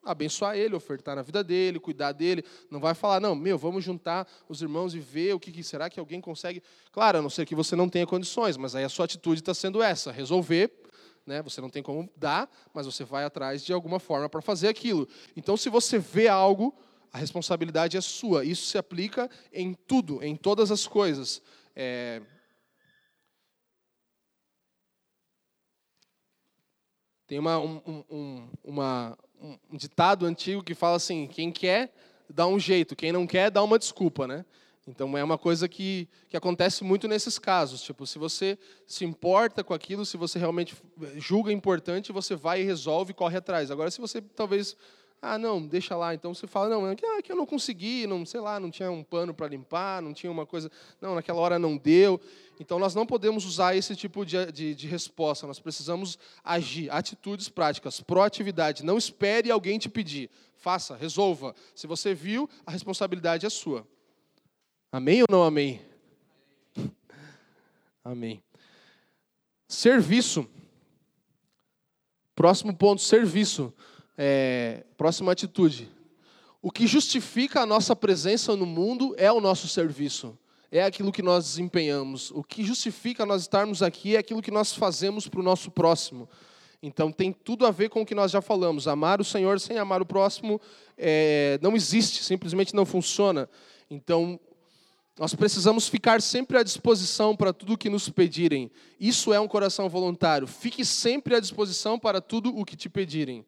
abençoar 0.02 0.56
ele, 0.56 0.74
ofertar 0.74 1.14
na 1.14 1.22
vida 1.22 1.44
dele, 1.44 1.78
cuidar 1.78 2.12
dele. 2.12 2.44
Não 2.70 2.80
vai 2.80 2.94
falar, 2.94 3.20
não, 3.20 3.34
meu, 3.34 3.58
vamos 3.58 3.84
juntar 3.84 4.26
os 4.48 4.62
irmãos 4.62 4.94
e 4.94 4.98
ver 4.98 5.34
o 5.34 5.40
que, 5.40 5.52
que 5.52 5.62
será 5.62 5.90
que 5.90 6.00
alguém 6.00 6.20
consegue. 6.20 6.62
Claro, 6.92 7.18
a 7.18 7.22
não 7.22 7.30
ser 7.30 7.46
que 7.46 7.54
você 7.54 7.76
não 7.76 7.88
tenha 7.88 8.06
condições, 8.06 8.56
mas 8.56 8.74
aí 8.74 8.84
a 8.84 8.88
sua 8.88 9.04
atitude 9.04 9.40
está 9.40 9.54
sendo 9.54 9.82
essa: 9.82 10.10
resolver. 10.10 10.72
Né? 11.26 11.42
Você 11.42 11.60
não 11.60 11.68
tem 11.68 11.82
como 11.82 12.08
dar, 12.16 12.50
mas 12.72 12.86
você 12.86 13.04
vai 13.04 13.24
atrás 13.24 13.64
de 13.64 13.72
alguma 13.72 14.00
forma 14.00 14.28
para 14.28 14.40
fazer 14.40 14.68
aquilo. 14.68 15.06
Então, 15.36 15.56
se 15.56 15.68
você 15.68 15.98
vê 15.98 16.28
algo, 16.28 16.74
a 17.12 17.18
responsabilidade 17.18 17.96
é 17.96 18.00
sua. 18.00 18.44
Isso 18.44 18.66
se 18.66 18.78
aplica 18.78 19.30
em 19.52 19.74
tudo, 19.74 20.22
em 20.22 20.34
todas 20.36 20.70
as 20.70 20.86
coisas. 20.86 21.42
É... 21.74 22.22
Tem 27.26 27.38
uma, 27.38 27.58
um, 27.60 28.04
um, 28.10 28.48
uma, 28.64 29.16
um 29.40 29.76
ditado 29.76 30.26
antigo 30.26 30.62
que 30.62 30.74
fala 30.74 30.96
assim: 30.96 31.26
quem 31.26 31.50
quer 31.50 31.92
dá 32.28 32.46
um 32.46 32.58
jeito, 32.58 32.94
quem 32.94 33.12
não 33.12 33.26
quer 33.26 33.50
dá 33.50 33.62
uma 33.62 33.78
desculpa, 33.78 34.26
né? 34.26 34.44
Então 34.86 35.16
é 35.16 35.22
uma 35.22 35.38
coisa 35.38 35.68
que, 35.68 36.08
que 36.28 36.36
acontece 36.36 36.82
muito 36.82 37.06
nesses 37.06 37.38
casos. 37.38 37.82
Tipo, 37.82 38.06
se 38.06 38.18
você 38.18 38.58
se 38.86 39.04
importa 39.04 39.62
com 39.62 39.72
aquilo, 39.72 40.04
se 40.04 40.16
você 40.16 40.38
realmente 40.38 40.74
julga 41.16 41.52
importante, 41.52 42.12
você 42.12 42.34
vai 42.34 42.60
e 42.62 42.64
resolve, 42.64 43.14
corre 43.14 43.36
atrás. 43.36 43.70
Agora, 43.70 43.90
se 43.90 44.00
você 44.00 44.20
talvez 44.20 44.76
ah, 45.22 45.36
não, 45.36 45.66
deixa 45.66 45.94
lá. 45.94 46.14
Então 46.14 46.32
você 46.32 46.46
fala, 46.46 46.68
não, 46.68 46.88
é 46.88 46.96
que, 46.96 47.04
ah, 47.04 47.20
que 47.20 47.30
eu 47.30 47.36
não 47.36 47.44
consegui, 47.44 48.06
não, 48.06 48.24
sei 48.24 48.40
lá, 48.40 48.58
não 48.58 48.70
tinha 48.70 48.90
um 48.90 49.04
pano 49.04 49.34
para 49.34 49.48
limpar, 49.48 50.00
não 50.00 50.14
tinha 50.14 50.32
uma 50.32 50.46
coisa, 50.46 50.70
não, 51.00 51.14
naquela 51.14 51.40
hora 51.40 51.58
não 51.58 51.76
deu. 51.76 52.18
Então 52.58 52.78
nós 52.78 52.94
não 52.94 53.04
podemos 53.04 53.44
usar 53.44 53.76
esse 53.76 53.94
tipo 53.94 54.24
de, 54.24 54.50
de, 54.50 54.74
de 54.74 54.86
resposta. 54.86 55.46
Nós 55.46 55.60
precisamos 55.60 56.18
agir, 56.42 56.90
atitudes 56.90 57.50
práticas, 57.50 58.00
proatividade. 58.00 58.82
Não 58.82 58.96
espere 58.96 59.50
alguém 59.50 59.78
te 59.78 59.90
pedir. 59.90 60.30
Faça, 60.56 60.96
resolva. 60.96 61.54
Se 61.74 61.86
você 61.86 62.14
viu, 62.14 62.48
a 62.64 62.70
responsabilidade 62.70 63.44
é 63.44 63.50
sua. 63.50 63.86
Amém 64.90 65.20
ou 65.20 65.26
não 65.30 65.42
amém? 65.42 65.82
Amém. 68.02 68.42
Serviço. 69.68 70.48
Próximo 72.34 72.74
ponto, 72.74 73.02
serviço. 73.02 73.72
É, 74.22 74.84
próxima 74.98 75.32
atitude. 75.32 75.88
O 76.60 76.70
que 76.70 76.86
justifica 76.86 77.62
a 77.62 77.66
nossa 77.66 77.96
presença 77.96 78.54
no 78.54 78.66
mundo 78.66 79.14
é 79.16 79.32
o 79.32 79.40
nosso 79.40 79.66
serviço, 79.66 80.38
é 80.70 80.82
aquilo 80.82 81.10
que 81.10 81.22
nós 81.22 81.46
desempenhamos. 81.46 82.30
O 82.32 82.44
que 82.44 82.62
justifica 82.62 83.24
nós 83.24 83.40
estarmos 83.40 83.82
aqui 83.82 84.16
é 84.16 84.18
aquilo 84.18 84.42
que 84.42 84.50
nós 84.50 84.74
fazemos 84.74 85.26
para 85.26 85.40
o 85.40 85.42
nosso 85.42 85.70
próximo. 85.70 86.28
Então 86.82 87.10
tem 87.10 87.32
tudo 87.32 87.64
a 87.64 87.70
ver 87.70 87.88
com 87.88 88.02
o 88.02 88.06
que 88.06 88.14
nós 88.14 88.30
já 88.30 88.42
falamos. 88.42 88.86
Amar 88.86 89.22
o 89.22 89.24
Senhor 89.24 89.58
sem 89.58 89.78
amar 89.78 90.02
o 90.02 90.06
próximo 90.06 90.60
é, 90.98 91.58
não 91.62 91.74
existe, 91.74 92.22
simplesmente 92.22 92.74
não 92.74 92.84
funciona. 92.84 93.48
Então 93.90 94.38
nós 95.18 95.34
precisamos 95.34 95.88
ficar 95.88 96.20
sempre 96.20 96.58
à 96.58 96.62
disposição 96.62 97.34
para 97.34 97.54
tudo 97.54 97.72
o 97.72 97.78
que 97.78 97.88
nos 97.88 98.10
pedirem. 98.10 98.70
Isso 99.00 99.32
é 99.32 99.40
um 99.40 99.48
coração 99.48 99.88
voluntário. 99.88 100.46
Fique 100.46 100.84
sempre 100.84 101.34
à 101.34 101.40
disposição 101.40 101.98
para 101.98 102.20
tudo 102.20 102.54
o 102.54 102.66
que 102.66 102.76
te 102.76 102.90
pedirem. 102.90 103.46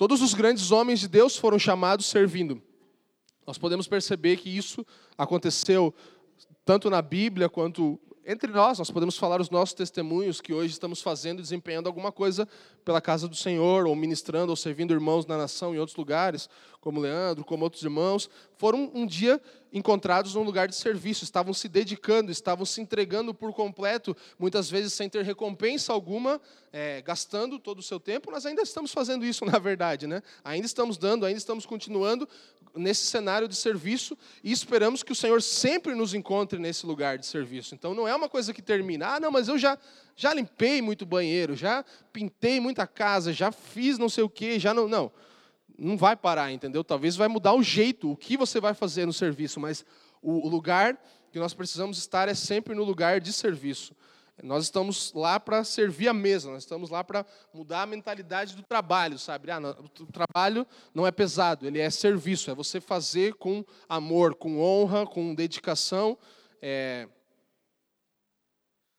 Todos 0.00 0.22
os 0.22 0.32
grandes 0.32 0.70
homens 0.70 0.98
de 0.98 1.06
Deus 1.06 1.36
foram 1.36 1.58
chamados 1.58 2.06
servindo. 2.06 2.62
Nós 3.46 3.58
podemos 3.58 3.86
perceber 3.86 4.38
que 4.38 4.48
isso 4.48 4.82
aconteceu 5.18 5.94
tanto 6.64 6.88
na 6.88 7.02
Bíblia 7.02 7.50
quanto 7.50 8.00
entre 8.30 8.52
nós. 8.52 8.78
Nós 8.78 8.90
podemos 8.90 9.18
falar 9.18 9.40
os 9.40 9.50
nossos 9.50 9.74
testemunhos 9.74 10.40
que 10.40 10.52
hoje 10.52 10.72
estamos 10.72 11.02
fazendo, 11.02 11.42
desempenhando 11.42 11.88
alguma 11.88 12.12
coisa 12.12 12.46
pela 12.84 13.00
casa 13.00 13.26
do 13.26 13.34
Senhor, 13.34 13.86
ou 13.86 13.96
ministrando, 13.96 14.50
ou 14.50 14.56
servindo 14.56 14.92
irmãos 14.94 15.26
na 15.26 15.36
nação 15.36 15.74
em 15.74 15.78
outros 15.78 15.96
lugares, 15.96 16.48
como 16.80 17.00
Leandro, 17.00 17.44
como 17.44 17.64
outros 17.64 17.82
irmãos, 17.82 18.30
foram 18.56 18.90
um 18.94 19.04
dia 19.04 19.40
encontrados 19.72 20.34
num 20.34 20.42
lugar 20.42 20.68
de 20.68 20.74
serviço, 20.74 21.24
estavam 21.24 21.52
se 21.52 21.68
dedicando, 21.68 22.30
estavam 22.30 22.64
se 22.64 22.80
entregando 22.80 23.34
por 23.34 23.52
completo, 23.52 24.16
muitas 24.38 24.70
vezes 24.70 24.92
sem 24.92 25.08
ter 25.08 25.24
recompensa 25.24 25.92
alguma, 25.92 26.40
é, 26.72 27.02
gastando 27.02 27.58
todo 27.58 27.80
o 27.80 27.82
seu 27.82 28.00
tempo, 28.00 28.30
nós 28.30 28.46
ainda 28.46 28.62
estamos 28.62 28.92
fazendo 28.92 29.24
isso, 29.24 29.44
na 29.46 29.58
verdade, 29.58 30.06
né? 30.06 30.22
Ainda 30.42 30.66
estamos 30.66 30.96
dando, 30.96 31.26
ainda 31.26 31.38
estamos 31.38 31.66
continuando 31.66 32.28
nesse 32.74 33.06
cenário 33.06 33.48
de 33.48 33.56
serviço 33.56 34.16
e 34.42 34.52
esperamos 34.52 35.02
que 35.02 35.12
o 35.12 35.14
Senhor 35.14 35.42
sempre 35.42 35.94
nos 35.94 36.14
encontre 36.14 36.58
nesse 36.58 36.86
lugar 36.86 37.18
de 37.18 37.26
serviço. 37.26 37.74
Então 37.74 37.94
não 37.94 38.06
é 38.06 38.14
uma 38.14 38.28
coisa 38.28 38.52
que 38.52 38.62
termina, 38.62 39.14
ah, 39.14 39.20
não, 39.20 39.30
mas 39.30 39.48
eu 39.48 39.58
já, 39.58 39.78
já 40.14 40.32
limpei 40.32 40.80
muito 40.80 41.04
banheiro, 41.04 41.54
já 41.54 41.84
pintei 42.12 42.60
muita 42.60 42.86
casa, 42.86 43.32
já 43.32 43.50
fiz 43.50 43.98
não 43.98 44.08
sei 44.08 44.24
o 44.24 44.28
quê, 44.28 44.58
já 44.58 44.72
não. 44.74 44.88
Não 44.88 45.12
não 45.80 45.96
vai 45.96 46.14
parar, 46.14 46.52
entendeu? 46.52 46.84
Talvez 46.84 47.16
vai 47.16 47.26
mudar 47.26 47.54
o 47.54 47.62
jeito, 47.62 48.10
o 48.10 48.16
que 48.16 48.36
você 48.36 48.60
vai 48.60 48.74
fazer 48.74 49.06
no 49.06 49.14
serviço, 49.14 49.58
mas 49.58 49.82
o 50.20 50.46
lugar 50.46 51.02
que 51.32 51.38
nós 51.38 51.54
precisamos 51.54 51.96
estar 51.96 52.28
é 52.28 52.34
sempre 52.34 52.74
no 52.74 52.84
lugar 52.84 53.18
de 53.18 53.32
serviço. 53.32 53.94
Nós 54.42 54.64
estamos 54.64 55.12
lá 55.12 55.38
para 55.38 55.62
servir 55.64 56.08
a 56.08 56.14
mesa, 56.14 56.50
nós 56.50 56.62
estamos 56.62 56.90
lá 56.90 57.04
para 57.04 57.26
mudar 57.52 57.82
a 57.82 57.86
mentalidade 57.86 58.54
do 58.56 58.62
trabalho, 58.62 59.18
sabe? 59.18 59.50
Ah, 59.50 59.58
o 59.58 60.06
trabalho 60.06 60.66
não 60.94 61.06
é 61.06 61.10
pesado, 61.10 61.66
ele 61.66 61.78
é 61.78 61.90
serviço, 61.90 62.50
é 62.50 62.54
você 62.54 62.80
fazer 62.80 63.34
com 63.34 63.64
amor, 63.88 64.34
com 64.34 64.60
honra, 64.60 65.06
com 65.06 65.34
dedicação. 65.34 66.16
É... 66.60 67.08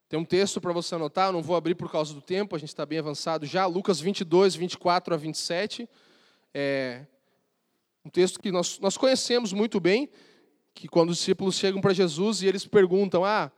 Tem 0.09 0.19
um 0.19 0.26
texto 0.26 0.59
para 0.59 0.73
você 0.73 0.95
anotar, 0.95 1.30
eu 1.30 1.34
não 1.34 1.41
vou 1.41 1.55
abrir 1.55 1.76
por 1.76 1.89
causa 1.91 2.13
do 2.13 2.22
tempo, 2.22 2.55
a 2.55 2.59
gente 2.59 2.69
está 2.69 2.85
bem 2.85 2.99
avançado 2.99 3.45
já, 3.45 3.65
Lucas 3.65 3.99
22, 3.99 4.55
24 4.55 5.13
a 5.13 5.18
27 5.18 5.89
é 6.53 7.05
um 8.03 8.09
texto 8.09 8.39
que 8.39 8.51
nós, 8.51 8.80
nós 8.80 8.97
conhecemos 8.97 9.53
muito 9.53 9.80
bem, 9.80 10.09
que 10.73 10.88
quando 10.88 11.11
os 11.11 11.18
discípulos 11.18 11.55
chegam 11.55 11.80
para 11.80 11.93
Jesus 11.93 12.41
e 12.41 12.47
eles 12.47 12.65
perguntam: 12.65 13.23
Ah, 13.23 13.51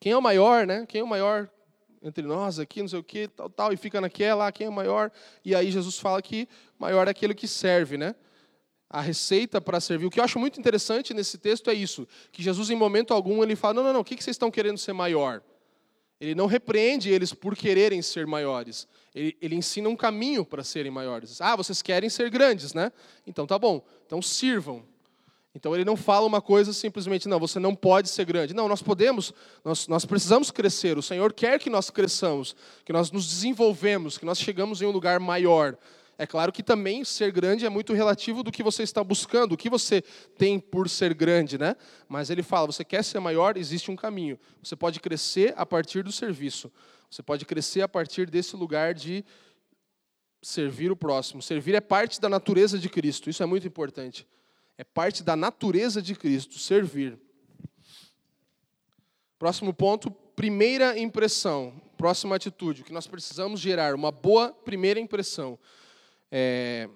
quem 0.00 0.12
é 0.12 0.16
o 0.16 0.22
maior, 0.22 0.66
né? 0.66 0.86
Quem 0.86 1.00
é 1.00 1.04
o 1.04 1.06
maior 1.06 1.48
entre 2.02 2.24
nós 2.24 2.58
aqui, 2.58 2.80
não 2.80 2.88
sei 2.88 2.98
o 2.98 3.02
que, 3.02 3.28
tal, 3.28 3.50
tal, 3.50 3.72
e 3.72 3.76
fica 3.76 4.00
naquela, 4.00 4.50
quem 4.52 4.66
é 4.66 4.70
o 4.70 4.72
maior? 4.72 5.10
E 5.44 5.54
aí 5.54 5.70
Jesus 5.70 5.98
fala 5.98 6.22
que 6.22 6.48
maior 6.78 7.08
é 7.08 7.10
aquele 7.10 7.34
que 7.34 7.48
serve, 7.48 7.96
né? 7.98 8.14
A 8.88 9.00
receita 9.00 9.60
para 9.60 9.80
servir. 9.80 10.06
O 10.06 10.10
que 10.10 10.20
eu 10.20 10.24
acho 10.24 10.38
muito 10.38 10.58
interessante 10.58 11.12
nesse 11.12 11.36
texto 11.36 11.68
é 11.68 11.74
isso, 11.74 12.06
que 12.32 12.42
Jesus 12.42 12.70
em 12.70 12.76
momento 12.76 13.12
algum 13.12 13.42
ele 13.42 13.56
fala: 13.56 13.74
"Não, 13.74 13.82
não, 13.84 13.92
não, 13.92 14.00
o 14.00 14.04
que 14.04 14.14
vocês 14.14 14.34
estão 14.34 14.50
querendo 14.50 14.78
ser 14.78 14.92
maior?" 14.92 15.42
Ele 16.20 16.34
não 16.34 16.46
repreende 16.46 17.10
eles 17.10 17.32
por 17.32 17.56
quererem 17.56 18.02
ser 18.02 18.26
maiores. 18.26 18.88
Ele, 19.14 19.36
ele 19.40 19.54
ensina 19.54 19.88
um 19.88 19.94
caminho 19.94 20.44
para 20.44 20.64
serem 20.64 20.90
maiores. 20.90 21.40
Ah, 21.40 21.54
vocês 21.54 21.80
querem 21.80 22.10
ser 22.10 22.28
grandes, 22.28 22.74
né? 22.74 22.90
Então 23.24 23.46
tá 23.46 23.56
bom. 23.56 23.84
Então 24.04 24.20
sirvam. 24.20 24.84
Então 25.58 25.74
ele 25.74 25.84
não 25.84 25.96
fala 25.96 26.24
uma 26.24 26.40
coisa 26.40 26.72
simplesmente, 26.72 27.28
não, 27.28 27.40
você 27.40 27.58
não 27.58 27.74
pode 27.74 28.08
ser 28.08 28.24
grande. 28.24 28.54
Não, 28.54 28.68
nós 28.68 28.80
podemos, 28.80 29.34
nós, 29.64 29.88
nós 29.88 30.04
precisamos 30.04 30.52
crescer. 30.52 30.96
O 30.96 31.02
Senhor 31.02 31.32
quer 31.32 31.58
que 31.58 31.68
nós 31.68 31.90
cresçamos, 31.90 32.54
que 32.84 32.92
nós 32.92 33.10
nos 33.10 33.28
desenvolvemos, 33.28 34.16
que 34.16 34.24
nós 34.24 34.38
chegamos 34.38 34.80
em 34.80 34.86
um 34.86 34.92
lugar 34.92 35.18
maior. 35.18 35.76
É 36.16 36.24
claro 36.28 36.52
que 36.52 36.62
também 36.62 37.04
ser 37.04 37.32
grande 37.32 37.66
é 37.66 37.68
muito 37.68 37.92
relativo 37.92 38.44
do 38.44 38.52
que 38.52 38.62
você 38.62 38.84
está 38.84 39.02
buscando, 39.02 39.52
o 39.52 39.56
que 39.56 39.68
você 39.68 40.00
tem 40.36 40.60
por 40.60 40.88
ser 40.88 41.12
grande, 41.12 41.58
né? 41.58 41.74
Mas 42.08 42.30
ele 42.30 42.44
fala, 42.44 42.68
você 42.68 42.84
quer 42.84 43.02
ser 43.02 43.18
maior, 43.18 43.56
existe 43.56 43.90
um 43.90 43.96
caminho. 43.96 44.38
Você 44.62 44.76
pode 44.76 45.00
crescer 45.00 45.54
a 45.56 45.66
partir 45.66 46.04
do 46.04 46.12
serviço. 46.12 46.70
Você 47.10 47.20
pode 47.20 47.44
crescer 47.44 47.82
a 47.82 47.88
partir 47.88 48.30
desse 48.30 48.54
lugar 48.54 48.94
de 48.94 49.24
servir 50.40 50.92
o 50.92 50.96
próximo. 50.96 51.42
Servir 51.42 51.74
é 51.74 51.80
parte 51.80 52.20
da 52.20 52.28
natureza 52.28 52.78
de 52.78 52.88
Cristo. 52.88 53.28
Isso 53.28 53.42
é 53.42 53.46
muito 53.46 53.66
importante. 53.66 54.24
É 54.78 54.84
parte 54.84 55.24
da 55.24 55.34
natureza 55.34 56.00
de 56.00 56.14
Cristo, 56.14 56.56
servir. 56.56 57.18
Próximo 59.36 59.74
ponto, 59.74 60.08
primeira 60.36 60.96
impressão, 60.96 61.74
próxima 61.96 62.36
atitude. 62.36 62.84
Que 62.84 62.92
nós 62.92 63.08
precisamos 63.08 63.58
gerar, 63.58 63.92
uma 63.92 64.12
boa 64.12 64.52
primeira 64.52 65.00
impressão. 65.00 65.58
É, 66.30 66.88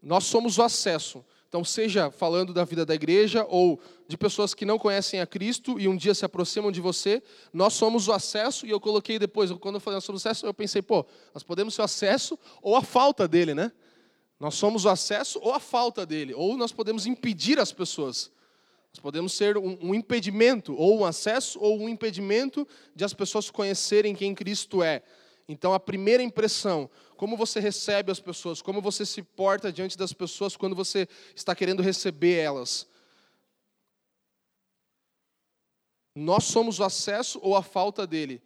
nós 0.00 0.22
somos 0.24 0.58
o 0.58 0.62
acesso. 0.62 1.24
Então, 1.48 1.64
seja 1.64 2.08
falando 2.08 2.52
da 2.52 2.64
vida 2.64 2.86
da 2.86 2.94
igreja 2.94 3.44
ou 3.48 3.80
de 4.06 4.16
pessoas 4.16 4.54
que 4.54 4.64
não 4.64 4.78
conhecem 4.78 5.20
a 5.20 5.26
Cristo 5.26 5.78
e 5.78 5.88
um 5.88 5.96
dia 5.96 6.14
se 6.14 6.24
aproximam 6.24 6.70
de 6.70 6.80
você, 6.80 7.20
nós 7.52 7.74
somos 7.74 8.06
o 8.06 8.12
acesso, 8.12 8.66
e 8.66 8.70
eu 8.70 8.80
coloquei 8.80 9.18
depois, 9.18 9.50
quando 9.52 9.76
eu 9.76 9.80
falei 9.80 10.00
somos 10.00 10.24
o 10.24 10.28
acesso, 10.28 10.46
eu 10.46 10.54
pensei, 10.54 10.82
pô, 10.82 11.04
nós 11.32 11.42
podemos 11.42 11.74
ser 11.74 11.82
o 11.82 11.84
acesso 11.84 12.38
ou 12.60 12.76
a 12.76 12.82
falta 12.82 13.26
dele, 13.26 13.54
né? 13.54 13.72
Nós 14.38 14.54
somos 14.54 14.84
o 14.84 14.88
acesso 14.88 15.38
ou 15.42 15.52
a 15.52 15.60
falta 15.60 16.04
dele, 16.04 16.34
ou 16.34 16.56
nós 16.56 16.72
podemos 16.72 17.06
impedir 17.06 17.58
as 17.58 17.72
pessoas. 17.72 18.30
Nós 18.92 19.00
podemos 19.00 19.32
ser 19.32 19.56
um, 19.56 19.78
um 19.80 19.94
impedimento, 19.94 20.74
ou 20.76 21.00
um 21.00 21.04
acesso, 21.04 21.58
ou 21.60 21.80
um 21.80 21.88
impedimento 21.88 22.66
de 22.94 23.04
as 23.04 23.12
pessoas 23.12 23.50
conhecerem 23.50 24.14
quem 24.14 24.34
Cristo 24.34 24.82
é. 24.82 25.02
Então, 25.48 25.74
a 25.74 25.80
primeira 25.80 26.22
impressão, 26.22 26.88
como 27.16 27.36
você 27.36 27.60
recebe 27.60 28.10
as 28.10 28.20
pessoas, 28.20 28.62
como 28.62 28.80
você 28.80 29.04
se 29.04 29.22
porta 29.22 29.72
diante 29.72 29.96
das 29.96 30.12
pessoas 30.12 30.56
quando 30.56 30.74
você 30.74 31.08
está 31.34 31.54
querendo 31.54 31.82
receber 31.82 32.36
elas. 32.36 32.86
Nós 36.14 36.44
somos 36.44 36.78
o 36.78 36.84
acesso 36.84 37.40
ou 37.42 37.56
a 37.56 37.62
falta 37.62 38.06
dele. 38.06 38.40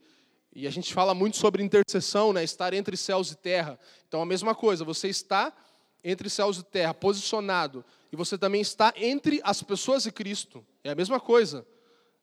E 0.55 0.66
a 0.66 0.70
gente 0.70 0.93
fala 0.93 1.15
muito 1.15 1.36
sobre 1.36 1.62
intercessão, 1.62 2.32
né? 2.32 2.43
estar 2.43 2.73
entre 2.73 2.97
céus 2.97 3.31
e 3.31 3.36
terra. 3.36 3.78
Então, 4.09 4.23
a 4.23 4.27
mesma 4.27 4.55
coisa, 4.55 4.85
você 4.85 5.09
está 5.09 5.55
entre 6.09 6.31
céus 6.31 6.59
e 6.59 6.63
terra, 6.63 6.95
posicionado, 6.95 7.85
e 8.11 8.17
você 8.17 8.39
também 8.39 8.61
está 8.61 8.93
entre 8.97 9.41
as 9.45 9.63
pessoas 9.63 10.07
e 10.07 10.13
Cristo. 10.13 10.65
É 10.83 10.91
a 10.91 10.95
mesma 10.95 11.21
coisa. 11.21 11.67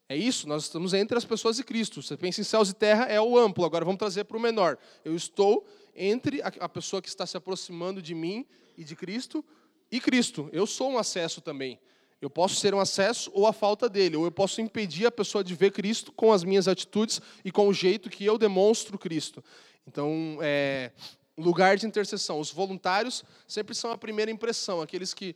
É 0.07 0.15
isso, 0.15 0.47
nós 0.47 0.63
estamos 0.63 0.93
entre 0.93 1.17
as 1.17 1.25
pessoas 1.25 1.59
e 1.59 1.63
Cristo. 1.63 2.01
Você 2.01 2.15
pensa 2.15 2.41
em 2.41 2.43
céus 2.43 2.69
e 2.69 2.73
terra, 2.73 3.05
é 3.05 3.19
o 3.19 3.37
amplo. 3.37 3.65
Agora 3.65 3.85
vamos 3.85 3.99
trazer 3.99 4.23
para 4.23 4.37
o 4.37 4.39
menor. 4.39 4.77
Eu 5.03 5.15
estou 5.15 5.65
entre 5.95 6.41
a 6.43 6.69
pessoa 6.69 7.01
que 7.01 7.07
está 7.07 7.25
se 7.25 7.37
aproximando 7.37 8.01
de 8.01 8.13
mim 8.13 8.45
e 8.77 8.83
de 8.83 8.95
Cristo 8.95 9.43
e 9.91 9.99
Cristo. 9.99 10.49
Eu 10.51 10.67
sou 10.67 10.91
um 10.91 10.97
acesso 10.97 11.41
também. 11.41 11.79
Eu 12.21 12.29
posso 12.29 12.55
ser 12.55 12.73
um 12.73 12.79
acesso 12.79 13.31
ou 13.33 13.45
a 13.45 13.53
falta 13.53 13.89
dele, 13.89 14.15
ou 14.15 14.25
eu 14.25 14.31
posso 14.31 14.61
impedir 14.61 15.05
a 15.05 15.11
pessoa 15.11 15.43
de 15.43 15.53
ver 15.53 15.71
Cristo 15.71 16.11
com 16.11 16.31
as 16.31 16.43
minhas 16.43 16.67
atitudes 16.67 17.21
e 17.43 17.51
com 17.51 17.67
o 17.67 17.73
jeito 17.73 18.09
que 18.09 18.25
eu 18.25 18.37
demonstro 18.37 18.97
Cristo. 18.97 19.43
Então, 19.87 20.39
é, 20.41 20.91
lugar 21.37 21.77
de 21.77 21.85
intercessão. 21.85 22.39
Os 22.39 22.51
voluntários 22.51 23.23
sempre 23.47 23.75
são 23.75 23.91
a 23.91 23.97
primeira 23.97 24.31
impressão. 24.31 24.81
Aqueles 24.81 25.13
que 25.13 25.35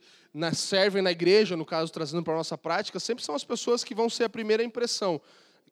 servem 0.54 1.02
na 1.02 1.10
igreja, 1.10 1.56
no 1.56 1.64
caso, 1.64 1.92
trazendo 1.92 2.22
para 2.22 2.34
a 2.34 2.38
nossa 2.38 2.56
prática, 2.56 2.98
sempre 2.98 3.24
são 3.24 3.34
as 3.34 3.44
pessoas 3.44 3.84
que 3.84 3.94
vão 3.94 4.08
ser 4.08 4.24
a 4.24 4.28
primeira 4.28 4.62
impressão, 4.62 5.20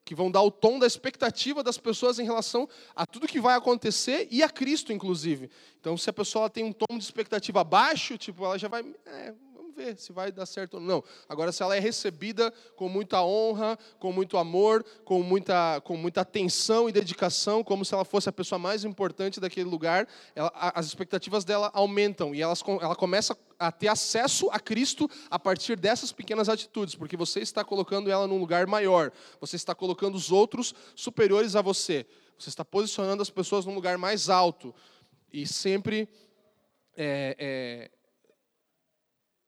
que 0.05 0.13
vão 0.13 0.29
dar 0.29 0.41
o 0.41 0.51
tom 0.51 0.79
da 0.79 0.87
expectativa 0.87 1.63
das 1.63 1.77
pessoas 1.77 2.19
em 2.19 2.23
relação 2.23 2.67
a 2.95 3.05
tudo 3.05 3.27
que 3.27 3.39
vai 3.39 3.55
acontecer 3.55 4.27
e 4.29 4.43
a 4.43 4.49
Cristo, 4.49 4.93
inclusive. 4.93 5.49
Então, 5.79 5.97
se 5.97 6.09
a 6.09 6.13
pessoa 6.13 6.49
tem 6.49 6.63
um 6.63 6.71
tom 6.71 6.97
de 6.97 7.03
expectativa 7.03 7.63
baixo, 7.63 8.17
tipo, 8.17 8.45
ela 8.45 8.57
já 8.57 8.67
vai. 8.67 8.85
É, 9.05 9.33
ver 9.79 9.97
se 9.97 10.11
vai 10.11 10.31
dar 10.31 10.45
certo 10.45 10.75
ou 10.75 10.79
não. 10.79 11.03
Agora, 11.27 11.51
se 11.51 11.63
ela 11.63 11.75
é 11.75 11.79
recebida 11.79 12.53
com 12.75 12.89
muita 12.89 13.23
honra, 13.23 13.79
com 13.97 14.11
muito 14.11 14.37
amor, 14.37 14.83
com 15.05 15.23
muita, 15.23 15.81
com 15.81 15.95
muita 15.95 16.21
atenção 16.21 16.89
e 16.89 16.91
dedicação, 16.91 17.63
como 17.63 17.85
se 17.85 17.93
ela 17.93 18.03
fosse 18.03 18.27
a 18.27 18.31
pessoa 18.31 18.59
mais 18.59 18.83
importante 18.83 19.39
daquele 19.39 19.69
lugar, 19.69 20.07
ela, 20.35 20.51
as 20.53 20.85
expectativas 20.85 21.45
dela 21.45 21.71
aumentam 21.73 22.35
e 22.35 22.41
elas, 22.41 22.61
ela 22.81 22.95
começa 22.95 23.37
a 23.57 23.71
ter 23.71 23.87
acesso 23.87 24.49
a 24.51 24.59
Cristo 24.59 25.09
a 25.29 25.39
partir 25.39 25.77
dessas 25.77 26.11
pequenas 26.11 26.49
atitudes, 26.49 26.95
porque 26.95 27.15
você 27.15 27.39
está 27.39 27.63
colocando 27.63 28.11
ela 28.11 28.27
num 28.27 28.37
lugar 28.37 28.67
maior, 28.67 29.11
você 29.39 29.55
está 29.55 29.73
colocando 29.73 30.15
os 30.15 30.31
outros 30.31 30.73
superiores 30.95 31.55
a 31.55 31.61
você, 31.61 32.05
você 32.37 32.49
está 32.49 32.65
posicionando 32.65 33.21
as 33.21 33.29
pessoas 33.29 33.65
num 33.65 33.75
lugar 33.75 33.97
mais 33.97 34.29
alto 34.29 34.73
e 35.31 35.45
sempre 35.47 36.09
é, 36.95 37.35
é, 37.37 37.91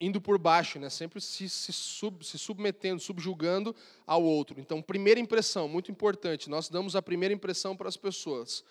indo 0.02 0.19
por 0.19 0.40
baixo, 0.40 0.80
né? 0.80 0.90
sempre 0.90 1.22
se, 1.22 1.48
se, 1.48 1.72
sub, 1.72 2.26
se 2.26 2.40
submetendo, 2.40 2.99
subjugando 2.99 3.76
ao 4.06 4.23
outro. 4.23 4.60
Então, 4.60 4.82
primeira 4.82 5.19
impressão, 5.19 5.68
muito 5.68 5.91
importante, 5.91 6.49
nós 6.49 6.68
damos 6.68 6.95
a 6.95 7.02
primeira 7.03 7.34
impressão 7.34 7.78
para 7.78 7.88
as 7.88 7.95
pessoas. 7.95 8.64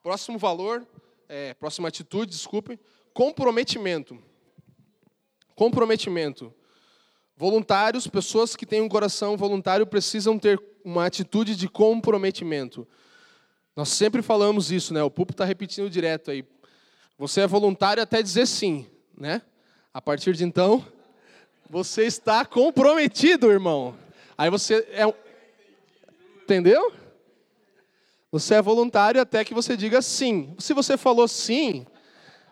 Próximo 0.00 0.38
valor, 0.38 0.86
é, 1.28 1.52
próxima 1.54 1.88
atitude, 1.88 2.30
desculpem, 2.30 2.78
comprometimento. 3.12 4.16
Comprometimento. 5.56 6.54
Voluntários, 7.36 8.06
pessoas 8.06 8.54
que 8.54 8.64
têm 8.64 8.80
um 8.80 8.88
coração 8.88 9.36
voluntário, 9.36 9.86
precisam 9.86 10.38
ter 10.38 10.62
uma 10.84 11.04
atitude 11.04 11.56
de 11.56 11.68
comprometimento. 11.68 12.86
Nós 13.74 13.88
sempre 13.88 14.22
falamos 14.22 14.70
isso, 14.70 14.94
né? 14.94 15.02
O 15.02 15.10
Pupo 15.10 15.32
está 15.32 15.44
repetindo 15.44 15.90
direto 15.90 16.30
aí. 16.30 16.44
Você 17.18 17.40
é 17.40 17.46
voluntário 17.46 18.02
até 18.02 18.22
dizer 18.22 18.46
sim, 18.46 18.86
né? 19.18 19.42
A 19.96 20.02
partir 20.02 20.34
de 20.34 20.44
então, 20.44 20.84
você 21.70 22.04
está 22.04 22.44
comprometido, 22.44 23.50
irmão. 23.50 23.96
Aí 24.36 24.50
você 24.50 24.86
é. 24.90 25.06
Entendeu? 26.42 26.92
Você 28.30 28.56
é 28.56 28.60
voluntário 28.60 29.22
até 29.22 29.42
que 29.42 29.54
você 29.54 29.74
diga 29.74 30.02
sim. 30.02 30.54
Se 30.58 30.74
você 30.74 30.98
falou 30.98 31.26
sim, 31.26 31.86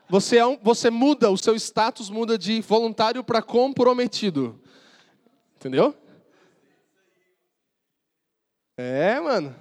você, 0.08 0.38
é 0.38 0.46
um, 0.46 0.56
você 0.56 0.88
muda, 0.88 1.30
o 1.30 1.36
seu 1.36 1.54
status 1.54 2.08
muda 2.08 2.38
de 2.38 2.62
voluntário 2.62 3.22
para 3.22 3.42
comprometido. 3.42 4.58
Entendeu? 5.56 5.94
É, 8.74 9.20
mano. 9.20 9.54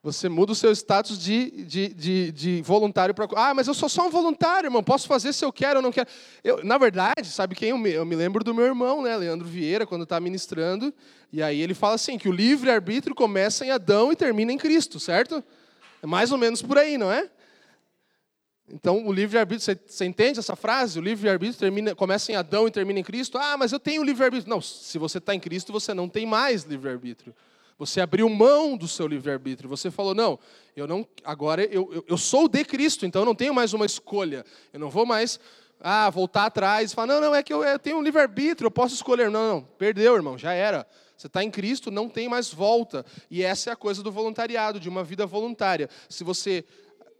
Você 0.00 0.28
muda 0.28 0.52
o 0.52 0.54
seu 0.54 0.70
status 0.72 1.18
de, 1.18 1.50
de, 1.64 1.88
de, 1.88 2.32
de 2.32 2.62
voluntário 2.62 3.12
para. 3.12 3.26
Ah, 3.34 3.52
mas 3.52 3.66
eu 3.66 3.74
sou 3.74 3.88
só 3.88 4.06
um 4.06 4.10
voluntário, 4.10 4.68
irmão. 4.68 4.82
Posso 4.82 5.08
fazer 5.08 5.32
se 5.32 5.44
eu 5.44 5.52
quero 5.52 5.80
ou 5.80 5.82
não 5.82 5.90
quero. 5.90 6.08
Eu, 6.44 6.64
na 6.64 6.78
verdade, 6.78 7.26
sabe 7.26 7.56
quem? 7.56 7.70
Eu 7.70 7.78
me, 7.78 7.90
eu 7.90 8.06
me 8.06 8.14
lembro 8.14 8.44
do 8.44 8.54
meu 8.54 8.64
irmão, 8.64 9.02
né, 9.02 9.16
Leandro 9.16 9.46
Vieira, 9.46 9.84
quando 9.84 10.04
está 10.04 10.20
ministrando. 10.20 10.94
E 11.32 11.42
aí 11.42 11.60
ele 11.60 11.74
fala 11.74 11.96
assim: 11.96 12.16
que 12.16 12.28
o 12.28 12.32
livre-arbítrio 12.32 13.12
começa 13.12 13.66
em 13.66 13.72
Adão 13.72 14.12
e 14.12 14.16
termina 14.16 14.52
em 14.52 14.56
Cristo, 14.56 15.00
certo? 15.00 15.42
É 16.00 16.06
mais 16.06 16.30
ou 16.30 16.38
menos 16.38 16.62
por 16.62 16.78
aí, 16.78 16.96
não 16.96 17.10
é? 17.10 17.28
Então, 18.70 19.04
o 19.04 19.12
livre-arbítrio, 19.12 19.64
você, 19.64 19.74
você, 19.74 20.04
entende 20.04 20.38
essa 20.38 20.54
frase? 20.54 20.98
O 20.98 21.02
livre-arbítrio 21.02 21.96
começa 21.96 22.30
em 22.30 22.36
Adão 22.36 22.68
e 22.68 22.70
termina 22.70 23.00
em 23.00 23.02
Cristo. 23.02 23.36
Ah, 23.38 23.56
mas 23.56 23.72
eu 23.72 23.80
tenho 23.80 24.04
livre-arbítrio. 24.04 24.48
Não, 24.48 24.60
se 24.60 24.98
você 24.98 25.18
está 25.18 25.34
em 25.34 25.40
Cristo, 25.40 25.72
você 25.72 25.92
não 25.92 26.08
tem 26.08 26.26
mais 26.26 26.64
livre-arbítrio. 26.64 27.34
Você 27.78 28.00
abriu 28.00 28.28
mão 28.28 28.76
do 28.76 28.88
seu 28.88 29.06
livre-arbítrio. 29.06 29.68
Você 29.68 29.90
falou, 29.90 30.14
não, 30.14 30.38
eu 30.74 30.86
não, 30.86 31.06
agora 31.22 31.62
eu, 31.64 31.88
eu, 31.92 32.04
eu, 32.08 32.18
sou 32.18 32.48
de 32.48 32.64
Cristo, 32.64 33.06
então 33.06 33.22
eu 33.22 33.26
não 33.26 33.34
tenho 33.34 33.54
mais 33.54 33.72
uma 33.72 33.86
escolha. 33.86 34.44
Eu 34.72 34.80
não 34.80 34.90
vou 34.90 35.06
mais 35.06 35.38
ah, 35.80 36.10
voltar 36.10 36.46
atrás 36.46 36.90
e 36.90 36.94
falar, 36.94 37.06
não, 37.06 37.20
não, 37.20 37.34
é 37.34 37.42
que 37.42 37.52
eu, 37.52 37.62
eu 37.62 37.78
tenho 37.78 37.98
um 37.98 38.02
livre-arbítrio, 38.02 38.66
eu 38.66 38.70
posso 38.70 38.94
escolher. 38.94 39.30
Não, 39.30 39.54
não, 39.54 39.62
perdeu, 39.62 40.16
irmão, 40.16 40.36
já 40.36 40.52
era. 40.52 40.84
Você 41.16 41.28
está 41.28 41.42
em 41.42 41.50
Cristo, 41.50 41.90
não 41.90 42.08
tem 42.08 42.28
mais 42.28 42.52
volta. 42.52 43.06
E 43.30 43.42
essa 43.42 43.70
é 43.70 43.72
a 43.72 43.76
coisa 43.76 44.02
do 44.02 44.10
voluntariado, 44.10 44.80
de 44.80 44.88
uma 44.88 45.04
vida 45.04 45.24
voluntária. 45.24 45.88
Se 46.08 46.24
você 46.24 46.64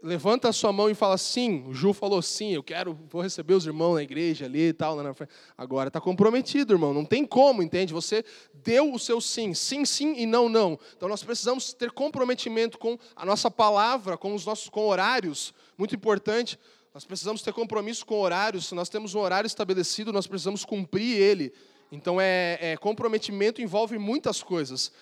levanta 0.03 0.49
a 0.49 0.53
sua 0.53 0.73
mão 0.73 0.89
e 0.89 0.95
fala 0.95 1.19
sim, 1.19 1.65
o 1.67 1.75
Ju 1.75 1.93
falou 1.93 2.23
sim, 2.23 2.53
eu 2.53 2.63
quero, 2.63 2.99
vou 3.11 3.21
receber 3.21 3.55
os 3.55 3.67
irmãos 3.67 3.95
na 3.95 4.03
igreja 4.03 4.45
ali 4.45 4.69
e 4.69 4.73
tal, 4.73 4.95
lá 4.95 5.03
na 5.03 5.13
frente. 5.13 5.31
Agora 5.57 5.89
está 5.89 6.01
comprometido, 6.01 6.73
irmão, 6.73 6.95
não 6.95 7.05
tem 7.05 7.25
como, 7.27 7.63
entende? 7.63 7.93
Você 7.93 8.25
deu 8.55 8.93
o 8.93 8.99
seu 8.99 9.21
sim, 9.21 9.53
sim, 9.55 9.85
sim 9.85 10.15
e 10.17 10.27
não, 10.27 10.49
não. 10.49 10.79
Então 10.97 11.09
nós 11.09 11.23
precisamos 11.23 11.73
ter 11.73 11.91
comprometimento 11.91 12.79
com 12.79 12.97
a 13.17 13.27
nossa 13.27 13.51
palavra, 13.51 14.17
com 14.17 14.35
os 14.35 14.47
nossos 14.47 14.69
com 14.69 14.87
horários, 14.87 15.53
muito 15.77 15.95
importante. 15.95 16.59
Nós 16.95 17.05
precisamos 17.05 17.43
ter 17.43 17.53
compromisso 17.53 18.07
com 18.07 18.21
horários. 18.21 18.67
Se 18.67 18.75
nós 18.75 18.89
temos 18.89 19.15
um 19.15 19.21
horário 19.21 19.47
estabelecido, 19.47 20.13
nós 20.13 20.27
precisamos 20.27 20.65
cumprir 20.65 21.17
ele. 21.17 21.53
Então 21.91 22.21
é, 22.21 22.59
é 22.61 22.77
comprometimento 22.77 23.63
envolve 23.63 23.99
muitas 23.99 24.43
coisas 24.43 24.93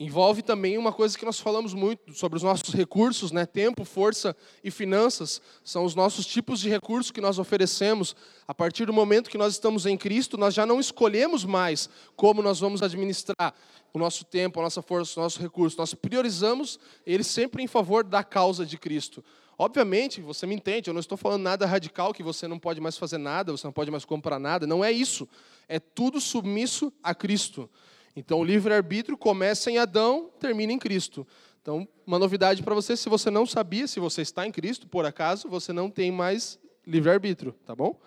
envolve 0.00 0.40
também 0.40 0.78
uma 0.78 0.92
coisa 0.92 1.16
que 1.16 1.26
nós 1.26 1.38
falamos 1.38 1.74
muito 1.74 2.14
sobre 2.14 2.38
os 2.38 2.42
nossos 2.42 2.72
recursos, 2.72 3.30
né? 3.30 3.44
Tempo, 3.44 3.84
força 3.84 4.34
e 4.64 4.70
finanças 4.70 5.42
são 5.62 5.84
os 5.84 5.94
nossos 5.94 6.24
tipos 6.24 6.58
de 6.58 6.70
recursos 6.70 7.10
que 7.10 7.20
nós 7.20 7.38
oferecemos. 7.38 8.16
A 8.48 8.54
partir 8.54 8.86
do 8.86 8.94
momento 8.94 9.28
que 9.28 9.36
nós 9.36 9.52
estamos 9.52 9.84
em 9.84 9.98
Cristo, 9.98 10.38
nós 10.38 10.54
já 10.54 10.64
não 10.64 10.80
escolhemos 10.80 11.44
mais 11.44 11.90
como 12.16 12.40
nós 12.40 12.58
vamos 12.58 12.82
administrar 12.82 13.52
o 13.92 13.98
nosso 13.98 14.24
tempo, 14.24 14.58
a 14.58 14.62
nossa 14.62 14.80
força, 14.80 15.20
o 15.20 15.22
nosso 15.22 15.38
recurso. 15.38 15.76
Nós 15.76 15.92
priorizamos 15.92 16.80
ele 17.04 17.22
sempre 17.22 17.62
em 17.62 17.66
favor 17.66 18.02
da 18.02 18.24
causa 18.24 18.64
de 18.64 18.78
Cristo. 18.78 19.22
Obviamente, 19.58 20.22
você 20.22 20.46
me 20.46 20.54
entende, 20.54 20.88
eu 20.88 20.94
não 20.94 21.00
estou 21.00 21.18
falando 21.18 21.42
nada 21.42 21.66
radical 21.66 22.14
que 22.14 22.22
você 22.22 22.48
não 22.48 22.58
pode 22.58 22.80
mais 22.80 22.96
fazer 22.96 23.18
nada, 23.18 23.52
você 23.52 23.66
não 23.66 23.72
pode 23.72 23.90
mais 23.90 24.06
comprar 24.06 24.38
nada, 24.38 24.66
não 24.66 24.82
é 24.82 24.90
isso. 24.90 25.28
É 25.68 25.78
tudo 25.78 26.18
submisso 26.22 26.90
a 27.02 27.14
Cristo. 27.14 27.68
Então, 28.14 28.40
o 28.40 28.44
livre-arbítrio 28.44 29.16
começa 29.16 29.70
em 29.70 29.78
Adão, 29.78 30.30
termina 30.40 30.72
em 30.72 30.78
Cristo. 30.78 31.26
Então, 31.62 31.86
uma 32.06 32.18
novidade 32.18 32.62
para 32.62 32.74
você, 32.74 32.96
se 32.96 33.08
você 33.08 33.30
não 33.30 33.46
sabia, 33.46 33.86
se 33.86 34.00
você 34.00 34.22
está 34.22 34.46
em 34.46 34.52
Cristo, 34.52 34.88
por 34.88 35.04
acaso, 35.04 35.48
você 35.48 35.72
não 35.72 35.90
tem 35.90 36.10
mais 36.10 36.58
livre-arbítrio, 36.86 37.52
tá 37.64 37.74
bom? 37.74 38.00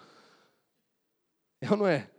É 1.62 1.72
ou 1.72 1.78
não 1.78 1.88
é? 1.88 2.10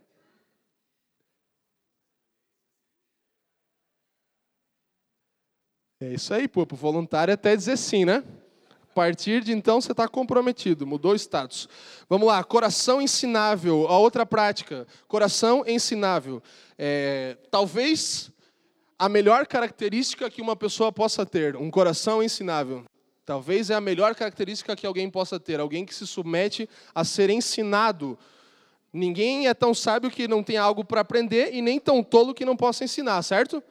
É 5.99 6.13
isso 6.13 6.33
aí, 6.33 6.47
pô, 6.47 6.65
voluntário 6.71 7.33
até 7.33 7.55
dizer 7.55 7.77
sim, 7.77 8.05
né? 8.05 8.23
Partir 8.95 9.43
de 9.43 9.51
então 9.51 9.81
você 9.81 9.91
está 9.91 10.07
comprometido, 10.07 10.87
mudou 10.87 11.11
o 11.11 11.15
status. 11.15 11.67
Vamos 12.09 12.29
lá, 12.29 12.41
coração 12.45 13.01
ensinável, 13.01 13.87
a 13.89 13.97
outra 13.99 14.25
prática, 14.25 14.87
coração 15.05 15.65
ensinável. 15.67 16.41
É, 16.77 17.37
talvez 17.51 18.31
a 18.97 19.09
melhor 19.09 19.45
característica 19.45 20.29
que 20.29 20.41
uma 20.41 20.55
pessoa 20.55 20.93
possa 20.93 21.25
ter, 21.25 21.57
um 21.57 21.69
coração 21.69 22.23
ensinável. 22.23 22.85
Talvez 23.25 23.69
é 23.69 23.75
a 23.75 23.81
melhor 23.81 24.15
característica 24.15 24.75
que 24.77 24.87
alguém 24.87 25.09
possa 25.09 25.37
ter, 25.37 25.59
alguém 25.59 25.85
que 25.85 25.93
se 25.93 26.07
submete 26.07 26.69
a 26.93 27.03
ser 27.03 27.29
ensinado. 27.29 28.17
Ninguém 28.93 29.49
é 29.49 29.53
tão 29.53 29.73
sábio 29.73 30.09
que 30.09 30.25
não 30.25 30.41
tem 30.41 30.55
algo 30.55 30.85
para 30.85 31.01
aprender 31.01 31.53
e 31.53 31.61
nem 31.61 31.81
tão 31.81 32.01
tolo 32.01 32.33
que 32.33 32.45
não 32.45 32.55
possa 32.55 32.85
ensinar, 32.85 33.21
certo? 33.23 33.61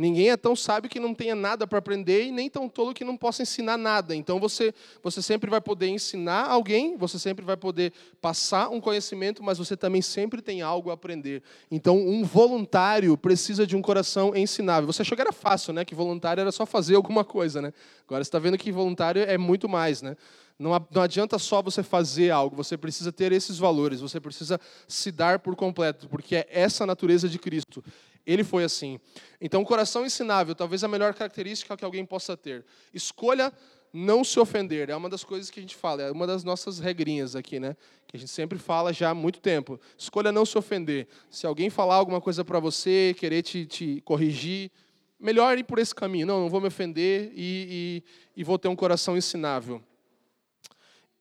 Ninguém 0.00 0.30
é 0.30 0.36
tão 0.36 0.56
sábio 0.56 0.88
que 0.88 0.98
não 0.98 1.12
tenha 1.12 1.34
nada 1.34 1.66
para 1.66 1.78
aprender 1.78 2.24
e 2.24 2.32
nem 2.32 2.48
tão 2.48 2.70
tolo 2.70 2.94
que 2.94 3.04
não 3.04 3.18
possa 3.18 3.42
ensinar 3.42 3.76
nada. 3.76 4.16
Então 4.16 4.40
você, 4.40 4.72
você 5.02 5.20
sempre 5.20 5.50
vai 5.50 5.60
poder 5.60 5.88
ensinar 5.88 6.46
alguém, 6.46 6.96
você 6.96 7.18
sempre 7.18 7.44
vai 7.44 7.54
poder 7.54 7.92
passar 8.18 8.70
um 8.70 8.80
conhecimento, 8.80 9.42
mas 9.42 9.58
você 9.58 9.76
também 9.76 10.00
sempre 10.00 10.40
tem 10.40 10.62
algo 10.62 10.88
a 10.88 10.94
aprender. 10.94 11.42
Então 11.70 11.98
um 11.98 12.24
voluntário 12.24 13.14
precisa 13.14 13.66
de 13.66 13.76
um 13.76 13.82
coração 13.82 14.34
ensinável. 14.34 14.90
Você 14.90 15.02
achou 15.02 15.14
que 15.14 15.20
era 15.20 15.32
fácil, 15.32 15.74
né? 15.74 15.84
Que 15.84 15.94
voluntário 15.94 16.40
era 16.40 16.50
só 16.50 16.64
fazer 16.64 16.94
alguma 16.94 17.22
coisa, 17.22 17.60
né? 17.60 17.70
Agora 18.06 18.24
você 18.24 18.28
está 18.28 18.38
vendo 18.38 18.56
que 18.56 18.72
voluntário 18.72 19.20
é 19.20 19.36
muito 19.36 19.68
mais, 19.68 20.00
né? 20.00 20.16
Não, 20.58 20.74
adianta 20.74 21.38
só 21.38 21.62
você 21.62 21.82
fazer 21.82 22.30
algo, 22.30 22.54
você 22.54 22.76
precisa 22.76 23.10
ter 23.10 23.32
esses 23.32 23.56
valores, 23.56 24.02
você 24.02 24.20
precisa 24.20 24.60
se 24.86 25.10
dar 25.10 25.38
por 25.38 25.56
completo, 25.56 26.06
porque 26.06 26.36
é 26.36 26.46
essa 26.50 26.84
natureza 26.84 27.30
de 27.30 27.38
Cristo. 27.38 27.82
Ele 28.26 28.44
foi 28.44 28.64
assim. 28.64 29.00
Então, 29.40 29.64
coração 29.64 30.04
ensinável, 30.04 30.54
talvez 30.54 30.84
a 30.84 30.88
melhor 30.88 31.14
característica 31.14 31.76
que 31.76 31.84
alguém 31.84 32.04
possa 32.04 32.36
ter. 32.36 32.64
Escolha 32.92 33.52
não 33.92 34.22
se 34.22 34.38
ofender. 34.38 34.88
É 34.90 34.96
uma 34.96 35.08
das 35.08 35.24
coisas 35.24 35.50
que 35.50 35.58
a 35.58 35.62
gente 35.62 35.74
fala, 35.74 36.02
é 36.02 36.10
uma 36.10 36.26
das 36.26 36.44
nossas 36.44 36.78
regrinhas 36.78 37.34
aqui, 37.34 37.58
né? 37.58 37.76
Que 38.06 38.16
a 38.16 38.20
gente 38.20 38.30
sempre 38.30 38.58
fala 38.58 38.92
já 38.92 39.10
há 39.10 39.14
muito 39.14 39.40
tempo. 39.40 39.80
Escolha 39.98 40.30
não 40.30 40.46
se 40.46 40.56
ofender. 40.56 41.08
Se 41.30 41.46
alguém 41.46 41.70
falar 41.70 41.96
alguma 41.96 42.20
coisa 42.20 42.44
para 42.44 42.60
você, 42.60 43.14
querer 43.18 43.42
te, 43.42 43.66
te, 43.66 44.00
corrigir, 44.02 44.70
melhor 45.18 45.58
ir 45.58 45.64
por 45.64 45.78
esse 45.78 45.94
caminho. 45.94 46.26
Não, 46.26 46.40
não 46.40 46.48
vou 46.48 46.60
me 46.60 46.68
ofender 46.68 47.32
e, 47.34 48.02
e, 48.36 48.40
e 48.40 48.44
vou 48.44 48.58
ter 48.58 48.68
um 48.68 48.76
coração 48.76 49.16
ensinável. 49.16 49.82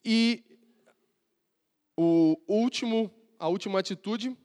E 0.03 0.43
o 1.97 2.37
último, 2.47 3.11
a 3.37 3.47
última 3.47 3.79
atitude 3.79 4.35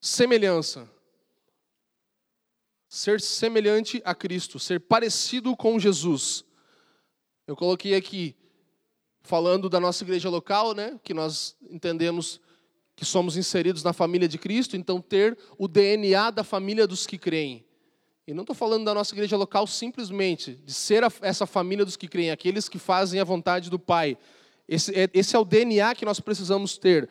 Semelhança. 0.00 0.88
Ser 2.88 3.20
semelhante 3.20 4.00
a 4.04 4.14
Cristo, 4.14 4.58
ser 4.58 4.80
parecido 4.80 5.54
com 5.56 5.78
Jesus. 5.78 6.44
Eu 7.46 7.54
coloquei 7.54 7.94
aqui, 7.94 8.34
falando 9.20 9.68
da 9.68 9.78
nossa 9.78 10.04
igreja 10.04 10.30
local, 10.30 10.74
né, 10.74 10.98
que 11.02 11.12
nós 11.12 11.56
entendemos 11.68 12.40
que 12.96 13.04
somos 13.04 13.36
inseridos 13.36 13.82
na 13.82 13.92
família 13.92 14.26
de 14.26 14.38
Cristo, 14.38 14.76
então 14.76 15.00
ter 15.00 15.38
o 15.56 15.68
DNA 15.68 16.30
da 16.30 16.42
família 16.42 16.86
dos 16.86 17.06
que 17.06 17.18
creem. 17.18 17.64
E 18.26 18.34
não 18.34 18.42
estou 18.42 18.56
falando 18.56 18.84
da 18.84 18.92
nossa 18.92 19.14
igreja 19.14 19.36
local 19.36 19.66
simplesmente 19.66 20.56
de 20.56 20.74
ser 20.74 21.04
a, 21.04 21.12
essa 21.20 21.46
família 21.46 21.84
dos 21.84 21.96
que 21.96 22.08
creem, 22.08 22.30
aqueles 22.30 22.68
que 22.68 22.78
fazem 22.78 23.20
a 23.20 23.24
vontade 23.24 23.70
do 23.70 23.78
Pai. 23.78 24.18
Esse 24.66 24.94
é, 24.94 25.08
esse 25.14 25.36
é 25.36 25.38
o 25.38 25.44
DNA 25.44 25.94
que 25.94 26.04
nós 26.04 26.20
precisamos 26.20 26.76
ter 26.76 27.08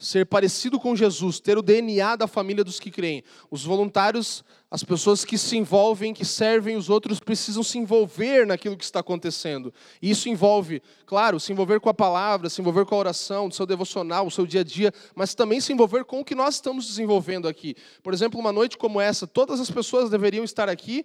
ser 0.00 0.24
parecido 0.24 0.80
com 0.80 0.96
Jesus, 0.96 1.38
ter 1.38 1.58
o 1.58 1.62
DNA 1.62 2.16
da 2.16 2.26
família 2.26 2.64
dos 2.64 2.80
que 2.80 2.90
creem. 2.90 3.22
Os 3.50 3.62
voluntários, 3.62 4.42
as 4.70 4.82
pessoas 4.82 5.26
que 5.26 5.36
se 5.36 5.58
envolvem, 5.58 6.14
que 6.14 6.24
servem 6.24 6.74
os 6.74 6.88
outros, 6.88 7.20
precisam 7.20 7.62
se 7.62 7.76
envolver 7.76 8.46
naquilo 8.46 8.78
que 8.78 8.82
está 8.82 9.00
acontecendo. 9.00 9.72
E 10.00 10.10
isso 10.10 10.30
envolve, 10.30 10.82
claro, 11.04 11.38
se 11.38 11.52
envolver 11.52 11.80
com 11.80 11.90
a 11.90 11.94
palavra, 11.94 12.48
se 12.48 12.62
envolver 12.62 12.86
com 12.86 12.94
a 12.94 12.98
oração, 12.98 13.48
o 13.48 13.52
seu 13.52 13.66
devocional, 13.66 14.26
o 14.26 14.30
seu 14.30 14.46
dia 14.46 14.62
a 14.62 14.64
dia, 14.64 14.90
mas 15.14 15.34
também 15.34 15.60
se 15.60 15.70
envolver 15.70 16.04
com 16.04 16.20
o 16.20 16.24
que 16.24 16.34
nós 16.34 16.54
estamos 16.54 16.86
desenvolvendo 16.86 17.46
aqui. 17.46 17.76
Por 18.02 18.14
exemplo, 18.14 18.40
uma 18.40 18.52
noite 18.52 18.78
como 18.78 19.00
essa, 19.02 19.26
todas 19.26 19.60
as 19.60 19.70
pessoas 19.70 20.08
deveriam 20.08 20.44
estar 20.44 20.68
aqui 20.70 21.04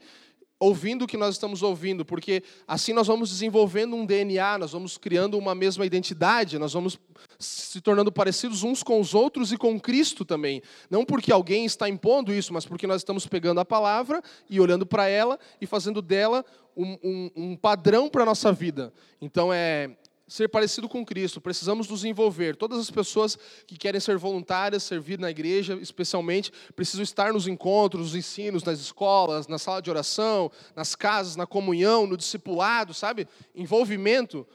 ouvindo 0.59 1.03
o 1.03 1.07
que 1.07 1.17
nós 1.17 1.35
estamos 1.35 1.61
ouvindo, 1.61 2.05
porque 2.05 2.43
assim 2.67 2.93
nós 2.93 3.07
vamos 3.07 3.29
desenvolvendo 3.29 3.95
um 3.95 4.05
DNA, 4.05 4.57
nós 4.57 4.71
vamos 4.71 4.97
criando 4.97 5.37
uma 5.37 5.53
mesma 5.53 5.85
identidade, 5.85 6.57
nós 6.57 6.73
vamos 6.73 6.97
se 7.37 7.81
tornando 7.81 8.11
parecidos 8.11 8.63
uns 8.63 8.81
com 8.81 8.99
os 8.99 9.13
outros 9.13 9.51
e 9.51 9.57
com 9.57 9.79
Cristo 9.79 10.23
também. 10.23 10.61
Não 10.89 11.03
porque 11.03 11.31
alguém 11.31 11.65
está 11.65 11.89
impondo 11.89 12.33
isso, 12.33 12.53
mas 12.53 12.65
porque 12.65 12.87
nós 12.87 13.01
estamos 13.01 13.27
pegando 13.27 13.59
a 13.59 13.65
palavra 13.65 14.21
e 14.49 14.59
olhando 14.59 14.85
para 14.85 15.07
ela 15.07 15.37
e 15.59 15.65
fazendo 15.65 16.01
dela 16.01 16.45
um, 16.75 16.97
um, 17.03 17.31
um 17.35 17.55
padrão 17.55 18.09
para 18.09 18.23
a 18.23 18.25
nossa 18.25 18.51
vida. 18.51 18.93
Então 19.21 19.51
é 19.51 19.97
ser 20.27 20.49
parecido 20.49 20.89
com 20.89 21.05
Cristo, 21.05 21.39
precisamos 21.39 21.87
nos 21.87 22.03
envolver. 22.03 22.55
Todas 22.55 22.79
as 22.79 22.89
pessoas 22.89 23.37
que 23.67 23.77
querem 23.77 24.01
ser 24.01 24.17
voluntárias, 24.17 24.83
servir 24.83 25.19
na 25.19 25.29
igreja, 25.29 25.77
especialmente, 25.81 26.51
precisam 26.75 27.03
estar 27.03 27.31
nos 27.31 27.47
encontros, 27.47 28.07
nos 28.07 28.15
ensinos, 28.15 28.63
nas 28.63 28.79
escolas, 28.79 29.47
na 29.47 29.59
sala 29.59 29.81
de 29.81 29.89
oração, 29.89 30.51
nas 30.75 30.95
casas, 30.95 31.35
na 31.35 31.45
comunhão, 31.45 32.07
no 32.07 32.17
discipulado, 32.17 32.93
sabe? 32.93 33.27
Envolvimento. 33.53 34.47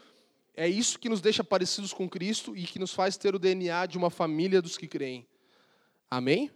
É 0.56 0.68
isso 0.68 0.98
que 0.98 1.08
nos 1.08 1.20
deixa 1.20 1.44
parecidos 1.44 1.92
com 1.92 2.08
Cristo 2.08 2.56
e 2.56 2.64
que 2.64 2.78
nos 2.78 2.92
faz 2.92 3.16
ter 3.16 3.34
o 3.34 3.38
DNA 3.38 3.86
de 3.86 3.96
uma 3.96 4.10
família 4.10 4.60
dos 4.60 4.76
que 4.76 4.88
creem. 4.88 5.26
Amém? 6.10 6.50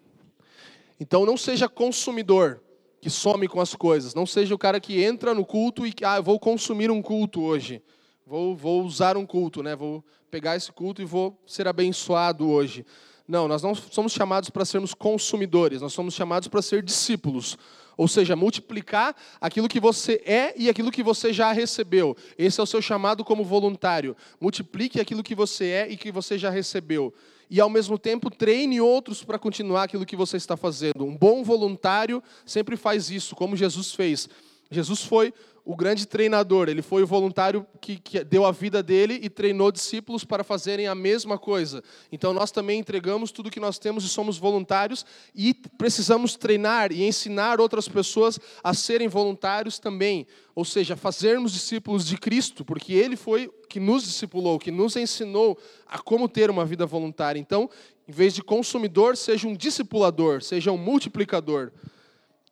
Então 0.99 1.25
não 1.25 1.37
seja 1.37 1.69
consumidor 1.69 2.61
que 3.01 3.09
some 3.09 3.47
com 3.47 3.61
as 3.61 3.75
coisas. 3.75 4.15
Não 4.15 4.27
seja 4.27 4.55
o 4.55 4.59
cara 4.59 4.81
que 4.81 5.03
entra 5.03 5.35
no 5.35 5.45
culto 5.45 5.87
e 5.87 5.95
ah, 6.03 6.17
eu 6.17 6.23
vou 6.23 6.41
consumir 6.41 6.91
um 6.91 7.01
culto 7.01 7.43
hoje. 7.43 7.83
Vou, 8.27 8.57
vou 8.57 8.83
usar 8.85 9.17
um 9.19 9.27
culto, 9.27 9.63
né? 9.63 9.77
Vou 9.77 10.03
pegar 10.31 10.57
esse 10.57 10.73
culto 10.73 11.03
e 11.03 11.05
vou 11.05 11.39
ser 11.47 11.69
abençoado 11.69 12.49
hoje. 12.49 12.87
Não, 13.29 13.47
nós 13.47 13.63
não 13.63 13.75
somos 13.75 14.13
chamados 14.13 14.49
para 14.49 14.65
sermos 14.65 14.95
consumidores, 14.95 15.83
nós 15.83 15.93
somos 15.93 16.15
chamados 16.15 16.49
para 16.49 16.63
ser 16.63 16.83
discípulos. 16.83 17.59
Ou 17.97 18.09
seja, 18.09 18.35
multiplicar 18.35 19.15
aquilo 19.41 19.69
que 19.69 19.79
você 19.79 20.21
é 20.25 20.55
e 20.57 20.69
aquilo 20.69 20.91
que 20.91 21.03
você 21.03 21.33
já 21.33 21.53
recebeu. 21.53 22.17
Esse 22.37 22.59
é 22.61 22.63
o 22.63 22.67
seu 22.67 22.83
chamado 22.83 23.25
como 23.25 23.45
voluntário. 23.45 24.17
Multiplique 24.41 25.01
aquilo 25.01 25.23
que 25.23 25.35
você 25.35 25.67
é 25.67 25.89
e 25.91 25.97
que 25.97 26.11
você 26.11 26.39
já 26.39 26.51
recebeu. 26.51 27.15
E 27.49 27.61
ao 27.61 27.71
mesmo 27.71 27.99
tempo 27.99 28.31
treine 28.31 28.81
outros 28.81 29.23
para 29.23 29.39
continuar 29.39 29.85
aquilo 29.85 30.07
que 30.07 30.17
você 30.17 30.39
está 30.39 30.57
fazendo. 30.57 31.05
Um 31.05 31.17
bom 31.17 31.45
voluntário 31.45 32.23
sempre 32.45 32.77
faz 32.77 33.11
isso, 33.11 33.37
como 33.37 33.55
Jesus 33.55 33.93
fez. 33.93 34.29
Jesus 34.71 35.03
foi 35.03 35.33
o 35.65 35.75
grande 35.75 36.07
treinador, 36.07 36.69
ele 36.69 36.83
foi 36.83 37.03
o 37.03 37.07
voluntário 37.07 37.67
que, 37.81 37.97
que, 37.97 38.23
deu 38.23 38.45
a 38.45 38.53
vida 38.53 38.83
dele 38.83 39.19
e 39.23 39.31
treinou 39.31 39.73
discípulos 39.73 40.23
para 40.23 40.45
fazerem 40.45 40.87
a 40.87 40.95
mesma 40.95 41.39
coisa. 41.39 41.83
Então 42.13 42.35
nós 42.35 42.51
também 42.51 42.79
entregamos 42.79 43.33
tudo 43.33 43.51
que 43.51 43.59
nós 43.59 43.79
temos 43.79 44.05
e 44.05 44.09
somos 44.09 44.37
voluntários 44.37 45.07
e 45.35 45.55
precisamos 45.55 46.37
treinar 46.37 46.93
e 46.93 47.03
ensinar 47.03 47.63
outras 47.63 47.89
pessoas 47.89 48.39
a 48.63 48.75
serem 48.75 49.09
voluntários 49.09 49.79
também. 49.79 50.27
Ou 50.55 50.67
seja, 50.67 50.97
fazermos 50.97 51.53
discípulos 51.53 52.05
de 52.05 52.19
Cristo, 52.19 52.63
porque 52.63 52.93
ele 52.93 53.17
foi 53.17 53.51
que 53.71 53.81
nos 53.81 54.05
discipulou, 54.05 54.59
que 54.59 54.71
nos 54.71 54.97
ensinou 54.97 55.59
a 55.87 55.99
como 55.99 56.29
ter 56.29 56.51
uma 56.51 56.67
vida 56.67 56.85
voluntária. 56.85 57.41
Então, 57.41 57.71
em 58.07 58.13
vez 58.13 58.35
de 58.35 58.43
consumidor, 58.43 59.17
seja 59.17 59.49
um 59.49 59.57
discipulador, 59.57 60.43
seja 60.43 60.71
um 60.71 60.77
multiplicador 60.77 61.73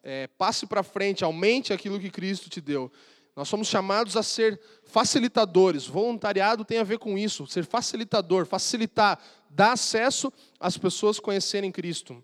é, 0.03 0.27
passe 0.27 0.67
para 0.67 0.83
frente, 0.83 1.25
aumente 1.25 1.73
aquilo 1.73 2.01
que 2.01 2.11
Cristo 2.11 2.51
te 2.51 2.61
deu. 2.61 2.91
Nós 3.35 3.49
somos 3.49 3.69
chamados 3.69 4.17
a 4.17 4.23
ser 4.23 4.61
facilitadores. 4.85 5.87
Voluntariado 5.87 6.65
tem 6.65 6.79
a 6.79 6.85
ver 6.85 6.99
com 6.99 7.17
isso, 7.17 7.47
ser 7.47 7.65
facilitador, 7.65 8.45
facilitar, 8.45 9.19
dar 9.49 9.73
acesso 9.73 10.33
às 10.61 10.77
pessoas 10.77 11.19
conhecerem 11.19 11.73
Cristo. 11.73 12.23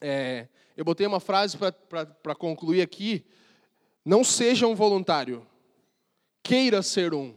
É, 0.00 0.48
eu 0.76 0.84
botei 0.84 1.06
uma 1.06 1.20
frase 1.20 1.56
para 1.56 2.34
concluir 2.34 2.82
aqui. 2.82 3.24
Não 4.04 4.22
seja 4.22 4.66
um 4.66 4.74
voluntário, 4.74 5.46
queira 6.42 6.82
ser 6.82 7.14
um. 7.14 7.34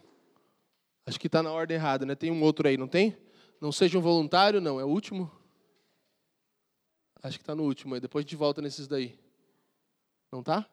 Acho 1.05 1.19
que 1.19 1.27
está 1.27 1.41
na 1.41 1.51
ordem 1.51 1.75
errada, 1.75 2.05
né? 2.05 2.15
Tem 2.15 2.31
um 2.31 2.43
outro 2.43 2.67
aí, 2.67 2.77
não 2.77 2.87
tem? 2.87 3.17
Não 3.59 3.71
seja 3.71 3.97
um 3.97 4.01
voluntário, 4.01 4.61
não, 4.61 4.79
é 4.79 4.83
o 4.83 4.87
último. 4.87 5.31
Acho 7.23 7.37
que 7.37 7.43
está 7.43 7.55
no 7.55 7.63
último 7.63 7.93
aí. 7.93 8.01
Depois 8.01 8.23
a 8.23 8.25
gente 8.25 8.35
volta 8.35 8.61
nesses 8.61 8.87
daí. 8.87 9.17
Não 10.31 10.41
tá? 10.41 10.65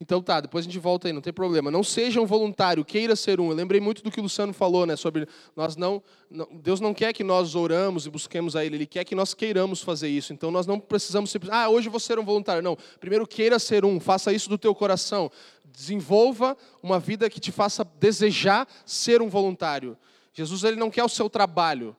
Então 0.00 0.20
tá, 0.20 0.40
depois 0.40 0.64
a 0.64 0.68
gente 0.68 0.78
volta 0.78 1.08
aí, 1.08 1.12
não 1.12 1.20
tem 1.20 1.32
problema. 1.32 1.70
Não 1.70 1.82
seja 1.82 2.20
um 2.20 2.26
voluntário, 2.26 2.84
queira 2.84 3.14
ser 3.14 3.40
um. 3.40 3.50
Eu 3.50 3.54
lembrei 3.54 3.80
muito 3.80 4.02
do 4.02 4.10
que 4.10 4.18
o 4.18 4.22
Luciano 4.24 4.52
falou, 4.52 4.84
né? 4.84 4.96
Sobre 4.96 5.26
nós 5.54 5.76
não, 5.76 6.02
não, 6.28 6.46
Deus 6.52 6.80
não 6.80 6.92
quer 6.92 7.12
que 7.12 7.22
nós 7.22 7.54
oramos 7.54 8.04
e 8.04 8.10
busquemos 8.10 8.56
a 8.56 8.64
Ele, 8.64 8.76
Ele 8.76 8.86
quer 8.86 9.04
que 9.04 9.14
nós 9.14 9.32
queiramos 9.34 9.82
fazer 9.82 10.08
isso. 10.08 10.32
Então 10.32 10.50
nós 10.50 10.66
não 10.66 10.80
precisamos 10.80 11.30
simplesmente, 11.30 11.58
ah, 11.58 11.70
hoje 11.70 11.88
vou 11.88 12.00
ser 12.00 12.18
um 12.18 12.24
voluntário. 12.24 12.60
Não, 12.60 12.76
primeiro 12.98 13.26
queira 13.26 13.58
ser 13.58 13.84
um, 13.84 14.00
faça 14.00 14.32
isso 14.32 14.48
do 14.48 14.58
teu 14.58 14.74
coração. 14.74 15.30
Desenvolva 15.64 16.56
uma 16.82 16.98
vida 16.98 17.30
que 17.30 17.40
te 17.40 17.52
faça 17.52 17.84
desejar 17.98 18.68
ser 18.84 19.22
um 19.22 19.28
voluntário. 19.28 19.96
Jesus 20.32 20.64
ele 20.64 20.76
não 20.76 20.90
quer 20.90 21.04
o 21.04 21.08
seu 21.08 21.30
trabalho, 21.30 21.96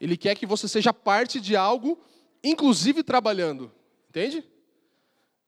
Ele 0.00 0.16
quer 0.16 0.36
que 0.36 0.46
você 0.46 0.68
seja 0.68 0.92
parte 0.92 1.40
de 1.40 1.56
algo 1.56 1.98
inclusive 2.42 3.02
trabalhando. 3.02 3.70
Entende? 4.08 4.44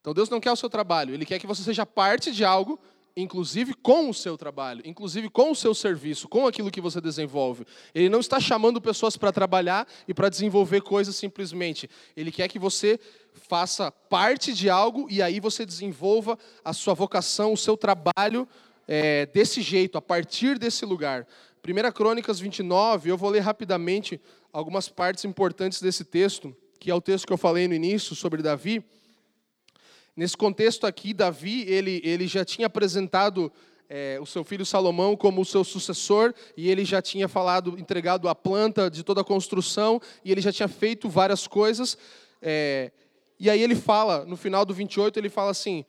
Então 0.00 0.12
Deus 0.12 0.28
não 0.28 0.40
quer 0.40 0.52
o 0.52 0.56
seu 0.56 0.68
trabalho, 0.68 1.14
Ele 1.14 1.24
quer 1.24 1.38
que 1.38 1.46
você 1.46 1.62
seja 1.62 1.86
parte 1.86 2.30
de 2.30 2.44
algo, 2.44 2.78
inclusive 3.16 3.74
com 3.74 4.10
o 4.10 4.14
seu 4.14 4.36
trabalho, 4.36 4.82
inclusive 4.84 5.30
com 5.30 5.50
o 5.50 5.54
seu 5.54 5.74
serviço, 5.74 6.28
com 6.28 6.46
aquilo 6.46 6.70
que 6.70 6.80
você 6.80 7.00
desenvolve. 7.00 7.64
Ele 7.94 8.08
não 8.08 8.20
está 8.20 8.40
chamando 8.40 8.80
pessoas 8.80 9.16
para 9.16 9.32
trabalhar 9.32 9.86
e 10.06 10.12
para 10.12 10.28
desenvolver 10.28 10.82
coisas 10.82 11.14
simplesmente. 11.14 11.88
Ele 12.16 12.32
quer 12.32 12.48
que 12.48 12.58
você 12.58 12.98
faça 13.32 13.90
parte 13.90 14.52
de 14.52 14.68
algo 14.68 15.06
e 15.10 15.22
aí 15.22 15.40
você 15.40 15.64
desenvolva 15.64 16.38
a 16.64 16.72
sua 16.72 16.94
vocação, 16.94 17.52
o 17.52 17.56
seu 17.56 17.76
trabalho 17.76 18.48
é, 18.86 19.26
desse 19.26 19.62
jeito, 19.62 19.96
a 19.96 20.02
partir 20.02 20.58
desse 20.58 20.84
lugar. 20.84 21.26
1 21.66 21.92
Crônicas 21.92 22.40
29, 22.40 23.10
eu 23.10 23.16
vou 23.16 23.30
ler 23.30 23.40
rapidamente 23.40 24.20
algumas 24.52 24.88
partes 24.88 25.24
importantes 25.24 25.80
desse 25.80 26.04
texto 26.04 26.54
que 26.85 26.90
é 26.90 26.94
o 26.94 27.01
texto 27.01 27.27
que 27.27 27.32
eu 27.32 27.39
falei 27.39 27.66
no 27.66 27.73
início 27.73 28.15
sobre 28.15 28.43
Davi. 28.43 28.85
Nesse 30.15 30.36
contexto 30.36 30.86
aqui, 30.86 31.15
Davi 31.15 31.62
ele, 31.66 31.98
ele 32.05 32.27
já 32.27 32.44
tinha 32.44 32.66
apresentado 32.66 33.51
é, 33.89 34.19
o 34.20 34.27
seu 34.27 34.44
filho 34.44 34.66
Salomão 34.66 35.16
como 35.16 35.40
o 35.40 35.47
seu 35.47 35.65
sucessor, 35.65 36.35
e 36.55 36.69
ele 36.69 36.85
já 36.85 37.01
tinha 37.01 37.27
falado, 37.27 37.78
entregado 37.78 38.28
a 38.28 38.35
planta 38.35 38.90
de 38.90 39.02
toda 39.02 39.23
a 39.23 39.24
construção, 39.24 39.98
e 40.23 40.31
ele 40.31 40.43
já 40.43 40.52
tinha 40.52 40.69
feito 40.69 41.09
várias 41.09 41.47
coisas. 41.47 41.97
É, 42.43 42.93
e 43.40 43.48
aí 43.48 43.62
ele 43.62 43.77
fala, 43.77 44.27
no 44.27 44.36
final 44.36 44.66
do 44.66 44.74
28, 44.74 45.19
ele 45.19 45.31
fala 45.31 45.52
assim: 45.52 45.86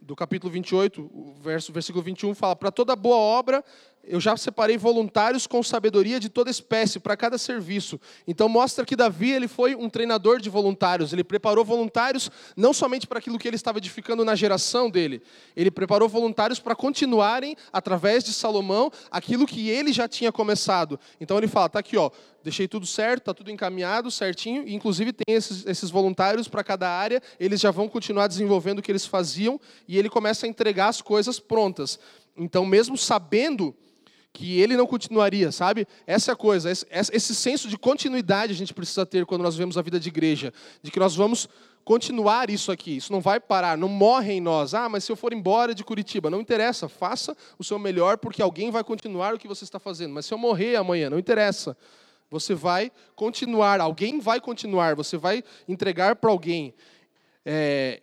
do 0.00 0.14
capítulo 0.14 0.52
28, 0.52 1.02
o 1.02 1.34
verso, 1.42 1.72
versículo 1.72 2.04
21, 2.04 2.32
fala: 2.32 2.54
Para 2.54 2.70
toda 2.70 2.94
boa 2.94 3.16
obra 3.16 3.64
eu 4.08 4.20
já 4.20 4.36
separei 4.36 4.78
voluntários 4.78 5.46
com 5.46 5.62
sabedoria 5.62 6.18
de 6.18 6.28
toda 6.28 6.50
espécie 6.50 6.98
para 6.98 7.16
cada 7.16 7.36
serviço. 7.36 8.00
Então 8.26 8.48
mostra 8.48 8.84
que 8.84 8.96
Davi 8.96 9.30
ele 9.30 9.46
foi 9.46 9.74
um 9.74 9.88
treinador 9.88 10.40
de 10.40 10.48
voluntários. 10.48 11.12
Ele 11.12 11.22
preparou 11.22 11.64
voluntários 11.64 12.30
não 12.56 12.72
somente 12.72 13.06
para 13.06 13.18
aquilo 13.18 13.38
que 13.38 13.46
ele 13.46 13.56
estava 13.56 13.78
edificando 13.78 14.24
na 14.24 14.34
geração 14.34 14.88
dele. 14.88 15.22
Ele 15.54 15.70
preparou 15.70 16.08
voluntários 16.08 16.58
para 16.58 16.74
continuarem 16.74 17.56
através 17.72 18.24
de 18.24 18.32
Salomão 18.32 18.90
aquilo 19.10 19.46
que 19.46 19.68
ele 19.68 19.92
já 19.92 20.08
tinha 20.08 20.32
começado. 20.32 20.98
Então 21.20 21.36
ele 21.36 21.48
fala: 21.48 21.68
tá 21.68 21.78
aqui, 21.78 21.96
ó, 21.96 22.10
deixei 22.42 22.66
tudo 22.66 22.86
certo, 22.86 23.24
tá 23.24 23.34
tudo 23.34 23.50
encaminhado, 23.50 24.10
certinho. 24.10 24.66
Inclusive 24.66 25.12
tem 25.12 25.36
esses, 25.36 25.66
esses 25.66 25.90
voluntários 25.90 26.48
para 26.48 26.64
cada 26.64 26.88
área. 26.88 27.22
Eles 27.38 27.60
já 27.60 27.70
vão 27.70 27.88
continuar 27.88 28.26
desenvolvendo 28.26 28.78
o 28.78 28.82
que 28.82 28.90
eles 28.90 29.04
faziam 29.04 29.60
e 29.86 29.98
ele 29.98 30.08
começa 30.08 30.46
a 30.46 30.48
entregar 30.48 30.88
as 30.88 31.02
coisas 31.02 31.38
prontas. 31.38 31.98
Então 32.36 32.64
mesmo 32.64 32.96
sabendo 32.96 33.74
que 34.38 34.60
ele 34.60 34.76
não 34.76 34.86
continuaria, 34.86 35.50
sabe? 35.50 35.84
Essa 36.06 36.30
é 36.30 36.32
a 36.32 36.36
coisa, 36.36 36.70
esse, 36.70 36.86
esse 36.92 37.34
senso 37.34 37.66
de 37.66 37.76
continuidade 37.76 38.52
a 38.52 38.56
gente 38.56 38.72
precisa 38.72 39.04
ter 39.04 39.26
quando 39.26 39.42
nós 39.42 39.56
vemos 39.56 39.76
a 39.76 39.82
vida 39.82 39.98
de 39.98 40.08
igreja, 40.08 40.52
de 40.80 40.92
que 40.92 41.00
nós 41.00 41.16
vamos 41.16 41.48
continuar 41.84 42.48
isso 42.48 42.70
aqui, 42.70 42.98
isso 42.98 43.10
não 43.10 43.20
vai 43.20 43.40
parar, 43.40 43.76
não 43.76 43.88
morre 43.88 44.34
em 44.34 44.40
nós. 44.40 44.74
Ah, 44.74 44.88
mas 44.88 45.02
se 45.02 45.10
eu 45.10 45.16
for 45.16 45.32
embora 45.32 45.74
de 45.74 45.82
Curitiba, 45.82 46.30
não 46.30 46.40
interessa, 46.40 46.88
faça 46.88 47.36
o 47.58 47.64
seu 47.64 47.80
melhor, 47.80 48.16
porque 48.16 48.40
alguém 48.40 48.70
vai 48.70 48.84
continuar 48.84 49.34
o 49.34 49.38
que 49.40 49.48
você 49.48 49.64
está 49.64 49.80
fazendo. 49.80 50.14
Mas 50.14 50.24
se 50.24 50.32
eu 50.32 50.38
morrer 50.38 50.76
amanhã, 50.76 51.10
não 51.10 51.18
interessa. 51.18 51.76
Você 52.30 52.54
vai 52.54 52.92
continuar, 53.16 53.80
alguém 53.80 54.20
vai 54.20 54.40
continuar, 54.40 54.94
você 54.94 55.16
vai 55.16 55.42
entregar 55.66 56.14
para 56.14 56.30
alguém. 56.30 56.72
É, 57.44 58.02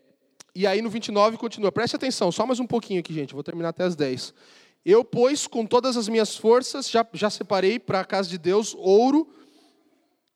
e 0.53 0.67
aí 0.67 0.81
no 0.81 0.89
29 0.89 1.37
continua. 1.37 1.71
Preste 1.71 1.95
atenção, 1.95 2.29
só 2.29 2.45
mais 2.45 2.59
um 2.59 2.67
pouquinho 2.67 2.99
aqui, 2.99 3.13
gente. 3.13 3.33
Vou 3.33 3.43
terminar 3.43 3.69
até 3.69 3.85
as 3.85 3.95
10. 3.95 4.33
Eu, 4.85 5.03
pois, 5.03 5.47
com 5.47 5.65
todas 5.65 5.97
as 5.97 6.07
minhas 6.07 6.37
forças, 6.37 6.87
já, 6.89 7.05
já 7.11 7.29
separei 7.29 7.79
para 7.79 8.01
a 8.01 8.05
casa 8.05 8.29
de 8.29 8.37
Deus 8.37 8.75
ouro, 8.77 9.27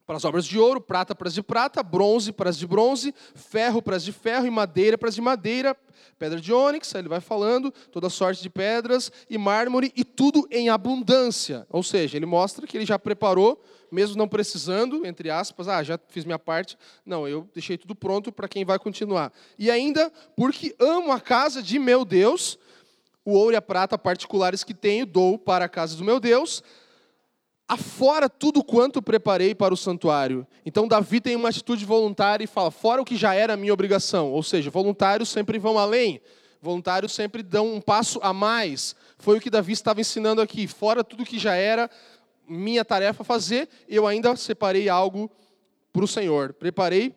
para 0.08 0.18
as 0.18 0.26
obras 0.26 0.44
de 0.44 0.58
ouro, 0.58 0.82
prata 0.82 1.14
para 1.14 1.28
as 1.28 1.36
de 1.36 1.44
prata, 1.44 1.84
bronze 1.84 2.32
para 2.32 2.50
as 2.50 2.58
de 2.58 2.66
bronze, 2.66 3.14
ferro 3.36 3.80
para 3.80 3.96
as 3.96 4.04
de 4.04 4.12
ferro 4.12 4.48
e 4.48 4.50
madeira 4.50 4.98
para 4.98 5.08
as 5.08 5.14
de 5.14 5.22
madeira, 5.22 5.78
pedra 6.18 6.42
de 6.42 6.52
ônix, 6.52 6.96
aí 6.96 7.02
ele 7.02 7.08
vai 7.08 7.22
falando, 7.22 7.72
toda 7.92 8.10
sorte 8.10 8.42
de 8.42 8.50
pedras 8.50 9.12
e 9.30 9.38
mármore 9.38 9.94
e 9.96 10.04
tudo 10.04 10.48
em 10.50 10.68
abundância. 10.68 11.68
Ou 11.70 11.84
seja, 11.84 12.18
ele 12.18 12.26
mostra 12.26 12.66
que 12.66 12.76
ele 12.76 12.88
já 12.88 12.98
preparou, 12.98 13.64
mesmo 13.92 14.18
não 14.18 14.28
precisando, 14.28 15.06
entre 15.06 15.30
aspas, 15.30 15.68
ah, 15.68 15.84
já 15.84 16.00
fiz 16.08 16.26
minha 16.26 16.40
parte. 16.40 16.76
Não, 17.06 17.28
eu 17.28 17.48
deixei 17.54 17.78
tudo 17.78 17.94
pronto 17.94 18.32
para 18.32 18.48
quem 18.48 18.66
vai 18.66 18.80
continuar. 18.80 19.32
E 19.60 19.70
ainda, 19.70 20.12
porque 20.36 20.76
amo 20.80 21.12
a 21.12 21.20
casa 21.20 21.62
de 21.62 21.78
meu 21.78 22.04
Deus, 22.04 22.58
o 23.30 23.34
ouro 23.34 23.54
e 23.54 23.56
a 23.56 23.62
prata 23.62 23.98
particulares 23.98 24.64
que 24.64 24.74
tenho, 24.74 25.06
dou 25.06 25.38
para 25.38 25.66
a 25.66 25.70
casa 25.70 25.96
do 25.96 26.04
meu 26.04 26.20
Deus, 26.20 26.64
afora 27.68 28.30
tudo 28.30 28.64
quanto 28.64 29.02
preparei 29.02 29.54
para 29.54 29.74
o 29.74 29.78
santuário. 29.78 30.46
Então 30.66 30.88
Davi 30.88 31.22
tem 31.22 31.36
uma 31.36 31.50
atitude 31.50 31.86
voluntária 31.86 32.44
e 32.44 32.48
fala, 32.48 32.72
fora 32.72 33.02
o 33.02 33.06
que 33.06 33.16
já 33.16 33.34
era 33.34 33.56
minha 33.56 33.74
obrigação. 33.74 34.32
Ou 34.32 34.42
seja, 34.42 34.70
voluntários 34.70 35.30
sempre 35.30 35.60
vão 35.60 35.78
além, 35.78 36.20
voluntários 36.62 37.14
sempre 37.14 37.44
dão 37.44 37.74
um 37.74 37.80
passo 37.80 38.20
a 38.22 38.34
mais. 38.34 38.96
Foi 39.18 39.38
o 39.38 39.42
que 39.42 39.50
Davi 39.50 39.74
estava 39.74 40.02
ensinando 40.02 40.42
aqui, 40.42 40.68
fora 40.68 41.04
tudo 41.04 41.26
que 41.26 41.38
já 41.38 41.56
era 41.56 41.90
minha 42.48 42.84
tarefa 42.84 43.24
fazer, 43.24 43.70
eu 43.88 44.08
ainda 44.08 44.36
separei 44.36 44.90
algo 44.90 45.30
para 45.94 46.04
o 46.04 46.08
Senhor. 46.08 46.54
Preparei 46.54 47.16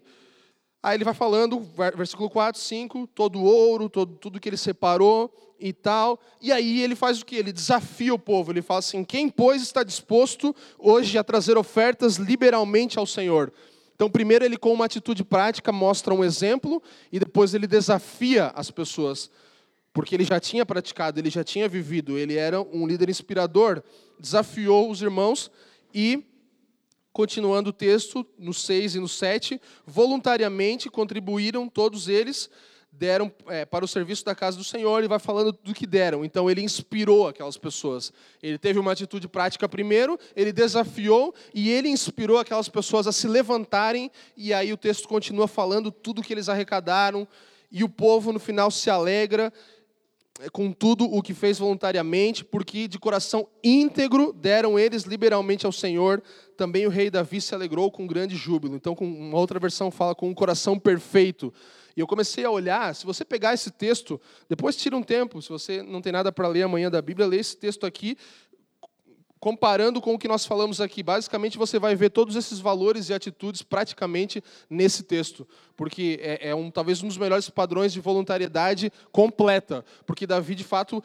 Aí 0.83 0.97
ele 0.97 1.05
vai 1.05 1.15
falando, 1.15 1.61
versículo 1.95 2.29
4, 2.29 2.61
5, 2.61 3.07
todo 3.15 3.39
o 3.39 3.45
ouro, 3.45 3.89
todo, 3.89 4.17
tudo 4.17 4.41
que 4.41 4.49
ele 4.49 4.57
separou 4.57 5.33
e 5.63 5.73
tal. 5.73 6.21
E 6.41 6.51
aí 6.51 6.81
ele 6.83 6.97
faz 6.97 7.21
o 7.21 7.25
que? 7.25 7.37
Ele 7.37 7.53
desafia 7.53 8.13
o 8.13 8.19
povo. 8.19 8.51
Ele 8.53 8.61
fala 8.61 8.81
assim: 8.81 9.05
quem, 9.05 9.29
pois, 9.29 9.63
está 9.63 9.83
disposto 9.83 10.55
hoje 10.79 11.17
a 11.17 11.25
trazer 11.25 11.57
ofertas 11.57 12.17
liberalmente 12.17 12.99
ao 12.99 13.07
Senhor? 13.07 13.53
Então, 13.95 14.11
primeiro 14.11 14.45
ele, 14.45 14.57
com 14.57 14.73
uma 14.73 14.87
atitude 14.87 15.23
prática, 15.23 15.71
mostra 15.71 16.13
um 16.13 16.25
exemplo 16.25 16.83
e 17.13 17.21
depois 17.21 17.55
ele 17.55 17.69
desafia 17.69 18.49
as 18.49 18.71
pessoas. 18.71 19.31
Porque 19.93 20.15
ele 20.15 20.25
já 20.25 20.41
tinha 20.41 20.67
praticado, 20.67 21.21
ele 21.21 21.31
já 21.31 21.45
tinha 21.45 21.69
vivido, 21.69 22.19
ele 22.19 22.37
era 22.37 22.61
um 22.61 22.87
líder 22.87 23.09
inspirador. 23.09 23.83
Desafiou 24.19 24.91
os 24.91 25.03
irmãos 25.03 25.51
e 25.95 26.25
continuando 27.13 27.71
o 27.71 27.73
texto, 27.73 28.27
no 28.39 28.55
6 28.55 28.95
e 28.95 28.99
no 28.99 29.09
7, 29.09 29.61
voluntariamente 29.87 30.89
contribuíram 30.89 31.69
todos 31.69 32.09
eles, 32.09 32.49
deram 33.03 33.33
é, 33.49 33.65
para 33.65 33.85
o 33.85 33.89
serviço 33.89 34.25
da 34.25 34.33
casa 34.33 34.57
do 34.57 34.63
Senhor, 34.63 35.03
e 35.03 35.09
vai 35.09 35.19
falando 35.19 35.51
do 35.51 35.75
que 35.75 35.89
deram. 35.89 36.25
Então 36.25 36.49
ele 36.49 36.63
inspirou 36.63 37.27
aquelas 37.27 37.59
pessoas. 37.59 38.13
Ele 38.41 38.57
teve 38.57 38.79
uma 38.79 38.93
atitude 38.93 39.27
prática 39.27 39.69
primeiro, 39.69 40.17
ele 40.37 40.53
desafiou 40.53 41.35
e 41.53 41.69
ele 41.69 41.89
inspirou 41.89 42.39
aquelas 42.39 42.69
pessoas 42.69 43.09
a 43.09 43.13
se 43.13 43.27
levantarem, 43.27 44.09
e 44.37 44.55
aí 44.55 44.73
o 44.73 44.77
texto 44.77 45.09
continua 45.09 45.49
falando 45.49 45.91
tudo 45.91 46.23
que 46.23 46.33
eles 46.33 46.49
arrecadaram, 46.49 47.27
e 47.73 47.83
o 47.83 47.89
povo 47.89 48.33
no 48.33 48.39
final 48.39 48.71
se 48.71 48.89
alegra 48.89 49.53
com 50.53 50.71
tudo 50.71 51.05
o 51.05 51.21
que 51.21 51.35
fez 51.35 51.59
voluntariamente, 51.59 52.45
porque 52.45 52.87
de 52.87 53.01
coração 53.01 53.49
íntegro 53.65 54.33
deram 54.33 54.79
eles 54.79 55.03
liberalmente 55.03 55.67
ao 55.67 55.73
Senhor. 55.73 56.23
Também 56.57 56.87
o 56.87 56.91
rei 56.91 57.11
Davi 57.11 57.41
se 57.41 57.53
alegrou 57.53 57.91
com 57.91 58.07
grande 58.07 58.37
júbilo. 58.37 58.77
Então, 58.77 58.95
com 58.95 59.07
uma 59.07 59.39
outra 59.39 59.59
versão 59.59 59.91
fala 59.91 60.15
com 60.15 60.29
um 60.29 60.35
coração 60.35 60.79
perfeito. 60.79 61.53
E 61.97 62.01
eu 62.01 62.07
comecei 62.07 62.45
a 62.45 62.51
olhar, 62.51 62.95
se 62.95 63.05
você 63.05 63.25
pegar 63.25 63.55
esse 63.55 63.71
texto, 63.71 64.21
depois 64.49 64.77
tira 64.77 64.97
um 64.97 65.03
tempo, 65.03 65.41
se 65.43 65.49
você 65.49 65.83
não 65.83 66.01
tem 66.01 66.13
nada 66.13 66.33
para 66.33 66.49
ler 66.49 66.63
amanhã 66.63 66.91
da 66.91 67.03
Bíblia, 67.03 67.27
lê 67.27 67.39
esse 67.39 67.57
texto 67.57 67.87
aqui, 67.87 68.17
comparando 69.43 70.01
com 70.01 70.15
o 70.15 70.19
que 70.21 70.29
nós 70.29 70.47
falamos 70.47 70.81
aqui, 70.81 71.03
basicamente 71.03 71.59
você 71.59 71.77
vai 71.77 71.97
ver 71.97 72.11
todos 72.11 72.37
esses 72.37 72.61
valores 72.61 73.09
e 73.09 73.13
atitudes 73.13 73.61
praticamente 73.61 74.41
nesse 74.71 75.03
texto, 75.03 75.49
porque 75.77 76.17
é, 76.23 76.51
é, 76.51 76.55
um, 76.55 76.71
talvez 76.71 77.03
um 77.03 77.09
dos 77.09 77.19
melhores 77.19 77.51
padrões 77.51 77.93
de 77.93 77.99
voluntariedade 77.99 78.93
completa, 79.11 79.85
porque 80.07 80.29
Davi 80.29 80.55
de 80.55 80.63
fato 80.63 81.03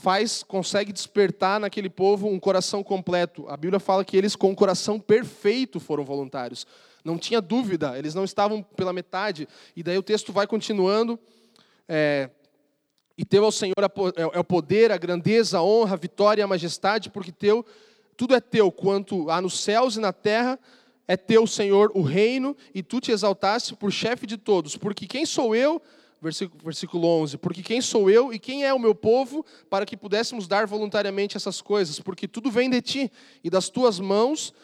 faz, 0.00 0.44
consegue 0.44 0.92
despertar 0.92 1.58
naquele 1.58 1.90
povo 1.90 2.28
um 2.28 2.38
coração 2.38 2.84
completo. 2.84 3.48
A 3.48 3.56
Bíblia 3.56 3.80
fala 3.80 4.04
que 4.04 4.16
eles 4.16 4.36
com 4.36 4.50
um 4.50 4.54
coração 4.54 5.00
perfeito 5.00 5.80
foram 5.80 6.04
voluntários. 6.04 6.64
Não 7.04 7.18
tinha 7.18 7.40
dúvida, 7.40 7.98
eles 7.98 8.14
não 8.14 8.24
estavam 8.24 8.62
pela 8.62 8.92
metade. 8.92 9.48
E 9.74 9.82
daí 9.82 9.98
o 9.98 10.02
texto 10.02 10.32
vai 10.32 10.46
continuando. 10.46 11.18
É, 11.88 12.30
e 13.16 13.24
teu 13.24 13.44
ao 13.44 13.52
Senhor 13.52 13.74
é, 14.16 14.22
é 14.22 14.38
o 14.38 14.44
poder, 14.44 14.90
a 14.90 14.96
grandeza, 14.96 15.58
a 15.58 15.62
honra, 15.62 15.94
a 15.94 15.98
vitória 15.98 16.44
a 16.44 16.48
majestade, 16.48 17.10
porque 17.10 17.30
teu, 17.30 17.64
tudo 18.16 18.34
é 18.34 18.40
teu, 18.40 18.70
quanto 18.70 19.30
há 19.30 19.40
nos 19.40 19.60
céus 19.60 19.96
e 19.96 20.00
na 20.00 20.12
terra, 20.12 20.58
é 21.06 21.16
teu, 21.16 21.46
Senhor, 21.46 21.90
o 21.94 22.02
reino, 22.02 22.56
e 22.74 22.82
tu 22.82 23.00
te 23.00 23.10
exaltaste 23.10 23.74
por 23.74 23.92
chefe 23.92 24.26
de 24.26 24.36
todos. 24.36 24.76
Porque 24.76 25.06
quem 25.06 25.26
sou 25.26 25.54
eu, 25.54 25.82
versículo, 26.20 26.62
versículo 26.64 27.06
11, 27.06 27.38
porque 27.38 27.62
quem 27.62 27.80
sou 27.80 28.08
eu 28.08 28.32
e 28.32 28.38
quem 28.38 28.64
é 28.64 28.72
o 28.72 28.78
meu 28.78 28.94
povo, 28.94 29.44
para 29.68 29.84
que 29.84 29.96
pudéssemos 29.96 30.46
dar 30.46 30.66
voluntariamente 30.66 31.36
essas 31.36 31.60
coisas? 31.60 31.98
Porque 31.98 32.28
tudo 32.28 32.50
vem 32.50 32.70
de 32.70 32.80
ti, 32.80 33.12
e 33.42 33.50
das 33.50 33.68
tuas 33.68 33.98
mãos 33.98 34.54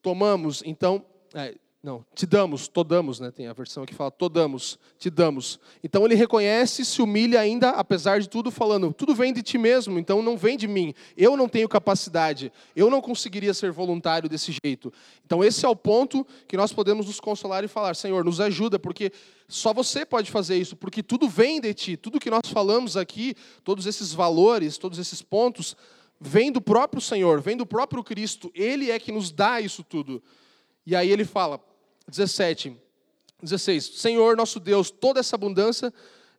tomamos. 0.00 0.62
Então, 0.64 1.04
é, 1.34 1.54
não, 1.82 2.04
te 2.14 2.26
damos, 2.26 2.68
todamos, 2.68 3.20
né? 3.20 3.30
Tem 3.30 3.46
a 3.46 3.54
versão 3.54 3.86
que 3.86 3.94
fala 3.94 4.10
todamos, 4.10 4.78
te 4.98 5.08
damos. 5.08 5.58
Então 5.82 6.04
ele 6.04 6.14
reconhece, 6.14 6.84
se 6.84 7.00
humilha 7.00 7.40
ainda, 7.40 7.70
apesar 7.70 8.20
de 8.20 8.28
tudo, 8.28 8.50
falando: 8.50 8.92
tudo 8.92 9.14
vem 9.14 9.32
de 9.32 9.42
ti 9.42 9.56
mesmo, 9.56 9.98
então 9.98 10.20
não 10.20 10.36
vem 10.36 10.58
de 10.58 10.68
mim. 10.68 10.92
Eu 11.16 11.38
não 11.38 11.48
tenho 11.48 11.66
capacidade, 11.66 12.52
eu 12.76 12.90
não 12.90 13.00
conseguiria 13.00 13.54
ser 13.54 13.72
voluntário 13.72 14.28
desse 14.28 14.54
jeito. 14.62 14.92
Então 15.24 15.42
esse 15.42 15.64
é 15.64 15.68
o 15.70 15.74
ponto 15.74 16.26
que 16.46 16.54
nós 16.54 16.70
podemos 16.70 17.06
nos 17.06 17.18
consolar 17.18 17.64
e 17.64 17.68
falar: 17.68 17.96
Senhor, 17.96 18.22
nos 18.26 18.42
ajuda, 18.42 18.78
porque 18.78 19.10
só 19.48 19.72
você 19.72 20.04
pode 20.04 20.30
fazer 20.30 20.58
isso, 20.58 20.76
porque 20.76 21.02
tudo 21.02 21.30
vem 21.30 21.62
de 21.62 21.72
ti. 21.72 21.96
Tudo 21.96 22.20
que 22.20 22.28
nós 22.28 22.42
falamos 22.52 22.94
aqui, 22.94 23.34
todos 23.64 23.86
esses 23.86 24.12
valores, 24.12 24.76
todos 24.76 24.98
esses 24.98 25.22
pontos, 25.22 25.74
vem 26.20 26.52
do 26.52 26.60
próprio 26.60 27.00
Senhor, 27.00 27.40
vem 27.40 27.56
do 27.56 27.64
próprio 27.64 28.04
Cristo. 28.04 28.50
Ele 28.54 28.90
é 28.90 28.98
que 28.98 29.10
nos 29.10 29.32
dá 29.32 29.62
isso 29.62 29.82
tudo. 29.82 30.22
E 30.84 30.94
aí 30.94 31.10
ele 31.10 31.24
fala: 31.24 31.69
17, 32.10 32.76
16. 33.42 33.84
Senhor 34.00 34.36
nosso 34.36 34.60
Deus, 34.60 34.90
toda 34.90 35.20
essa 35.20 35.36
abundância 35.36 35.92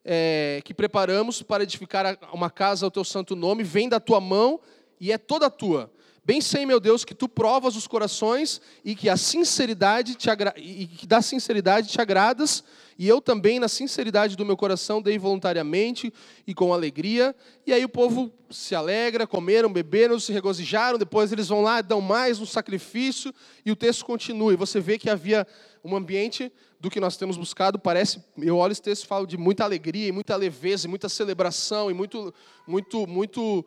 é, 0.04 0.62
que 0.64 0.74
preparamos 0.74 1.42
para 1.42 1.64
edificar 1.64 2.18
uma 2.34 2.50
casa 2.50 2.86
ao 2.86 2.92
teu 2.92 3.04
santo 3.04 3.36
nome 3.36 3.64
vem 3.64 3.88
da 3.88 4.00
tua 4.00 4.20
mão 4.20 4.60
e 5.00 5.12
é 5.12 5.18
toda 5.18 5.50
tua. 5.50 5.92
Bem 6.24 6.40
sei, 6.40 6.68
meu 6.68 6.80
Deus, 6.80 7.04
que 7.04 7.16
tu 7.16 7.28
provas 7.28 7.76
os 7.76 7.88
corações 7.88 8.62
e 8.86 8.94
que 8.94 9.10
a 9.10 9.18
sinceridade 9.18 10.14
te 10.14 10.30
agra... 10.30 10.54
e 10.56 10.86
que 10.86 11.08
da 11.08 11.20
sinceridade 11.20 11.88
te 11.88 12.00
agradas, 12.00 12.64
e 12.96 13.08
eu 13.08 13.20
também, 13.20 13.60
na 13.60 13.68
sinceridade 13.68 14.36
do 14.36 14.46
meu 14.46 14.56
coração, 14.56 15.02
dei 15.02 15.18
voluntariamente 15.18 16.14
e 16.46 16.54
com 16.54 16.72
alegria. 16.72 17.36
E 17.66 17.74
aí 17.74 17.84
o 17.84 17.90
povo 17.90 18.32
se 18.52 18.76
alegra, 18.76 19.26
comeram, 19.26 19.74
beberam, 19.74 20.20
se 20.20 20.32
regozijaram, 20.32 21.00
depois 21.00 21.32
eles 21.32 21.48
vão 21.48 21.64
lá, 21.64 21.82
dão 21.82 22.00
mais 22.00 22.40
um 22.40 22.46
sacrifício, 22.46 23.34
e 23.66 23.72
o 23.72 23.76
texto 23.76 24.06
continua. 24.06 24.54
E 24.54 24.56
você 24.56 24.80
vê 24.80 25.00
que 25.00 25.10
havia 25.10 25.48
um 25.84 25.96
ambiente 25.96 26.52
do 26.80 26.92
que 26.92 27.00
nós 27.00 27.18
temos 27.18 27.36
buscado, 27.36 27.80
parece, 27.80 28.24
eu 28.38 28.58
olho 28.58 28.72
esse 28.72 28.82
texto 28.82 29.06
e 29.06 29.08
falo 29.08 29.26
de 29.26 29.38
muita 29.38 29.64
alegria, 29.64 30.08
e 30.08 30.12
muita 30.12 30.36
leveza, 30.36 30.86
e 30.86 30.90
muita 30.90 31.10
celebração, 31.10 31.90
e 31.90 31.96
muito, 31.96 32.32
muito, 32.68 33.08
muito, 33.08 33.66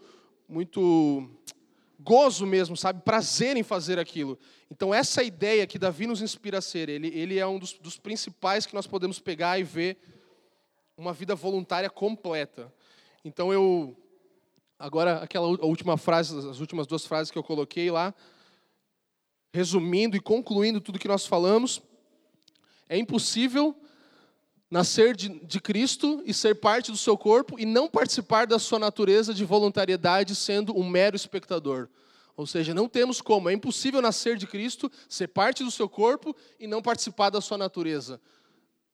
muito 0.49 1.29
gozo 2.05 2.47
mesmo, 2.47 2.77
sabe? 2.77 3.03
Prazer 3.03 3.57
em 3.57 3.63
fazer 3.63 3.99
aquilo. 3.99 4.39
Então, 4.71 4.93
essa 4.93 5.23
ideia 5.23 5.67
que 5.67 5.79
Davi 5.79 6.07
nos 6.07 6.21
inspira 6.21 6.59
a 6.59 6.63
ser, 6.63 6.89
ele, 6.89 7.09
ele 7.09 7.39
é 7.39 7.47
um 7.47 7.59
dos, 7.59 7.73
dos 7.73 7.97
principais 7.97 8.67
que 8.67 8.75
nós 8.75 8.87
podemos 8.87 9.19
pegar 9.19 9.59
e 9.59 9.63
ver 9.65 9.97
uma 10.97 11.13
vida 11.13 11.35
voluntária 11.35 11.89
completa. 11.89 12.73
Então, 13.25 13.53
eu. 13.53 13.97
Agora, 14.79 15.23
aquela 15.23 15.47
última 15.47 15.97
frase, 15.97 16.37
as 16.49 16.61
últimas 16.61 16.87
duas 16.87 17.07
frases 17.07 17.31
que 17.31 17.39
eu 17.39 17.45
coloquei 17.45 17.91
lá, 17.91 18.13
resumindo 19.55 20.17
e 20.17 20.21
concluindo 20.21 20.81
tudo 20.81 20.99
que 20.99 21.09
nós 21.09 21.25
falamos, 21.25 21.81
é 22.89 22.99
impossível 22.99 23.75
nascer 24.75 25.15
de, 25.15 25.29
de, 25.29 25.61
Cristo 25.61 26.21
e 26.27 26.35
ser 26.35 26.57
parte 26.57 26.91
do 26.91 26.97
seu 26.97 27.17
corpo 27.17 27.57
e 27.61 27.65
não 27.65 27.89
participar 27.89 28.45
da 28.45 28.59
sua 28.59 28.77
natureza 28.77 29.33
de 29.33 29.45
voluntariedade 29.45 30.35
sendo 30.35 30.77
um 30.77 30.83
mero 30.83 31.15
espectador. 31.15 31.89
Ou 32.37 32.45
seja, 32.45 32.75
não 32.75 32.89
temos 32.89 33.21
como, 33.21 33.49
é 33.49 33.53
impossível 33.53 34.03
nascer 34.03 34.37
de 34.37 34.49
Cristo, 34.49 34.91
ser 35.09 35.29
parte 35.29 35.63
do 35.63 35.71
seu 35.71 35.89
corpo 35.89 36.35
e 36.59 36.67
não 36.67 36.83
participar 36.83 37.31
da 37.31 37.41
sua 37.41 37.57
natureza 37.57 38.21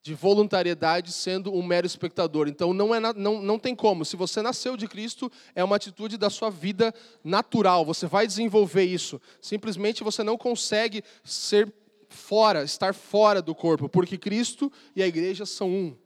de 0.02 0.14
voluntariedade 0.14 1.12
sendo 1.12 1.50
um 1.50 1.62
mero 1.62 1.86
espectador. 1.86 2.46
Então 2.46 2.74
não, 2.74 2.94
é, 2.94 3.00
não, 3.14 3.40
não 3.40 3.58
tem 3.58 3.74
como. 3.74 4.04
Se 4.04 4.16
você 4.16 4.42
nasceu 4.42 4.76
de 4.76 4.86
Cristo, 4.86 5.32
é 5.54 5.64
uma 5.64 5.76
atitude 5.76 6.18
da 6.18 6.28
sua 6.28 6.50
vida 6.50 6.94
natural. 7.24 7.86
Você 7.86 8.06
vai 8.06 8.26
desenvolver 8.26 8.84
isso. 8.84 9.20
Simplesmente 9.40 10.04
você 10.04 10.22
não 10.22 10.36
consegue 10.36 11.02
ser 11.24 11.72
fora, 12.10 12.62
estar 12.62 12.92
fora 12.92 13.40
do 13.40 13.54
corpo, 13.54 13.88
porque 13.88 14.18
Cristo 14.18 14.70
e 14.94 15.02
a 15.02 15.06
igreja 15.06 15.46
são 15.46 15.70
um, 15.70 15.96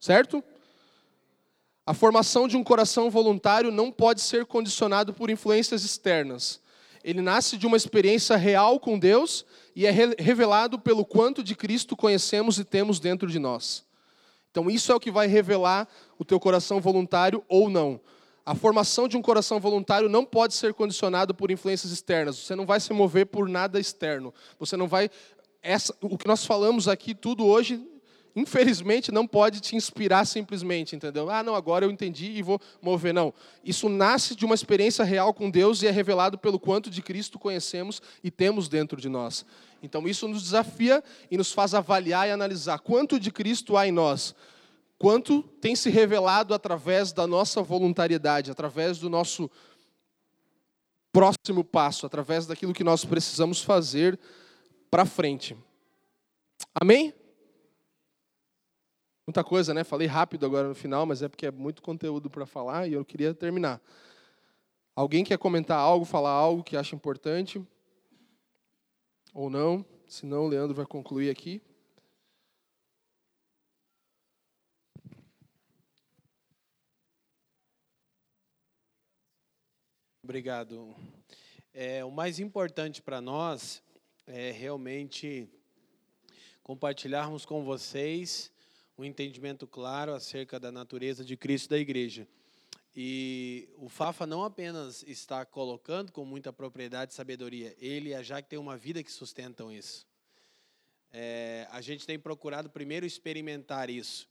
certo? 0.00 0.42
A 1.84 1.94
formação 1.94 2.48
de 2.48 2.56
um 2.56 2.64
coração 2.64 3.10
voluntário 3.10 3.70
não 3.70 3.90
pode 3.90 4.20
ser 4.20 4.46
condicionado 4.46 5.12
por 5.12 5.30
influências 5.30 5.84
externas. 5.84 6.60
Ele 7.04 7.20
nasce 7.20 7.56
de 7.56 7.66
uma 7.66 7.76
experiência 7.76 8.36
real 8.36 8.78
com 8.78 8.98
Deus 8.98 9.44
e 9.74 9.86
é 9.86 9.90
revelado 9.90 10.78
pelo 10.78 11.04
quanto 11.04 11.42
de 11.42 11.54
Cristo 11.56 11.96
conhecemos 11.96 12.58
e 12.58 12.64
temos 12.64 13.00
dentro 13.00 13.28
de 13.28 13.38
nós. 13.38 13.84
Então, 14.50 14.70
isso 14.70 14.92
é 14.92 14.94
o 14.94 15.00
que 15.00 15.10
vai 15.10 15.26
revelar 15.26 15.88
o 16.18 16.24
teu 16.24 16.38
coração 16.38 16.80
voluntário 16.80 17.42
ou 17.48 17.68
não. 17.68 18.00
A 18.44 18.54
formação 18.54 19.08
de 19.08 19.16
um 19.16 19.22
coração 19.22 19.58
voluntário 19.58 20.08
não 20.08 20.24
pode 20.24 20.54
ser 20.54 20.74
condicionado 20.74 21.34
por 21.34 21.50
influências 21.50 21.92
externas. 21.92 22.36
Você 22.36 22.54
não 22.54 22.66
vai 22.66 22.78
se 22.78 22.92
mover 22.92 23.26
por 23.26 23.48
nada 23.48 23.80
externo. 23.80 24.34
Você 24.58 24.76
não 24.76 24.86
vai 24.86 25.10
essa, 25.62 25.94
o 26.00 26.18
que 26.18 26.26
nós 26.26 26.44
falamos 26.44 26.88
aqui 26.88 27.14
tudo 27.14 27.46
hoje, 27.46 27.80
infelizmente, 28.34 29.12
não 29.12 29.26
pode 29.26 29.60
te 29.60 29.76
inspirar 29.76 30.24
simplesmente, 30.24 30.96
entendeu? 30.96 31.30
Ah, 31.30 31.42
não, 31.42 31.54
agora 31.54 31.84
eu 31.84 31.90
entendi 31.90 32.32
e 32.32 32.42
vou 32.42 32.60
mover. 32.80 33.14
Não. 33.14 33.32
Isso 33.64 33.88
nasce 33.88 34.34
de 34.34 34.44
uma 34.44 34.54
experiência 34.54 35.04
real 35.04 35.32
com 35.32 35.48
Deus 35.48 35.82
e 35.82 35.86
é 35.86 35.90
revelado 35.90 36.36
pelo 36.36 36.58
quanto 36.58 36.90
de 36.90 37.00
Cristo 37.00 37.38
conhecemos 37.38 38.02
e 38.24 38.30
temos 38.30 38.68
dentro 38.68 39.00
de 39.00 39.08
nós. 39.08 39.46
Então, 39.82 40.08
isso 40.08 40.26
nos 40.26 40.42
desafia 40.42 41.02
e 41.30 41.36
nos 41.36 41.52
faz 41.52 41.74
avaliar 41.74 42.26
e 42.26 42.32
analisar 42.32 42.78
quanto 42.78 43.20
de 43.20 43.30
Cristo 43.30 43.76
há 43.76 43.86
em 43.86 43.92
nós, 43.92 44.34
quanto 44.98 45.42
tem 45.60 45.76
se 45.76 45.90
revelado 45.90 46.54
através 46.54 47.12
da 47.12 47.26
nossa 47.26 47.62
voluntariedade, 47.62 48.50
através 48.50 48.98
do 48.98 49.10
nosso 49.10 49.50
próximo 51.12 51.62
passo, 51.62 52.06
através 52.06 52.46
daquilo 52.46 52.72
que 52.72 52.82
nós 52.82 53.04
precisamos 53.04 53.60
fazer 53.60 54.18
para 54.92 55.06
frente. 55.06 55.56
Amém? 56.74 57.14
Muita 59.26 59.42
coisa, 59.42 59.72
né? 59.72 59.84
Falei 59.84 60.06
rápido 60.06 60.44
agora 60.44 60.68
no 60.68 60.74
final, 60.74 61.06
mas 61.06 61.22
é 61.22 61.30
porque 61.30 61.46
é 61.46 61.50
muito 61.50 61.80
conteúdo 61.80 62.28
para 62.28 62.44
falar 62.44 62.86
e 62.86 62.92
eu 62.92 63.02
queria 63.02 63.32
terminar. 63.32 63.80
Alguém 64.94 65.24
quer 65.24 65.38
comentar 65.38 65.78
algo, 65.78 66.04
falar 66.04 66.32
algo 66.32 66.62
que 66.62 66.76
acha 66.76 66.94
importante? 66.94 67.66
Ou 69.32 69.48
não? 69.48 69.82
Senão 70.06 70.44
o 70.44 70.48
Leandro 70.48 70.76
vai 70.76 70.84
concluir 70.84 71.30
aqui. 71.30 71.62
Obrigado. 80.22 80.94
É, 81.72 82.04
o 82.04 82.10
mais 82.10 82.38
importante 82.38 83.00
para 83.00 83.22
nós 83.22 83.82
é 84.26 84.50
realmente 84.50 85.48
compartilharmos 86.62 87.44
com 87.44 87.64
vocês 87.64 88.52
um 88.96 89.04
entendimento 89.04 89.66
claro 89.66 90.14
acerca 90.14 90.60
da 90.60 90.70
natureza 90.70 91.24
de 91.24 91.36
Cristo 91.36 91.70
da 91.70 91.78
igreja. 91.78 92.26
E 92.94 93.68
o 93.78 93.88
Fafa 93.88 94.26
não 94.26 94.44
apenas 94.44 95.02
está 95.04 95.44
colocando 95.44 96.12
com 96.12 96.24
muita 96.24 96.52
propriedade 96.52 97.12
e 97.12 97.14
sabedoria, 97.14 97.74
ele 97.78 98.10
e 98.10 98.14
a 98.14 98.22
Jaque 98.22 98.50
têm 98.50 98.58
uma 98.58 98.76
vida 98.76 99.02
que 99.02 99.10
sustentam 99.10 99.72
isso. 99.72 100.06
É, 101.10 101.66
a 101.70 101.80
gente 101.80 102.06
tem 102.06 102.18
procurado 102.18 102.70
primeiro 102.70 103.04
experimentar 103.04 103.90
isso. 103.90 104.28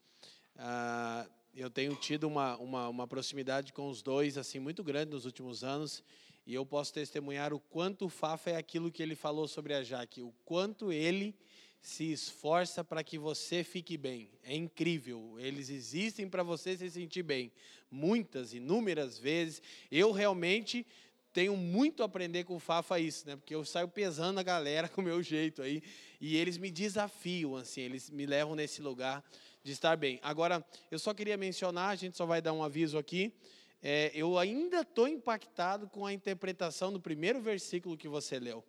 Ah, 0.55 1.27
eu 1.53 1.69
tenho 1.69 1.95
tido 1.95 2.27
uma, 2.27 2.55
uma, 2.57 2.87
uma 2.87 3.07
proximidade 3.07 3.73
com 3.73 3.89
os 3.89 4.01
dois 4.01 4.37
assim 4.37 4.59
muito 4.59 4.83
grande 4.83 5.11
nos 5.11 5.25
últimos 5.25 5.63
anos 5.63 6.03
e 6.51 6.53
eu 6.53 6.65
posso 6.65 6.93
testemunhar 6.93 7.53
o 7.53 7.61
quanto 7.61 8.07
o 8.07 8.09
Fafa 8.09 8.49
é 8.49 8.57
aquilo 8.57 8.91
que 8.91 9.01
ele 9.01 9.15
falou 9.15 9.47
sobre 9.47 9.73
a 9.73 9.81
Jaque, 9.81 10.21
o 10.21 10.33
quanto 10.43 10.91
ele 10.91 11.33
se 11.81 12.11
esforça 12.11 12.83
para 12.83 13.01
que 13.05 13.17
você 13.17 13.63
fique 13.63 13.95
bem. 13.95 14.29
É 14.43 14.53
incrível. 14.53 15.37
Eles 15.39 15.69
existem 15.69 16.27
para 16.27 16.43
você 16.43 16.75
se 16.75 16.91
sentir 16.91 17.23
bem. 17.23 17.53
Muitas, 17.89 18.53
inúmeras 18.53 19.17
vezes. 19.17 19.61
Eu 19.89 20.11
realmente 20.11 20.85
tenho 21.31 21.55
muito 21.55 22.03
a 22.03 22.05
aprender 22.05 22.43
com 22.43 22.57
o 22.57 22.59
Fafa 22.59 22.99
isso, 22.99 23.25
né? 23.25 23.37
Porque 23.37 23.55
eu 23.55 23.63
saio 23.63 23.87
pesando 23.87 24.37
a 24.37 24.43
galera 24.43 24.89
com 24.91 24.99
o 24.99 25.05
meu 25.05 25.23
jeito 25.23 25.61
aí. 25.61 25.81
E 26.19 26.35
eles 26.35 26.57
me 26.57 26.69
desafiam, 26.69 27.55
assim, 27.55 27.79
eles 27.79 28.09
me 28.09 28.25
levam 28.25 28.57
nesse 28.57 28.81
lugar 28.81 29.23
de 29.63 29.71
estar 29.71 29.95
bem. 29.95 30.19
Agora, 30.21 30.61
eu 30.91 30.99
só 30.99 31.13
queria 31.13 31.37
mencionar, 31.37 31.91
a 31.91 31.95
gente 31.95 32.17
só 32.17 32.25
vai 32.25 32.41
dar 32.41 32.51
um 32.51 32.61
aviso 32.61 32.97
aqui. 32.97 33.33
É, 33.81 34.11
eu 34.13 34.37
ainda 34.37 34.81
estou 34.81 35.07
impactado 35.07 35.87
com 35.87 36.05
a 36.05 36.13
interpretação 36.13 36.93
do 36.93 37.01
primeiro 37.01 37.41
versículo 37.41 37.97
que 37.97 38.07
você 38.07 38.39
leu, 38.39 38.63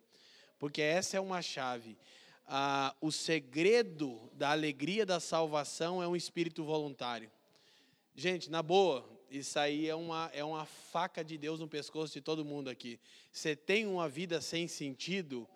porque 0.57 0.81
essa 0.81 1.17
é 1.17 1.19
uma 1.19 1.41
chave. 1.41 1.97
Ah, 2.47 2.95
o 2.99 3.11
segredo 3.11 4.29
da 4.33 4.51
alegria 4.51 5.05
da 5.05 5.19
salvação 5.19 6.01
é 6.01 6.07
um 6.07 6.15
espírito 6.15 6.63
voluntário. 6.63 7.31
Gente, 8.15 8.49
na 8.49 8.61
boa, 8.61 9.07
isso 9.29 9.57
aí 9.57 9.87
é 9.87 9.95
uma, 9.95 10.29
é 10.33 10.43
uma 10.43 10.65
faca 10.65 11.23
de 11.23 11.37
Deus 11.37 11.59
no 11.59 11.67
pescoço 11.67 12.13
de 12.13 12.21
todo 12.21 12.43
mundo 12.43 12.69
aqui. 12.69 12.99
Você 13.31 13.55
tem 13.55 13.87
uma 13.87 14.09
vida 14.09 14.41
sem 14.41 14.67
sentido, 14.67 15.47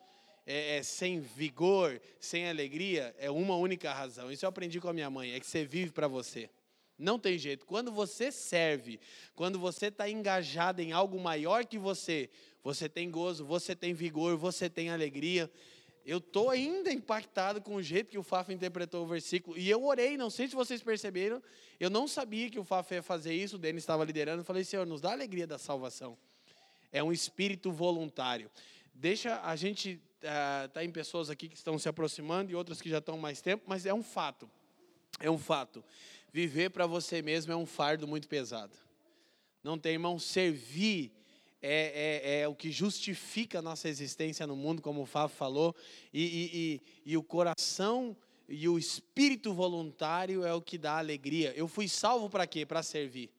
é, 0.46 0.78
é, 0.78 0.84
sem 0.84 1.20
vigor, 1.20 2.02
sem 2.20 2.48
alegria, 2.48 3.16
é 3.20 3.30
uma 3.30 3.56
única 3.56 3.94
razão. 3.94 4.32
Isso 4.32 4.46
eu 4.46 4.50
aprendi 4.50 4.80
com 4.80 4.88
a 4.88 4.94
minha 4.94 5.10
mãe, 5.10 5.34
é 5.34 5.40
que 5.40 5.46
você 5.46 5.66
vive 5.66 5.92
para 5.92 6.08
você. 6.08 6.50
Não 6.98 7.20
tem 7.20 7.38
jeito. 7.38 7.66
Quando 7.66 7.92
você 7.92 8.32
serve, 8.32 9.00
quando 9.36 9.60
você 9.60 9.88
está 9.88 10.10
engajado 10.10 10.82
em 10.82 10.92
algo 10.92 11.20
maior 11.20 11.66
que 11.66 11.78
você, 11.78 12.30
você 12.64 12.90
tem 12.90 13.12
gozo, 13.12 13.46
você 13.46 13.76
tem 13.76 13.94
vigor, 13.94 14.36
você 14.36 14.70
tem 14.70 14.90
alegria. 14.90 15.52
Eu 16.04 16.18
estou 16.20 16.50
ainda 16.50 16.92
impactado 16.92 17.62
com 17.62 17.76
o 17.76 17.84
jeito 17.84 18.10
que 18.10 18.18
o 18.18 18.24
Fafa 18.24 18.52
interpretou 18.52 19.04
o 19.04 19.08
versículo. 19.08 19.58
E 19.58 19.70
eu 19.70 19.84
orei, 19.86 20.18
não 20.18 20.30
sei 20.30 20.48
se 20.48 20.56
vocês 20.56 20.82
perceberam, 20.82 21.44
eu 21.80 21.90
não 21.90 22.08
sabia 22.08 22.50
que 22.50 22.58
o 22.58 22.64
Fafa 22.64 22.96
ia 22.96 23.04
fazer 23.04 23.34
isso, 23.34 23.58
o 23.58 23.60
Denis 23.60 23.84
estava 23.84 24.04
liderando. 24.04 24.42
Eu 24.42 24.46
falei, 24.46 24.64
Senhor, 24.64 24.86
nos 24.86 25.02
dá 25.02 25.10
a 25.10 25.14
alegria 25.14 25.46
da 25.46 25.58
salvação. 25.58 26.18
É 26.92 27.04
um 27.04 27.12
espírito 27.12 27.72
voluntário. 27.72 28.50
Deixa 28.94 29.40
a 29.44 29.56
gente. 29.56 30.02
Uh, 30.18 30.80
em 30.80 30.90
pessoas 30.90 31.30
aqui 31.30 31.48
que 31.48 31.56
estão 31.56 31.78
se 31.78 31.88
aproximando 31.88 32.52
e 32.52 32.56
outras 32.56 32.82
que 32.82 32.90
já 32.90 32.98
estão 32.98 33.20
mais 33.20 33.40
tempo, 33.40 33.66
mas 33.68 33.86
é 33.86 33.94
um 33.94 34.02
fato. 34.02 34.50
É 35.20 35.30
um 35.30 35.38
fato. 35.38 35.84
Viver 36.32 36.70
para 36.70 36.86
você 36.86 37.22
mesmo 37.22 37.52
é 37.52 37.56
um 37.56 37.66
fardo 37.66 38.08
muito 38.08 38.28
pesado. 38.28 38.74
Não 39.64 39.78
tem, 39.78 39.94
irmão, 39.94 40.20
servir 40.20 41.12
é, 41.62 42.22
é, 42.24 42.42
é, 42.42 42.48
o 42.48 42.56
que 42.56 42.72
justifica 42.72 43.60
a 43.60 43.62
nossa 43.62 43.90
existência 43.90 44.46
no 44.46 44.56
mundo, 44.56 44.82
como 44.82 45.02
o 45.02 45.06
Fábio 45.06 45.36
falou, 45.36 45.76
e, 46.14 46.24
e, 46.24 46.82
e, 47.06 47.12
e, 47.12 47.18
o 47.18 47.24
coração 47.24 48.16
e 48.48 48.70
o 48.70 48.78
espírito 48.78 49.54
voluntário 49.54 50.46
é 50.46 50.54
o 50.54 50.62
que 50.62 50.78
dá 50.78 50.98
alegria. 50.98 51.54
Eu 51.56 51.68
fui 51.68 51.88
salvo 51.88 52.30
para 52.30 52.46
quê? 52.46 52.66
Para 52.66 52.84
servir. 52.84 53.30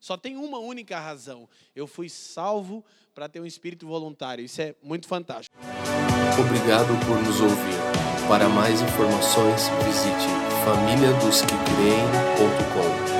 Só 0.00 0.16
tem 0.16 0.36
uma 0.36 0.58
única 0.58 0.98
razão. 0.98 1.48
Eu 1.74 1.86
fui 1.86 2.08
salvo 2.08 2.84
para 3.14 3.28
ter 3.28 3.40
um 3.40 3.46
espírito 3.46 3.86
voluntário. 3.86 4.44
Isso 4.44 4.60
é 4.60 4.74
muito 4.82 5.06
fantástico. 5.06 5.56
Obrigado 6.38 6.88
por 7.06 7.22
nos 7.22 7.40
ouvir. 7.40 8.28
Para 8.28 8.48
mais 8.48 8.80
informações, 8.80 9.68
visite 9.84 10.45
famíliadosquecreem.com. 10.66 13.15